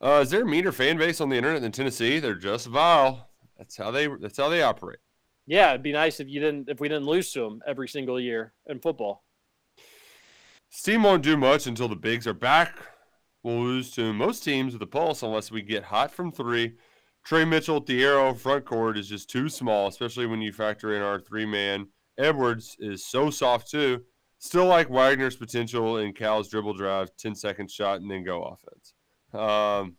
Uh, 0.01 0.19
is 0.21 0.29
there 0.29 0.43
a 0.43 0.45
meaner 0.45 0.71
fan 0.71 0.97
base 0.97 1.21
on 1.21 1.29
the 1.29 1.35
internet 1.35 1.61
than 1.61 1.71
Tennessee? 1.71 2.19
They're 2.19 2.35
just 2.35 2.67
vile. 2.67 3.29
That's 3.57 3.77
how 3.77 3.91
they 3.91 4.07
that's 4.07 4.37
how 4.37 4.49
they 4.49 4.61
operate. 4.61 4.99
Yeah, 5.47 5.69
it'd 5.69 5.83
be 5.83 5.93
nice 5.93 6.19
if 6.19 6.27
you 6.27 6.39
didn't 6.39 6.69
if 6.69 6.79
we 6.79 6.89
didn't 6.89 7.05
lose 7.05 7.31
to 7.33 7.41
them 7.41 7.61
every 7.65 7.87
single 7.87 8.19
year 8.19 8.53
in 8.67 8.79
football. 8.79 9.23
Steam 10.69 11.03
won't 11.03 11.23
do 11.23 11.37
much 11.37 11.67
until 11.67 11.87
the 11.87 11.95
bigs 11.95 12.27
are 12.27 12.33
back. 12.33 12.77
We'll 13.45 13.61
lose 13.61 13.91
to 13.91 14.11
most 14.11 14.43
teams 14.43 14.73
with 14.73 14.81
a 14.81 14.87
pulse 14.87 15.21
unless 15.21 15.51
we 15.51 15.61
get 15.61 15.83
hot 15.83 16.09
from 16.09 16.31
three. 16.31 16.77
Tre 17.23 17.45
Mitchell 17.45 17.77
Adou 17.77 17.93
Thiero 17.93 18.35
front 18.35 18.65
court 18.65 18.97
is 18.97 19.07
just 19.07 19.29
too 19.29 19.49
small, 19.49 19.87
especially 19.87 20.25
when 20.25 20.41
you 20.41 20.51
factor 20.51 20.95
in 20.95 21.03
our 21.03 21.19
three 21.19 21.45
man. 21.45 21.89
Edwards 22.17 22.75
is 22.79 23.05
so 23.05 23.29
soft 23.29 23.69
too. 23.69 24.01
Still 24.39 24.65
like 24.65 24.89
Wagner's 24.89 25.35
potential 25.35 25.99
in 25.99 26.13
Cal's 26.13 26.49
dribble 26.49 26.73
drive, 26.73 27.15
10 27.17 27.35
second 27.35 27.69
shot, 27.69 28.01
and 28.01 28.09
then 28.09 28.23
go 28.23 28.41
offense. 28.41 28.95
Um, 29.31 29.97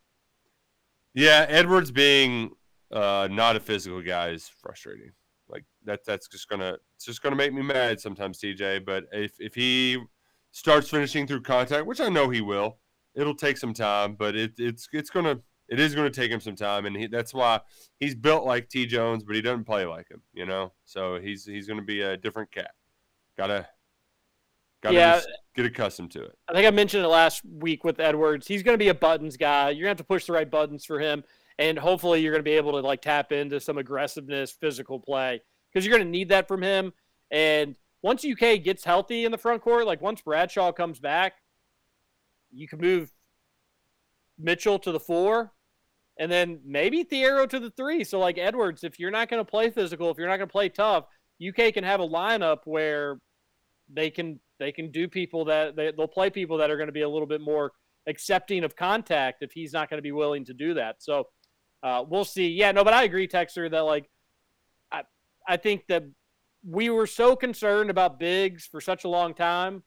yeah, 1.15 1.47
Edwards 1.49 1.93
being 1.93 2.51
uh, 2.91 3.29
not 3.31 3.55
a 3.55 3.61
physical 3.61 4.03
guy 4.03 4.31
is 4.31 4.49
frustrating. 4.49 5.13
Like 5.49 5.67
that, 5.85 6.01
that's 6.05 6.27
just 6.27 6.49
gonna 6.49 6.79
it's 6.97 7.05
just 7.05 7.23
gonna 7.23 7.37
make 7.37 7.55
me 7.55 7.63
mad 7.63 8.01
sometimes, 8.01 8.41
TJ. 8.41 8.85
But 8.85 9.05
if 9.13 9.35
if 9.39 9.55
he 9.55 10.03
starts 10.51 10.91
finishing 10.91 11.29
through 11.29 11.43
contact, 11.43 11.87
which 11.87 12.01
I 12.01 12.09
know 12.09 12.29
he 12.29 12.41
will, 12.41 12.81
it'll 13.17 13.35
take 13.35 13.57
some 13.59 13.75
time. 13.75 14.15
But 14.15 14.37
it, 14.37 14.53
it's 14.59 14.89
it's 14.93 15.11
gonna 15.11 15.41
it 15.69 15.81
is 15.81 15.95
gonna 15.95 16.11
take 16.11 16.31
him 16.31 16.41
some 16.41 16.55
time, 16.57 16.87
and 16.87 16.97
he, 16.97 17.07
that's 17.09 17.35
why 17.35 17.61
he's 17.99 18.15
built 18.15 18.45
like 18.45 18.69
T 18.69 18.87
Jones, 18.87 19.25
but 19.25 19.35
he 19.35 19.43
doesn't 19.43 19.65
play 19.65 19.85
like 19.87 20.09
him. 20.09 20.23
You 20.33 20.47
know, 20.47 20.73
so 20.85 21.19
he's 21.21 21.45
he's 21.45 21.67
gonna 21.67 21.83
be 21.83 22.03
a 22.03 22.17
different 22.17 22.53
cat. 22.53 22.71
Gotta 23.37 23.67
gotta 24.83 24.95
Yeah. 24.95 25.21
get 25.55 25.67
accustomed 25.67 26.11
to 26.13 26.23
it. 26.23 26.39
I 26.49 26.53
think 26.53 26.67
I 26.67 26.71
mentioned 26.71 27.05
it 27.05 27.09
last 27.09 27.43
week 27.45 27.83
with 27.85 27.99
Edwards. 28.01 28.47
He's 28.47 28.63
going 28.63 28.75
to 28.75 28.83
be 28.83 28.89
a 28.89 28.95
buttons 28.95 29.37
guy. 29.37 29.71
You're 29.71 29.85
going 29.87 29.87
to 29.87 29.89
have 29.91 29.97
to 29.99 30.05
push 30.05 30.27
the 30.27 30.33
right 30.35 30.51
buttons 30.51 30.85
for 30.85 31.01
him, 31.01 31.25
and 31.59 31.79
hopefully 31.79 32.21
you're 32.21 32.33
going 32.33 32.45
to 32.45 32.49
be 32.49 32.57
able 32.57 32.73
to 32.73 32.81
like 32.81 33.01
tap 33.01 33.33
into 33.33 33.59
some 33.59 33.79
aggressiveness, 33.79 34.53
physical 34.53 35.01
play 35.01 35.41
because 35.73 35.85
you're 35.87 35.97
going 35.97 36.07
to 36.07 36.11
need 36.11 36.29
that 36.29 36.47
from 36.47 36.63
him. 36.63 36.93
And 37.31 37.77
once 38.03 38.25
UK 38.25 38.63
gets 38.63 38.85
healthy 38.85 39.25
in 39.25 39.33
the 39.33 39.39
front 39.39 39.63
court, 39.63 39.87
like 39.87 40.01
once 40.03 40.21
Bradshaw 40.21 40.73
comes 40.73 41.01
back, 41.01 41.35
you 42.57 42.69
can 42.69 42.81
move 42.81 43.13
Mitchell 44.39 44.79
to 44.81 44.93
the 44.93 45.01
four, 45.01 45.53
and 46.19 46.31
then 46.31 46.61
maybe 46.65 47.05
Thiero 47.05 47.49
to 47.49 47.61
the 47.61 47.71
three. 47.71 48.05
So 48.05 48.19
like 48.19 48.39
Edwards, 48.39 48.85
if 48.85 48.99
you're 48.99 49.11
not 49.11 49.29
going 49.29 49.45
to 49.45 49.51
play 49.51 49.71
physical, 49.71 50.11
if 50.11 50.19
you're 50.19 50.29
not 50.29 50.39
going 50.39 50.49
to 50.49 50.53
play 50.53 50.69
tough, 50.69 51.05
UK 51.47 51.75
can 51.75 51.85
have 51.85 52.01
a 52.01 52.09
lineup 52.09 52.61
where 52.65 53.19
they 53.93 54.11
can 54.11 54.41
they 54.59 54.73
can 54.73 54.91
do 54.91 55.07
people 55.07 55.45
that 55.45 55.77
they, 55.77 55.93
they'll 55.93 56.09
play 56.09 56.31
people 56.31 56.57
that 56.59 56.71
are 56.71 56.77
going 56.77 56.89
to 56.89 56.93
be 56.93 57.03
a 57.03 57.09
little 57.09 57.27
bit 57.27 57.41
more 57.41 57.73
accepting 58.07 58.65
of 58.65 58.75
contact 58.77 59.43
if 59.43 59.53
he's 59.53 59.73
not 59.73 59.91
going 59.91 59.99
to 59.99 60.03
be 60.03 60.13
willing 60.13 60.45
to 60.45 60.55
do 60.55 60.75
that. 60.75 60.97
So 61.01 61.29
uh, 61.83 62.05
we'll 62.09 62.25
see. 62.25 62.49
Yeah, 62.49 62.73
no, 62.73 62.85
but 62.85 62.95
I 62.95 63.05
agree, 63.05 63.29
Texter, 63.29 63.71
that 63.71 63.81
like 63.81 64.09
I 64.91 65.03
I 65.47 65.57
think 65.57 65.87
that 65.89 66.05
we 66.65 66.91
were 66.91 67.07
so 67.07 67.37
concerned 67.37 67.91
about 67.91 68.19
bigs 68.19 68.67
for 68.67 68.81
such 68.81 69.05
a 69.05 69.09
long 69.09 69.35
time. 69.35 69.83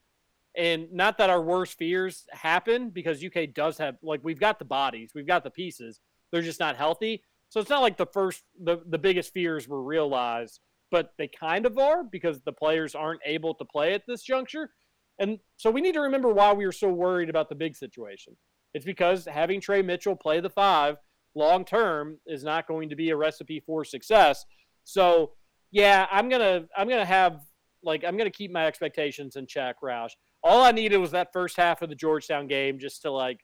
And 0.60 0.92
not 0.92 1.18
that 1.20 1.30
our 1.30 1.42
worst 1.42 1.78
fears 1.78 2.26
happen 2.32 2.90
because 2.90 3.24
UK 3.24 3.54
does 3.54 3.78
have 3.78 3.96
like 4.04 4.20
we've 4.24 4.42
got 4.42 4.60
the 4.60 4.66
bodies, 4.66 5.12
we've 5.16 5.26
got 5.26 5.46
the 5.46 5.50
pieces. 5.50 6.02
They're 6.32 6.42
just 6.42 6.60
not 6.60 6.76
healthy. 6.76 7.24
So 7.48 7.62
it's 7.62 7.70
not 7.70 7.82
like 7.82 7.96
the 7.96 8.06
first 8.06 8.44
the, 8.62 8.82
the 8.86 8.98
biggest 8.98 9.34
fears 9.34 9.70
were 9.70 9.82
realized, 9.82 10.60
but 10.92 11.14
they 11.18 11.30
kind 11.30 11.66
of 11.66 11.78
are 11.78 12.04
because 12.04 12.42
the 12.42 12.52
players 12.52 12.94
aren't 12.94 13.22
able 13.26 13.54
to 13.56 13.64
play 13.64 13.94
at 13.94 14.04
this 14.06 14.22
juncture. 14.22 14.72
And 15.18 15.40
so 15.56 15.72
we 15.72 15.80
need 15.80 15.94
to 15.94 16.02
remember 16.02 16.34
why 16.34 16.52
we 16.52 16.66
were 16.66 16.74
so 16.74 16.90
worried 16.90 17.30
about 17.30 17.48
the 17.48 17.56
big 17.56 17.78
situation. 17.78 18.36
It's 18.74 18.86
because 18.86 19.26
having 19.26 19.62
Tre 19.62 19.82
Mitchell 19.82 20.16
play 20.18 20.42
the 20.42 20.50
five 20.50 20.98
long 21.36 21.64
term 21.64 22.18
is 22.28 22.44
not 22.44 22.68
going 22.68 22.90
to 22.90 22.98
be 22.98 23.12
a 23.12 23.16
recipe 23.16 23.62
for 23.66 23.86
success. 23.86 24.46
So 24.84 25.32
yeah, 25.72 26.06
I'm 26.12 26.28
gonna 26.28 26.66
I'm 26.76 26.90
gonna 26.90 27.06
have 27.06 27.40
like 27.82 28.04
I'm 28.04 28.18
gonna 28.18 28.30
keep 28.30 28.52
my 28.52 28.68
expectations 28.68 29.38
in 29.38 29.48
check, 29.48 29.78
Roush. 29.82 30.12
All 30.44 30.64
I 30.64 30.72
needed 30.72 30.98
was 30.98 31.12
that 31.12 31.34
first 31.34 31.58
half 31.58 31.82
of 31.82 31.90
the 31.90 31.96
Georgetown 31.96 32.48
game 32.48 32.80
just 32.80 33.02
to 33.04 33.12
like, 33.12 33.40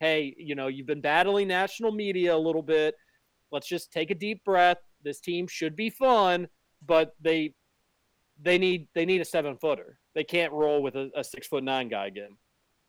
hey, 0.00 0.34
you 0.38 0.54
know, 0.54 0.68
you've 0.68 0.86
been 0.86 1.00
battling 1.00 1.48
national 1.48 1.92
media 1.92 2.34
a 2.34 2.38
little 2.38 2.62
bit. 2.62 2.94
Let's 3.50 3.68
just 3.68 3.92
take 3.92 4.10
a 4.10 4.14
deep 4.14 4.44
breath. 4.44 4.78
This 5.02 5.20
team 5.20 5.46
should 5.46 5.76
be 5.76 5.90
fun, 5.90 6.48
but 6.84 7.14
they 7.20 7.54
they 8.42 8.58
need 8.58 8.88
they 8.94 9.06
need 9.06 9.20
a 9.20 9.24
seven 9.24 9.56
footer. 9.56 9.98
They 10.14 10.24
can't 10.24 10.52
roll 10.52 10.82
with 10.82 10.94
a, 10.96 11.10
a 11.16 11.24
six 11.24 11.46
foot 11.46 11.64
nine 11.64 11.88
guy 11.88 12.06
again. 12.06 12.36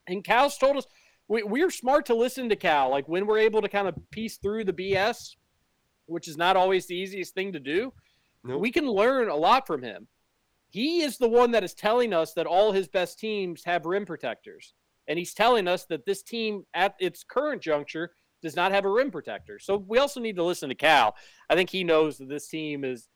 And 0.07 0.23
Cal's 0.23 0.57
told 0.57 0.77
us 0.77 0.85
we, 1.27 1.43
we're 1.43 1.71
smart 1.71 2.05
to 2.07 2.15
listen 2.15 2.49
to 2.49 2.55
Cal. 2.55 2.89
Like 2.89 3.07
when 3.07 3.25
we're 3.25 3.39
able 3.39 3.61
to 3.61 3.69
kind 3.69 3.87
of 3.87 3.95
piece 4.11 4.37
through 4.37 4.65
the 4.65 4.73
BS, 4.73 5.35
which 6.05 6.27
is 6.27 6.37
not 6.37 6.55
always 6.55 6.87
the 6.87 6.95
easiest 6.95 7.33
thing 7.33 7.53
to 7.53 7.59
do 7.59 7.91
Nope. 8.43 8.61
we 8.61 8.71
can 8.71 8.89
learn 8.89 9.29
a 9.29 9.35
lot 9.35 9.67
from 9.67 9.83
him. 9.83 10.07
He 10.77 11.01
is 11.01 11.17
the 11.17 11.27
one 11.27 11.49
that 11.53 11.63
is 11.63 11.73
telling 11.73 12.13
us 12.13 12.33
that 12.33 12.45
all 12.45 12.71
his 12.71 12.87
best 12.87 13.17
teams 13.17 13.63
have 13.65 13.87
rim 13.87 14.05
protectors. 14.05 14.75
And 15.07 15.17
he's 15.17 15.33
telling 15.33 15.67
us 15.67 15.85
that 15.85 16.05
this 16.05 16.21
team 16.21 16.67
at 16.75 16.93
its 16.99 17.23
current 17.23 17.63
juncture 17.63 18.11
does 18.43 18.55
not 18.55 18.71
have 18.71 18.85
a 18.85 18.91
rim 18.91 19.09
protector. 19.09 19.57
So 19.57 19.77
we 19.77 19.97
also 19.97 20.19
need 20.19 20.35
to 20.35 20.43
listen 20.43 20.69
to 20.69 20.75
Cal. 20.75 21.15
I 21.49 21.55
think 21.55 21.71
he 21.71 21.83
knows 21.83 22.19
that 22.19 22.29
this 22.29 22.47
team 22.47 22.83
is 22.83 23.09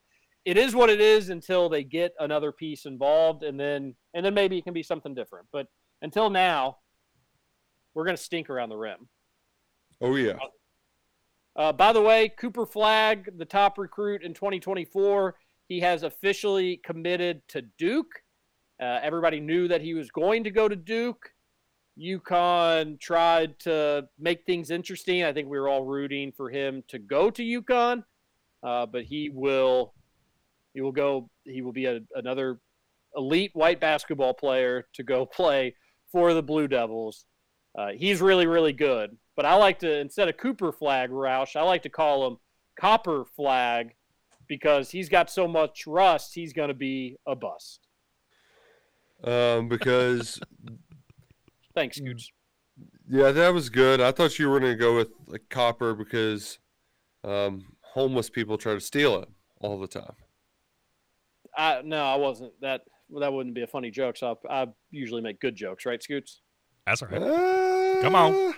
it 0.44 0.58
is 0.58 0.74
what 0.74 0.90
it 0.90 1.00
is 1.00 1.30
until 1.30 1.70
they 1.70 1.84
get 1.84 2.14
another 2.20 2.52
piece 2.52 2.88
involved 2.88 3.44
and 3.44 3.60
then 3.60 3.94
and 4.16 4.26
then 4.26 4.34
maybe 4.34 4.58
it 4.58 4.64
can 4.64 4.74
be 4.74 4.82
something 4.82 5.14
different. 5.14 5.46
But 5.54 5.68
until 6.02 6.32
now, 6.32 6.78
we're 7.94 8.06
going 8.06 8.18
to 8.18 8.24
stink 8.24 8.50
around 8.50 8.70
the 8.70 8.78
rim. 8.78 9.08
Oh 10.02 10.16
yeah. 10.16 10.40
Uh, 11.56 11.74
by 11.74 11.94
the 11.94 12.02
way, 12.02 12.28
Cooper 12.28 12.66
Flagg, 12.66 13.38
the 13.38 13.46
top 13.46 13.78
recruit 13.78 14.24
in 14.24 14.34
2024, 14.34 15.36
he 15.68 15.80
has 15.80 16.04
officially 16.04 16.78
committed 16.84 17.42
to 17.50 17.62
Duke. 17.78 18.22
Uh, 18.82 19.00
everybody 19.04 19.40
knew 19.40 19.68
that 19.68 19.82
he 19.82 19.94
was 19.94 20.10
going 20.12 20.44
to 20.44 20.52
go 20.52 20.68
to 20.68 20.76
Duke. 20.76 21.32
UConn 22.00 23.00
tried 23.00 23.60
to 23.60 24.08
make 24.20 24.46
things 24.46 24.72
interesting. 24.72 25.24
I 25.24 25.34
think 25.34 25.48
we 25.48 25.60
were 25.60 25.70
all 25.70 25.84
rooting 25.84 26.32
for 26.32 26.50
him 26.50 26.84
to 26.88 27.00
go 27.00 27.30
to 27.30 27.44
UConn, 27.44 28.04
uh, 28.64 28.86
but 28.86 29.04
he 29.04 29.30
will 29.30 29.94
he 30.74 30.82
will 30.82 30.92
go. 30.92 31.30
He 31.44 31.62
will 31.62 31.74
be 31.74 31.86
a, 31.86 32.00
another 32.16 32.60
elite 33.16 33.52
white 33.54 33.80
basketball 33.80 34.34
player 34.34 34.88
to 34.94 35.04
go 35.04 35.26
play 35.38 35.76
for 36.12 36.34
the 36.34 36.44
Blue 36.44 36.68
Devils. 36.68 37.26
Uh, 37.78 37.90
he's 37.96 38.22
really 38.22 38.48
really 38.48 38.74
good. 38.74 39.16
But 39.36 39.46
I 39.46 39.56
like 39.56 39.80
to 39.80 40.00
instead 40.00 40.30
of 40.30 40.38
Cooper 40.38 40.72
Flagg 40.72 41.10
Roush, 41.10 41.56
I 41.56 41.64
like 41.64 41.84
to 41.84 41.90
call 41.90 42.28
him 42.28 42.38
Copper 42.80 43.26
Flag 43.36 43.94
because 44.52 44.92
he's 44.92 45.08
got 45.08 45.30
so 45.30 45.48
much 45.48 45.88
rust. 45.88 46.36
He's 46.36 46.52
going 46.52 46.68
to 46.68 46.74
be 46.74 47.16
a 47.26 47.38
bust. 47.38 47.88
Um, 49.24 49.70
because 49.70 50.42
Thanks, 51.74 51.96
Scoots. 51.96 52.34
yeah, 53.10 53.32
that 53.32 53.54
was 53.54 53.70
good. 53.70 54.02
I 54.02 54.12
thought 54.12 54.38
you 54.38 54.50
were 54.50 54.60
gonna 54.60 54.76
go 54.76 54.98
with 54.98 55.08
like 55.28 55.44
copper 55.50 55.94
because 55.94 56.60
um, 57.24 57.64
homeless 57.82 58.30
people 58.30 58.58
try 58.58 58.74
to 58.74 58.82
steal 58.82 59.22
it 59.22 59.30
all 59.62 59.80
the 59.80 59.88
time. 59.88 60.16
I 61.56 61.82
no, 61.86 62.04
I 62.04 62.16
wasn't. 62.16 62.52
That 62.60 62.82
that 63.22 63.32
wouldn't 63.32 63.56
be 63.56 63.62
a 63.62 63.68
funny 63.68 63.90
joke. 63.90 64.18
So 64.18 64.38
I, 64.50 64.64
I 64.64 64.68
usually 64.90 65.22
make 65.22 65.40
good 65.40 65.56
jokes, 65.56 65.86
right, 65.86 66.02
Scoots? 66.04 66.42
That's 66.86 67.02
all 67.02 67.08
right. 67.08 68.02
Come 68.02 68.16
on. 68.16 68.56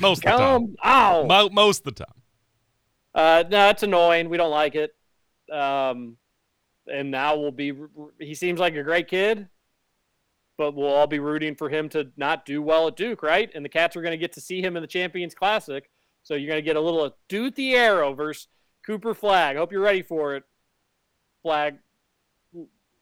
Most 0.00 0.24
of 0.24 0.32
the 0.32 0.38
time. 0.38 0.38
Come, 0.38 0.74
ow. 0.84 1.24
Mo- 1.24 1.50
most 1.50 1.86
of 1.86 1.94
the 1.94 2.04
time. 2.04 2.22
Uh, 3.14 3.44
no, 3.50 3.68
it's 3.70 3.82
annoying. 3.82 4.28
We 4.28 4.36
don't 4.36 4.50
like 4.50 4.74
it. 4.74 4.94
Um, 5.52 6.16
and 6.86 7.10
now 7.10 7.36
we'll 7.36 7.50
be. 7.50 7.72
He 8.18 8.34
seems 8.34 8.60
like 8.60 8.74
a 8.74 8.82
great 8.82 9.08
kid, 9.08 9.48
but 10.56 10.74
we'll 10.74 10.88
all 10.88 11.06
be 11.06 11.18
rooting 11.18 11.54
for 11.54 11.68
him 11.68 11.88
to 11.90 12.10
not 12.16 12.44
do 12.46 12.62
well 12.62 12.88
at 12.88 12.96
Duke, 12.96 13.22
right? 13.22 13.50
And 13.54 13.64
the 13.64 13.68
Cats 13.68 13.96
are 13.96 14.02
going 14.02 14.12
to 14.12 14.18
get 14.18 14.32
to 14.34 14.40
see 14.40 14.62
him 14.62 14.76
in 14.76 14.82
the 14.82 14.86
Champions 14.86 15.34
Classic, 15.34 15.90
so 16.22 16.34
you're 16.34 16.48
going 16.48 16.62
to 16.62 16.64
get 16.64 16.76
a 16.76 16.80
little 16.80 17.04
Adou 17.04 17.50
Thiero 17.50 18.16
versus 18.16 18.48
Cooper 18.86 19.14
Flagg. 19.14 19.56
Hope 19.56 19.72
you're 19.72 19.80
ready 19.80 20.02
for 20.02 20.36
it, 20.36 20.44
Flagg, 21.42 21.78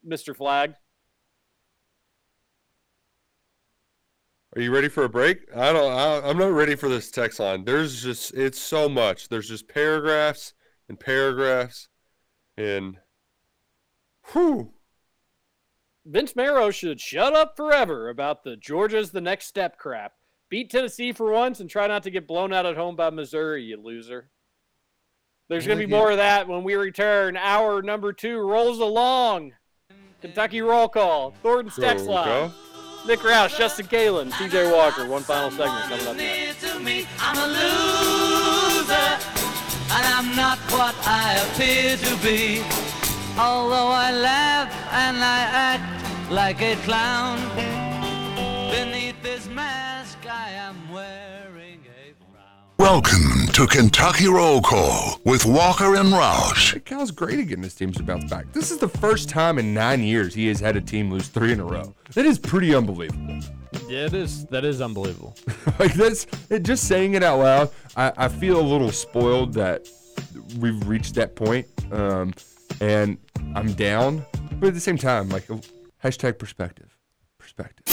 Mister 0.03 0.35
Flagg. 0.35 0.75
Are 4.57 4.63
you 4.63 4.73
ready 4.73 4.89
for 4.89 5.05
a 5.05 5.09
break? 5.09 5.55
I 5.55 5.71
don't. 5.71 5.93
I, 5.93 6.27
I'm 6.27 6.39
not 6.39 6.51
ready 6.53 6.77
for 6.77 6.89
this 6.89 7.11
text 7.11 7.39
line. 7.39 7.67
There's 7.67 8.03
just 8.03 8.33
it's 8.33 8.59
so 8.59 8.89
much. 8.89 9.29
There's 9.29 9.49
just 9.49 9.69
paragraphs 9.69 10.55
and 10.89 10.99
paragraphs, 10.99 11.89
and 12.57 12.97
whew. 14.33 14.73
Vince 16.07 16.35
Marrow 16.35 16.71
should 16.71 17.01
shut 17.01 17.35
up 17.35 17.55
forever 17.55 18.09
about 18.09 18.45
the 18.45 18.57
Georgia's 18.57 19.11
the 19.11 19.21
next 19.21 19.47
step 19.47 19.77
crap. 19.77 20.13
Beat 20.49 20.71
Tennessee 20.71 21.13
for 21.13 21.33
once 21.33 21.61
and 21.61 21.69
try 21.69 21.87
not 21.87 22.03
to 22.05 22.11
get 22.11 22.27
blown 22.27 22.55
out 22.55 22.65
at 22.65 22.77
home 22.77 22.97
by 22.97 23.11
Missouri, 23.11 23.65
you 23.65 23.77
loser. 23.77 24.31
There's 25.49 25.67
going 25.67 25.79
to 25.79 25.87
be 25.87 25.93
more 25.93 26.13
of 26.13 26.17
that 26.17 26.49
when 26.49 26.65
we 26.65 26.77
return. 26.77 27.37
Hour 27.37 27.83
number 27.83 28.13
two 28.13 28.39
rolls 28.39 28.79
along. 28.79 29.53
Kentucky 30.23 30.63
roll 30.63 30.89
call. 30.89 31.33
Thornton 31.43 31.71
Stacks 31.71 32.03
Roll 32.03 32.15
Live. 32.15 32.25
call. 32.25 32.66
Nick 33.07 33.21
Roush, 33.21 33.57
Justin 33.57 33.87
Galen, 33.87 34.31
TJ 34.33 34.73
Walker. 34.73 35.07
One 35.07 35.23
final 35.23 35.51
segment 35.53 35.85
coming 35.85 36.07
up 36.09 36.17
next. 36.17 36.65
I'm 37.21 37.37
a 37.39 37.47
loser, 37.47 38.95
and 39.95 40.05
I'm 40.15 40.35
not 40.35 40.59
what 40.73 40.95
I 41.07 41.39
appear 41.47 41.97
to 41.97 42.17
be. 42.21 42.63
Although 43.39 43.89
I 43.89 44.11
laugh 44.11 44.73
and 44.93 45.19
I 45.19 45.41
act 45.53 46.33
like 46.33 46.61
a 46.63 46.75
clown, 46.83 47.39
Welcome 52.79 53.47
to 53.55 53.67
Kentucky 53.67 54.29
Roll 54.29 54.61
Call 54.61 55.19
with 55.25 55.47
Walker 55.47 55.97
and 55.97 56.11
Roush. 56.11 56.85
Cal's 56.85 57.11
great 57.11 57.39
again. 57.39 57.63
This 57.63 57.73
his 57.73 57.79
teams 57.79 57.97
to 57.97 58.03
bounce 58.03 58.29
back. 58.31 58.53
This 58.53 58.71
is 58.71 58.77
the 58.77 58.89
first 58.89 59.31
time 59.31 59.59
in 59.59 59.73
nine 59.73 60.03
years 60.03 60.35
he 60.35 60.47
has 60.49 60.61
had 60.61 60.77
a 60.77 60.81
team 60.81 61.11
lose 61.11 61.29
three 61.29 61.53
in 61.53 61.61
a 61.61 61.65
row. 61.65 61.95
That 62.13 62.27
is 62.27 62.39
pretty 62.39 62.75
unbelievable. 62.75 63.41
Yeah, 63.89 64.05
it 64.05 64.13
is. 64.13 64.45
That 64.47 64.67
is 64.67 64.83
unbelievable. 64.83 65.35
like 65.79 65.95
that's 65.95 66.27
it, 66.51 66.65
just 66.65 66.87
saying 66.87 67.15
it 67.15 67.23
out 67.23 67.39
loud. 67.39 67.71
I, 67.97 68.13
I 68.19 68.29
feel 68.29 68.61
a 68.61 68.67
little 68.67 68.93
spoiled 68.93 69.55
that 69.55 69.89
we've 70.59 70.87
reached 70.87 71.15
that 71.15 71.35
point, 71.35 71.67
um, 71.93 72.35
and 72.83 73.17
I'm 73.55 73.73
down. 73.73 74.25
But 74.61 74.69
at 74.69 74.75
the 74.75 74.81
same 74.81 74.99
time, 74.99 75.31
like 75.31 75.49
hashtag 76.05 76.39
perspective, 76.39 76.95
perspective. 77.39 77.87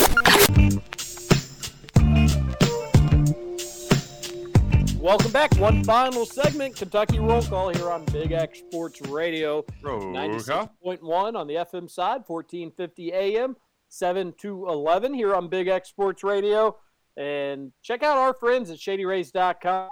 Welcome 5.04 5.34
back. 5.34 5.54
One 5.58 5.84
final 5.84 6.26
segment, 6.26 6.78
Kentucky 6.78 7.20
Roll 7.20 7.42
Call 7.42 7.72
here 7.72 7.92
on 7.92 8.06
Big 8.06 8.32
X 8.32 8.60
Sports 8.60 9.02
Radio. 9.02 9.66
96.1 9.84 11.36
on 11.36 11.46
the 11.46 11.56
FM 11.56 11.90
side, 11.90 12.22
1450 12.26 13.12
AM, 13.12 13.58
7 13.90 14.34
to 14.40 14.66
11 14.70 15.14
here 15.14 15.36
on 15.36 15.50
Big 15.50 15.68
X 15.68 15.90
Sports 15.90 16.24
Radio. 16.24 16.78
And 17.18 17.74
check 17.82 18.02
out 18.02 18.16
our 18.16 18.34
friends 18.34 18.72
at 18.72 18.78
shadyrays.com. 18.78 19.90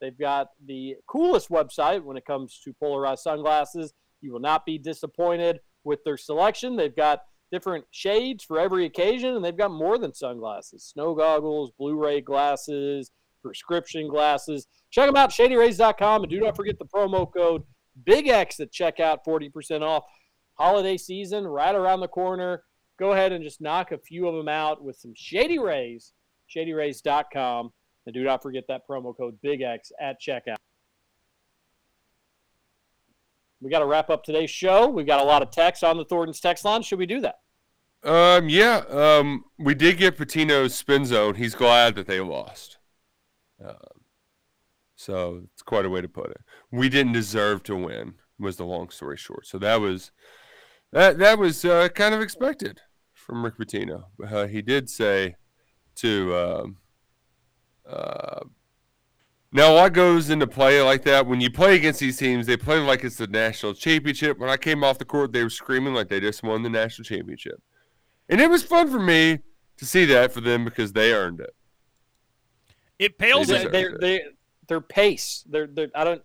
They've 0.00 0.18
got 0.18 0.46
the 0.64 0.94
coolest 1.06 1.50
website 1.50 2.02
when 2.02 2.16
it 2.16 2.24
comes 2.24 2.58
to 2.64 2.72
polarized 2.80 3.24
sunglasses. 3.24 3.92
You 4.22 4.32
will 4.32 4.40
not 4.40 4.64
be 4.64 4.78
disappointed. 4.78 5.60
with 5.84 6.02
their 6.04 6.16
selection. 6.16 6.76
They've 6.76 6.96
got 6.96 7.20
different 7.52 7.84
shades 7.90 8.42
for 8.42 8.58
every 8.58 8.86
occasion, 8.86 9.36
and 9.36 9.44
they've 9.44 9.54
got 9.54 9.70
more 9.70 9.98
than 9.98 10.14
sunglasses 10.14 10.82
snow 10.82 11.14
goggles, 11.14 11.72
Blu 11.78 11.94
ray 12.02 12.22
glasses, 12.22 13.10
prescription 13.46 14.08
glasses. 14.08 14.66
Check 14.90 15.06
them 15.06 15.16
out, 15.16 15.30
shadyrays.com, 15.30 16.22
and 16.22 16.30
do 16.30 16.40
not 16.40 16.56
forget 16.56 16.78
the 16.78 16.84
promo 16.84 17.32
code 17.32 17.62
Big 18.04 18.28
X 18.28 18.58
at 18.60 18.72
checkout, 18.72 19.18
40% 19.26 19.82
off. 19.82 20.04
Holiday 20.54 20.96
season 20.96 21.46
right 21.46 21.74
around 21.74 22.00
the 22.00 22.08
corner. 22.08 22.62
Go 22.98 23.12
ahead 23.12 23.32
and 23.32 23.44
just 23.44 23.60
knock 23.60 23.92
a 23.92 23.98
few 23.98 24.26
of 24.26 24.34
them 24.34 24.48
out 24.48 24.82
with 24.82 24.96
some 24.96 25.12
Shady 25.14 25.58
Rays, 25.58 26.12
shadyrays.com. 26.54 27.70
And 28.06 28.14
do 28.14 28.24
not 28.24 28.42
forget 28.42 28.64
that 28.68 28.82
promo 28.88 29.16
code 29.16 29.38
Big 29.42 29.62
X 29.62 29.92
at 30.00 30.20
checkout. 30.20 30.56
We 33.60 33.70
got 33.70 33.80
to 33.80 33.86
wrap 33.86 34.10
up 34.10 34.24
today's 34.24 34.50
show. 34.50 34.88
We've 34.88 35.06
got 35.06 35.20
a 35.20 35.24
lot 35.24 35.42
of 35.42 35.50
text 35.50 35.84
on 35.84 35.96
the 35.96 36.04
Thornton's 36.04 36.40
text 36.40 36.64
line. 36.64 36.82
Should 36.82 36.98
we 36.98 37.06
do 37.06 37.20
that? 37.20 37.38
Um, 38.02 38.48
yeah. 38.48 38.82
Um, 38.88 39.44
we 39.58 39.74
did 39.74 39.98
get 39.98 40.16
Pitino's 40.16 40.74
spin 40.74 41.04
zone. 41.04 41.34
He's 41.34 41.54
glad 41.54 41.96
that 41.96 42.06
they 42.06 42.20
lost. 42.20 42.78
So 44.94 45.42
it's 45.52 45.62
quite 45.62 45.84
a 45.84 45.90
way 45.90 46.00
to 46.00 46.08
put 46.08 46.30
it. 46.30 46.40
We 46.70 46.88
didn't 46.88 47.12
deserve 47.12 47.62
to 47.64 47.76
win. 47.76 48.14
Was 48.38 48.56
the 48.56 48.66
long 48.66 48.90
story 48.90 49.16
short. 49.16 49.46
So 49.46 49.58
that 49.58 49.80
was 49.80 50.10
that 50.92 51.18
that 51.18 51.38
was 51.38 51.64
uh, 51.64 51.88
kind 51.88 52.14
of 52.14 52.20
expected 52.20 52.82
from 53.14 53.42
Rick 53.42 53.56
Pitino. 53.56 54.04
Uh, 54.22 54.46
he 54.46 54.60
did 54.60 54.90
say 54.90 55.36
to 55.96 56.36
um, 56.36 56.76
uh, 57.88 58.40
now, 59.52 59.74
what 59.74 59.94
goes 59.94 60.28
into 60.28 60.46
play 60.46 60.82
like 60.82 61.02
that? 61.04 61.26
When 61.26 61.40
you 61.40 61.50
play 61.50 61.76
against 61.76 62.00
these 62.00 62.18
teams, 62.18 62.46
they 62.46 62.58
play 62.58 62.78
like 62.78 63.04
it's 63.04 63.16
the 63.16 63.26
national 63.26 63.72
championship. 63.72 64.38
When 64.38 64.50
I 64.50 64.58
came 64.58 64.84
off 64.84 64.98
the 64.98 65.06
court, 65.06 65.32
they 65.32 65.42
were 65.42 65.48
screaming 65.48 65.94
like 65.94 66.08
they 66.08 66.20
just 66.20 66.42
won 66.42 66.62
the 66.62 66.68
national 66.68 67.04
championship. 67.04 67.62
And 68.28 68.38
it 68.38 68.50
was 68.50 68.62
fun 68.62 68.90
for 68.90 68.98
me 68.98 69.38
to 69.78 69.86
see 69.86 70.04
that 70.06 70.32
for 70.32 70.42
them 70.42 70.64
because 70.66 70.92
they 70.92 71.12
earned 71.14 71.40
it. 71.40 71.54
It 72.98 73.18
pales 73.18 73.48
They, 73.48 73.64
in 73.64 73.72
they, 73.72 73.88
they, 74.00 74.22
their 74.68 74.80
pace. 74.80 75.44
Their, 75.48 75.66
their, 75.66 75.88
I 75.94 76.04
don't. 76.04 76.22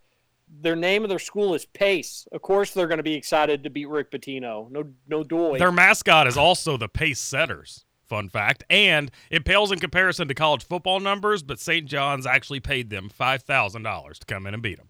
Their 0.59 0.75
name 0.75 1.03
of 1.03 1.09
their 1.09 1.19
school 1.19 1.53
is 1.53 1.65
Pace. 1.65 2.27
Of 2.33 2.41
course, 2.41 2.73
they're 2.73 2.87
going 2.87 2.97
to 2.97 3.03
be 3.03 3.13
excited 3.13 3.63
to 3.63 3.69
beat 3.69 3.87
Rick 3.87 4.11
Pitino. 4.11 4.69
No, 4.69 4.83
no 5.07 5.23
doy. 5.23 5.57
Their 5.57 5.71
mascot 5.71 6.27
is 6.27 6.35
also 6.35 6.75
the 6.75 6.89
pace 6.89 7.21
setters. 7.21 7.85
Fun 8.03 8.27
fact. 8.27 8.65
And 8.69 9.09
it 9.29 9.45
pales 9.45 9.71
in 9.71 9.79
comparison 9.79 10.27
to 10.27 10.33
college 10.33 10.65
football 10.65 10.99
numbers, 10.99 11.41
but 11.41 11.57
St. 11.61 11.85
John's 11.87 12.25
actually 12.25 12.59
paid 12.59 12.89
them 12.89 13.09
$5,000 13.09 14.19
to 14.19 14.25
come 14.25 14.45
in 14.45 14.53
and 14.53 14.61
beat 14.61 14.77
them. 14.77 14.89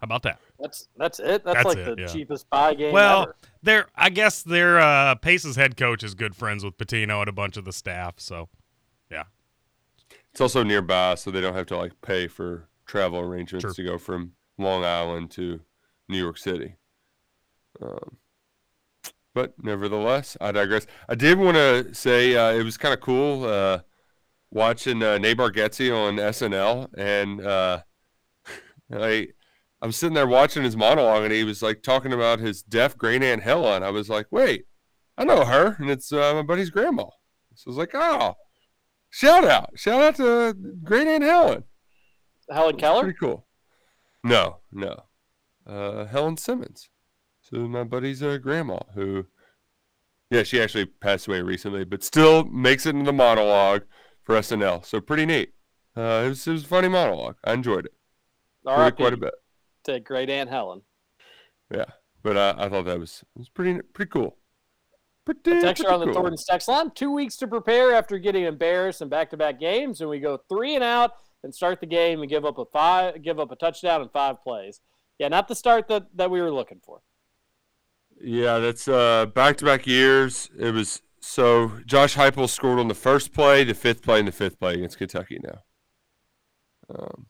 How 0.00 0.04
about 0.06 0.22
that? 0.22 0.40
That's 0.58 0.88
that's 0.96 1.20
it. 1.20 1.44
That's, 1.44 1.56
That's 1.56 1.64
like 1.66 1.76
it, 1.78 1.96
the 1.96 2.02
yeah. 2.02 2.08
cheapest 2.08 2.48
buy 2.48 2.72
game 2.72 2.92
Well, 2.92 3.22
ever. 3.24 3.36
their 3.62 3.86
I 3.94 4.08
guess 4.08 4.42
their 4.42 4.78
uh, 4.78 5.14
Pace's 5.16 5.56
head 5.56 5.76
coach 5.76 6.02
is 6.02 6.14
good 6.14 6.34
friends 6.34 6.64
with 6.64 6.78
Pitino 6.78 7.20
and 7.20 7.28
a 7.28 7.32
bunch 7.32 7.58
of 7.58 7.66
the 7.66 7.72
staff. 7.72 8.14
So, 8.18 8.48
yeah. 9.10 9.24
It's 10.36 10.40
also 10.42 10.62
nearby, 10.62 11.14
so 11.14 11.30
they 11.30 11.40
don't 11.40 11.54
have 11.54 11.64
to 11.68 11.78
like 11.78 11.98
pay 12.02 12.26
for 12.28 12.68
travel 12.84 13.20
arrangements 13.20 13.62
Sure. 13.62 13.72
to 13.72 13.82
go 13.82 13.96
from 13.96 14.32
Long 14.58 14.84
Island 14.84 15.30
to 15.30 15.60
New 16.10 16.18
York 16.18 16.36
City. 16.36 16.76
Um, 17.80 18.18
but 19.32 19.54
nevertheless, 19.62 20.36
I 20.38 20.52
digress. 20.52 20.86
I 21.08 21.14
did 21.14 21.38
want 21.38 21.56
to 21.56 21.94
say 21.94 22.36
uh, 22.36 22.52
it 22.52 22.64
was 22.64 22.76
kind 22.76 22.92
of 22.92 23.00
cool 23.00 23.46
uh, 23.46 23.78
watching 24.50 25.02
uh, 25.02 25.16
Nate 25.16 25.38
Bargatze 25.38 25.90
on 25.90 26.16
SNL, 26.16 26.90
and 26.98 27.40
uh, 27.40 27.80
I 28.92 29.28
I'm 29.80 29.90
sitting 29.90 30.12
there 30.16 30.26
watching 30.26 30.64
his 30.64 30.76
monologue, 30.76 31.24
and 31.24 31.32
he 31.32 31.44
was 31.44 31.62
like 31.62 31.82
talking 31.82 32.12
about 32.12 32.40
his 32.40 32.62
deaf 32.62 32.98
great 32.98 33.22
aunt 33.22 33.42
Helen. 33.42 33.82
I 33.82 33.88
was 33.88 34.10
like, 34.10 34.26
wait, 34.30 34.66
I 35.16 35.24
know 35.24 35.46
her, 35.46 35.76
and 35.78 35.88
it's 35.88 36.12
uh, 36.12 36.34
my 36.34 36.42
buddy's 36.42 36.68
grandma. 36.68 37.06
So 37.54 37.68
I 37.68 37.70
was 37.70 37.78
like, 37.78 37.94
oh, 37.94 38.34
shout 39.10 39.44
out, 39.44 39.70
shout 39.76 40.02
out 40.02 40.16
to 40.16 40.54
great 40.82 41.06
aunt 41.06 41.24
Helen. 41.24 41.64
Helen 42.50 42.76
Keller. 42.76 43.02
Pretty 43.02 43.18
cool. 43.18 43.46
No, 44.24 44.58
no, 44.72 45.04
uh, 45.66 46.06
Helen 46.06 46.36
Simmons. 46.36 46.88
So 47.40 47.68
my 47.68 47.84
buddy's 47.84 48.22
uh, 48.22 48.38
grandma, 48.38 48.80
who, 48.94 49.26
yeah, 50.30 50.42
she 50.42 50.60
actually 50.60 50.86
passed 50.86 51.28
away 51.28 51.42
recently, 51.42 51.84
but 51.84 52.02
still 52.02 52.44
makes 52.44 52.86
it 52.86 52.96
in 52.96 53.04
the 53.04 53.12
monologue 53.12 53.82
for 54.24 54.34
SNL. 54.34 54.84
So 54.84 55.00
pretty 55.00 55.26
neat. 55.26 55.52
Uh, 55.96 56.24
it, 56.24 56.28
was, 56.30 56.46
it 56.46 56.52
was 56.52 56.64
a 56.64 56.68
funny 56.68 56.88
monologue. 56.88 57.36
I 57.44 57.52
enjoyed 57.52 57.86
it. 57.86 57.92
All 58.66 58.76
right, 58.76 58.94
quite 58.94 59.12
a 59.12 59.16
bit. 59.16 59.34
to 59.84 60.00
great 60.00 60.28
Aunt 60.28 60.50
Helen. 60.50 60.82
Yeah, 61.72 61.84
but 62.22 62.36
uh, 62.36 62.54
I 62.58 62.68
thought 62.68 62.84
that 62.86 62.98
was 62.98 63.22
it 63.34 63.38
was 63.38 63.48
pretty 63.48 63.80
pretty 63.92 64.10
cool. 64.10 64.36
Pretty, 65.26 65.50
texter 65.50 65.90
on 65.90 65.98
the 65.98 66.06
cool. 66.06 66.14
Thornton's 66.14 66.44
text 66.44 66.68
line. 66.68 66.92
Two 66.94 67.10
weeks 67.10 67.36
to 67.38 67.48
prepare 67.48 67.92
after 67.92 68.16
getting 68.18 68.44
embarrassed 68.44 69.02
in 69.02 69.08
back-to-back 69.08 69.58
games, 69.58 70.00
and 70.00 70.08
we 70.08 70.20
go 70.20 70.38
three 70.48 70.76
and 70.76 70.84
out 70.84 71.14
and 71.42 71.52
start 71.52 71.80
the 71.80 71.86
game 71.86 72.20
and 72.20 72.30
give 72.30 72.44
up 72.44 72.58
a 72.58 72.64
five, 72.64 73.22
give 73.22 73.40
up 73.40 73.50
a 73.50 73.56
touchdown 73.56 74.02
in 74.02 74.08
five 74.08 74.40
plays. 74.40 74.80
Yeah, 75.18 75.26
not 75.28 75.48
the 75.48 75.56
start 75.56 75.88
that, 75.88 76.06
that 76.16 76.30
we 76.30 76.40
were 76.40 76.52
looking 76.52 76.80
for. 76.84 77.00
Yeah, 78.22 78.60
that's 78.60 78.88
uh 78.88 79.26
back 79.26 79.56
to 79.58 79.64
back 79.64 79.86
years. 79.86 80.48
It 80.58 80.72
was 80.72 81.02
so 81.20 81.72
Josh 81.84 82.14
Heupel 82.14 82.48
scored 82.48 82.78
on 82.78 82.88
the 82.88 82.94
first 82.94 83.34
play, 83.34 83.64
the 83.64 83.74
fifth 83.74 84.02
play, 84.02 84.20
and 84.20 84.28
the 84.28 84.32
fifth 84.32 84.58
play 84.58 84.74
against 84.74 84.96
Kentucky 84.96 85.38
now. 85.42 85.58
Um, 86.88 87.26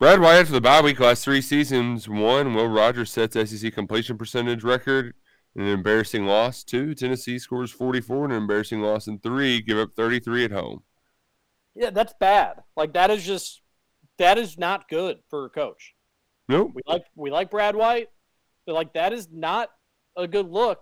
Brad 0.00 0.20
White 0.20 0.46
for 0.46 0.52
the 0.52 0.60
bye 0.60 0.80
week 0.80 0.98
last 0.98 1.22
three 1.22 1.42
seasons 1.42 2.08
one. 2.08 2.54
Will 2.54 2.66
Rogers 2.66 3.12
sets 3.12 3.34
SEC 3.34 3.72
completion 3.72 4.18
percentage 4.18 4.64
record 4.64 5.14
an 5.58 5.66
embarrassing 5.66 6.24
loss. 6.24 6.62
Two 6.62 6.94
Tennessee 6.94 7.38
scores 7.38 7.70
44 7.70 8.26
in 8.26 8.30
an 8.30 8.36
embarrassing 8.36 8.80
loss, 8.80 9.06
and 9.06 9.22
three 9.22 9.60
give 9.60 9.78
up 9.78 9.94
33 9.94 10.44
at 10.44 10.52
home. 10.52 10.82
Yeah, 11.74 11.90
that's 11.90 12.14
bad. 12.18 12.62
Like 12.76 12.92
that 12.94 13.10
is 13.10 13.24
just 13.24 13.60
that 14.18 14.38
is 14.38 14.58
not 14.58 14.88
good 14.88 15.18
for 15.28 15.44
a 15.44 15.50
coach. 15.50 15.94
Nope. 16.48 16.72
We 16.74 16.82
like 16.86 17.04
we 17.14 17.30
like 17.30 17.50
Brad 17.50 17.76
White, 17.76 18.08
but 18.66 18.74
like 18.74 18.94
that 18.94 19.12
is 19.12 19.28
not 19.32 19.70
a 20.16 20.26
good 20.26 20.48
look, 20.48 20.80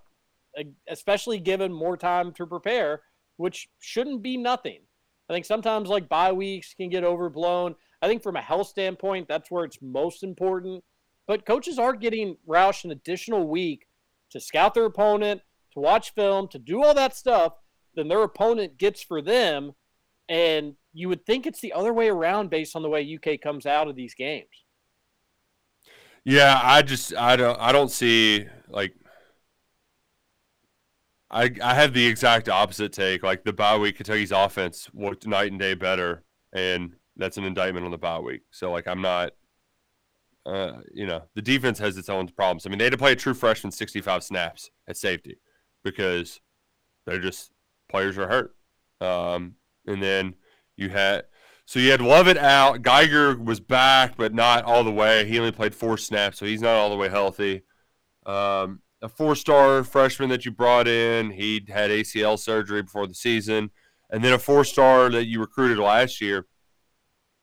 especially 0.89 1.39
given 1.39 1.73
more 1.73 1.97
time 1.97 2.33
to 2.35 2.47
prepare, 2.47 3.03
which 3.37 3.69
shouldn't 3.81 4.23
be 4.23 4.37
nothing. 4.37 4.81
I 5.29 5.33
think 5.33 5.45
sometimes 5.45 5.89
like 5.89 6.09
bye 6.09 6.33
weeks 6.33 6.75
can 6.75 6.89
get 6.89 7.05
overblown. 7.05 7.75
I 8.01 8.09
think 8.09 8.23
from 8.23 8.37
a 8.37 8.43
health 8.43 8.69
standpoint, 8.69 9.27
that's 9.27 9.51
where 9.51 9.65
it's 9.65 9.79
most 9.83 10.23
important. 10.23 10.85
But 11.27 11.45
coaches 11.45 11.79
are 11.79 11.95
getting 11.95 12.37
Roush 12.49 12.85
an 12.85 12.93
additional 12.93 13.49
week 13.49 13.86
to 14.37 14.45
scout 14.45 14.75
their 14.75 14.85
opponent, 14.85 15.41
to 15.73 15.81
watch 15.81 16.15
film, 16.15 16.49
to 16.49 16.59
do 16.59 16.83
all 16.83 16.95
that 16.95 17.17
stuff 17.17 17.55
than 17.95 18.09
their 18.09 18.23
opponent 18.23 18.79
gets 18.79 19.03
for 19.03 19.21
them. 19.23 19.73
And 20.29 20.75
you 20.93 21.09
would 21.09 21.25
think 21.25 21.47
it's 21.47 21.61
the 21.61 21.73
other 21.73 21.93
way 21.93 22.09
around 22.09 22.51
based 22.51 22.77
on 22.77 22.83
the 22.83 22.89
way 22.89 23.19
UK 23.19 23.41
comes 23.41 23.67
out 23.67 23.89
of 23.89 23.97
these 23.97 24.15
games. 24.15 24.47
Yeah, 26.25 26.61
I 26.63 26.83
just 26.83 27.15
I 27.15 27.37
don't 27.37 27.59
I 27.61 27.71
don't 27.71 27.91
see 27.91 28.47
like 28.69 28.93
I 31.31 31.51
I 31.63 31.75
have 31.75 31.95
the 31.95 32.05
exact 32.05 32.49
opposite 32.49 32.93
take. 32.93 33.23
Like 33.23 33.45
the 33.45 33.53
bye 33.53 33.79
week, 33.79 33.97
Kentucky's 33.97 34.33
offense 34.33 34.91
looked 34.93 35.27
night 35.27 35.53
and 35.53 35.61
day 35.61 35.75
better, 35.75 36.25
and 36.53 36.95
that's 37.17 37.37
an 37.37 37.45
indictment 37.45 37.85
on 37.85 37.93
the 37.93 37.99
bye 37.99 38.19
week. 38.19 38.43
So 38.51 38.73
like 38.73 38.89
I'm 38.89 39.01
not, 39.01 39.33
uh, 40.47 40.81
you 40.95 41.07
know, 41.07 41.23
the 41.35 41.43
defense 41.43 41.79
has 41.81 41.99
its 41.99 42.09
own 42.09 42.29
problems. 42.29 42.67
I 42.67 42.71
mean, 42.71 42.79
they 42.79 42.85
had 42.85 42.93
to 42.93 42.99
play 42.99 43.13
a 43.13 43.17
true 43.17 43.35
freshman 43.35 43.73
65 43.73 44.23
snaps 44.23 44.71
at 44.89 44.97
safety 44.97 45.39
because 45.83 46.41
they're 47.05 47.21
just 47.21 47.51
players 47.89 48.17
are 48.17 48.29
hurt. 48.29 48.55
Um, 49.01 49.57
and 49.87 50.03
then 50.03 50.35
you 50.77 50.89
had 50.91 51.25
so 51.67 51.81
you 51.81 51.91
had 51.91 52.01
Lovett 52.01 52.37
out. 52.37 52.83
Geiger 52.83 53.37
was 53.37 53.59
back, 53.59 54.17
but 54.17 54.33
not 54.33 54.65
all 54.65 54.85
the 54.85 54.93
way. 54.93 55.27
He 55.27 55.39
only 55.39 55.51
played 55.51 55.75
four 55.75 55.99
snaps, 55.99 56.39
so 56.39 56.47
he's 56.47 56.63
not 56.63 56.77
all 56.77 56.91
the 56.91 56.97
way 56.97 57.09
healthy. 57.09 57.63
Um, 58.25 58.83
a 59.03 59.09
four-star 59.09 59.83
freshman 59.83 60.29
that 60.29 60.45
you 60.45 60.53
brought 60.53 60.87
in, 60.87 61.33
he 61.33 61.65
had 61.69 61.91
ACL 61.91 62.39
surgery 62.39 62.83
before 62.83 63.09
the 63.09 63.15
season, 63.15 63.71
and 64.11 64.23
then 64.23 64.33
a 64.33 64.39
four-star 64.39 65.11
that 65.11 65.27
you 65.27 65.41
recruited 65.41 65.79
last 65.79 66.21
year. 66.21 66.47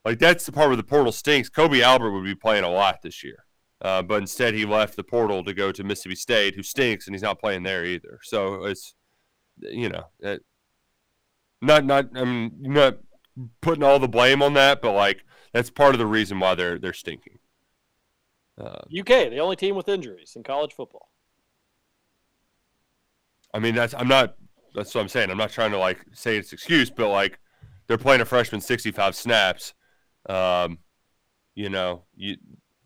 Like 0.05 0.19
that's 0.19 0.45
the 0.45 0.51
part 0.51 0.67
where 0.67 0.75
the 0.75 0.83
portal 0.83 1.11
stinks. 1.11 1.49
Kobe 1.49 1.81
Albert 1.81 2.11
would 2.11 2.25
be 2.25 2.35
playing 2.35 2.63
a 2.63 2.69
lot 2.69 3.01
this 3.01 3.23
year, 3.23 3.45
uh, 3.81 4.01
but 4.01 4.21
instead 4.21 4.53
he 4.53 4.65
left 4.65 4.95
the 4.95 5.03
portal 5.03 5.43
to 5.43 5.53
go 5.53 5.71
to 5.71 5.83
Mississippi 5.83 6.15
State, 6.15 6.55
who 6.55 6.63
stinks, 6.63 7.07
and 7.07 7.15
he's 7.15 7.23
not 7.23 7.39
playing 7.39 7.63
there 7.63 7.85
either. 7.85 8.19
So 8.23 8.65
it's, 8.65 8.95
you 9.59 9.89
know, 9.89 10.03
it, 10.19 10.43
not 11.61 11.85
not 11.85 12.09
I 12.15 12.25
mean 12.25 12.51
not 12.59 12.97
putting 13.61 13.83
all 13.83 13.99
the 13.99 14.07
blame 14.07 14.41
on 14.41 14.53
that, 14.53 14.81
but 14.81 14.91
like 14.91 15.23
that's 15.53 15.69
part 15.69 15.95
of 15.95 15.99
the 15.99 16.05
reason 16.05 16.39
why 16.39 16.55
they're 16.55 16.77
they're 16.77 16.93
stinking. 16.93 17.39
Uh, 18.59 18.81
UK, 18.97 19.29
the 19.29 19.39
only 19.39 19.55
team 19.55 19.75
with 19.75 19.87
injuries 19.87 20.33
in 20.35 20.43
college 20.43 20.73
football. 20.73 21.09
I 23.53 23.59
mean, 23.59 23.75
that's 23.75 23.93
I'm 23.93 24.07
not. 24.07 24.35
That's 24.75 24.93
what 24.93 25.01
I'm 25.01 25.07
saying. 25.07 25.29
I'm 25.29 25.37
not 25.37 25.51
trying 25.51 25.71
to 25.71 25.77
like 25.77 25.99
say 26.13 26.37
it's 26.37 26.51
excuse, 26.51 26.89
but 26.89 27.09
like 27.09 27.39
they're 27.87 27.97
playing 27.97 28.21
a 28.21 28.25
freshman 28.25 28.61
65 28.61 29.15
snaps. 29.15 29.73
Um, 30.29 30.79
you 31.55 31.69
know, 31.69 32.03
you 32.15 32.37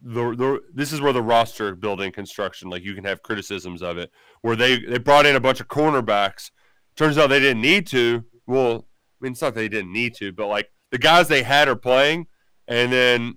the, 0.02 0.36
the 0.36 0.62
this 0.74 0.94
is 0.94 1.02
where 1.02 1.14
the 1.14 1.22
roster 1.22 1.76
building 1.76 2.12
construction 2.12 2.70
like 2.70 2.84
you 2.84 2.94
can 2.94 3.04
have 3.04 3.24
criticisms 3.24 3.82
of 3.82 3.98
it 3.98 4.12
where 4.42 4.56
they 4.56 4.80
they 4.80 4.98
brought 4.98 5.26
in 5.26 5.36
a 5.36 5.40
bunch 5.40 5.60
of 5.60 5.68
cornerbacks 5.68 6.52
turns 6.96 7.18
out 7.18 7.28
they 7.28 7.40
didn't 7.40 7.62
need 7.62 7.88
to 7.88 8.24
well 8.46 8.76
i 8.76 9.24
mean 9.24 9.32
it's 9.32 9.42
not 9.42 9.56
they 9.56 9.68
didn't 9.68 9.92
need 9.92 10.14
to 10.14 10.32
but 10.32 10.48
like 10.48 10.70
the 10.92 10.98
guys 10.98 11.28
they 11.28 11.44
had 11.44 11.68
are 11.68 11.76
playing 11.76 12.28
and 12.68 12.92
then 12.92 13.36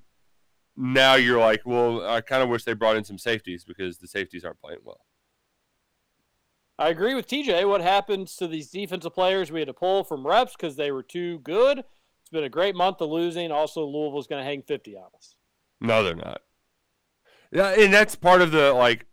now 0.77 1.15
you're 1.15 1.41
like 1.41 1.63
well 1.65 2.07
i 2.07 2.21
kind 2.21 2.43
of 2.43 2.49
wish 2.49 2.65
they 2.65 2.75
brought 2.75 2.97
in 2.97 3.05
some 3.05 3.19
safeties 3.19 3.65
because 3.65 3.99
the 3.99 4.07
safeties 4.07 4.45
aren't 4.45 4.61
playing 4.61 4.79
well 4.85 5.01
I 6.79 6.89
agree 6.89 7.15
with 7.15 7.29
TJ. 7.29 7.69
What 7.69 7.83
happens 7.83 8.37
to 8.37 8.49
these 8.49 8.71
defensive 8.71 9.13
players 9.13 9.53
we 9.53 9.61
had 9.61 9.67
to 9.67 9.75
pull 9.75 10.03
from 10.03 10.27
reps 10.27 10.57
because 10.57 10.77
they 10.77 10.91
were 10.91 11.03
too 11.03 11.41
good? 11.41 11.85
It's 12.31 12.37
been 12.37 12.45
a 12.45 12.49
great 12.49 12.77
month 12.77 13.01
of 13.01 13.11
losing. 13.11 13.51
Also, 13.51 13.85
Louisville's 13.85 14.29
going 14.29 14.41
to 14.41 14.49
hang 14.49 14.63
50 14.63 14.97
on 14.97 15.09
us. 15.17 15.35
No, 15.81 16.05
they're 16.05 16.15
not. 16.15 16.43
Yeah, 17.51 17.71
and 17.71 17.93
that's 17.93 18.15
part 18.15 18.41
of 18.41 18.53
the 18.53 18.73
like 18.73 19.07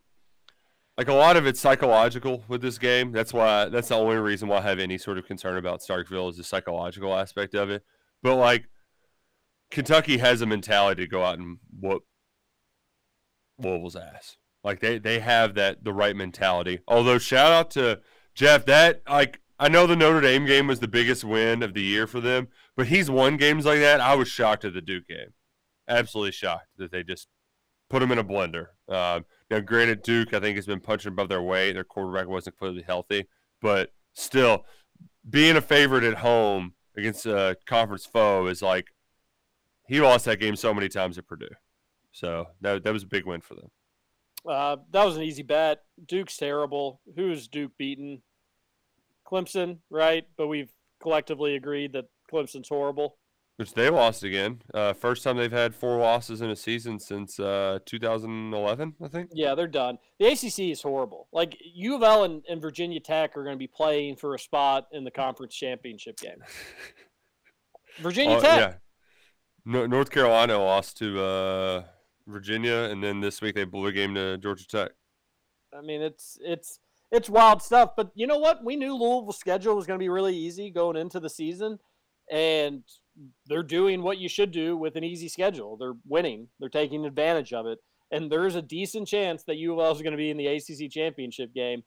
like 1.00 1.08
a 1.08 1.14
lot 1.14 1.36
of 1.36 1.48
it's 1.48 1.60
psychological 1.60 2.44
with 2.48 2.62
this 2.62 2.78
game. 2.78 3.12
That's 3.12 3.34
why 3.34 3.66
that's 3.70 3.88
the 3.88 3.96
only 3.96 4.18
reason 4.18 4.48
why 4.48 4.58
I 4.58 4.62
have 4.62 4.78
any 4.78 5.00
sort 5.00 5.18
of 5.18 5.26
concern 5.26 5.58
about 5.58 5.82
Starkville 5.82 6.30
is 6.30 6.38
the 6.38 6.44
psychological 6.44 7.16
aspect 7.18 7.56
of 7.56 7.72
it. 7.72 7.84
But 8.22 8.36
like 8.36 8.68
Kentucky 9.72 10.20
has 10.20 10.42
a 10.42 10.46
mentality 10.46 11.06
to 11.06 11.10
go 11.10 11.24
out 11.24 11.40
and 11.40 11.58
whoop 11.80 12.04
Louisville's 13.58 13.96
ass. 13.96 14.38
Like 14.64 14.80
they 14.80 15.00
they 15.00 15.22
have 15.22 15.56
that 15.56 15.84
the 15.84 15.94
right 15.94 16.16
mentality. 16.16 16.82
Although 16.88 17.18
shout 17.18 17.52
out 17.52 17.72
to 17.72 18.02
Jeff, 18.36 18.66
that 18.66 19.02
like 19.10 19.42
I 19.60 19.70
know 19.70 19.88
the 19.88 19.96
Notre 19.96 20.22
Dame 20.22 20.46
game 20.46 20.68
was 20.68 20.80
the 20.80 20.88
biggest 20.88 21.24
win 21.24 21.64
of 21.64 21.74
the 21.74 21.82
year 21.82 22.06
for 22.06 22.22
them, 22.22 22.50
but 22.78 22.88
he's 22.88 23.10
won 23.10 23.36
games 23.36 23.66
like 23.66 23.80
that. 23.80 24.00
I 24.00 24.16
was 24.16 24.30
shocked 24.30 24.64
at 24.64 24.74
the 24.74 24.82
Duke 24.82 25.08
game, 25.08 25.34
absolutely 25.88 26.32
shocked 26.32 26.68
that 26.78 26.92
they 26.92 27.04
just 27.04 27.28
put 27.90 28.02
him 28.02 28.12
in 28.12 28.20
a 28.20 28.24
blender. 28.24 28.68
Um, 28.88 29.26
now, 29.50 29.60
granted, 29.60 30.04
Duke 30.04 30.34
I 30.34 30.40
think 30.40 30.56
has 30.56 30.68
been 30.68 30.80
punching 30.80 31.12
above 31.12 31.28
their 31.28 31.42
weight. 31.42 31.74
Their 31.74 31.84
quarterback 31.84 32.28
wasn't 32.28 32.58
completely 32.58 32.84
healthy, 32.84 33.28
but 33.62 33.92
still, 34.14 34.64
being 35.30 35.58
a 35.58 35.62
favorite 35.62 36.04
at 36.04 36.20
home 36.20 36.76
against 36.96 37.26
a 37.26 37.58
conference 37.66 38.06
foe 38.06 38.48
is 38.48 38.62
like 38.62 38.88
he 39.88 40.00
lost 40.00 40.26
that 40.26 40.40
game 40.40 40.56
so 40.56 40.74
many 40.74 40.88
times 40.88 41.18
at 41.18 41.28
Purdue. 41.28 41.48
So 42.12 42.48
that 42.62 42.84
that 42.84 42.94
was 42.94 43.04
a 43.04 43.08
big 43.08 43.26
win 43.26 43.42
for 43.42 43.56
them. 43.56 43.72
Uh, 44.48 44.78
that 44.92 45.04
was 45.04 45.18
an 45.18 45.24
easy 45.24 45.44
bet. 45.44 45.80
Duke's 46.06 46.38
terrible. 46.38 47.02
Who's 47.16 47.48
Duke 47.48 47.72
beaten? 47.78 48.22
Clemson, 49.30 49.80
right? 49.90 50.26
But 50.38 50.48
we've 50.48 50.72
collectively 51.02 51.56
agreed 51.56 51.94
that 51.94 52.06
Clemson's 52.32 52.70
horrible. 52.70 53.18
Which 53.58 53.74
they 53.74 53.90
lost 53.90 54.24
again. 54.24 54.62
Uh, 54.72 54.94
first 54.94 55.24
time 55.24 55.38
they've 55.38 55.52
had 55.52 55.74
four 55.74 55.98
losses 55.98 56.42
in 56.42 56.52
a 56.52 56.56
season 56.56 57.00
since 57.00 57.40
uh, 57.40 57.80
2011, 57.88 58.94
I 59.04 59.08
think. 59.08 59.32
Yeah, 59.34 59.56
they're 59.56 59.66
done. 59.68 59.98
The 60.20 60.28
ACC 60.28 60.60
is 60.72 60.84
horrible. 60.84 61.28
Like 61.32 61.58
U 61.74 61.96
of 61.96 62.04
L 62.04 62.24
and, 62.24 62.44
and 62.48 62.62
Virginia 62.62 63.00
Tech 63.00 63.36
are 63.36 63.44
going 63.44 63.56
to 63.56 63.60
be 63.60 63.66
playing 63.66 64.18
for 64.18 64.36
a 64.36 64.40
spot 64.40 64.86
in 64.92 65.04
the 65.04 65.10
conference 65.10 65.56
championship 65.56 66.20
game. 66.20 66.38
Virginia 68.00 68.38
Uh, 68.38 68.42
Tech. 68.42 68.60
yeah. 68.60 68.74
No, 69.66 69.86
North 69.86 70.12
Carolina 70.12 70.58
lost 70.60 70.98
to 71.00 71.20
uh, 71.20 71.84
Virginia, 72.28 72.88
and 72.92 73.04
then 73.04 73.20
this 73.20 73.42
week 73.42 73.56
they 73.56 73.66
blew 73.66 73.88
a 73.88 73.92
game 73.92 74.14
to 74.16 74.38
Georgia 74.38 74.68
Tech. 74.68 74.92
I 75.78 75.82
mean, 75.82 76.02
it's 76.02 76.38
it's 76.42 76.80
it's 77.12 77.30
wild 77.30 77.62
stuff. 77.62 77.96
But 77.98 78.12
you 78.16 78.28
know 78.28 78.38
what? 78.38 78.64
We 78.64 78.76
knew 78.76 78.94
Louisville's 78.94 79.38
schedule 79.40 79.76
was 79.76 79.86
going 79.86 80.00
to 80.00 80.04
be 80.04 80.10
really 80.10 80.36
easy 80.36 80.70
going 80.70 80.96
into 80.96 81.20
the 81.20 81.30
season, 81.30 81.80
and 82.32 82.84
they're 83.48 83.64
doing 83.64 84.02
what 84.04 84.18
you 84.18 84.30
should 84.30 84.52
do 84.52 84.78
with 84.78 84.96
an 84.96 85.04
easy 85.04 85.30
schedule. 85.30 85.78
They're 85.78 85.96
winning. 86.06 86.48
They're 86.60 86.70
taking 86.70 87.06
advantage 87.06 87.54
of 87.54 87.66
it, 87.66 87.80
and 88.12 88.32
there's 88.32 88.56
a 88.56 88.62
decent 88.62 89.08
chance 89.08 89.44
that 89.44 89.58
U 89.58 89.74
of 89.74 89.80
L 89.80 89.92
is 89.92 90.02
going 90.02 90.12
to 90.12 90.18
be 90.18 90.30
in 90.30 90.38
the 90.38 90.48
ACC 90.48 90.92
championship 90.92 91.54
game, 91.54 91.84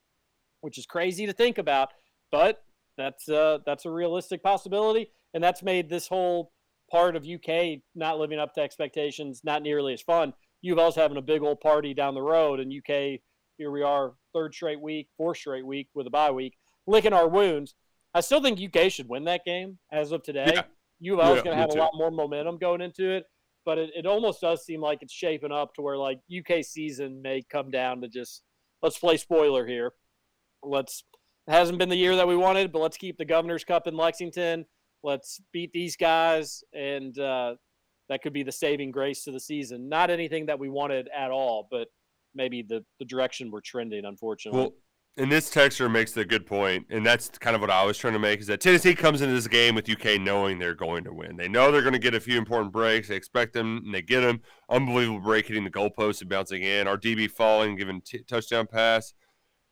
which 0.60 0.78
is 0.78 0.86
crazy 0.86 1.26
to 1.26 1.32
think 1.32 1.58
about, 1.58 1.90
but 2.32 2.62
that's 2.96 3.28
uh, 3.28 3.58
that's 3.64 3.86
a 3.86 3.90
realistic 3.90 4.42
possibility, 4.42 5.10
and 5.34 5.42
that's 5.42 5.62
made 5.62 5.88
this 5.88 6.08
whole 6.08 6.52
part 6.90 7.14
of 7.14 7.24
UK 7.24 7.78
not 7.94 8.18
living 8.18 8.38
up 8.38 8.52
to 8.54 8.60
expectations 8.60 9.42
not 9.44 9.62
nearly 9.62 9.92
as 9.92 10.02
fun. 10.02 10.32
U 10.62 10.72
of 10.72 10.78
L's 10.78 10.96
having 10.96 11.16
a 11.16 11.22
big 11.22 11.42
old 11.42 11.60
party 11.60 11.94
down 11.94 12.14
the 12.14 12.22
road, 12.22 12.60
and 12.60 12.72
UK 12.72 13.20
here 13.60 13.70
we 13.70 13.82
are, 13.82 14.14
third 14.32 14.54
straight 14.54 14.80
week, 14.80 15.08
fourth 15.18 15.36
straight 15.36 15.66
week 15.66 15.88
with 15.92 16.06
a 16.06 16.10
bye 16.10 16.30
week, 16.30 16.56
licking 16.86 17.12
our 17.12 17.28
wounds. 17.28 17.74
I 18.14 18.20
still 18.20 18.42
think 18.42 18.60
UK 18.60 18.90
should 18.90 19.08
win 19.08 19.24
that 19.24 19.44
game 19.44 19.78
as 19.92 20.12
of 20.12 20.22
today. 20.22 20.50
Yeah. 20.54 20.62
U 21.00 21.14
of 21.14 21.26
L 21.26 21.32
is 21.32 21.38
Yeah, 21.38 21.44
going 21.44 21.56
to 21.56 21.60
have 21.60 21.70
a 21.70 21.78
lot 21.78 21.92
more 21.94 22.10
momentum 22.10 22.58
going 22.58 22.80
into 22.80 23.10
it, 23.10 23.24
but 23.64 23.78
it, 23.78 23.90
it 23.94 24.06
almost 24.06 24.40
does 24.40 24.64
seem 24.64 24.80
like 24.80 24.98
it's 25.02 25.12
shaping 25.12 25.52
up 25.52 25.74
to 25.74 25.82
where 25.82 25.96
like 25.96 26.18
UK 26.36 26.64
season 26.64 27.22
may 27.22 27.42
come 27.50 27.70
down 27.70 28.00
to 28.02 28.08
just 28.08 28.42
let's 28.82 28.98
play 28.98 29.16
spoiler 29.16 29.66
here. 29.66 29.92
Let's 30.62 31.04
it 31.46 31.52
hasn't 31.52 31.78
been 31.78 31.88
the 31.88 31.96
year 31.96 32.16
that 32.16 32.28
we 32.28 32.36
wanted, 32.36 32.70
but 32.70 32.80
let's 32.80 32.96
keep 32.96 33.16
the 33.16 33.24
Governor's 33.24 33.64
Cup 33.64 33.86
in 33.86 33.96
Lexington. 33.96 34.66
Let's 35.02 35.40
beat 35.52 35.72
these 35.72 35.96
guys, 35.96 36.62
and 36.74 37.18
uh, 37.18 37.54
that 38.10 38.22
could 38.22 38.34
be 38.34 38.42
the 38.42 38.52
saving 38.52 38.90
grace 38.90 39.24
to 39.24 39.32
the 39.32 39.40
season. 39.40 39.88
Not 39.88 40.10
anything 40.10 40.46
that 40.46 40.58
we 40.58 40.68
wanted 40.68 41.08
at 41.16 41.30
all, 41.30 41.66
but 41.70 41.88
maybe 42.34 42.62
the 42.62 42.84
the 42.98 43.06
direction 43.06 43.50
we're 43.50 43.62
trending. 43.62 44.04
Unfortunately, 44.04 44.60
Well, 44.60 44.72
and 45.16 45.30
this 45.30 45.50
texture 45.50 45.88
makes 45.88 46.16
a 46.16 46.24
good 46.24 46.46
point, 46.46 46.86
and 46.90 47.04
that's 47.04 47.28
kind 47.38 47.54
of 47.54 47.60
what 47.60 47.70
I 47.70 47.84
was 47.84 47.98
trying 47.98 48.12
to 48.12 48.18
make 48.18 48.40
is 48.40 48.46
that 48.46 48.60
Tennessee 48.60 48.94
comes 48.94 49.20
into 49.22 49.34
this 49.34 49.48
game 49.48 49.74
with 49.74 49.88
UK 49.88 50.20
knowing 50.20 50.58
they're 50.58 50.74
going 50.74 51.04
to 51.04 51.12
win. 51.12 51.36
They 51.36 51.48
know 51.48 51.70
they're 51.70 51.82
going 51.82 51.94
to 51.94 51.98
get 51.98 52.14
a 52.14 52.20
few 52.20 52.38
important 52.38 52.72
breaks. 52.72 53.08
They 53.08 53.16
expect 53.16 53.52
them, 53.52 53.82
and 53.84 53.94
they 53.94 54.02
get 54.02 54.20
them. 54.20 54.40
Unbelievable 54.68 55.20
break 55.20 55.46
hitting 55.46 55.64
the 55.64 55.70
goalpost 55.70 56.20
and 56.20 56.30
bouncing 56.30 56.62
in. 56.62 56.86
Our 56.86 56.96
DB 56.96 57.30
falling, 57.30 57.76
giving 57.76 58.00
t- 58.00 58.22
touchdown 58.22 58.66
pass. 58.66 59.12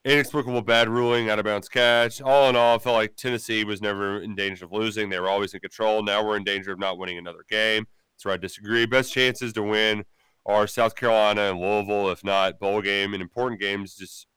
Inexplicable 0.04 0.62
bad 0.62 0.88
ruling, 0.88 1.28
out 1.28 1.38
of 1.38 1.44
bounds 1.44 1.68
catch. 1.68 2.20
All 2.20 2.48
in 2.48 2.56
all, 2.56 2.76
I 2.76 2.78
felt 2.78 2.96
like 2.96 3.16
Tennessee 3.16 3.64
was 3.64 3.82
never 3.82 4.20
in 4.20 4.34
danger 4.34 4.64
of 4.64 4.72
losing. 4.72 5.08
They 5.08 5.20
were 5.20 5.28
always 5.28 5.54
in 5.54 5.60
control. 5.60 6.02
Now 6.02 6.24
we're 6.24 6.36
in 6.36 6.44
danger 6.44 6.72
of 6.72 6.78
not 6.78 6.98
winning 6.98 7.18
another 7.18 7.44
game. 7.48 7.86
That's 8.14 8.24
where 8.24 8.34
I 8.34 8.38
disagree. 8.38 8.86
Best 8.86 9.12
chances 9.12 9.52
to 9.54 9.62
win 9.62 10.04
are 10.46 10.66
South 10.66 10.94
Carolina 10.94 11.50
and 11.50 11.60
Louisville, 11.60 12.10
if 12.10 12.24
not 12.24 12.58
bowl 12.58 12.80
game 12.80 13.12
and 13.12 13.22
important 13.22 13.60
games. 13.60 13.96
Just 13.96 14.27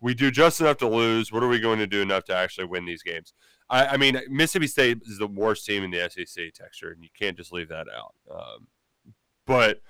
we 0.00 0.14
do 0.14 0.30
just 0.30 0.60
enough 0.60 0.76
to 0.78 0.88
lose. 0.88 1.32
What 1.32 1.42
are 1.42 1.48
we 1.48 1.58
going 1.58 1.78
to 1.78 1.86
do 1.86 2.02
enough 2.02 2.24
to 2.24 2.36
actually 2.36 2.66
win 2.66 2.84
these 2.84 3.02
games? 3.02 3.32
I, 3.68 3.86
I 3.86 3.96
mean, 3.96 4.20
Mississippi 4.28 4.66
State 4.66 5.02
is 5.06 5.18
the 5.18 5.26
worst 5.26 5.66
team 5.66 5.82
in 5.82 5.90
the 5.90 6.08
SEC 6.08 6.52
texture, 6.52 6.90
and 6.90 7.02
you 7.02 7.08
can't 7.18 7.36
just 7.36 7.52
leave 7.52 7.68
that 7.68 7.86
out. 7.94 8.14
Um, 8.30 8.68
but 9.46 9.80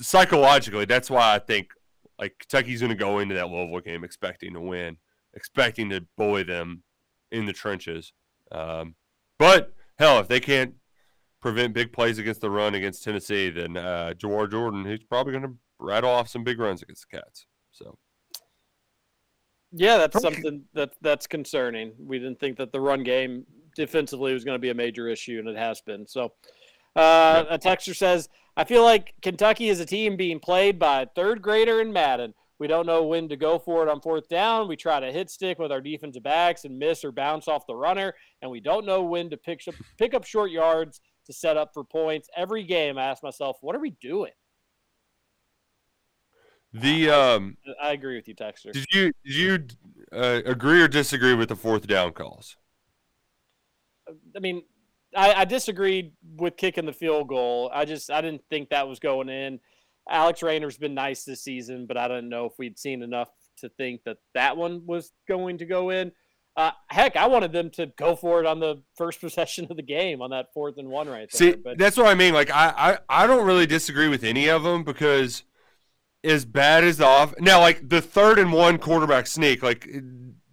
psychologically, 0.00 0.84
that's 0.84 1.10
why 1.10 1.34
I 1.34 1.38
think 1.38 1.68
like 2.18 2.36
Kentucky's 2.38 2.80
going 2.80 2.90
to 2.90 2.96
go 2.96 3.18
into 3.18 3.34
that 3.34 3.50
Louisville 3.50 3.80
game 3.80 4.04
expecting 4.04 4.54
to 4.54 4.60
win, 4.60 4.98
expecting 5.34 5.90
to 5.90 6.06
bully 6.16 6.42
them 6.42 6.82
in 7.32 7.46
the 7.46 7.52
trenches. 7.52 8.12
Um, 8.52 8.94
but 9.38 9.72
hell, 9.98 10.20
if 10.20 10.28
they 10.28 10.40
can't 10.40 10.74
prevent 11.40 11.74
big 11.74 11.92
plays 11.92 12.18
against 12.18 12.40
the 12.40 12.50
run 12.50 12.74
against 12.74 13.04
Tennessee, 13.04 13.50
then 13.50 13.76
uh, 13.76 14.14
Jawhar 14.16 14.50
Jordan, 14.50 14.84
he's 14.84 15.02
probably 15.02 15.32
going 15.32 15.44
to 15.44 15.56
rattle 15.78 16.10
off 16.10 16.28
some 16.28 16.44
big 16.44 16.58
runs 16.58 16.82
against 16.82 17.06
the 17.10 17.18
Cats. 17.18 17.46
So. 17.70 17.98
Yeah, 19.78 19.98
that's 19.98 20.20
something 20.20 20.64
that 20.72 20.92
that's 21.02 21.26
concerning. 21.26 21.92
We 21.98 22.18
didn't 22.18 22.40
think 22.40 22.56
that 22.56 22.72
the 22.72 22.80
run 22.80 23.02
game 23.02 23.44
defensively 23.76 24.32
was 24.32 24.42
going 24.42 24.54
to 24.54 24.60
be 24.60 24.70
a 24.70 24.74
major 24.74 25.06
issue, 25.08 25.38
and 25.38 25.48
it 25.48 25.56
has 25.56 25.82
been. 25.82 26.06
So, 26.06 26.32
uh, 26.96 27.44
a 27.50 27.58
texter 27.58 27.94
says, 27.94 28.30
"I 28.56 28.64
feel 28.64 28.82
like 28.82 29.14
Kentucky 29.20 29.68
is 29.68 29.78
a 29.78 29.86
team 29.86 30.16
being 30.16 30.40
played 30.40 30.78
by 30.78 31.02
a 31.02 31.06
third 31.06 31.42
grader 31.42 31.80
in 31.82 31.92
Madden. 31.92 32.32
We 32.58 32.68
don't 32.68 32.86
know 32.86 33.04
when 33.04 33.28
to 33.28 33.36
go 33.36 33.58
for 33.58 33.82
it 33.82 33.90
on 33.90 34.00
fourth 34.00 34.28
down. 34.30 34.66
We 34.66 34.76
try 34.76 34.98
to 34.98 35.12
hit 35.12 35.28
stick 35.28 35.58
with 35.58 35.70
our 35.70 35.82
defensive 35.82 36.22
backs 36.22 36.64
and 36.64 36.78
miss 36.78 37.04
or 37.04 37.12
bounce 37.12 37.46
off 37.46 37.66
the 37.66 37.76
runner, 37.76 38.14
and 38.40 38.50
we 38.50 38.60
don't 38.60 38.86
know 38.86 39.02
when 39.02 39.28
to 39.28 39.36
pick 39.36 39.60
up 39.68 39.74
pick 39.98 40.14
up 40.14 40.24
short 40.24 40.50
yards 40.50 41.02
to 41.26 41.34
set 41.34 41.58
up 41.58 41.74
for 41.74 41.84
points. 41.84 42.30
Every 42.34 42.62
game, 42.62 42.96
I 42.96 43.04
ask 43.04 43.22
myself, 43.22 43.58
what 43.60 43.76
are 43.76 43.80
we 43.80 43.90
doing?" 43.90 44.32
The 46.80 47.10
um, 47.10 47.56
I 47.80 47.92
agree 47.92 48.16
with 48.16 48.28
you, 48.28 48.34
texter. 48.34 48.72
did 48.72 48.86
you 48.92 49.12
did 49.24 49.34
you 49.34 49.66
uh, 50.12 50.40
agree 50.44 50.82
or 50.82 50.88
disagree 50.88 51.34
with 51.34 51.48
the 51.48 51.56
fourth 51.56 51.86
down 51.86 52.12
calls? 52.12 52.56
I 54.36 54.40
mean, 54.40 54.62
I, 55.14 55.32
I 55.32 55.44
disagreed 55.44 56.12
with 56.36 56.56
kicking 56.56 56.86
the 56.86 56.92
field 56.92 57.28
goal. 57.28 57.70
I 57.72 57.84
just 57.84 58.10
I 58.10 58.20
didn't 58.20 58.42
think 58.50 58.70
that 58.70 58.88
was 58.88 58.98
going 58.98 59.28
in. 59.28 59.60
Alex 60.08 60.42
Raynor's 60.42 60.78
been 60.78 60.94
nice 60.94 61.24
this 61.24 61.42
season, 61.42 61.86
but 61.86 61.96
I 61.96 62.08
don't 62.08 62.28
know 62.28 62.44
if 62.46 62.52
we'd 62.58 62.78
seen 62.78 63.02
enough 63.02 63.28
to 63.58 63.68
think 63.70 64.02
that 64.04 64.18
that 64.34 64.56
one 64.56 64.82
was 64.86 65.12
going 65.26 65.58
to 65.58 65.66
go 65.66 65.90
in. 65.90 66.12
Uh, 66.56 66.70
heck, 66.88 67.16
I 67.16 67.26
wanted 67.26 67.52
them 67.52 67.70
to 67.70 67.86
go 67.98 68.16
for 68.16 68.40
it 68.40 68.46
on 68.46 68.60
the 68.60 68.82
first 68.96 69.20
possession 69.22 69.66
of 69.70 69.76
the 69.76 69.82
game 69.82 70.22
on 70.22 70.30
that 70.30 70.52
fourth 70.54 70.78
and 70.78 70.88
one 70.88 71.08
right 71.08 71.28
there. 71.30 71.52
See, 71.52 71.56
but 71.56 71.78
that's 71.78 71.96
what 71.96 72.06
I 72.06 72.14
mean. 72.14 72.34
Like, 72.34 72.50
I, 72.50 72.98
I, 73.08 73.24
I 73.24 73.26
don't 73.26 73.46
really 73.46 73.66
disagree 73.66 74.08
with 74.08 74.24
any 74.24 74.48
of 74.48 74.62
them 74.62 74.84
because 74.84 75.42
as 76.26 76.44
bad 76.44 76.84
as 76.84 77.00
off 77.00 77.34
now, 77.38 77.60
like 77.60 77.88
the 77.88 78.02
third 78.02 78.38
and 78.38 78.52
one 78.52 78.78
quarterback 78.78 79.26
sneak, 79.26 79.62
like 79.62 79.88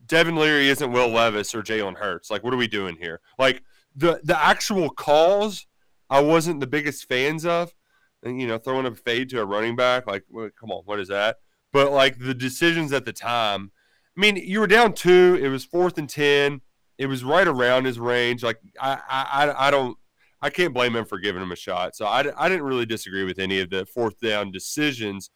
Devin 0.06 0.36
Leary 0.36 0.70
isn't 0.70 0.92
Will 0.92 1.10
Levis 1.10 1.56
or 1.56 1.64
Jalen 1.64 1.98
Hurts. 1.98 2.30
Like, 2.30 2.44
what 2.44 2.54
are 2.54 2.58
we 2.58 2.68
doing 2.68 2.96
here? 2.96 3.20
Like 3.40 3.64
the 3.96 4.22
the 4.24 4.42
actual 4.42 4.90
calls, 4.90 5.66
I 6.10 6.22
wasn't 6.22 6.60
the 6.60 6.68
biggest 6.68 7.08
fans 7.08 7.46
of, 7.46 7.74
and 8.22 8.40
you 8.40 8.48
know, 8.48 8.58
throwing 8.58 8.86
a 8.86 8.96
fade 8.96 9.30
to 9.30 9.42
a 9.42 9.46
running 9.46 9.76
back, 9.76 10.08
like, 10.08 10.24
come 10.60 10.72
on, 10.72 10.84
what 10.86 11.00
is 11.00 11.08
that? 11.08 11.38
But 11.72 11.92
like 11.92 12.20
the 12.20 12.36
decisions 12.36 12.94
at 12.94 13.06
the 13.06 13.14
time, 13.14 13.72
I 14.16 14.22
mean, 14.22 14.36
you 14.36 14.60
were 14.60 14.68
down 14.68 14.94
two. 14.94 15.40
It 15.42 15.50
was 15.50 15.66
fourth 15.66 15.98
and 15.98 16.10
ten. 16.10 16.62
It 17.00 17.08
was 17.08 17.24
right 17.24 17.48
around 17.48 17.86
his 17.86 18.00
range. 18.00 18.44
Like 18.44 18.60
I, 18.80 19.00
I, 19.10 19.68
I 19.68 19.72
don't, 19.72 19.98
I 20.40 20.52
can't 20.52 20.74
blame 20.74 20.96
him 20.96 21.06
for 21.06 21.18
giving 21.18 21.42
him 21.42 21.52
a 21.52 21.56
shot. 21.56 21.96
So 21.96 22.06
I, 22.06 22.20
I 22.38 22.50
didn't 22.50 22.66
really 22.66 22.86
disagree 22.86 23.24
with 23.24 23.40
any 23.40 23.60
of 23.60 23.72
the 23.72 23.88
fourth 23.88 24.20
down 24.20 24.52
decisions. 24.52 25.32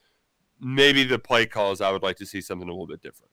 Maybe 0.60 1.04
the 1.04 1.20
play 1.20 1.46
calls, 1.46 1.82
I 1.82 1.92
would 1.92 2.04
like 2.04 2.18
to 2.18 2.26
see 2.26 2.42
something 2.42 2.68
a 2.68 2.72
little 2.72 2.88
bit 2.88 3.02
different. 3.02 3.32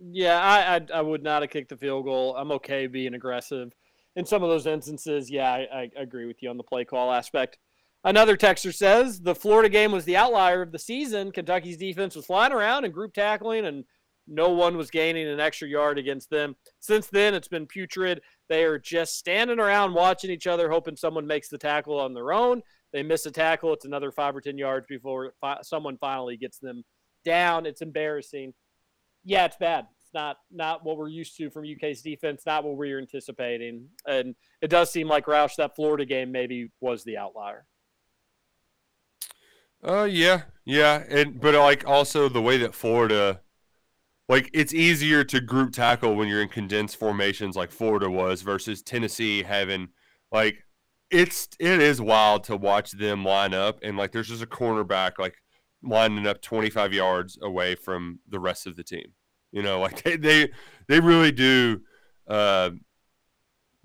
Yeah, 0.00 0.38
I, 0.38 0.76
I 0.76 0.98
I 0.98 1.00
would 1.00 1.22
not 1.22 1.42
have 1.42 1.50
kicked 1.50 1.70
the 1.70 1.76
field 1.76 2.04
goal. 2.04 2.36
I'm 2.36 2.52
okay 2.52 2.86
being 2.86 3.14
aggressive. 3.14 3.72
In 4.16 4.24
some 4.24 4.42
of 4.42 4.48
those 4.48 4.66
instances, 4.66 5.30
yeah, 5.30 5.50
I, 5.50 5.66
I 5.72 5.90
agree 5.96 6.26
with 6.26 6.42
you 6.42 6.50
on 6.50 6.56
the 6.56 6.62
play 6.62 6.84
call 6.84 7.12
aspect. 7.12 7.58
Another 8.04 8.36
texter 8.36 8.72
says 8.72 9.20
the 9.20 9.34
Florida 9.34 9.68
game 9.68 9.90
was 9.90 10.04
the 10.04 10.16
outlier 10.16 10.62
of 10.62 10.70
the 10.72 10.78
season. 10.78 11.32
Kentucky's 11.32 11.76
defense 11.76 12.14
was 12.14 12.26
flying 12.26 12.52
around 12.52 12.84
and 12.84 12.94
group 12.94 13.12
tackling, 13.12 13.66
and 13.66 13.84
no 14.28 14.50
one 14.50 14.76
was 14.76 14.90
gaining 14.90 15.26
an 15.26 15.40
extra 15.40 15.66
yard 15.66 15.98
against 15.98 16.30
them. 16.30 16.54
Since 16.78 17.08
then, 17.08 17.34
it's 17.34 17.48
been 17.48 17.66
putrid. 17.66 18.20
They 18.48 18.64
are 18.64 18.78
just 18.78 19.16
standing 19.16 19.58
around 19.58 19.94
watching 19.94 20.30
each 20.30 20.46
other, 20.46 20.70
hoping 20.70 20.96
someone 20.96 21.26
makes 21.26 21.48
the 21.48 21.58
tackle 21.58 21.98
on 21.98 22.14
their 22.14 22.32
own. 22.32 22.62
They 22.92 23.02
miss 23.02 23.26
a 23.26 23.30
tackle. 23.30 23.72
It's 23.72 23.84
another 23.84 24.10
five 24.10 24.34
or 24.34 24.40
10 24.40 24.56
yards 24.58 24.86
before 24.88 25.32
fi- 25.40 25.60
someone 25.62 25.98
finally 25.98 26.36
gets 26.36 26.58
them 26.58 26.84
down. 27.24 27.66
It's 27.66 27.82
embarrassing. 27.82 28.54
Yeah, 29.24 29.44
it's 29.44 29.56
bad. 29.56 29.86
It's 30.02 30.14
not 30.14 30.38
not 30.50 30.84
what 30.84 30.96
we're 30.96 31.08
used 31.08 31.36
to 31.36 31.50
from 31.50 31.64
UK's 31.64 32.00
defense, 32.00 32.44
not 32.46 32.64
what 32.64 32.76
we 32.76 32.92
were 32.92 32.98
anticipating. 32.98 33.88
And 34.06 34.34
it 34.62 34.70
does 34.70 34.90
seem 34.90 35.06
like 35.06 35.26
Roush, 35.26 35.56
that 35.56 35.76
Florida 35.76 36.06
game 36.06 36.32
maybe 36.32 36.70
was 36.80 37.04
the 37.04 37.18
outlier. 37.18 37.66
Uh, 39.86 40.08
yeah, 40.10 40.42
yeah, 40.64 41.04
and 41.08 41.40
but 41.40 41.54
like 41.54 41.86
also 41.86 42.28
the 42.28 42.42
way 42.42 42.56
that 42.56 42.74
Florida, 42.74 43.42
like 44.28 44.50
it's 44.52 44.72
easier 44.74 45.22
to 45.24 45.40
group 45.40 45.72
tackle 45.72 46.16
when 46.16 46.26
you're 46.26 46.42
in 46.42 46.48
condensed 46.48 46.96
formations 46.96 47.54
like 47.54 47.70
Florida 47.70 48.10
was 48.10 48.42
versus 48.42 48.82
Tennessee 48.82 49.42
having 49.42 49.88
like 50.32 50.64
it's 51.10 51.48
it 51.58 51.80
is 51.80 52.00
wild 52.00 52.44
to 52.44 52.56
watch 52.56 52.92
them 52.92 53.24
line 53.24 53.54
up 53.54 53.78
and 53.82 53.96
like 53.96 54.12
there's 54.12 54.28
just 54.28 54.42
a 54.42 54.46
cornerback 54.46 55.12
like 55.18 55.34
lining 55.82 56.26
up 56.26 56.42
25 56.42 56.92
yards 56.92 57.38
away 57.42 57.74
from 57.74 58.20
the 58.28 58.40
rest 58.40 58.66
of 58.66 58.76
the 58.76 58.84
team. 58.84 59.12
You 59.52 59.62
know, 59.62 59.80
like 59.84 60.02
they 60.02 60.16
they, 60.16 60.50
they 60.86 61.00
really 61.00 61.32
do 61.32 61.80
uh, 62.26 62.70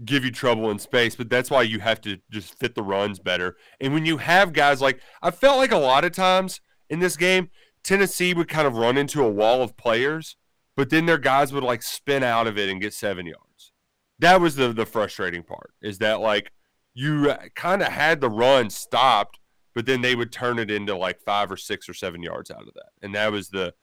give 0.03 0.25
you 0.25 0.31
trouble 0.31 0.69
in 0.71 0.79
space, 0.79 1.15
but 1.15 1.29
that's 1.29 1.49
why 1.49 1.63
you 1.63 1.79
have 1.79 2.01
to 2.01 2.17
just 2.29 2.57
fit 2.59 2.75
the 2.75 2.83
runs 2.83 3.19
better. 3.19 3.55
And 3.79 3.93
when 3.93 4.05
you 4.05 4.17
have 4.17 4.53
guys 4.53 4.81
like 4.81 4.99
I 5.21 5.31
felt 5.31 5.57
like 5.57 5.71
a 5.71 5.77
lot 5.77 6.05
of 6.05 6.11
times 6.11 6.61
in 6.89 6.99
this 6.99 7.17
game, 7.17 7.49
Tennessee 7.83 8.33
would 8.33 8.47
kind 8.47 8.67
of 8.67 8.77
run 8.77 8.97
into 8.97 9.23
a 9.23 9.29
wall 9.29 9.61
of 9.61 9.77
players, 9.77 10.35
but 10.75 10.89
then 10.89 11.05
their 11.05 11.17
guys 11.17 11.53
would 11.53 11.63
like 11.63 11.83
spin 11.83 12.23
out 12.23 12.47
of 12.47 12.57
it 12.57 12.69
and 12.69 12.81
get 12.81 12.93
seven 12.93 13.25
yards. 13.25 13.71
That 14.19 14.41
was 14.41 14.55
the 14.55 14.73
the 14.73 14.85
frustrating 14.85 15.43
part 15.43 15.73
is 15.81 15.99
that 15.99 16.19
like 16.19 16.51
you 16.93 17.33
kind 17.55 17.81
of 17.81 17.89
had 17.89 18.21
the 18.21 18.29
run 18.29 18.69
stopped, 18.69 19.39
but 19.73 19.85
then 19.85 20.01
they 20.01 20.15
would 20.15 20.31
turn 20.31 20.59
it 20.59 20.69
into 20.69 20.95
like 20.95 21.19
five 21.21 21.51
or 21.51 21.57
six 21.57 21.89
or 21.89 21.93
seven 21.93 22.21
yards 22.21 22.51
out 22.51 22.67
of 22.67 22.73
that, 22.75 22.91
and 23.01 23.15
that 23.15 23.31
was 23.31 23.49
the 23.49 23.73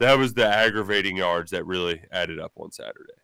that 0.00 0.18
was 0.18 0.34
the 0.34 0.46
aggravating 0.46 1.16
yards 1.16 1.50
that 1.50 1.66
really 1.66 2.02
added 2.12 2.38
up 2.38 2.52
on 2.56 2.70
Saturday. 2.70 3.14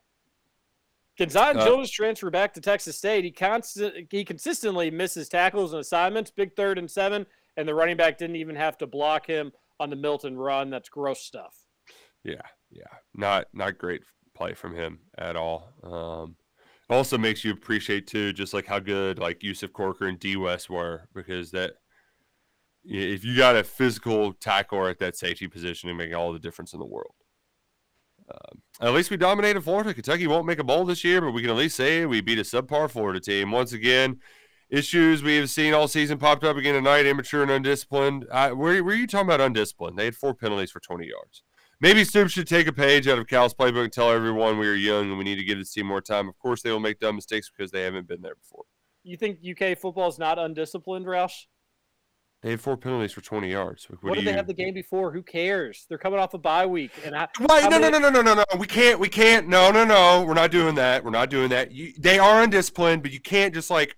Gonzalez 1.16 1.58
Uh, 1.58 1.66
Jones 1.66 1.90
transfer 1.90 2.30
back 2.30 2.52
to 2.54 2.60
Texas 2.60 2.98
State. 2.98 3.24
He 3.24 3.30
constant 3.30 4.08
he 4.10 4.24
consistently 4.24 4.90
misses 4.90 5.28
tackles 5.28 5.72
and 5.72 5.80
assignments. 5.80 6.30
Big 6.30 6.56
third 6.56 6.78
and 6.78 6.90
seven, 6.90 7.26
and 7.56 7.68
the 7.68 7.74
running 7.74 7.96
back 7.96 8.18
didn't 8.18 8.36
even 8.36 8.56
have 8.56 8.76
to 8.78 8.86
block 8.86 9.26
him 9.26 9.52
on 9.78 9.90
the 9.90 9.96
Milton 9.96 10.36
run. 10.36 10.70
That's 10.70 10.88
gross 10.88 11.20
stuff. 11.20 11.54
Yeah, 12.24 12.42
yeah, 12.70 12.82
not 13.14 13.46
not 13.52 13.78
great 13.78 14.02
play 14.34 14.54
from 14.54 14.74
him 14.74 14.98
at 15.16 15.36
all. 15.36 15.68
Um, 15.84 16.36
also 16.90 17.16
makes 17.19 17.44
you 17.44 17.52
appreciate 17.52 18.06
too, 18.06 18.32
just 18.32 18.55
like 18.55 18.66
how 18.66 18.78
good 18.78 19.19
like 19.19 19.43
Yusuf 19.43 19.73
Corker 19.73 20.06
and 20.06 20.19
D 20.19 20.36
West 20.36 20.69
were, 20.69 21.09
because 21.15 21.51
that 21.52 21.74
if 22.85 23.24
you 23.24 23.36
got 23.36 23.56
a 23.56 23.65
physical 23.65 24.35
tackler 24.35 24.89
at 24.89 24.98
that 24.98 25.16
safety 25.16 25.48
position, 25.48 25.89
it 25.89 25.94
make 25.94 26.15
all 26.15 26.32
the 26.32 26.39
difference 26.39 26.73
in 26.73 26.78
the 26.78 26.85
world. 26.85 27.15
Um, 28.31 28.62
at 28.81 28.94
least 28.94 29.11
we 29.11 29.16
dominated 29.16 29.62
Florida. 29.62 29.93
Kentucky 29.94 30.27
won't 30.27 30.47
make 30.47 30.59
a 30.59 30.65
bowl 30.65 30.85
this 30.85 31.05
year, 31.05 31.20
but 31.20 31.32
we 31.32 31.43
can 31.43 31.51
at 31.51 31.56
least 31.56 31.77
say 31.77 32.06
we 32.06 32.20
beat 32.20 32.39
a 32.39 32.43
subpar 32.43 32.90
Florida 32.90 33.20
team. 33.20 33.51
Once 33.51 33.73
again, 33.73 34.20
issues 34.70 35.23
we 35.23 35.36
have 35.36 35.51
seen 35.51 35.74
all 35.74 35.89
season 35.89 36.19
popped 36.19 36.44
up 36.44 36.56
again 36.56 36.74
tonight. 36.74 37.06
Immature 37.06 37.43
and 37.43 37.51
undisciplined. 37.51 38.27
I, 38.32 38.52
were, 38.52 38.82
were 38.82 38.94
you 38.94 39.06
talking 39.06 39.28
about 39.28 39.40
undisciplined? 39.40 39.98
They 39.98 40.06
had 40.06 40.16
four 40.16 40.35
penalties 40.35 40.70
for 40.70 40.81
20 40.81 41.06
yards. 41.06 41.43
Maybe 41.85 42.02
Stoops 42.02 42.32
should 42.32 42.47
take 42.48 42.66
a 42.66 42.73
page 42.73 43.06
out 43.09 43.19
of 43.19 43.27
Cal's 43.27 43.52
playbook 43.52 43.85
and 43.85 43.93
tell 43.93 44.11
everyone 44.11 44.59
we 44.59 44.66
are 44.66 44.73
young 44.73 45.11
and 45.11 45.19
we 45.19 45.24
need 45.24 45.35
to 45.36 45.44
give 45.44 45.59
this 45.59 45.70
team 45.70 45.85
more 45.86 46.01
time. 46.01 46.31
Of 46.31 46.39
course, 46.39 46.62
they 46.62 46.70
will 46.70 46.81
make 46.81 46.98
dumb 46.98 47.15
mistakes 47.15 47.51
because 47.55 47.70
they 47.73 47.82
haven't 47.82 48.09
been 48.09 48.23
there 48.23 48.36
before. 48.36 48.65
You 49.02 49.19
think 49.19 49.40
UK 49.47 49.77
football 49.77 50.09
is 50.09 50.19
not 50.19 50.39
undisciplined, 50.39 51.05
Roush? 51.05 51.43
They 52.40 52.52
had 52.52 52.61
four 52.62 52.78
penalties 52.78 53.12
for 53.12 53.20
20 53.20 53.51
yards. 53.51 53.85
What, 53.90 54.02
What, 54.02 54.15
did 54.15 54.24
you? 54.24 54.31
they 54.31 54.35
have 54.35 54.47
the 54.47 54.55
game 54.55 54.73
before? 54.73 55.12
Who 55.12 55.23
cares? 55.23 55.85
They're 55.86 55.98
coming 55.98 56.19
off 56.19 56.32
a 56.32 56.39
bye 56.39 56.65
week, 56.65 56.93
and 57.05 57.15
I. 57.15 57.28
Wait, 57.39 57.69
no, 57.70 57.77
no, 57.77 57.90
no, 57.90 57.98
no, 57.98 58.09
no, 58.09 58.23
no, 58.23 58.32
no. 58.35 58.44
We 58.59 58.66
can't. 58.66 58.98
We 58.98 59.11
can't. 59.11 59.47
No, 59.47 59.70
no, 59.70 59.85
no. 59.85 60.24
We're 60.27 60.32
not 60.32 60.51
doing 60.51 60.74
that. 60.77 61.05
We're 61.05 61.11
not 61.11 61.28
doing 61.28 61.51
that. 61.51 61.70
You, 61.70 61.93
they 61.98 62.19
are 62.19 62.43
undisciplined, 62.43 63.02
but 63.02 63.12
you 63.12 63.20
can't 63.20 63.52
just 63.52 63.69
like. 63.69 63.94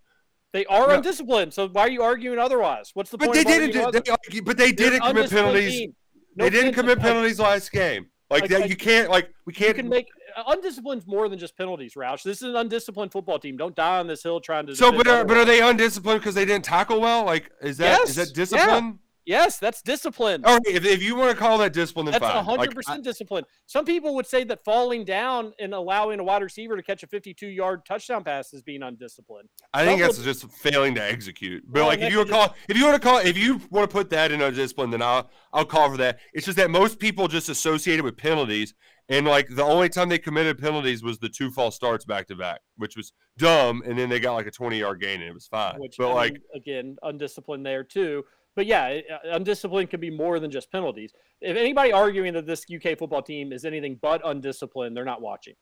They 0.53 0.65
are 0.67 0.89
No. 0.89 0.95
undisciplined. 0.95 1.55
So 1.55 1.69
why 1.69 1.83
are 1.83 1.91
you 1.91 2.03
arguing 2.03 2.41
otherwise? 2.41 2.91
What's 2.95 3.11
the 3.11 3.19
But 3.19 3.27
point? 3.27 3.35
they 3.35 3.41
of 3.43 3.47
didn't. 3.47 3.77
arguing 3.77 3.93
do- 4.03 4.13
other- 4.13 4.19
They, 4.33 4.41
but 4.41 4.57
they 4.57 4.73
didn't 4.73 5.03
commit 5.03 5.31
penalties. 5.31 5.71
team. 5.73 5.95
No 6.37 6.45
they 6.45 6.51
didn't 6.51 6.75
commit 6.75 7.01
penalties 7.01 7.41
last 7.41 7.73
game. 7.73 8.07
Like, 8.29 8.43
Like- 8.43 8.51
that, 8.51 8.61
like- 8.63 8.71
you 8.71 8.77
can't. 8.77 9.11
Like 9.11 9.31
we 9.47 9.53
can't. 9.53 9.69
You 9.69 9.83
can 9.83 9.89
make 9.89 10.07
uh, 10.37 10.43
undisciplined 10.49 11.07
more 11.07 11.29
than 11.29 11.39
just 11.39 11.57
penalties, 11.57 11.95
Roush. 11.95 12.23
This 12.23 12.39
is 12.39 12.49
an 12.51 12.57
undisciplined 12.57 13.13
football 13.13 13.39
team. 13.39 13.57
Don't 13.57 13.75
die 13.75 13.99
on 13.99 14.07
this 14.07 14.23
hill 14.23 14.41
trying 14.41 14.67
to. 14.67 14.77
so, 14.77 14.93
but 14.93 15.07
are, 15.09 15.25
but 15.25 15.37
are 15.37 15.45
they 15.45 15.61
undisciplined 15.61 16.21
because 16.21 16.35
they 16.35 16.45
didn't 16.45 16.65
tackle 16.65 17.01
well? 17.01 17.25
Like, 17.25 17.51
is 17.63 17.79
that 17.79 18.03
is 18.03 18.17
Yes, 18.17 18.29
that 18.29 18.35
discipline? 18.35 18.99
Yes, 19.27 19.59
that's 19.59 19.82
discipline. 19.82 20.43
Oh, 20.44 20.51
All 20.53 20.55
right, 20.55 20.66
if, 20.69 20.85
if 20.85 21.03
you 21.03 21.16
want 21.16 21.32
to 21.32 21.36
call 21.36 21.59
that 21.59 21.73
discipline, 21.73 22.07
then 22.07 22.12
That's 22.12 22.24
fine. 22.32 22.44
hundred 22.44 22.74
percent 22.77 23.03
discipline. 23.03 23.43
Some 23.66 23.85
people 23.85 24.15
would 24.15 24.27
say 24.27 24.44
that 24.44 24.65
falling 24.65 25.05
down 25.05 25.53
and 25.59 25.74
allowing 25.74 26.20
a 26.20 26.24
wide 26.24 26.43
receiver 26.43 26.77
to 26.77 26.82
catch 26.82 27.03
a 27.03 27.09
fifty-two 27.09 27.48
yard 27.48 27.85
touchdown 27.85 28.23
pass 28.23 28.55
is 28.55 28.62
being 28.62 28.85
undisciplined. 28.85 29.48
I 29.74 29.85
think 29.85 29.98
Some 30.01 30.07
that's 30.07 30.19
would- 30.19 30.24
just 30.24 30.48
failing 30.53 30.94
to 30.94 31.03
execute. 31.03 31.65
But 31.66 31.81
Well, 31.81 31.86
like, 31.89 31.98
if 31.98 32.12
you 32.12 32.19
want 32.19 32.28
to 32.28 32.35
just- 32.35 32.48
call, 32.48 32.57
if 32.69 32.77
you 32.77 32.85
want 32.85 33.03
to 33.03 33.09
call, 33.09 33.19
if 33.19 33.36
you 33.36 33.61
want 33.70 33.90
to 33.90 33.93
put 33.93 34.11
that 34.11 34.31
in 34.31 34.40
a 34.40 34.53
discipline, 34.53 34.90
then 34.90 35.03
I'll 35.03 35.28
I'll 35.53 35.65
call 35.65 35.90
for 35.90 35.97
that. 35.97 36.20
It's 36.32 36.47
just 36.47 36.57
that 36.59 36.70
most 36.70 37.01
people 37.01 37.27
just 37.27 37.48
associate 37.48 37.98
it 37.98 38.03
with 38.03 38.16
penalties, 38.16 38.74
and 39.09 39.27
like 39.27 39.48
the 39.51 39.65
only 39.65 39.89
time 39.89 40.09
they 40.09 40.19
committed 40.19 40.59
penalties 40.59 41.03
was 41.03 41.19
the 41.19 41.28
two 41.28 41.51
false 41.51 41.74
starts 41.74 42.05
back 42.05 42.28
to 42.28 42.36
back, 42.36 42.61
which 42.77 42.97
was 42.97 43.12
dumb. 43.39 43.82
And 43.85 43.98
then 43.98 44.09
they 44.09 44.20
got 44.20 44.35
like 44.35 44.47
a 44.47 44.53
twenty 44.53 44.78
yard 44.78 45.01
gain, 45.01 45.20
and 45.20 45.24
it 45.31 45.35
was 45.35 45.48
fine. 45.48 45.81
Which, 45.81 45.97
but 45.98 46.11
I 46.11 46.15
like, 46.15 46.32
mean, 46.35 46.43
again, 46.55 46.97
undisciplined 47.03 47.66
there 47.66 47.82
too. 47.82 48.24
But 48.57 48.65
yeah, 48.65 49.01
uh, 49.12 49.19
undisciplined 49.33 49.91
can 49.91 50.01
be 50.01 50.11
more 50.11 50.41
than 50.41 50.51
just 50.51 50.73
penalties. 50.73 51.12
If 51.43 51.57
anybody 51.57 51.93
arguing 51.93 52.33
that 52.33 52.47
this 52.47 52.65
UK 52.74 52.99
football 52.99 53.23
team 53.23 53.53
is 53.53 53.66
anything 53.66 53.99
but 54.01 54.23
undisciplined, 54.24 54.97
they're 54.97 55.05
not 55.05 55.20
watching. 55.20 55.55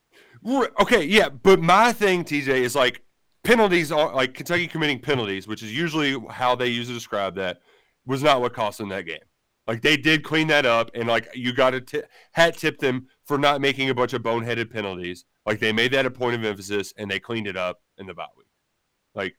okay, 0.81 1.05
yeah. 1.05 1.29
But 1.29 1.61
my 1.61 1.93
thing, 1.93 2.25
TJ, 2.25 2.49
is 2.49 2.77
like 2.77 3.03
penalties 3.43 3.91
are 3.91 4.15
like 4.15 4.35
Kentucky 4.35 4.69
committing 4.69 5.01
penalties, 5.01 5.49
which 5.49 5.63
is 5.63 5.77
usually 5.77 6.17
how 6.31 6.55
they 6.55 6.71
to 6.73 6.85
describe 6.85 7.35
that, 7.35 7.61
was 8.07 8.23
not 8.23 8.41
what 8.41 8.55
cost 8.55 8.79
them 8.79 8.89
that 8.91 9.07
game. 9.07 9.19
Like 9.67 9.83
they 9.83 9.97
did 9.97 10.23
clean 10.23 10.47
that 10.49 10.65
up, 10.65 10.91
and 10.95 11.09
like 11.09 11.29
you 11.35 11.53
got 11.53 11.71
to 11.71 12.05
hat 12.33 12.57
tip 12.57 12.79
them 12.79 13.09
for 13.27 13.39
not 13.39 13.61
making 13.61 13.91
a 13.91 13.95
bunch 13.95 14.13
of 14.13 14.23
boneheaded 14.23 14.71
penalties. 14.71 15.25
Like 15.47 15.59
they 15.59 15.73
made 15.73 15.93
that 15.93 16.07
a 16.07 16.11
point 16.11 16.37
of 16.37 16.45
emphasis, 16.45 16.95
and 16.97 17.11
they 17.11 17.19
cleaned 17.19 17.49
it 17.49 17.57
up 17.57 17.81
in 17.99 18.07
the 18.07 18.15
bye 18.15 18.27
week. 18.37 18.47
Like 19.15 19.35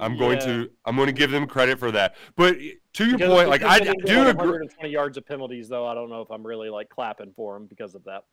I'm 0.00 0.16
going 0.16 0.38
to 0.40 0.70
I'm 0.84 0.96
going 0.96 1.06
to 1.06 1.12
give 1.12 1.30
them 1.30 1.46
credit 1.46 1.78
for 1.78 1.90
that. 1.92 2.16
But 2.36 2.56
to 2.94 3.06
your 3.06 3.18
Because- 3.18 3.32
point, 3.34 3.48
like 3.48 3.62
I, 3.62 3.76
I 3.76 3.78
do 3.80 4.28
agree. 4.28 4.34
120 4.34 4.88
yards 4.90 5.16
of 5.16 5.26
penalties, 5.26 5.68
though. 5.68 5.86
I 5.86 5.94
don't 5.94 6.08
know 6.10 6.22
if 6.22 6.30
I'm 6.30 6.46
really 6.46 6.70
like 6.70 6.88
clapping 6.88 7.32
for 7.34 7.54
them 7.54 7.66
because 7.66 7.94
of 7.94 8.04
that. 8.04 8.24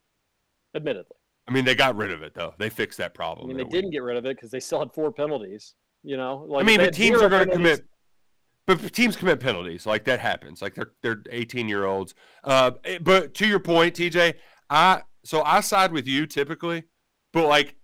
Admittedly, 0.76 1.16
I 1.48 1.52
mean, 1.52 1.64
they 1.64 1.74
got 1.74 1.96
rid 1.96 2.12
of 2.12 2.22
it 2.22 2.34
though. 2.34 2.54
They 2.58 2.70
fixed 2.70 2.98
that 2.98 3.14
problem. 3.14 3.46
I 3.46 3.54
mean 3.54 3.58
they 3.58 3.70
didn't 3.70 3.92
get 3.92 4.04
rid 4.04 4.18
of 4.18 4.26
it 4.26 4.36
because 4.36 4.52
they 4.52 4.60
still 4.60 4.80
had 4.80 4.92
four 4.92 5.12
penalties. 5.12 5.76
You 6.04 6.18
know, 6.18 6.46
like 6.48 6.64
I 6.64 6.68
mean, 6.68 6.80
but 6.80 6.94
teams 6.94 7.22
are 7.22 7.30
going 7.30 7.48
to 7.48 7.54
commit. 7.54 7.86
But 8.68 8.94
teams 8.94 9.16
commit 9.16 9.40
penalties, 9.40 9.86
like 9.86 10.06
that 10.06 10.20
happens. 10.20 10.62
Like 10.62 10.76
they're 10.76 10.92
they're 11.02 11.22
18 11.32 11.70
year 11.70 11.86
olds. 11.86 12.14
Uh, 12.44 12.72
eh, 12.84 12.98
but 13.02 13.34
to 13.36 13.48
your 13.48 13.60
point, 13.60 13.96
TJ, 13.96 14.34
I 14.70 15.04
so 15.24 15.44
I 15.44 15.62
side 15.62 15.92
with 15.92 16.08
you 16.08 16.26
typically, 16.26 16.84
but 17.32 17.48
like 17.48 17.76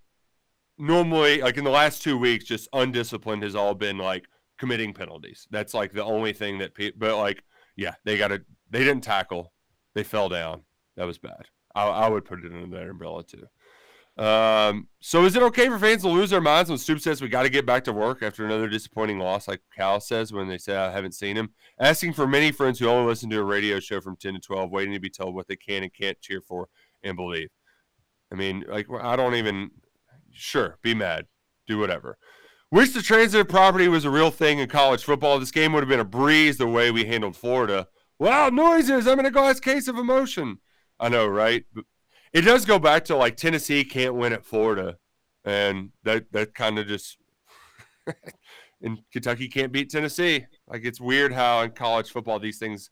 normally, 0.82 1.42
like 1.42 1.58
in 1.58 1.64
the 1.64 1.70
last 1.70 2.02
two 2.02 2.18
weeks, 2.18 2.46
just 2.46 2.68
undisciplined 2.74 3.44
has 3.44 3.56
all 3.56 3.74
been 3.74 3.98
like 3.98 4.26
committing 4.58 4.94
penalties. 4.94 5.48
That's 5.52 5.74
like 5.74 5.94
the 5.94 6.04
only 6.04 6.34
thing 6.34 6.58
that. 6.60 6.76
Pe- 6.76 6.92
but 6.98 7.18
like, 7.18 7.44
yeah, 7.76 7.94
they 8.04 8.18
got 8.18 8.30
to. 8.30 8.42
They 8.70 8.80
didn't 8.80 9.04
tackle. 9.04 9.54
They 9.94 10.04
fell 10.04 10.30
down. 10.30 10.64
That 10.98 11.06
was 11.06 11.18
bad. 11.18 11.48
I, 11.76 11.86
I 11.86 12.10
would 12.10 12.26
put 12.26 12.44
it 12.44 12.52
under 12.52 12.78
that 12.78 12.90
umbrella 12.90 13.24
too. 13.24 13.48
Um, 14.18 14.88
so 15.00 15.24
is 15.26 15.36
it 15.36 15.44
okay 15.44 15.70
for 15.70 15.80
fans 15.80 16.02
to 16.02 16.10
lose 16.10 16.30
their 16.30 16.42
minds 16.42 16.70
when 16.70 16.78
Stoops 16.78 17.04
says 17.04 17.22
we 17.22 17.30
got 17.30 17.44
to 17.44 17.50
get 17.50 17.66
back 17.66 17.86
to 17.86 17.94
work 17.94 18.22
after 18.22 18.46
another 18.46 18.68
disappointing 18.68 19.20
loss, 19.20 19.48
like 19.48 19.62
Cal 19.76 20.02
says 20.02 20.34
when 20.34 20.48
they 20.48 20.58
say 20.58 20.76
I 20.76 20.92
haven't 20.92 21.16
seen 21.16 21.38
him? 21.38 21.52
Asking 21.80 22.14
for 22.14 22.28
many 22.28 22.52
friends 22.52 22.78
who 22.78 22.88
only 22.88 23.08
listen 23.08 23.30
to 23.30 23.40
a 23.40 23.44
radio 23.44 23.80
show 23.80 24.02
from 24.02 24.18
10 24.18 24.34
to 24.34 24.40
12, 24.40 24.70
waiting 24.70 24.94
to 24.94 25.00
be 25.00 25.10
told 25.10 25.34
what 25.34 25.48
they 25.48 25.56
can 25.56 25.84
and 25.84 25.94
can't 25.94 26.20
cheer 26.20 26.42
for 26.42 26.68
and 27.04 27.16
believe. 27.16 27.50
I 28.32 28.36
mean, 28.36 28.66
like 28.68 28.88
I 29.02 29.16
don't 29.16 29.36
even. 29.36 29.72
Sure, 30.34 30.78
be 30.82 30.94
mad, 30.94 31.28
do 31.68 31.78
whatever. 31.78 32.18
Wish 32.72 32.92
the 32.92 33.02
transitive 33.02 33.50
property 33.50 33.88
was 33.90 34.06
a 34.06 34.10
real 34.10 34.32
thing 34.32 34.60
in 34.60 34.70
college 34.70 35.04
football. 35.04 35.40
This 35.40 35.52
game 35.52 35.74
would 35.74 35.82
have 35.82 35.90
been 35.90 36.00
a 36.00 36.06
breeze 36.06 36.58
the 36.58 36.68
way 36.68 36.90
we 36.90 37.06
handled 37.06 37.36
Florida. 37.36 37.88
Loud 38.18 38.54
noises. 38.54 39.08
I'm 39.08 39.20
in 39.20 39.26
a 39.26 39.32
glass 39.32 39.60
case 39.60 39.88
of 39.90 39.98
emotion. 39.98 40.60
I 41.00 41.10
know, 41.10 41.28
right? 41.28 41.66
It 42.32 42.42
does 42.42 42.66
go 42.66 42.80
back 42.80 43.04
to 43.06 43.16
like 43.18 43.36
Tennessee 43.36 43.84
can't 43.84 44.16
win 44.16 44.32
at 44.32 44.46
Florida, 44.46 44.98
and 45.44 45.90
that 46.04 46.32
that 46.32 46.54
kind 46.54 46.80
of 46.80 46.88
just 46.88 47.18
and 48.82 49.00
Kentucky 49.12 49.50
can't 49.50 49.72
beat 49.72 49.90
Tennessee. 49.90 50.46
Like 50.68 50.86
it's 50.86 51.02
weird 51.02 51.34
how 51.34 51.62
in 51.62 51.72
college 51.72 52.10
football 52.10 52.40
these 52.40 52.58
things 52.58 52.90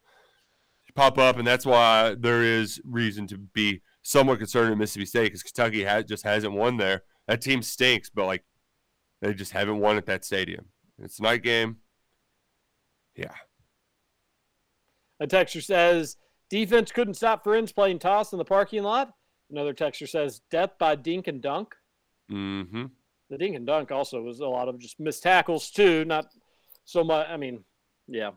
pop 0.95 1.17
up, 1.17 1.37
and 1.37 1.47
that's 1.47 1.65
why 1.65 2.15
there 2.19 2.43
is 2.43 2.81
reason 2.83 3.27
to 3.27 3.37
be 3.37 3.81
somewhat 4.01 4.39
concerned 4.39 4.71
at 4.71 4.77
Mississippi 4.77 5.05
State 5.05 5.25
because 5.25 5.43
Kentucky 5.43 5.83
has, 5.83 6.05
just 6.05 6.25
hasn't 6.25 6.53
won 6.53 6.77
there. 6.77 7.03
That 7.29 7.41
team 7.41 7.61
stinks, 7.61 8.09
but 8.09 8.25
like 8.25 8.43
they 9.21 9.35
just 9.35 9.51
haven't 9.51 9.77
won 9.77 9.97
at 9.97 10.07
that 10.07 10.25
stadium. 10.25 10.65
It's 10.97 11.19
a 11.19 11.21
night 11.21 11.43
game. 11.43 11.77
Yeah. 13.15 13.35
A 15.19 15.27
texture 15.27 15.61
says 15.61 16.17
defense 16.49 16.91
couldn't 16.91 17.13
stop 17.13 17.43
friends 17.43 17.71
playing 17.71 17.99
toss 17.99 18.31
in 18.31 18.39
the 18.39 18.45
parking 18.45 18.81
lot. 18.81 19.13
Another 19.51 19.73
texture 19.73 20.07
says 20.07 20.41
death 20.49 20.71
by 20.79 20.95
dink 20.95 21.27
and 21.27 21.39
dunk. 21.39 21.75
Mm-hmm. 22.31 22.85
The 23.29 23.37
dink 23.37 23.55
and 23.55 23.67
dunk 23.67 23.91
also 23.91 24.23
was 24.23 24.39
a 24.39 24.47
lot 24.47 24.67
of 24.67 24.79
just 24.79 24.99
missed 24.99 25.21
tackles 25.21 25.69
too. 25.69 26.05
Not 26.05 26.25
so 26.85 27.03
much. 27.03 27.27
I 27.29 27.37
mean, 27.37 27.63
yeah. 28.07 28.31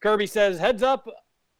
Kirby 0.00 0.26
says 0.26 0.58
heads 0.58 0.82
up, 0.82 1.06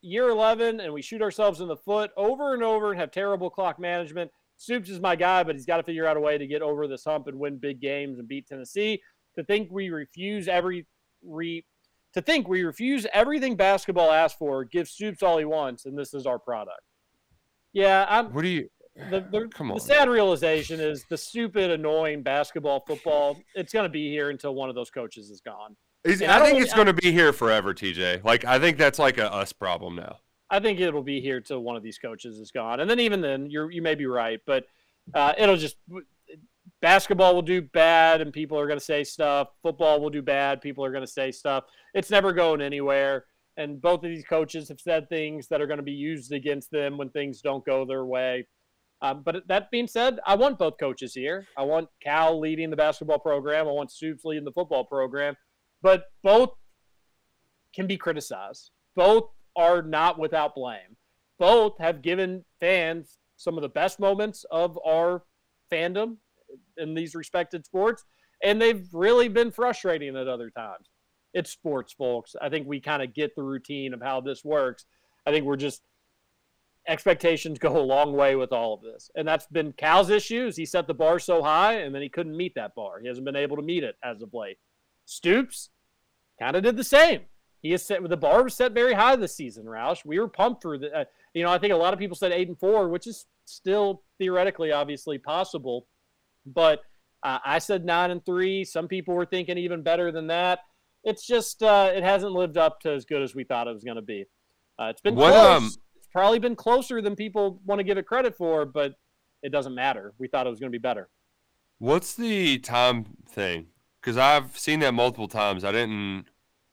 year 0.00 0.30
11, 0.30 0.80
and 0.80 0.94
we 0.94 1.02
shoot 1.02 1.20
ourselves 1.20 1.60
in 1.60 1.68
the 1.68 1.76
foot 1.76 2.10
over 2.16 2.54
and 2.54 2.62
over 2.62 2.90
and 2.90 2.98
have 2.98 3.10
terrible 3.10 3.50
clock 3.50 3.78
management. 3.78 4.30
Stoops 4.60 4.90
is 4.90 5.00
my 5.00 5.16
guy, 5.16 5.42
but 5.42 5.54
he's 5.54 5.64
got 5.64 5.78
to 5.78 5.82
figure 5.82 6.06
out 6.06 6.18
a 6.18 6.20
way 6.20 6.36
to 6.36 6.46
get 6.46 6.60
over 6.60 6.86
this 6.86 7.02
hump 7.02 7.28
and 7.28 7.38
win 7.38 7.56
big 7.56 7.80
games 7.80 8.18
and 8.18 8.28
beat 8.28 8.46
Tennessee. 8.46 9.00
To 9.36 9.42
think 9.42 9.70
we 9.72 9.88
refuse 9.88 10.48
every 10.48 10.86
re 11.24 11.64
to 12.12 12.20
think 12.20 12.46
we 12.46 12.62
refuse 12.62 13.06
everything 13.14 13.56
basketball 13.56 14.10
asks 14.10 14.36
for, 14.36 14.64
give 14.64 14.86
Stoops 14.86 15.22
all 15.22 15.38
he 15.38 15.46
wants, 15.46 15.86
and 15.86 15.96
this 15.96 16.12
is 16.12 16.26
our 16.26 16.38
product. 16.38 16.82
Yeah, 17.72 18.04
I'm. 18.06 18.34
What 18.34 18.42
do 18.42 18.48
you? 18.48 18.68
The, 18.96 19.26
the, 19.32 19.48
Come 19.54 19.70
on. 19.70 19.78
the 19.78 19.82
sad 19.82 20.10
realization 20.10 20.78
is 20.78 21.06
the 21.08 21.16
stupid, 21.16 21.70
annoying 21.70 22.22
basketball 22.22 22.80
football. 22.86 23.38
It's 23.54 23.72
going 23.72 23.84
to 23.84 23.88
be 23.88 24.10
here 24.10 24.28
until 24.28 24.54
one 24.54 24.68
of 24.68 24.74
those 24.74 24.90
coaches 24.90 25.30
is 25.30 25.40
gone. 25.40 25.74
I, 26.04 26.10
don't 26.10 26.18
think 26.18 26.30
really- 26.44 26.58
it's 26.60 26.74
going 26.74 26.86
to 26.86 26.92
be 26.92 27.12
here 27.12 27.32
forever, 27.32 27.72
TJ. 27.72 28.24
Like 28.24 28.44
I 28.44 28.58
think 28.58 28.76
that's 28.76 28.98
like 28.98 29.16
a 29.16 29.32
us 29.32 29.54
problem 29.54 29.96
now. 29.96 30.18
I 30.50 30.60
think 30.60 30.80
it'll 30.80 31.02
be 31.02 31.20
here 31.20 31.40
till 31.40 31.60
one 31.60 31.76
of 31.76 31.82
these 31.82 31.98
coaches 31.98 32.38
is 32.38 32.50
gone, 32.50 32.80
and 32.80 32.90
then 32.90 33.00
even 33.00 33.20
then, 33.20 33.50
you're 33.50 33.70
you 33.70 33.82
may 33.82 33.94
be 33.94 34.06
right, 34.06 34.40
but 34.46 34.66
uh, 35.14 35.32
it'll 35.38 35.56
just 35.56 35.76
basketball 36.80 37.34
will 37.34 37.42
do 37.42 37.62
bad, 37.62 38.20
and 38.20 38.32
people 38.32 38.58
are 38.58 38.66
going 38.66 38.78
to 38.78 38.84
say 38.84 39.04
stuff. 39.04 39.48
Football 39.62 40.00
will 40.00 40.10
do 40.10 40.22
bad, 40.22 40.60
people 40.60 40.84
are 40.84 40.90
going 40.90 41.04
to 41.04 41.10
say 41.10 41.30
stuff. 41.30 41.64
It's 41.94 42.10
never 42.10 42.32
going 42.32 42.60
anywhere, 42.60 43.26
and 43.56 43.80
both 43.80 44.02
of 44.02 44.10
these 44.10 44.24
coaches 44.24 44.68
have 44.68 44.80
said 44.80 45.08
things 45.08 45.48
that 45.48 45.60
are 45.60 45.66
going 45.66 45.78
to 45.78 45.84
be 45.84 45.92
used 45.92 46.32
against 46.32 46.70
them 46.70 46.98
when 46.98 47.10
things 47.10 47.40
don't 47.40 47.64
go 47.64 47.84
their 47.84 48.04
way. 48.04 48.46
Um, 49.02 49.22
but 49.22 49.46
that 49.48 49.70
being 49.70 49.86
said, 49.86 50.18
I 50.26 50.34
want 50.34 50.58
both 50.58 50.78
coaches 50.78 51.14
here. 51.14 51.46
I 51.56 51.62
want 51.62 51.88
Cal 52.02 52.38
leading 52.38 52.68
the 52.68 52.76
basketball 52.76 53.18
program. 53.18 53.66
I 53.66 53.72
want 53.72 53.90
Stoops 53.90 54.24
leading 54.24 54.44
the 54.44 54.52
football 54.52 54.84
program. 54.84 55.36
But 55.82 56.04
both 56.22 56.50
can 57.74 57.86
be 57.86 57.96
criticized. 57.96 58.70
Both 58.94 59.30
are 59.56 59.82
not 59.82 60.18
without 60.18 60.54
blame. 60.54 60.96
Both 61.38 61.78
have 61.78 62.02
given 62.02 62.44
fans 62.58 63.18
some 63.36 63.56
of 63.56 63.62
the 63.62 63.68
best 63.68 63.98
moments 63.98 64.44
of 64.50 64.78
our 64.86 65.22
fandom 65.72 66.16
in 66.76 66.94
these 66.94 67.14
respected 67.14 67.64
sports, 67.64 68.04
and 68.42 68.60
they've 68.60 68.86
really 68.92 69.28
been 69.28 69.50
frustrating 69.50 70.16
at 70.16 70.28
other 70.28 70.50
times. 70.50 70.90
It's 71.32 71.50
sports, 71.50 71.92
folks. 71.92 72.34
I 72.40 72.48
think 72.48 72.66
we 72.66 72.80
kind 72.80 73.02
of 73.02 73.14
get 73.14 73.36
the 73.36 73.42
routine 73.42 73.94
of 73.94 74.02
how 74.02 74.20
this 74.20 74.44
works. 74.44 74.84
I 75.26 75.30
think 75.30 75.44
we're 75.44 75.56
just 75.56 75.82
expectations 76.88 77.58
go 77.58 77.78
a 77.78 77.80
long 77.80 78.12
way 78.12 78.36
with 78.36 78.52
all 78.52 78.74
of 78.74 78.82
this. 78.82 79.10
And 79.14 79.26
that's 79.26 79.46
been 79.46 79.72
Cal's 79.72 80.10
issues. 80.10 80.56
He 80.56 80.66
set 80.66 80.86
the 80.86 80.94
bar 80.94 81.18
so 81.18 81.42
high 81.42 81.74
and 81.74 81.94
then 81.94 82.02
he 82.02 82.08
couldn't 82.08 82.36
meet 82.36 82.54
that 82.56 82.74
bar. 82.74 83.00
He 83.00 83.08
hasn't 83.08 83.24
been 83.24 83.36
able 83.36 83.56
to 83.56 83.62
meet 83.62 83.84
it 83.84 83.96
as 84.02 84.22
of 84.22 84.34
late. 84.34 84.58
Stoops 85.04 85.70
kind 86.38 86.56
of 86.56 86.62
did 86.62 86.76
the 86.76 86.84
same. 86.84 87.22
He 87.62 87.72
has 87.72 87.84
set 87.84 88.06
the 88.08 88.16
bar 88.16 88.42
was 88.42 88.54
set 88.54 88.72
very 88.72 88.94
high 88.94 89.16
this 89.16 89.34
season, 89.36 89.66
Roush. 89.66 90.04
We 90.04 90.18
were 90.18 90.28
pumped 90.28 90.62
for 90.62 90.78
the 90.78 91.00
uh, 91.00 91.04
you 91.34 91.44
know, 91.44 91.50
I 91.50 91.58
think 91.58 91.72
a 91.72 91.76
lot 91.76 91.92
of 91.92 91.98
people 91.98 92.16
said 92.16 92.32
8 92.32 92.48
and 92.48 92.58
4, 92.58 92.88
which 92.88 93.06
is 93.06 93.26
still 93.44 94.02
theoretically 94.18 94.72
obviously 94.72 95.18
possible, 95.18 95.86
but 96.46 96.80
uh, 97.22 97.38
I 97.44 97.58
said 97.58 97.84
9 97.84 98.10
and 98.10 98.24
3. 98.24 98.64
Some 98.64 98.88
people 98.88 99.14
were 99.14 99.26
thinking 99.26 99.58
even 99.58 99.82
better 99.82 100.10
than 100.10 100.26
that. 100.28 100.60
It's 101.04 101.26
just 101.26 101.62
uh, 101.62 101.90
it 101.94 102.02
hasn't 102.02 102.32
lived 102.32 102.56
up 102.56 102.80
to 102.80 102.90
as 102.92 103.04
good 103.04 103.22
as 103.22 103.34
we 103.34 103.44
thought 103.44 103.68
it 103.68 103.72
was 103.72 103.84
going 103.84 103.96
to 103.96 104.02
be. 104.02 104.24
Uh, 104.78 104.86
it's 104.86 105.00
been 105.00 105.14
What, 105.14 105.32
close. 105.32 105.56
um, 105.58 105.64
it's 105.96 106.08
probably 106.12 106.38
been 106.38 106.56
closer 106.56 107.00
than 107.02 107.14
people 107.16 107.60
want 107.64 107.78
to 107.78 107.84
give 107.84 107.98
it 107.98 108.06
credit 108.06 108.36
for, 108.36 108.64
but 108.64 108.94
it 109.42 109.50
doesn't 109.52 109.74
matter. 109.74 110.14
We 110.18 110.28
thought 110.28 110.46
it 110.46 110.50
was 110.50 110.60
going 110.60 110.72
to 110.72 110.78
be 110.78 110.80
better. 110.82 111.08
What's 111.78 112.14
the 112.14 112.58
time 112.58 113.04
thing? 113.28 113.68
Because 114.00 114.16
I've 114.16 114.58
seen 114.58 114.80
that 114.80 114.92
multiple 114.92 115.28
times. 115.28 115.64
I 115.64 115.72
didn't. 115.72 116.24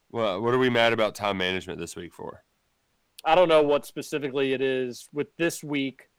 What 0.09 0.41
What 0.41 0.53
are 0.53 0.59
we 0.59 0.69
mad 0.69 0.93
about 0.93 1.15
time 1.15 1.37
management 1.37 1.79
this 1.79 1.95
week 1.95 2.13
for? 2.13 2.43
I 3.25 3.35
don't 3.35 3.49
know 3.49 3.63
what 3.63 3.85
specifically 3.85 4.53
it 4.53 4.61
is 4.61 5.09
with 5.11 5.27
this 5.37 5.63
week. 5.63 6.09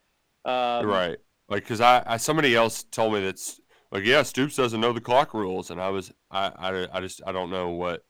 Um, 0.44 0.86
right. 0.86 1.19
Like, 1.48 1.62
because 1.62 1.81
I, 1.81 2.02
I 2.06 2.16
somebody 2.19 2.55
else 2.55 2.82
told 2.85 3.15
me 3.15 3.20
that's 3.20 3.60
like, 3.90 4.05
yeah, 4.05 4.23
Stoops 4.23 4.56
doesn't 4.56 4.81
know 4.81 4.93
the 4.93 5.01
clock 5.01 5.32
rules, 5.32 5.70
and 5.70 5.81
I 5.81 5.89
was, 5.89 6.12
I, 6.31 6.52
I, 6.59 6.98
I 6.98 7.01
just, 7.01 7.23
I 7.27 7.32
don't 7.32 7.51
know 7.51 7.70
what. 7.70 8.05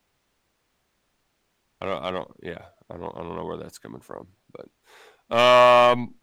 I 1.81 1.87
don't, 1.87 2.05
I 2.05 2.11
don't, 2.11 2.31
yeah, 2.43 2.63
I 2.91 2.97
don't, 2.97 3.17
I 3.17 3.21
don't 3.21 3.37
know 3.37 3.45
where 3.45 3.57
that's 3.57 3.79
coming 3.79 4.01
from, 4.01 4.27
but, 4.53 5.37
um, 5.37 6.15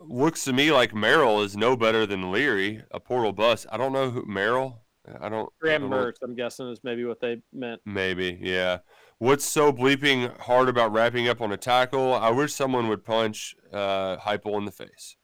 looks 0.00 0.42
to 0.44 0.52
me 0.52 0.72
like 0.72 0.92
Merrill 0.92 1.42
is 1.42 1.56
no 1.56 1.76
better 1.76 2.06
than 2.06 2.32
Leary, 2.32 2.82
a 2.90 2.98
portal 2.98 3.32
bus. 3.32 3.66
I 3.70 3.76
don't 3.76 3.92
know 3.92 4.10
who 4.10 4.24
Merrill. 4.26 4.82
I 5.20 5.28
don't. 5.28 5.46
I 5.46 5.58
Graham. 5.60 5.82
Mertz, 5.90 6.16
I'm 6.22 6.34
guessing, 6.34 6.68
is 6.70 6.80
maybe 6.84 7.04
what 7.04 7.20
they 7.20 7.42
meant. 7.52 7.80
Maybe, 7.84 8.38
yeah. 8.40 8.78
What's 9.18 9.44
so 9.44 9.72
bleeping 9.72 10.38
hard 10.40 10.68
about 10.68 10.92
wrapping 10.92 11.28
up 11.28 11.40
on 11.40 11.52
a 11.52 11.56
tackle? 11.56 12.14
I 12.14 12.30
wish 12.30 12.54
someone 12.54 12.88
would 12.88 13.04
punch 13.04 13.54
uh, 13.72 14.16
Heupel 14.18 14.56
in 14.58 14.64
the 14.64 14.72
face. 14.72 15.16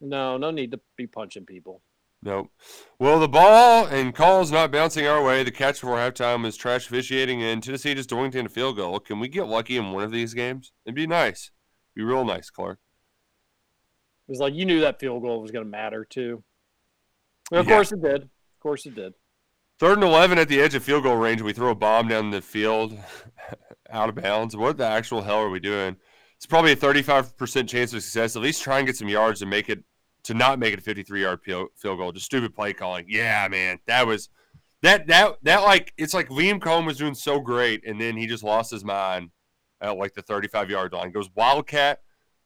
No, 0.00 0.36
no 0.36 0.50
need 0.50 0.72
to 0.72 0.80
be 0.96 1.06
punching 1.06 1.46
people. 1.46 1.82
Nope. 2.24 2.50
Well, 2.98 3.18
the 3.18 3.28
ball 3.28 3.86
and 3.86 4.14
calls 4.14 4.52
not 4.52 4.70
bouncing 4.70 5.06
our 5.06 5.22
way. 5.24 5.42
The 5.42 5.50
catch 5.50 5.80
before 5.80 5.96
halftime 5.96 6.46
is 6.46 6.56
trash 6.56 6.86
officiating, 6.86 7.42
and 7.42 7.62
Tennessee 7.62 7.94
just 7.94 8.10
doinked 8.10 8.34
in 8.36 8.46
a 8.46 8.48
field 8.48 8.76
goal. 8.76 9.00
Can 9.00 9.18
we 9.18 9.28
get 9.28 9.48
lucky 9.48 9.76
in 9.76 9.90
one 9.92 10.04
of 10.04 10.12
these 10.12 10.34
games? 10.34 10.72
It'd 10.84 10.94
be 10.94 11.06
nice. 11.06 11.50
Be 11.96 12.02
real 12.02 12.24
nice, 12.24 12.48
Clark. 12.48 12.78
It 14.28 14.32
was 14.32 14.38
like 14.38 14.54
you 14.54 14.64
knew 14.64 14.80
that 14.80 15.00
field 15.00 15.22
goal 15.22 15.42
was 15.42 15.50
going 15.50 15.64
to 15.64 15.70
matter 15.70 16.04
too. 16.04 16.44
And 17.50 17.60
of 17.60 17.66
Yeah. 17.66 17.74
course 17.74 17.92
it 17.92 18.00
did. 18.02 18.30
Of 18.62 18.68
course 18.68 18.86
it 18.86 18.94
did. 18.94 19.14
Third 19.80 19.94
and 19.94 20.04
11 20.04 20.38
at 20.38 20.46
the 20.46 20.60
edge 20.60 20.76
of 20.76 20.84
field 20.84 21.02
goal 21.02 21.16
range. 21.16 21.42
We 21.42 21.52
throw 21.52 21.70
a 21.70 21.74
bomb 21.74 22.06
down 22.06 22.30
the 22.30 22.40
field 22.40 22.96
out 23.90 24.08
of 24.08 24.14
bounds. 24.14 24.56
What 24.56 24.76
the 24.76 24.86
actual 24.86 25.20
hell 25.20 25.38
are 25.38 25.50
we 25.50 25.58
doing? 25.58 25.96
It's 26.36 26.46
probably 26.46 26.70
a 26.70 26.76
35% 26.76 27.68
chance 27.68 27.92
of 27.92 28.04
success. 28.04 28.36
At 28.36 28.42
least 28.42 28.62
try 28.62 28.78
and 28.78 28.86
get 28.86 28.96
some 28.96 29.08
yards 29.08 29.40
to 29.40 29.46
make 29.46 29.68
it, 29.68 29.82
to 30.22 30.34
not 30.34 30.60
make 30.60 30.72
it 30.72 30.78
a 30.78 30.82
53 30.82 31.22
yard 31.22 31.40
field 31.42 31.70
goal. 31.82 32.12
Just 32.12 32.26
stupid 32.26 32.54
play 32.54 32.72
calling. 32.72 33.04
Yeah, 33.08 33.48
man. 33.50 33.80
That 33.88 34.06
was, 34.06 34.28
that, 34.82 35.08
that, 35.08 35.38
that, 35.42 35.64
like, 35.64 35.92
it's 35.98 36.14
like 36.14 36.28
Liam 36.28 36.60
Coen 36.60 36.86
was 36.86 36.98
doing 36.98 37.16
so 37.16 37.40
great, 37.40 37.84
and 37.84 38.00
then 38.00 38.16
he 38.16 38.28
just 38.28 38.44
lost 38.44 38.70
his 38.70 38.84
mind 38.84 39.30
at 39.80 39.96
like 39.96 40.14
the 40.14 40.22
35 40.22 40.70
yard 40.70 40.92
line. 40.92 41.10
Goes 41.10 41.30
Wildcat 41.34 41.98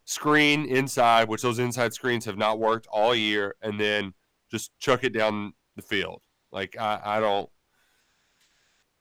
screen 0.07 0.65
inside, 0.65 1.29
which 1.29 1.43
those 1.43 1.59
inside 1.59 1.93
screens 1.93 2.25
have 2.25 2.39
not 2.39 2.59
worked 2.59 2.87
all 2.87 3.15
year, 3.15 3.55
and 3.61 3.79
then 3.79 4.15
just 4.51 4.71
chuck 4.79 5.05
it 5.05 5.13
down 5.13 5.53
the 5.77 5.83
field. 5.83 6.23
Like 6.51 6.77
I, 6.79 7.01
I 7.05 7.21
don't. 7.21 7.49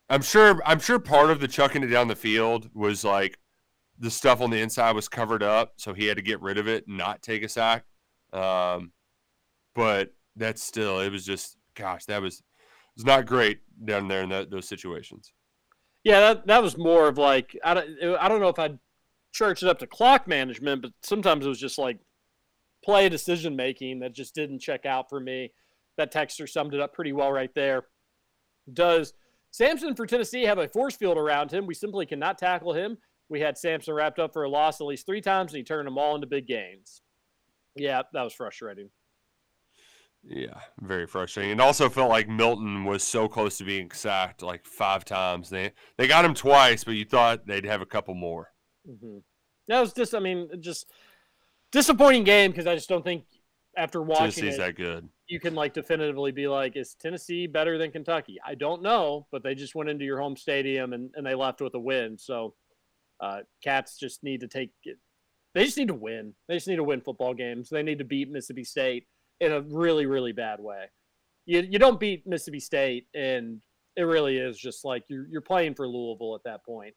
I'm 0.10 0.22
sure. 0.22 0.61
I'm 0.65 0.80
sure 0.80 0.99
part 0.99 1.31
of 1.31 1.39
the 1.39 1.47
chucking 1.47 1.84
it 1.84 1.88
down 1.88 2.07
the 2.07 2.15
field 2.15 2.69
was 2.73 3.03
like 3.03 3.39
the 3.97 4.11
stuff 4.11 4.41
on 4.41 4.49
the 4.49 4.61
inside 4.61 4.91
was 4.91 5.07
covered 5.07 5.41
up, 5.41 5.73
so 5.77 5.93
he 5.93 6.06
had 6.06 6.18
to 6.18 6.23
get 6.23 6.41
rid 6.41 6.57
of 6.57 6.68
it 6.68 6.88
and 6.88 6.97
not 6.97 7.22
take 7.22 7.43
a 7.43 7.49
sack. 7.49 7.85
Um, 8.34 8.91
but 9.73 10.14
that's 10.35 10.64
still. 10.64 10.99
It 10.99 11.11
was 11.11 11.26
just. 11.26 11.57
Gosh, 11.76 12.06
that 12.06 12.22
was. 12.22 12.39
It 12.39 12.99
was 12.99 13.06
not 13.06 13.26
great 13.26 13.60
down 13.84 14.07
there 14.07 14.22
in 14.22 14.30
that, 14.30 14.49
those 14.49 14.68
situations. 14.68 15.34
Yeah, 16.03 16.19
that 16.19 16.47
that 16.47 16.61
was 16.61 16.77
more 16.77 17.07
of 17.07 17.18
like 17.18 17.57
I 17.64 17.73
don't 17.73 17.89
I 18.19 18.27
don't 18.27 18.39
know 18.39 18.49
if 18.49 18.60
I'd 18.60 18.77
church 19.34 19.64
it 19.64 19.69
up 19.69 19.80
to 19.80 19.88
clock 19.88 20.27
management, 20.27 20.81
but 20.81 20.91
sometimes 21.02 21.45
it 21.45 21.49
was 21.49 21.60
just 21.60 21.77
like 21.77 21.99
play 22.84 23.10
decision 23.10 23.56
making 23.56 23.99
that 23.99 24.14
just 24.14 24.35
didn't 24.35 24.60
check 24.60 24.85
out 24.85 25.10
for 25.10 25.19
me. 25.19 25.52
That 25.97 26.11
texter 26.11 26.47
summed 26.49 26.73
it 26.73 26.81
up 26.81 26.93
pretty 26.93 27.13
well 27.13 27.31
right 27.31 27.53
there. 27.55 27.85
Does 28.72 29.13
Sampson 29.51 29.95
for 29.95 30.05
Tennessee 30.05 30.43
have 30.43 30.57
a 30.57 30.67
force 30.67 30.95
field 30.95 31.17
around 31.17 31.51
him? 31.51 31.65
We 31.65 31.73
simply 31.73 32.05
cannot 32.05 32.38
tackle 32.38 32.73
him. 32.73 32.97
We 33.30 33.39
had 33.39 33.57
Sampson 33.57 33.93
wrapped 33.93 34.19
up 34.19 34.34
for 34.34 34.43
a 34.43 34.49
loss 34.49 34.81
at 34.81 34.88
least 34.88 35.05
three 35.05 35.22
times, 35.22 35.53
and 35.53 35.57
he 35.57 35.63
turned 35.63 35.88
them 35.88 35.97
all 35.97 36.15
into 36.15 36.27
big 36.27 36.47
gains. 36.47 37.01
Yeah, 37.76 38.03
that 38.13 38.23
was 38.23 38.34
frustrating. 38.34 38.89
Yeah, 40.27 40.59
very 40.81 41.05
frustrating. 41.05 41.51
It 41.51 41.59
also 41.59 41.88
felt 41.88 42.09
like 42.09 42.27
Milton 42.27 42.84
was 42.84 43.03
so 43.03 43.27
close 43.27 43.57
to 43.59 43.63
being 43.63 43.91
sacked 43.91 44.41
like 44.41 44.65
five 44.65 45.05
times. 45.05 45.49
They 45.49 45.72
they 45.97 46.07
got 46.07 46.26
him 46.26 46.34
twice, 46.34 46.84
but 46.84 46.95
you 46.95 47.05
thought 47.05 47.45
they'd 47.45 47.65
have 47.65 47.81
a 47.81 47.85
couple 47.85 48.15
more. 48.15 48.51
Mm-hmm. 48.89 49.19
That 49.67 49.81
was 49.81 49.93
just, 49.93 50.15
I 50.15 50.19
mean, 50.19 50.49
just 50.59 50.91
disappointing 51.72 52.23
game 52.23 52.51
because 52.51 52.67
I 52.67 52.76
just 52.76 52.89
don't 52.89 53.03
think 53.03 53.26
after 53.77 54.01
watching 54.01 54.31
Tennessee's 54.31 54.55
it, 54.55 54.57
that 54.57 54.76
good. 54.76 55.09
You 55.27 55.39
can 55.39 55.56
like 55.56 55.73
definitively 55.73 56.31
be 56.31 56.47
like, 56.47 56.76
is 56.76 56.95
Tennessee 56.95 57.47
better 57.47 57.77
than 57.77 57.91
Kentucky? 57.91 58.38
I 58.45 58.56
don't 58.56 58.81
know, 58.81 59.27
but 59.31 59.43
they 59.43 59.56
just 59.56 59.76
went 59.76 59.89
into 59.89 60.06
your 60.06 60.19
home 60.19 60.35
stadium 60.35 60.93
and, 60.93 61.10
and 61.15 61.26
they 61.26 61.35
left 61.35 61.61
with 61.61 61.73
a 61.73 61.80
win. 61.80 62.18
So 62.18 62.53
uh, 63.19 63.39
Cats 63.64 63.97
just 63.97 64.23
need 64.23 64.41
to 64.41 64.47
take 64.47 64.72
it. 64.84 64.97
They 65.53 65.65
just 65.65 65.77
need 65.77 65.88
to 65.88 65.93
win. 65.93 66.34
They 66.47 66.56
just 66.56 66.68
need 66.68 66.76
to 66.76 66.84
win 66.84 67.02
football 67.02 67.34
games. 67.34 67.69
They 67.69 67.81
need 67.81 67.99
to 67.99 68.06
beat 68.06 68.30
Mississippi 68.30 68.65
State 68.65 69.07
in 69.39 69.52
a 69.52 69.61
really, 69.61 70.06
really 70.06 70.34
bad 70.34 70.60
way. 70.60 70.85
You, 71.45 71.61
you 71.61 71.80
don't 71.80 71.99
beat 71.99 72.27
Mississippi 72.27 72.60
State, 72.60 73.07
and 73.14 73.61
it 73.95 74.03
really 74.03 74.38
is 74.38 74.57
just 74.57 74.84
like 74.84 75.03
you're, 75.07 75.27
you're 75.27 75.41
playing 75.41 75.76
for 75.76 75.88
Louisville 75.88 76.35
at 76.35 76.43
that 76.43 76.65
point. 76.65 76.93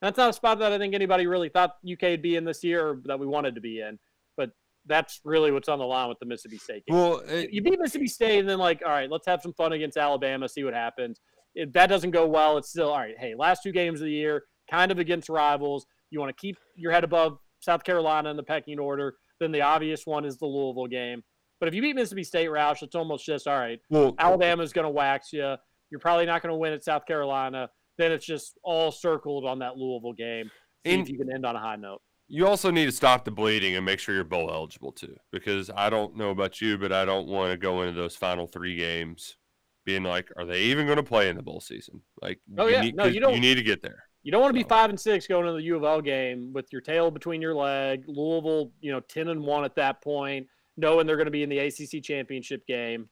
That's 0.00 0.16
not 0.16 0.30
a 0.30 0.32
spot 0.32 0.60
that 0.60 0.72
I 0.72 0.78
think 0.78 0.94
anybody 0.94 1.26
really 1.26 1.48
thought 1.48 1.76
UK 1.90 2.02
would 2.02 2.22
be 2.22 2.36
in 2.36 2.44
this 2.44 2.64
year 2.64 2.86
or 2.86 3.00
that 3.04 3.18
we 3.18 3.26
wanted 3.26 3.54
to 3.56 3.60
be 3.60 3.80
in. 3.80 3.98
But 4.36 4.52
that's 4.90 5.20
really 5.24 5.50
what's 5.52 5.68
on 5.68 5.78
the 5.78 5.84
line 5.86 6.08
with 6.08 6.18
the 6.18 6.26
Mississippi 6.26 6.58
State 6.58 6.84
game. 6.86 6.96
Well, 6.96 7.22
You- 7.30 7.48
you 7.52 7.62
beat 7.62 7.78
Mississippi 7.80 8.08
State, 8.08 8.40
and 8.40 8.48
then 8.48 8.58
like, 8.58 8.82
all 8.84 8.90
right, 8.90 9.10
let's 9.10 9.26
have 9.26 9.40
some 9.40 9.54
fun 9.54 9.72
against 9.72 9.96
Alabama, 9.96 10.48
see 10.48 10.64
what 10.64 10.74
happens. 10.74 11.20
If 11.54 11.72
that 11.72 11.86
doesn't 11.86 12.10
go 12.10 12.26
well, 12.26 12.58
it's 12.58 12.68
still 12.70 12.90
all 12.90 12.98
right. 12.98 13.16
Hey, 13.18 13.34
last 13.34 13.62
two 13.62 13.72
games 13.72 14.00
of 14.00 14.04
the 14.04 14.12
year, 14.12 14.44
kind 14.70 14.92
of 14.92 14.98
against 14.98 15.28
rivals. 15.28 15.86
You 16.10 16.20
want 16.20 16.36
to 16.36 16.40
keep 16.40 16.56
your 16.74 16.92
head 16.92 17.04
above 17.04 17.38
South 17.60 17.84
Carolina 17.84 18.30
in 18.30 18.36
the 18.36 18.42
pecking 18.42 18.78
order. 18.78 19.16
Then 19.40 19.52
the 19.52 19.62
obvious 19.62 20.06
one 20.06 20.24
is 20.24 20.36
the 20.38 20.46
Louisville 20.46 20.86
game. 20.86 21.22
But 21.60 21.68
if 21.68 21.74
you 21.74 21.82
beat 21.82 21.94
Mississippi 21.96 22.24
State, 22.24 22.48
Roush, 22.48 22.82
it's 22.82 22.94
almost 22.94 23.24
just 23.26 23.46
all 23.46 23.58
right. 23.58 23.80
Well, 23.90 24.14
Alabama's 24.18 24.72
going 24.72 24.84
to 24.86 24.90
wax 24.90 25.32
you. 25.32 25.56
You're 25.90 26.00
probably 26.00 26.24
not 26.26 26.40
going 26.42 26.52
to 26.52 26.56
win 26.58 26.72
at 26.72 26.84
South 26.84 27.04
Carolina. 27.06 27.68
Then 27.98 28.12
it's 28.12 28.24
just 28.24 28.58
all 28.62 28.90
circled 28.92 29.44
on 29.44 29.58
that 29.58 29.76
Louisville 29.76 30.12
game. 30.14 30.50
See 30.86 30.94
And- 30.94 31.02
if 31.02 31.10
you 31.10 31.18
can 31.18 31.32
end 31.32 31.44
on 31.44 31.54
a 31.56 31.60
high 31.60 31.76
note. 31.76 32.00
You 32.32 32.46
also 32.46 32.70
need 32.70 32.86
to 32.86 32.92
stop 32.92 33.24
the 33.24 33.30
bleeding 33.32 33.74
and 33.74 33.84
make 33.84 33.98
sure 33.98 34.14
you're 34.14 34.22
bowl 34.22 34.50
eligible 34.52 34.92
too, 34.92 35.16
because 35.32 35.68
I 35.74 35.90
don't 35.90 36.16
know 36.16 36.30
about 36.30 36.60
you, 36.60 36.78
but 36.78 36.92
I 36.92 37.04
don't 37.04 37.26
want 37.26 37.50
to 37.50 37.58
go 37.58 37.82
into 37.82 38.00
those 38.00 38.14
final 38.14 38.46
three 38.46 38.76
games 38.76 39.36
being 39.84 40.04
like, 40.04 40.28
are 40.36 40.44
they 40.46 40.60
even 40.62 40.86
going 40.86 40.98
to 40.98 41.02
play 41.02 41.28
in 41.28 41.36
the 41.36 41.42
bowl 41.42 41.60
season? 41.60 42.02
Like, 42.22 42.38
Oh, 42.56 42.66
you 42.68 42.72
yeah. 42.74 42.80
need, 42.82 42.94
No, 42.94 43.04
'cause 43.04 43.14
you 43.14 43.20
don't- 43.20 43.34
You 43.34 43.40
need 43.40 43.56
to 43.56 43.62
get 43.64 43.82
there. 43.82 44.04
You 44.22 44.30
don't 44.30 44.40
want 44.42 44.54
to 44.54 44.62
be 44.62 44.68
five 44.68 44.90
and 44.90 45.00
six 45.00 45.26
going 45.26 45.46
into 45.46 45.56
the 45.56 45.62
U 45.64 45.76
of 45.76 45.82
L 45.82 46.00
game 46.00 46.52
with 46.52 46.70
your 46.72 46.82
tail 46.82 47.10
between 47.10 47.40
your 47.42 47.54
leg. 47.54 48.04
Louisville, 48.06 48.70
you 48.80 48.92
know, 48.92 49.00
ten 49.00 49.26
and 49.28 49.42
one 49.42 49.64
at 49.64 49.74
that 49.76 50.00
point, 50.02 50.46
knowing 50.76 51.06
they're 51.06 51.16
going 51.16 51.24
to 51.24 51.30
be 51.32 51.42
in 51.42 51.48
the 51.48 51.58
ACC 51.58 52.00
championship 52.02 52.64
game. 52.66 53.08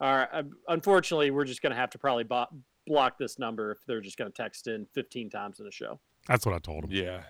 All 0.00 0.14
right. 0.16 0.28
uh, 0.32 0.42
Unfortunately, 0.68 1.30
we're 1.30 1.44
just 1.44 1.60
going 1.62 1.72
to 1.72 1.76
have 1.76 1.90
to 1.90 1.98
probably 1.98 2.24
bo- 2.24 2.46
block 2.86 3.18
this 3.18 3.38
number 3.40 3.72
if 3.72 3.78
they're 3.86 4.00
just 4.00 4.16
going 4.16 4.30
to 4.30 4.36
text 4.42 4.68
in 4.68 4.86
15 4.94 5.28
times 5.30 5.58
in 5.60 5.66
a 5.66 5.70
show. 5.72 5.98
That's 6.28 6.46
what 6.46 6.54
I 6.54 6.58
told 6.58 6.84
him. 6.84 6.90
Yeah. 6.92 7.24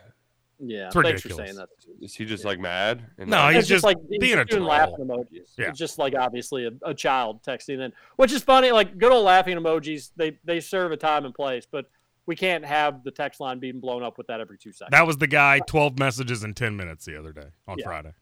Yeah. 0.61 0.87
It's 0.87 0.95
thanks 0.95 1.23
for 1.23 1.29
ridiculous. 1.29 1.37
saying 1.37 1.57
that. 1.57 1.69
Is 2.01 2.15
he 2.15 2.25
just 2.25 2.45
like 2.45 2.59
mad? 2.59 3.05
And 3.19 3.31
No, 3.31 3.37
like- 3.39 3.57
he's 3.57 3.69
just 3.69 3.85
like 3.85 3.97
being 4.09 4.23
he's 4.23 4.33
a 4.33 4.45
doing 4.45 4.63
troll. 4.63 4.69
laughing 4.69 4.97
emojis. 5.07 5.51
Yeah. 5.59 5.69
It's 5.69 5.79
just 5.79 5.99
like 5.99 6.15
obviously 6.15 6.67
a, 6.67 6.71
a 6.83 6.95
child 6.95 7.43
texting 7.43 7.81
in, 7.81 7.93
which 8.17 8.33
is 8.33 8.43
funny. 8.43 8.71
Like 8.73 8.99
good 8.99 9.13
old 9.13 9.25
laughing 9.25 9.57
emojis, 9.59 10.11
they 10.17 10.39
they 10.45 10.61
serve 10.61 10.93
a 10.93 10.97
time 10.97 11.25
and 11.25 11.35
place, 11.35 11.67
but 11.71 11.91
we 12.27 12.37
can't 12.37 12.65
have 12.65 13.05
the 13.05 13.11
text 13.11 13.39
line 13.41 13.59
being 13.59 13.81
blown 13.81 14.03
up 14.03 14.17
with 14.17 14.27
that 14.29 14.41
every 14.41 14.57
two 14.57 14.73
seconds. 14.73 14.93
That 14.93 15.07
was 15.07 15.19
the 15.19 15.27
guy, 15.27 15.59
12 15.67 15.99
messages 15.99 16.43
in 16.43 16.55
10 16.55 16.75
minutes 16.75 17.05
the 17.05 17.19
other 17.19 17.33
day 17.33 17.49
on 17.69 17.77
Yeah. 17.79 17.85
Friday. 17.85 18.13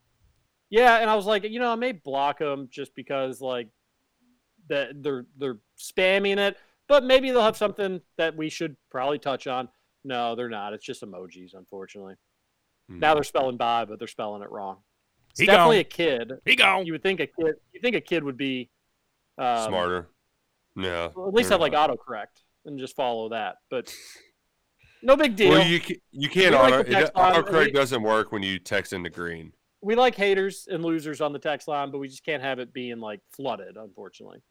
Yeah, 0.70 0.96
and 0.98 1.08
I 1.10 1.14
was 1.14 1.26
like, 1.26 1.44
you 1.44 1.60
know, 1.60 1.70
I 1.70 1.76
may 1.76 1.92
block 1.92 2.38
them 2.38 2.66
just 2.70 2.94
because 2.96 3.40
like 3.40 3.68
that 4.68 5.02
they're 5.02 5.26
they're 5.38 5.58
spamming 5.78 6.38
it, 6.38 6.56
but 6.88 7.04
maybe 7.04 7.30
they'll 7.30 7.42
have 7.42 7.56
something 7.56 8.00
that 8.16 8.36
we 8.36 8.48
should 8.48 8.76
probably 8.90 9.18
touch 9.18 9.46
on. 9.46 9.68
No, 10.04 10.34
they're 10.34 10.48
not. 10.48 10.72
It's 10.72 10.84
just 10.84 11.02
emojis, 11.02 11.54
unfortunately. 11.54 12.14
Hmm. 12.88 12.98
Now 12.98 13.14
they're 13.14 13.22
spelling 13.22 13.56
by, 13.56 13.84
but 13.84 13.98
they're 13.98 14.08
spelling 14.08 14.42
it 14.42 14.50
wrong. 14.50 14.78
It's 15.30 15.40
He 15.40 15.46
definitely 15.46 15.76
gone. 15.76 15.80
a 15.80 15.84
kid. 15.84 16.32
He 16.44 16.56
gone. 16.56 16.86
You 16.86 16.92
would 16.92 17.02
think 17.02 17.20
a 17.20 17.26
kid. 17.26 17.54
You 17.72 17.80
think 17.80 17.96
a 17.96 18.00
kid 18.00 18.22
would 18.24 18.36
be 18.36 18.68
um, 19.38 19.68
smarter. 19.68 20.08
No. 20.76 21.12
Well, 21.14 21.28
at 21.28 21.34
least 21.34 21.50
have 21.50 21.60
like 21.60 21.72
not. 21.72 21.90
autocorrect 21.90 22.42
and 22.66 22.78
just 22.78 22.96
follow 22.96 23.28
that. 23.30 23.56
But 23.70 23.94
no 25.02 25.16
big 25.16 25.36
deal. 25.36 25.50
Well, 25.50 25.66
you 25.66 25.80
you 26.10 26.28
can't 26.28 26.54
like 26.54 26.72
auto. 26.74 26.82
the 26.82 26.98
it- 27.04 27.14
autocorrect 27.14 27.66
We- 27.66 27.72
doesn't 27.72 28.02
work 28.02 28.32
when 28.32 28.42
you 28.42 28.58
text 28.58 28.92
into 28.92 29.10
green. 29.10 29.52
we 29.80 29.94
like 29.94 30.14
haters 30.14 30.68
and 30.70 30.84
losers 30.84 31.20
on 31.20 31.32
the 31.32 31.38
text 31.38 31.66
line, 31.68 31.90
but 31.90 31.98
we 31.98 32.08
just 32.08 32.24
can't 32.24 32.42
have 32.42 32.58
it 32.58 32.72
being 32.72 32.98
like 33.00 33.20
flooded, 33.34 33.76
unfortunately. 33.76 34.42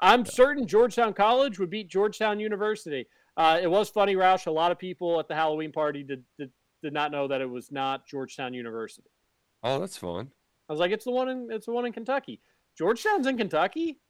I'm 0.00 0.24
certain 0.24 0.66
Georgetown 0.66 1.12
College 1.12 1.58
would 1.58 1.70
beat 1.70 1.88
Georgetown 1.88 2.40
University. 2.40 3.06
Uh, 3.36 3.58
it 3.62 3.70
was 3.70 3.88
funny, 3.88 4.14
Roush. 4.14 4.46
A 4.46 4.50
lot 4.50 4.72
of 4.72 4.78
people 4.78 5.18
at 5.18 5.28
the 5.28 5.34
Halloween 5.34 5.72
party 5.72 6.02
did, 6.02 6.22
did 6.38 6.50
did 6.82 6.92
not 6.92 7.12
know 7.12 7.28
that 7.28 7.40
it 7.40 7.48
was 7.48 7.70
not 7.70 8.06
Georgetown 8.06 8.52
University. 8.52 9.08
Oh, 9.62 9.78
that's 9.78 9.96
fun. 9.96 10.30
I 10.68 10.72
was 10.72 10.80
like, 10.80 10.90
it's 10.90 11.04
the 11.04 11.12
one 11.12 11.28
in 11.28 11.48
it's 11.50 11.66
the 11.66 11.72
one 11.72 11.86
in 11.86 11.92
Kentucky. 11.92 12.40
Georgetown's 12.76 13.26
in 13.26 13.38
Kentucky. 13.38 14.00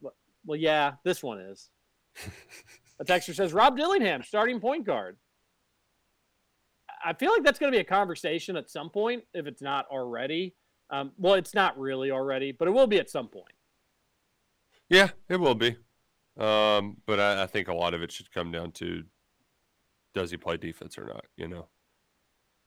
Well, 0.00 0.58
yeah, 0.58 0.94
this 1.04 1.22
one 1.22 1.40
is. 1.40 1.70
A 3.00 3.04
texter 3.04 3.34
says 3.34 3.52
Rob 3.52 3.76
Dillingham, 3.76 4.22
starting 4.22 4.60
point 4.60 4.86
guard. 4.86 5.16
I 7.04 7.12
feel 7.12 7.30
like 7.30 7.42
that's 7.42 7.58
going 7.58 7.70
to 7.70 7.76
be 7.76 7.80
a 7.80 7.84
conversation 7.84 8.56
at 8.56 8.70
some 8.70 8.88
point, 8.88 9.24
if 9.34 9.46
it's 9.46 9.60
not 9.60 9.86
already. 9.88 10.54
Um, 10.88 11.12
well, 11.18 11.34
it's 11.34 11.52
not 11.52 11.78
really 11.78 12.10
already, 12.10 12.52
but 12.52 12.68
it 12.68 12.70
will 12.70 12.86
be 12.86 12.98
at 12.98 13.10
some 13.10 13.28
point. 13.28 13.52
Yeah, 14.88 15.10
it 15.28 15.36
will 15.36 15.54
be. 15.54 15.76
Um, 16.38 16.98
but 17.06 17.18
I, 17.18 17.44
I 17.44 17.46
think 17.46 17.68
a 17.68 17.74
lot 17.74 17.94
of 17.94 18.02
it 18.02 18.12
should 18.12 18.30
come 18.32 18.52
down 18.52 18.72
to 18.72 19.04
does 20.14 20.30
he 20.30 20.36
play 20.36 20.56
defense 20.56 20.98
or 20.98 21.04
not? 21.04 21.24
You 21.36 21.48
know. 21.48 21.68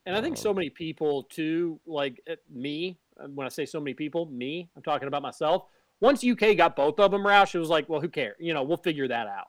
And 0.05 0.15
I 0.15 0.21
think 0.21 0.37
so 0.37 0.53
many 0.53 0.69
people 0.69 1.23
too, 1.23 1.79
like 1.85 2.21
uh, 2.29 2.35
me, 2.51 2.97
uh, 3.21 3.27
when 3.27 3.45
I 3.45 3.49
say 3.49 3.65
so 3.65 3.79
many 3.79 3.93
people, 3.93 4.25
me, 4.25 4.69
I'm 4.75 4.81
talking 4.81 5.07
about 5.07 5.21
myself. 5.21 5.65
Once 6.01 6.23
UK 6.23 6.55
got 6.57 6.75
both 6.75 6.99
of 6.99 7.11
them, 7.11 7.23
Roush, 7.23 7.53
it 7.53 7.59
was 7.59 7.69
like, 7.69 7.89
well, 7.89 7.99
who 7.99 8.07
cares? 8.07 8.37
You 8.39 8.53
know, 8.53 8.63
we'll 8.63 8.77
figure 8.77 9.07
that 9.07 9.27
out. 9.27 9.47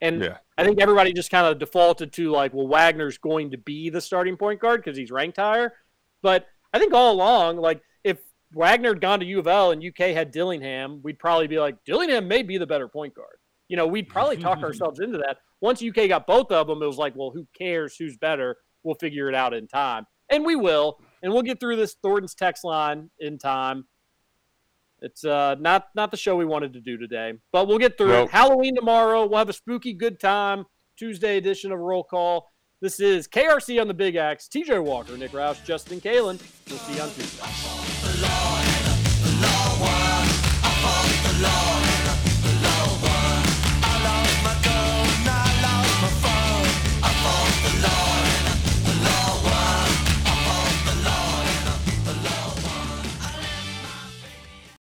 And 0.00 0.22
Yeah. 0.22 0.38
I 0.56 0.64
think 0.64 0.80
everybody 0.80 1.12
just 1.12 1.30
kind 1.30 1.46
of 1.46 1.58
defaulted 1.58 2.12
to 2.14 2.30
like, 2.30 2.52
well, 2.52 2.66
Wagner's 2.66 3.18
going 3.18 3.52
to 3.52 3.58
be 3.58 3.88
the 3.88 4.00
starting 4.00 4.36
point 4.36 4.60
guard 4.60 4.82
because 4.82 4.98
he's 4.98 5.10
ranked 5.10 5.38
higher. 5.38 5.72
But 6.22 6.46
I 6.72 6.78
think 6.78 6.92
all 6.92 7.12
along, 7.12 7.56
like, 7.56 7.80
if 8.04 8.18
Wagner 8.52 8.90
had 8.90 9.00
gone 9.00 9.20
to 9.20 9.26
U 9.26 9.38
of 9.38 9.46
L 9.46 9.70
and 9.70 9.82
UK 9.82 10.10
had 10.10 10.32
Dillingham, 10.32 11.00
we'd 11.02 11.18
probably 11.18 11.46
be 11.46 11.58
like, 11.58 11.82
Dillingham 11.84 12.28
may 12.28 12.42
be 12.42 12.58
the 12.58 12.66
better 12.66 12.88
point 12.88 13.14
guard 13.14 13.37
you 13.68 13.76
know, 13.76 13.86
we'd 13.86 14.08
probably 14.08 14.36
talk 14.36 14.58
ourselves 14.62 15.00
into 15.00 15.18
that. 15.18 15.38
Once 15.60 15.82
UK 15.82 16.08
got 16.08 16.26
both 16.26 16.50
of 16.50 16.66
them, 16.66 16.82
it 16.82 16.86
was 16.86 16.98
like, 16.98 17.14
well, 17.16 17.30
who 17.30 17.46
cares 17.56 17.96
who's 17.96 18.16
better? 18.16 18.56
We'll 18.82 18.96
figure 18.96 19.28
it 19.28 19.34
out 19.34 19.54
in 19.54 19.68
time. 19.68 20.06
And 20.30 20.44
we 20.44 20.56
will. 20.56 21.00
And 21.22 21.32
we'll 21.32 21.42
get 21.42 21.60
through 21.60 21.76
this 21.76 21.96
Thornton's 22.02 22.34
text 22.34 22.64
line 22.64 23.10
in 23.18 23.38
time. 23.38 23.86
It's 25.00 25.24
uh, 25.24 25.54
not 25.60 25.88
not 25.94 26.10
the 26.10 26.16
show 26.16 26.34
we 26.36 26.44
wanted 26.44 26.72
to 26.72 26.80
do 26.80 26.96
today, 26.96 27.34
but 27.52 27.68
we'll 27.68 27.78
get 27.78 27.96
through 27.96 28.08
nope. 28.08 28.28
it. 28.28 28.32
Halloween 28.32 28.74
tomorrow. 28.74 29.26
We'll 29.26 29.38
have 29.38 29.48
a 29.48 29.52
spooky 29.52 29.92
good 29.92 30.18
time. 30.18 30.66
Tuesday 30.96 31.36
edition 31.36 31.70
of 31.70 31.78
Roll 31.78 32.02
Call. 32.02 32.50
This 32.80 32.98
is 33.00 33.28
KRC 33.28 33.80
on 33.80 33.88
the 33.88 33.94
Big 33.94 34.16
Axe. 34.16 34.48
TJ 34.48 34.82
Walker, 34.82 35.16
Nick 35.16 35.30
Roush, 35.32 35.64
Justin 35.64 36.00
Kalen. 36.00 36.40
We'll 36.68 36.78
see 36.78 36.96
you 36.96 37.02
on 37.02 37.10
Tuesday. 37.10 37.44